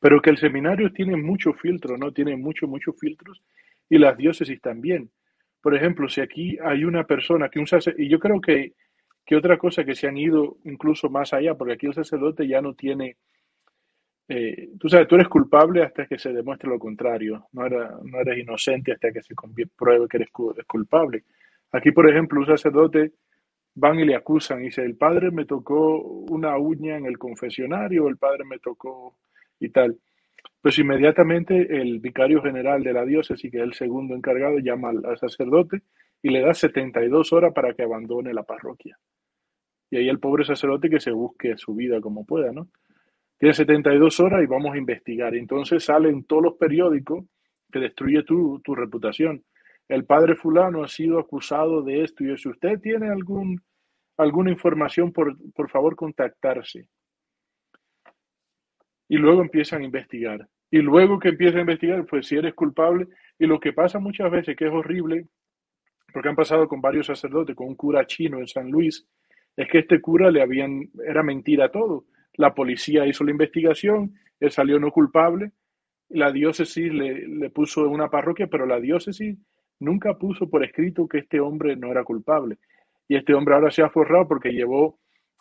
[0.00, 2.12] Pero que el seminario tiene muchos filtros, ¿no?
[2.12, 3.40] Tiene muchos, muchos filtros
[3.88, 5.10] y las diócesis también.
[5.60, 8.72] Por ejemplo, si aquí hay una persona que un sacerdote, y yo creo que
[9.24, 12.60] que otra cosa que se han ido incluso más allá, porque aquí el sacerdote ya
[12.60, 13.16] no tiene,
[14.34, 18.18] eh, tú sabes, tú eres culpable hasta que se demuestre lo contrario, no, era, no
[18.20, 19.34] eres inocente hasta que se
[19.76, 20.30] pruebe que eres
[20.66, 21.24] culpable.
[21.70, 23.12] Aquí, por ejemplo, un sacerdote
[23.74, 28.08] van y le acusan y dice, el padre me tocó una uña en el confesionario,
[28.08, 29.18] el padre me tocó
[29.60, 29.98] y tal.
[30.62, 35.18] Pues inmediatamente el vicario general de la diócesis, que es el segundo encargado, llama al,
[35.18, 35.82] sacerdote
[36.22, 38.96] y le da 72 horas para que abandone la parroquia.
[39.90, 42.68] Y ahí el pobre sacerdote que se busque su vida como pueda, ¿no?
[43.42, 45.34] Tiene 72 horas y vamos a investigar.
[45.34, 47.24] Entonces sale en todos los periódicos
[47.72, 49.42] que destruye tu, tu reputación.
[49.88, 52.38] El padre fulano ha sido acusado de esto y.
[52.38, 53.60] Si usted tiene algún,
[54.16, 56.86] alguna información, por, por favor, contactarse.
[59.08, 60.48] Y luego empiezan a investigar.
[60.70, 63.08] Y luego que empiezan a investigar, pues si eres culpable.
[63.40, 65.26] Y lo que pasa muchas veces, que es horrible,
[66.12, 69.04] porque han pasado con varios sacerdotes, con un cura chino en San Luis,
[69.56, 72.04] es que este cura le habían, era mentira todo.
[72.34, 75.52] La policía hizo la investigación, él salió no culpable,
[76.08, 79.38] la diócesis le, le puso en una parroquia, pero la diócesis
[79.80, 82.58] nunca puso por escrito que este hombre no era culpable.
[83.08, 84.98] Y este hombre ahora se ha forrado porque llevó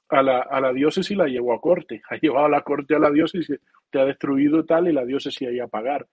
[0.09, 2.99] a la, a la diócesis, la llevó a corte, ha llevado a la corte a
[2.99, 6.07] la diócesis, te ha destruido tal y la diócesis ahí a pagar.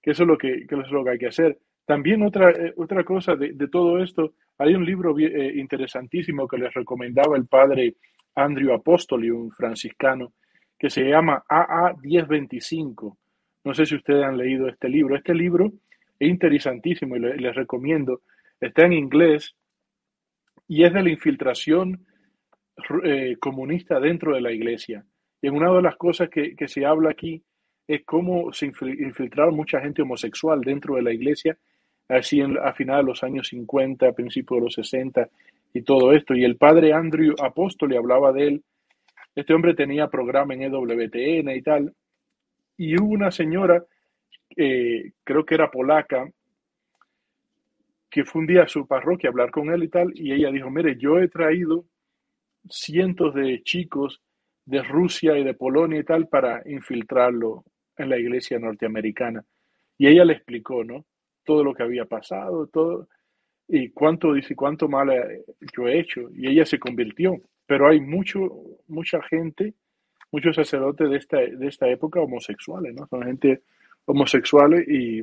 [0.00, 1.58] Que eso es lo que, que, eso es lo que hay que hacer.
[1.84, 6.58] También otra, eh, otra cosa de, de, todo esto, hay un libro eh, interesantísimo que
[6.58, 7.94] les recomendaba el padre
[8.36, 10.32] Andrew Apostoli, un franciscano,
[10.78, 13.18] que se llama AA 1025,
[13.64, 15.16] No sé si ustedes han leído este libro.
[15.16, 15.72] Este libro
[16.18, 18.20] es interesantísimo y les recomiendo.
[18.60, 19.56] Está en inglés
[20.68, 22.06] y es de la infiltración
[23.04, 25.04] eh, comunista dentro de la iglesia.
[25.40, 27.42] Y en una de las cosas que, se habla aquí
[27.88, 31.56] es cómo se infiltraron mucha gente homosexual dentro de la iglesia,
[32.08, 35.28] así en, a finales de los años 50, a principios de los 60
[35.76, 36.34] y todo esto.
[36.34, 38.64] Y el padre Andrew Apóstol hablaba de él.
[39.34, 41.94] Este hombre tenía programa en EWTN y tal.
[42.78, 43.84] Y hubo una señora,
[44.56, 46.28] eh, creo que era polaca,
[48.08, 50.50] que fue un día a su parroquia a hablar con él y tal, y ella
[50.50, 51.84] dijo, mire, yo he traído
[52.70, 54.22] cientos de chicos
[54.64, 57.64] de Rusia y de Polonia y tal para infiltrarlo
[57.96, 59.44] en la iglesia norteamericana.
[59.98, 61.04] Y ella le explicó, ¿no?
[61.44, 63.08] Todo lo que había pasado, todo,
[63.68, 65.10] y cuánto, dice, cuánto mal
[65.76, 66.28] yo he hecho.
[66.34, 67.40] Y ella se convirtió.
[67.66, 68.38] Pero hay mucho,
[68.88, 69.74] mucha gente,
[70.30, 73.06] muchos sacerdotes de esta, de esta época homosexuales, ¿no?
[73.08, 73.62] Son gente
[74.06, 75.22] homosexuales y,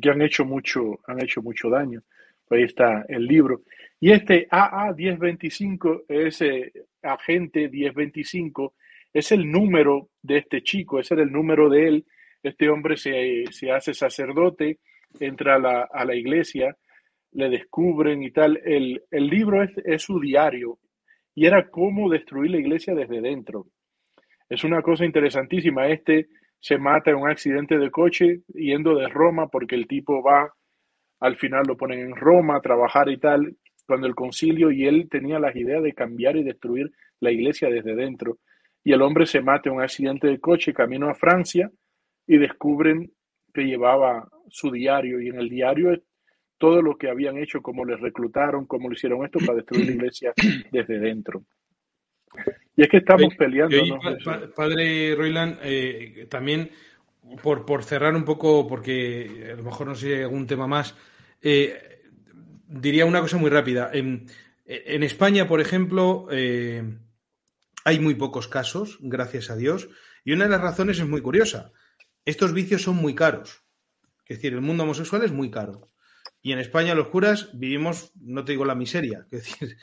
[0.00, 2.02] que han hecho mucho, han hecho mucho daño.
[2.50, 3.62] Ahí está el libro.
[3.98, 8.74] Y este AA 1025, ese agente 1025,
[9.12, 12.06] es el número de este chico, ese era el número de él.
[12.42, 14.78] Este hombre se, hace sacerdote,
[15.18, 16.76] entra a la, iglesia,
[17.36, 18.60] le descubren y tal.
[18.64, 20.78] El, el libro es, es, su diario
[21.34, 23.66] y era cómo destruir la iglesia desde dentro.
[24.48, 25.88] Es una cosa interesantísima.
[25.88, 30.52] Este se mata en un accidente de coche yendo de Roma porque el tipo va,
[31.20, 33.56] al final lo ponen en Roma a trabajar y tal,
[33.86, 36.90] cuando el concilio y él tenía las ideas de cambiar y destruir
[37.20, 38.38] la iglesia desde dentro
[38.86, 41.68] y el hombre se mata en un accidente de coche camino a Francia
[42.24, 43.10] y descubren
[43.52, 45.92] que llevaba su diario y en el diario
[46.58, 49.92] todo lo que habían hecho, cómo les reclutaron, cómo lo hicieron esto para destruir la
[49.92, 50.32] iglesia
[50.72, 51.44] desde dentro.
[52.76, 53.76] Y es que estamos peleando.
[54.54, 56.70] padre Royland, eh, también
[57.42, 60.94] por, por cerrar un poco, porque a lo mejor no sé algún tema más,
[61.42, 62.02] eh,
[62.68, 63.90] diría una cosa muy rápida.
[63.92, 64.26] En,
[64.66, 66.82] en España, por ejemplo, eh,
[67.84, 69.88] hay muy pocos casos, gracias a Dios,
[70.24, 71.72] y una de las razones es muy curiosa.
[72.24, 73.62] Estos vicios son muy caros.
[74.26, 75.88] Es decir, el mundo homosexual es muy caro.
[76.46, 79.76] Y en España los curas vivimos, no te digo la miseria, es decir,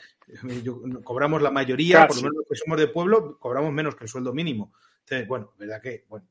[1.04, 4.08] cobramos la mayoría, por lo menos los que somos de pueblo, cobramos menos que el
[4.08, 4.72] sueldo mínimo.
[5.00, 6.26] Entonces, bueno, verdad que, bueno,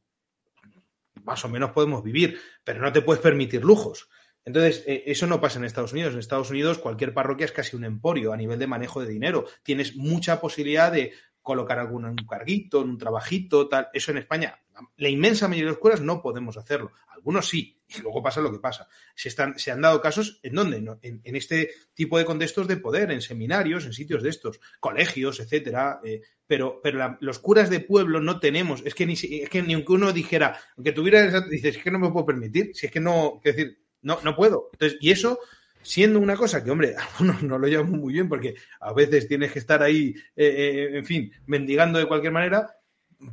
[1.23, 4.09] más o menos podemos vivir, pero no te puedes permitir lujos.
[4.43, 6.13] Entonces, eh, eso no pasa en Estados Unidos.
[6.13, 9.45] En Estados Unidos cualquier parroquia es casi un emporio a nivel de manejo de dinero.
[9.61, 13.89] Tienes mucha posibilidad de colocar algún un carguito, en un trabajito, tal.
[13.93, 14.57] Eso en España,
[14.97, 16.93] la inmensa mayoría de los curas no podemos hacerlo.
[17.09, 18.87] Algunos sí, y luego pasa lo que pasa.
[19.13, 23.11] Se, están, se han dado casos en dónde, en, este tipo de contextos de poder,
[23.11, 25.99] en seminarios, en sitios de estos, colegios, etcétera.
[26.03, 28.81] Eh, pero pero los curas de pueblo no tenemos.
[28.85, 31.99] Es que ni, es que ni aunque uno dijera, aunque tuviera, dices, es que no
[31.99, 34.69] me puedo permitir, si es que no, es decir, no, no puedo.
[34.73, 35.39] Entonces, y eso
[35.83, 39.51] siendo una cosa que, hombre, algunos no lo llevan muy bien porque a veces tienes
[39.51, 42.75] que estar ahí, eh, eh, en fin, mendigando de cualquier manera,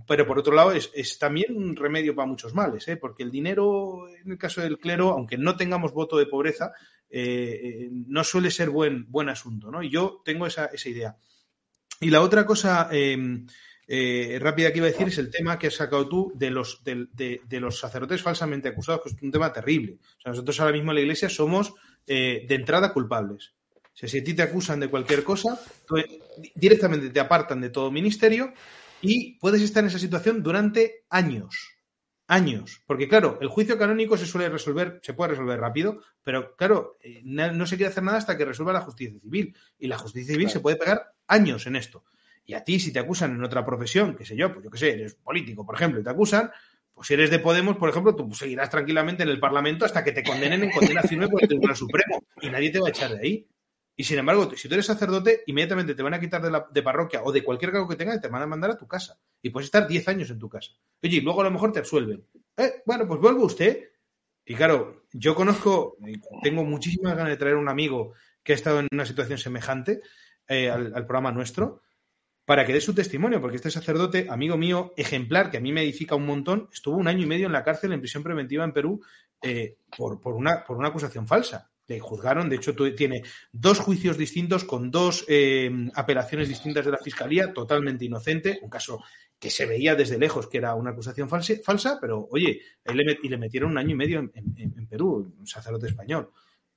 [0.07, 2.97] pero por otro lado es, también un remedio para muchos males, ¿eh?
[2.97, 6.73] porque el dinero, en el caso del clero, aunque no tengamos voto de pobreza,
[7.11, 9.83] no suele ser buen, buen asunto, ¿no?
[9.83, 11.17] Y yo tengo esa, esa idea.
[11.99, 13.49] Y la otra cosa em,
[14.39, 17.09] rápida que iba a decir es el tema que has sacado tú de los, de,
[17.45, 19.99] de los sacerdotes falsamente acusados, que es un tema terrible.
[20.19, 21.75] O sea, nosotros ahora mismo en la Iglesia somos
[22.13, 23.55] eh, de entrada culpables.
[23.85, 25.61] O sea, si a ti te acusan de cualquier cosa,
[26.57, 28.53] directamente te apartan de todo ministerio
[29.01, 31.77] y puedes estar en esa situación durante años.
[32.27, 32.83] Años.
[32.85, 37.21] Porque, claro, el juicio canónico se suele resolver, se puede resolver rápido, pero, claro, eh,
[37.23, 39.57] no, se quiere hacer nada hasta que resuelva la justicia civil.
[39.79, 42.03] Y la justicia civil se puede pegar años en esto.
[42.45, 44.79] Y a ti, si te acusan en otra profesión, qué sé yo, pues yo qué
[44.79, 46.51] sé, eres político, por ejemplo, y te acusan,
[47.01, 50.13] pues si eres de Podemos, por ejemplo, tú seguirás tranquilamente en el Parlamento hasta que
[50.13, 53.13] te condenen en condena firme por el Tribunal Supremo y nadie te va a echar
[53.13, 53.49] de ahí.
[53.97, 57.33] Y sin embargo, si tú eres sacerdote, inmediatamente te van a quitar de, parroquia o
[57.33, 59.19] de cualquier cargo que tengas y te van a mandar a tu casa.
[59.41, 60.73] Y puedes estar 10 años en tu casa.
[61.03, 62.23] Oye, y luego a lo mejor te absuelven.
[62.59, 63.93] Eh, bueno, pues vuelve usted.
[64.45, 65.97] Y claro, yo conozco,
[66.43, 68.13] tengo muchísimas ganas de traer un amigo
[68.43, 70.03] que ha estado en una situación semejante
[70.47, 71.81] eh, al programa nuestro
[72.51, 75.83] para que dé su testimonio, porque este sacerdote, amigo mío, ejemplar, que a mí me
[75.83, 78.73] edifica un montón, estuvo un año y medio en la cárcel en prisión preventiva en
[78.73, 79.01] Perú
[79.41, 81.71] eh, por, por, una, por una acusación falsa.
[81.87, 83.23] Le juzgaron, de hecho, tiene
[83.53, 89.01] dos juicios distintos con dos eh, apelaciones distintas de la fiscalía, totalmente inocente, un caso
[89.39, 93.71] que se veía desde lejos que era una acusación falsa, pero oye, y le metieron
[93.71, 96.33] un año y medio en Perú, un sacerdote español.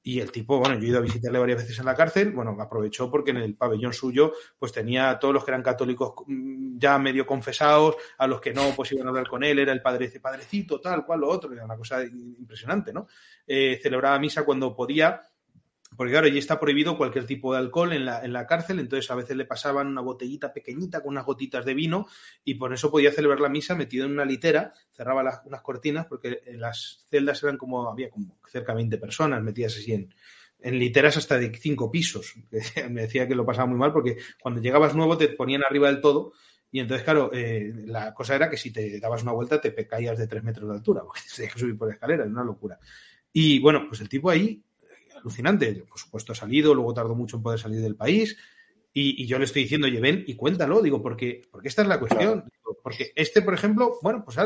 [0.05, 2.57] Y el tipo, bueno, yo he ido a visitarle varias veces en la cárcel, bueno,
[2.59, 6.77] aprovechó porque en el pabellón suyo, pues tenía a todos los que eran católicos mm,
[6.77, 9.81] ya medio confesados, a los que no, pues iban a hablar con él, era el
[9.81, 13.07] padre, padrecito, tal, cual, lo otro, era una cosa impresionante, ¿no?
[13.47, 15.21] Eh, celebraba misa cuando podía,
[15.95, 19.09] porque claro, allí está prohibido cualquier tipo de alcohol en la, en la cárcel, entonces
[19.11, 22.07] a veces le pasaban una botellita pequeñita con unas gotitas de vino
[22.43, 26.05] y por eso podía celebrar la misa metido en una litera, cerraba las, unas cortinas
[26.05, 30.13] porque las celdas eran como, había como cerca de 20 personas metidas así en,
[30.59, 32.35] en literas hasta de cinco pisos.
[32.89, 36.01] Me decía que lo pasaba muy mal porque cuando llegabas nuevo te ponían arriba del
[36.01, 36.33] todo
[36.71, 40.17] y entonces, claro, eh, la cosa era que si te dabas una vuelta te caías
[40.17, 42.79] de tres metros de altura porque tenías que subir por la escalera, era una locura.
[43.31, 44.63] Y bueno, pues el tipo ahí
[45.23, 45.73] alucinante.
[45.87, 48.37] Por supuesto, ha salido, luego tardó mucho en poder salir del país.
[48.95, 51.99] Y, yo le estoy diciendo, oye, ven y cuéntalo, digo, porque, porque esta es la
[51.99, 52.45] cuestión.
[52.83, 54.37] porque este, por ejemplo, bueno, pues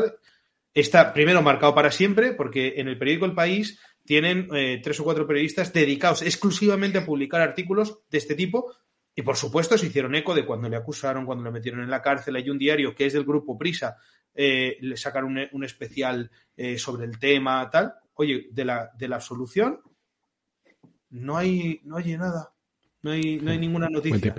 [0.72, 5.04] está primero marcado para siempre, porque en el periódico El País tienen eh, tres o
[5.04, 8.72] cuatro periodistas dedicados exclusivamente a publicar artículos de este tipo.
[9.14, 12.00] Y por supuesto se hicieron eco de cuando le acusaron, cuando le metieron en la
[12.00, 12.36] cárcel.
[12.36, 13.96] Hay un diario que es del grupo Prisa,
[14.32, 17.94] eh, le sacaron un, especial eh, sobre el tema, tal.
[18.14, 19.80] Oye, de la, de la absolución
[21.10, 22.52] no hay, no hay nada,
[23.02, 24.34] no hay, no hay ninguna noticia.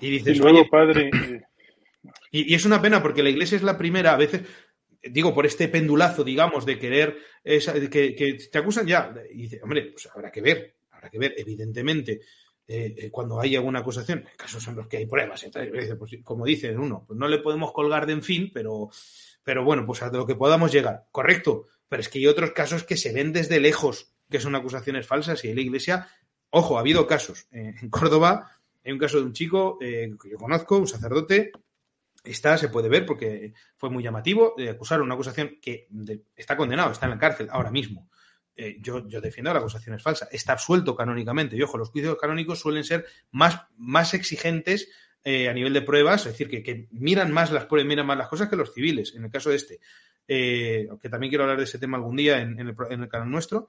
[0.00, 1.10] Y dices, luego, padre.
[2.32, 4.42] Y, es una pena porque la iglesia es la primera, a veces,
[5.02, 9.14] digo, por este pendulazo, digamos, de querer que, te acusan ya.
[9.30, 12.20] Y dice, hombre, pues habrá que ver, habrá que ver, evidentemente.
[12.66, 16.44] Eh, eh, cuando hay alguna acusación, casos en los que hay pruebas, entonces, pues, como
[16.46, 18.88] dice uno, pues no le podemos colgar de en fin, pero,
[19.42, 22.84] pero bueno, pues a lo que podamos llegar, correcto, pero es que hay otros casos
[22.84, 26.08] que se ven desde lejos que son acusaciones falsas y en la iglesia,
[26.52, 27.46] ojo, ha habido casos.
[27.52, 28.50] Eh, en Córdoba
[28.84, 31.52] hay un caso de un chico eh, que yo conozco, un sacerdote,
[32.24, 35.88] está, se puede ver porque fue muy llamativo, de acusar una acusación que
[36.34, 38.08] está condenado, está en la cárcel ahora mismo.
[38.54, 40.28] Eh, yo, yo, defiendo la acusación es falsa.
[40.30, 41.56] Está absuelto canónicamente.
[41.56, 44.88] Y ojo, los juicios canónicos suelen ser más, más exigentes
[45.24, 48.48] a nivel de pruebas, es decir, que, miran más las pruebas, miran más las cosas
[48.48, 49.14] que los civiles.
[49.14, 49.78] En el caso de este,
[50.90, 53.68] aunque también quiero hablar de ese tema algún día en, el, en el canal nuestro,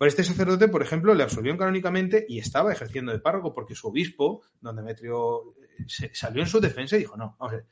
[0.00, 3.88] pues este sacerdote, por ejemplo, le absolvió canónicamente y estaba ejerciendo de párroco porque su
[3.88, 5.54] obispo, don Demetrio,
[5.86, 7.66] salió en su defensa y dijo, no, vamos a ver,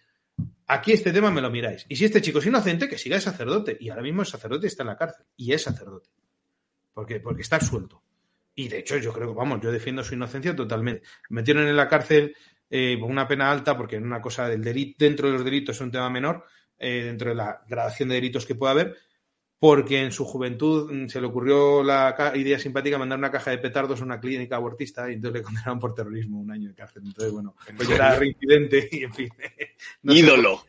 [0.67, 1.87] aquí este tema me lo miráis.
[1.89, 3.79] Y si este chico es inocente, que siga de sacerdote.
[3.81, 6.11] Y ahora mismo el sacerdote está en la cárcel y es sacerdote.
[6.93, 8.03] Porque, porque está absuelto.
[8.55, 11.09] Y de hecho, yo creo que, vamos, yo defiendo su inocencia totalmente.
[11.31, 12.37] Metieron en la cárcel
[12.69, 15.81] eh, una pena alta porque en una cosa del delito, dentro de los delitos es
[15.81, 16.45] un tema menor,
[16.77, 18.99] eh, dentro de la gradación de delitos que pueda haber,
[19.59, 23.59] porque en su juventud mm, se le ocurrió la idea simpática mandar una caja de
[23.59, 27.03] petardos a una clínica abortista y entonces le condenaron por terrorismo un año de cárcel.
[27.07, 29.29] Entonces, bueno, pues era reincidente y en fin.
[30.03, 30.65] Ídolo.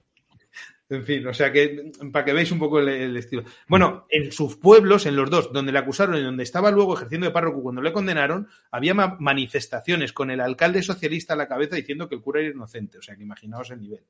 [0.89, 3.43] en fin, o sea que para que veáis un poco el, estilo.
[3.67, 7.27] Bueno, en sus pueblos, en los dos, donde le acusaron y donde estaba luego ejerciendo
[7.27, 12.09] de párroco cuando le condenaron, había manifestaciones con el alcalde socialista a la cabeza diciendo
[12.09, 12.97] que el cura era inocente.
[12.97, 14.03] O sea que imaginaos el nivel.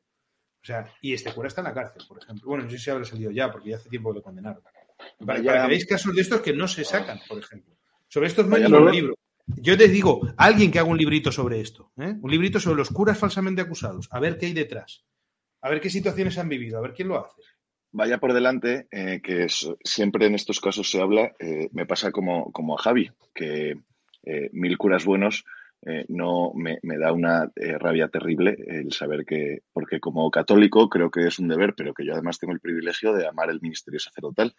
[0.62, 2.48] O sea, y este cura está en la cárcel, por ejemplo.
[2.48, 4.62] Bueno, no sé si habrá salido ya, porque ya hace tiempo que lo condenaron.
[5.26, 7.76] Para, que veáis casos de estos que no se sacan, por ejemplo.
[8.08, 9.16] Sobre estos no hay ningún libro.
[9.48, 12.16] Yo te digo, alguien que haga un librito sobre esto, ¿eh?
[12.22, 15.06] un librito sobre los curas falsamente acusados, a ver qué hay detrás,
[15.62, 17.42] a ver qué situaciones han vivido, a ver quién lo hace.
[17.92, 19.48] Vaya por delante, eh, que
[19.84, 23.76] siempre en estos casos se habla, eh, me pasa como, como a Javi, que
[24.52, 25.46] mil curas buenos
[25.85, 31.09] eh, no me, da una eh, rabia terrible el saber que, porque como católico creo
[31.09, 33.99] que es un deber, pero que yo además tengo el privilegio de amar el ministerio
[33.99, 34.53] sacerdotal.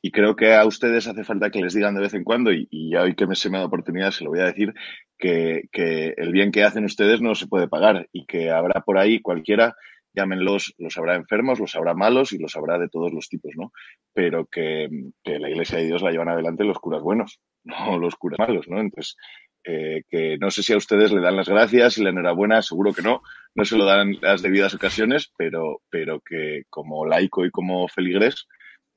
[0.00, 2.68] Y creo que a ustedes hace falta que les digan de vez en cuando, y,
[2.90, 4.72] ya hoy que me se me da oportunidad se lo voy a decir,
[5.18, 8.98] que, que, el bien que hacen ustedes no se puede pagar y que habrá por
[8.98, 9.76] ahí cualquiera,
[10.14, 13.72] llámenlos, los habrá enfermos, los habrá malos y los habrá de todos los tipos, ¿no?
[14.12, 14.88] Pero que,
[15.22, 18.68] que la Iglesia de Dios la llevan adelante los curas buenos, no los curas malos,
[18.68, 18.80] ¿no?
[18.80, 19.16] Entonces,
[19.64, 22.92] eh, que no sé si a ustedes le dan las gracias y la enhorabuena, seguro
[22.92, 23.22] que no,
[23.54, 28.48] no se lo dan las debidas ocasiones, pero, pero que como laico y como feligres,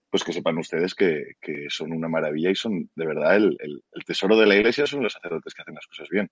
[0.10, 1.36] pues que sepan ustedes que,
[1.70, 5.54] son una maravilla y son de verdad el, tesoro de la iglesia son los sacerdotes
[5.54, 6.30] que hacen las cosas bien.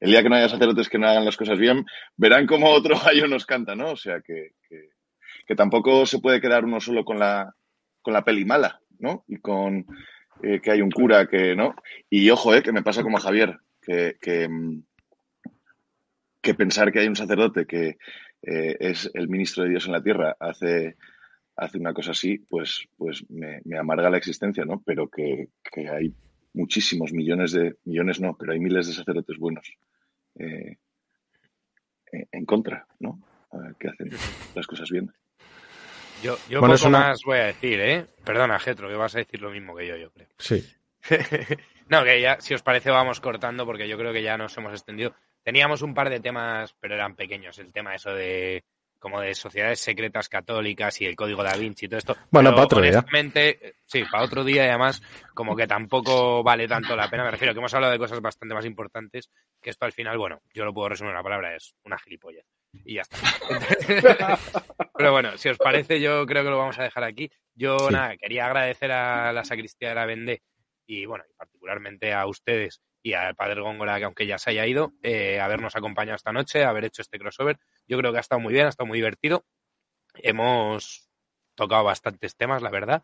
[0.00, 1.84] El día que no haya sacerdotes que no hagan las cosas bien,
[2.16, 3.92] verán como otro gallo nos canta, ¿no?
[3.92, 4.52] O sea que,
[5.46, 7.54] que, tampoco se puede quedar uno solo con la,
[8.00, 9.24] con la peli mala, ¿no?
[9.28, 9.84] Y con,
[10.42, 11.74] eh, que hay un cura que no.
[12.08, 14.82] Y ojo, eh, que me pasa como a Javier, que, que, mm,
[16.56, 17.98] pensar que hay un sacerdote que
[18.42, 20.96] eh, es el ministro de Dios en la tierra hace,
[21.56, 24.82] hace una cosa así, pues, pues me, amarga la existencia, ¿no?
[24.84, 25.48] Pero que,
[25.90, 26.12] hay
[26.54, 29.72] muchísimos millones de, millones no, pero hay miles de sacerdotes buenos
[32.32, 33.20] en contra, ¿no?
[33.78, 34.10] que hacen
[34.54, 35.12] las cosas bien.
[36.22, 38.06] Yo, yo poco más voy a decir, ¿eh?
[38.24, 40.28] Perdona, Getro, que vas a decir lo mismo que yo, yo creo.
[40.38, 40.64] Sí.
[41.88, 44.72] no, que ya, si os parece, vamos cortando porque yo creo que ya nos hemos
[44.72, 45.14] extendido.
[45.42, 47.58] Teníamos un par de temas, pero eran pequeños.
[47.58, 48.64] El tema eso de
[49.00, 52.16] como de sociedades secretas católicas y el código da Vinci y todo esto.
[52.30, 53.04] Bueno, Pero, para otro día.
[53.86, 55.02] Sí, para otro día y además
[55.34, 57.24] como que tampoco vale tanto la pena.
[57.24, 60.42] Me refiero que hemos hablado de cosas bastante más importantes que esto al final, bueno,
[60.52, 62.44] yo lo puedo resumir en una palabra, es una gilipollas.
[62.72, 63.16] Y ya está.
[64.96, 67.30] Pero bueno, si os parece, yo creo que lo vamos a dejar aquí.
[67.54, 67.92] Yo Sí.
[67.92, 70.42] nada, quería agradecer a la sacristía de la Vendée
[70.86, 74.66] y bueno, y particularmente a ustedes y al padre Góngora, que aunque ya se haya
[74.66, 77.58] ido, eh, habernos acompañado esta noche, haber hecho este crossover.
[77.86, 79.44] Yo creo que ha estado muy bien, ha estado muy divertido.
[80.14, 81.08] Hemos
[81.54, 83.02] tocado bastantes temas, la verdad.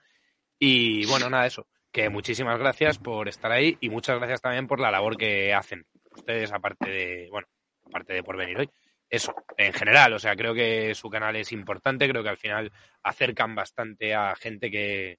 [0.58, 1.66] Y bueno, nada, eso.
[1.92, 5.86] Que muchísimas gracias por estar ahí y muchas gracias también por la labor que hacen
[6.10, 7.46] ustedes, aparte de, bueno,
[7.84, 8.70] aparte de por venir hoy.
[9.08, 12.72] Eso, en general, o sea, creo que su canal es importante, creo que al final
[13.02, 15.18] acercan bastante a gente que,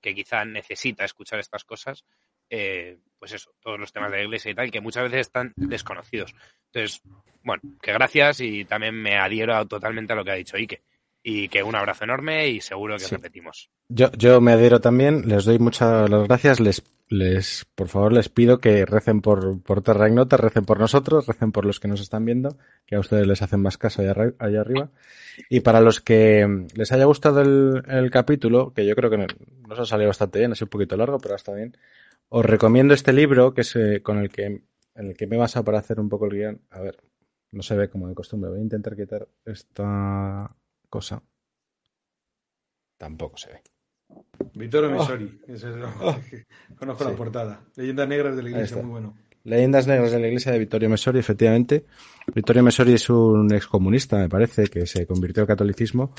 [0.00, 2.04] que quizá necesita escuchar estas cosas.
[2.50, 5.52] eh, pues eso, todos los temas de la iglesia y tal, que muchas veces están
[5.56, 6.34] desconocidos.
[6.66, 7.00] Entonces,
[7.42, 10.82] bueno, que gracias y también me adhiero totalmente a lo que ha dicho Ike.
[11.28, 13.16] Y que un abrazo enorme y seguro que Sí.
[13.16, 13.68] repetimos.
[13.88, 18.28] Yo, yo me adhiero también, les doy muchas las gracias, les, les, por favor, les
[18.28, 22.00] pido que recen por, por Terra Ignota, recen por nosotros, recen por los que nos
[22.00, 22.56] están viendo,
[22.86, 24.90] que a ustedes les hacen más caso allá, allá arriba.
[25.50, 29.26] Y para los que les haya gustado el, el capítulo, que yo creo que no-
[29.68, 31.76] nos ha salido bastante bien, ha sido un poquito largo, pero está bien,
[32.28, 34.62] os recomiendo este libro, que es eh, con el que, en
[34.94, 36.60] el que me he basado para hacer un poco el guion.
[36.70, 36.98] A ver,
[37.50, 40.54] no se ve como de costumbre, voy a intentar quitar esta
[40.96, 41.22] cosa.
[42.98, 43.62] Tampoco se ve.
[44.54, 45.40] Vittorio Messori.
[45.48, 45.92] ese es lo-
[46.78, 47.10] Conozco Sí.
[47.10, 47.60] la portada.
[47.76, 49.16] Leyendas negras de la iglesia, muy bueno.
[49.44, 51.84] Leyendas negras de la iglesia de Vittorio Messori, efectivamente.
[52.34, 56.12] Vittorio Messori es un excomunista, me parece, que se convirtió al catolicismo.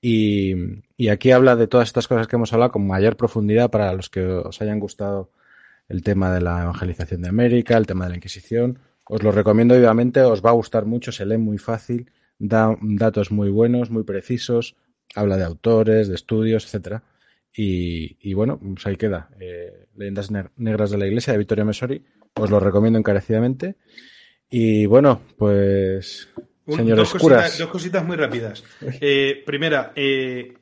[0.00, 0.54] Y,
[0.96, 4.10] y aquí habla de todas estas cosas que hemos hablado con mayor profundidad para los
[4.10, 5.30] que os hayan gustado
[5.88, 8.78] el tema de la evangelización de América, el tema de la Inquisición.
[9.08, 13.30] Os lo recomiendo vivamente, os va a gustar mucho, se lee muy fácil, da datos
[13.30, 14.76] muy buenos, muy precisos,
[15.14, 17.02] habla de autores, de estudios, etcétera.
[17.54, 19.30] Y, y bueno, pues ahí queda.
[19.40, 22.04] Eh, Leyendas ne- negras de la iglesia de Vittorio Messori.
[22.34, 23.76] Os lo recomiendo encarecidamente.
[24.50, 26.28] Y bueno, pues,
[26.66, 27.42] Un- señores dos, curas.
[27.42, 28.62] cositas, dos cositas muy rápidas.
[29.00, 30.54] Eh, primera, eh,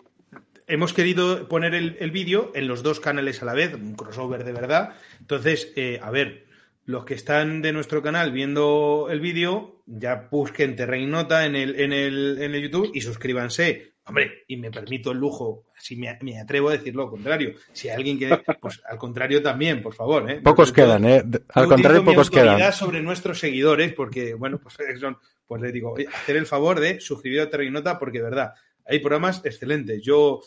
[0.69, 4.45] hemos querido poner el, el vídeo en los dos canales a la vez, un crossover
[4.45, 4.95] de verdad.
[5.21, 6.45] Entonces, eh, a ver,
[6.87, 11.81] los que están de nuestro canal viendo el vídeo, ya busquen Terrain Nota en el,
[11.81, 13.95] en, el, en el YouTube y suscríbanse.
[14.07, 17.55] Hombre, y me permito el lujo, si me, me atrevo a decir lo contrario.
[17.73, 20.31] Si hay alguien que, pues al contrario también, por favor.
[20.31, 20.43] ¿eh?
[20.43, 21.25] Pocos quedan, ¿eh?
[21.55, 22.71] Al contrario, mi pocos quedan.
[22.75, 27.41] sobre nuestros seguidores, porque, bueno, pues son, pues les digo, hacer el favor de suscribir
[27.41, 28.53] a Terrinota, porque de verdad,
[28.85, 30.03] hay programas excelentes.
[30.03, 30.43] Yo,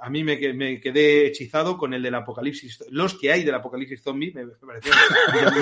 [0.00, 3.54] a mí me, que- me quedé hechizado con el del Apocalipsis, los que hay del
[3.54, 5.00] Apocalipsis Zombie, me, parecieron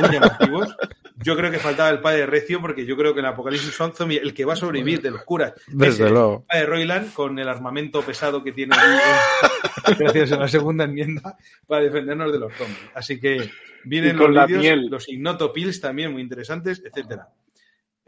[0.01, 0.77] muy, llamativos.
[1.17, 4.33] Yo creo que faltaba el padre Recio, porque yo creo que el Apocalipsis Zombie, el
[4.35, 6.45] que va a sobrevivir de los curas, Desde es el luego.
[6.47, 11.37] padre Royland, con el armamento pesado que tiene allí, eh, gracias a la segunda enmienda,
[11.67, 12.79] para defendernos de los zombies.
[12.95, 13.51] Así que
[13.85, 17.29] vienen los vídeos, los Ignoto Pills también muy interesantes, etcétera.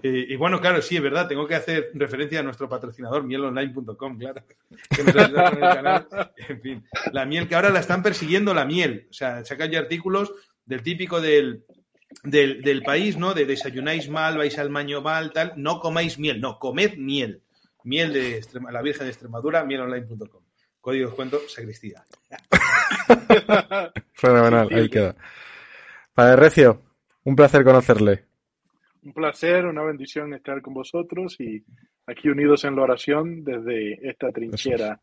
[0.00, 4.44] Y bueno, claro, sí, es verdad, tengo que hacer referencia a nuestro patrocinador, mielonline.com, claro.
[4.94, 6.08] Que nos con el canal.
[6.36, 9.08] En fin, la miel, que ahora la están persiguiendo la miel.
[9.10, 10.32] O sea, sacan ya artículos
[10.64, 11.64] del típico del,
[12.22, 13.34] del, del país, ¿no?
[13.34, 15.54] De desayunáis mal, vais al baño mal, tal.
[15.56, 17.42] No comáis miel, no, comed miel.
[17.82, 20.42] Miel de la Virgen de Extremadura, mielonline.com.
[20.80, 22.04] Código de descuento, sacristía.
[24.12, 25.16] Fenomenal, ahí queda.
[26.14, 26.82] Padre Recio,
[27.24, 28.27] un placer conocerle.
[29.08, 31.64] Un placer, una bendición estar con vosotros y
[32.06, 35.00] aquí unidos en la oración desde esta trinchera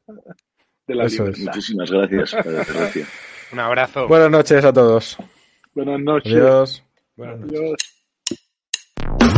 [0.85, 1.39] de la Eso es.
[1.39, 1.55] libertad.
[1.55, 3.05] Muchísimas gracias, Terracio.
[3.51, 4.07] Un abrazo.
[4.07, 5.17] Buenas noches a todos.
[5.73, 6.33] Buenas noches.
[6.33, 6.83] Adiós.
[7.17, 7.59] Buenas noches.
[9.09, 9.34] Adiós.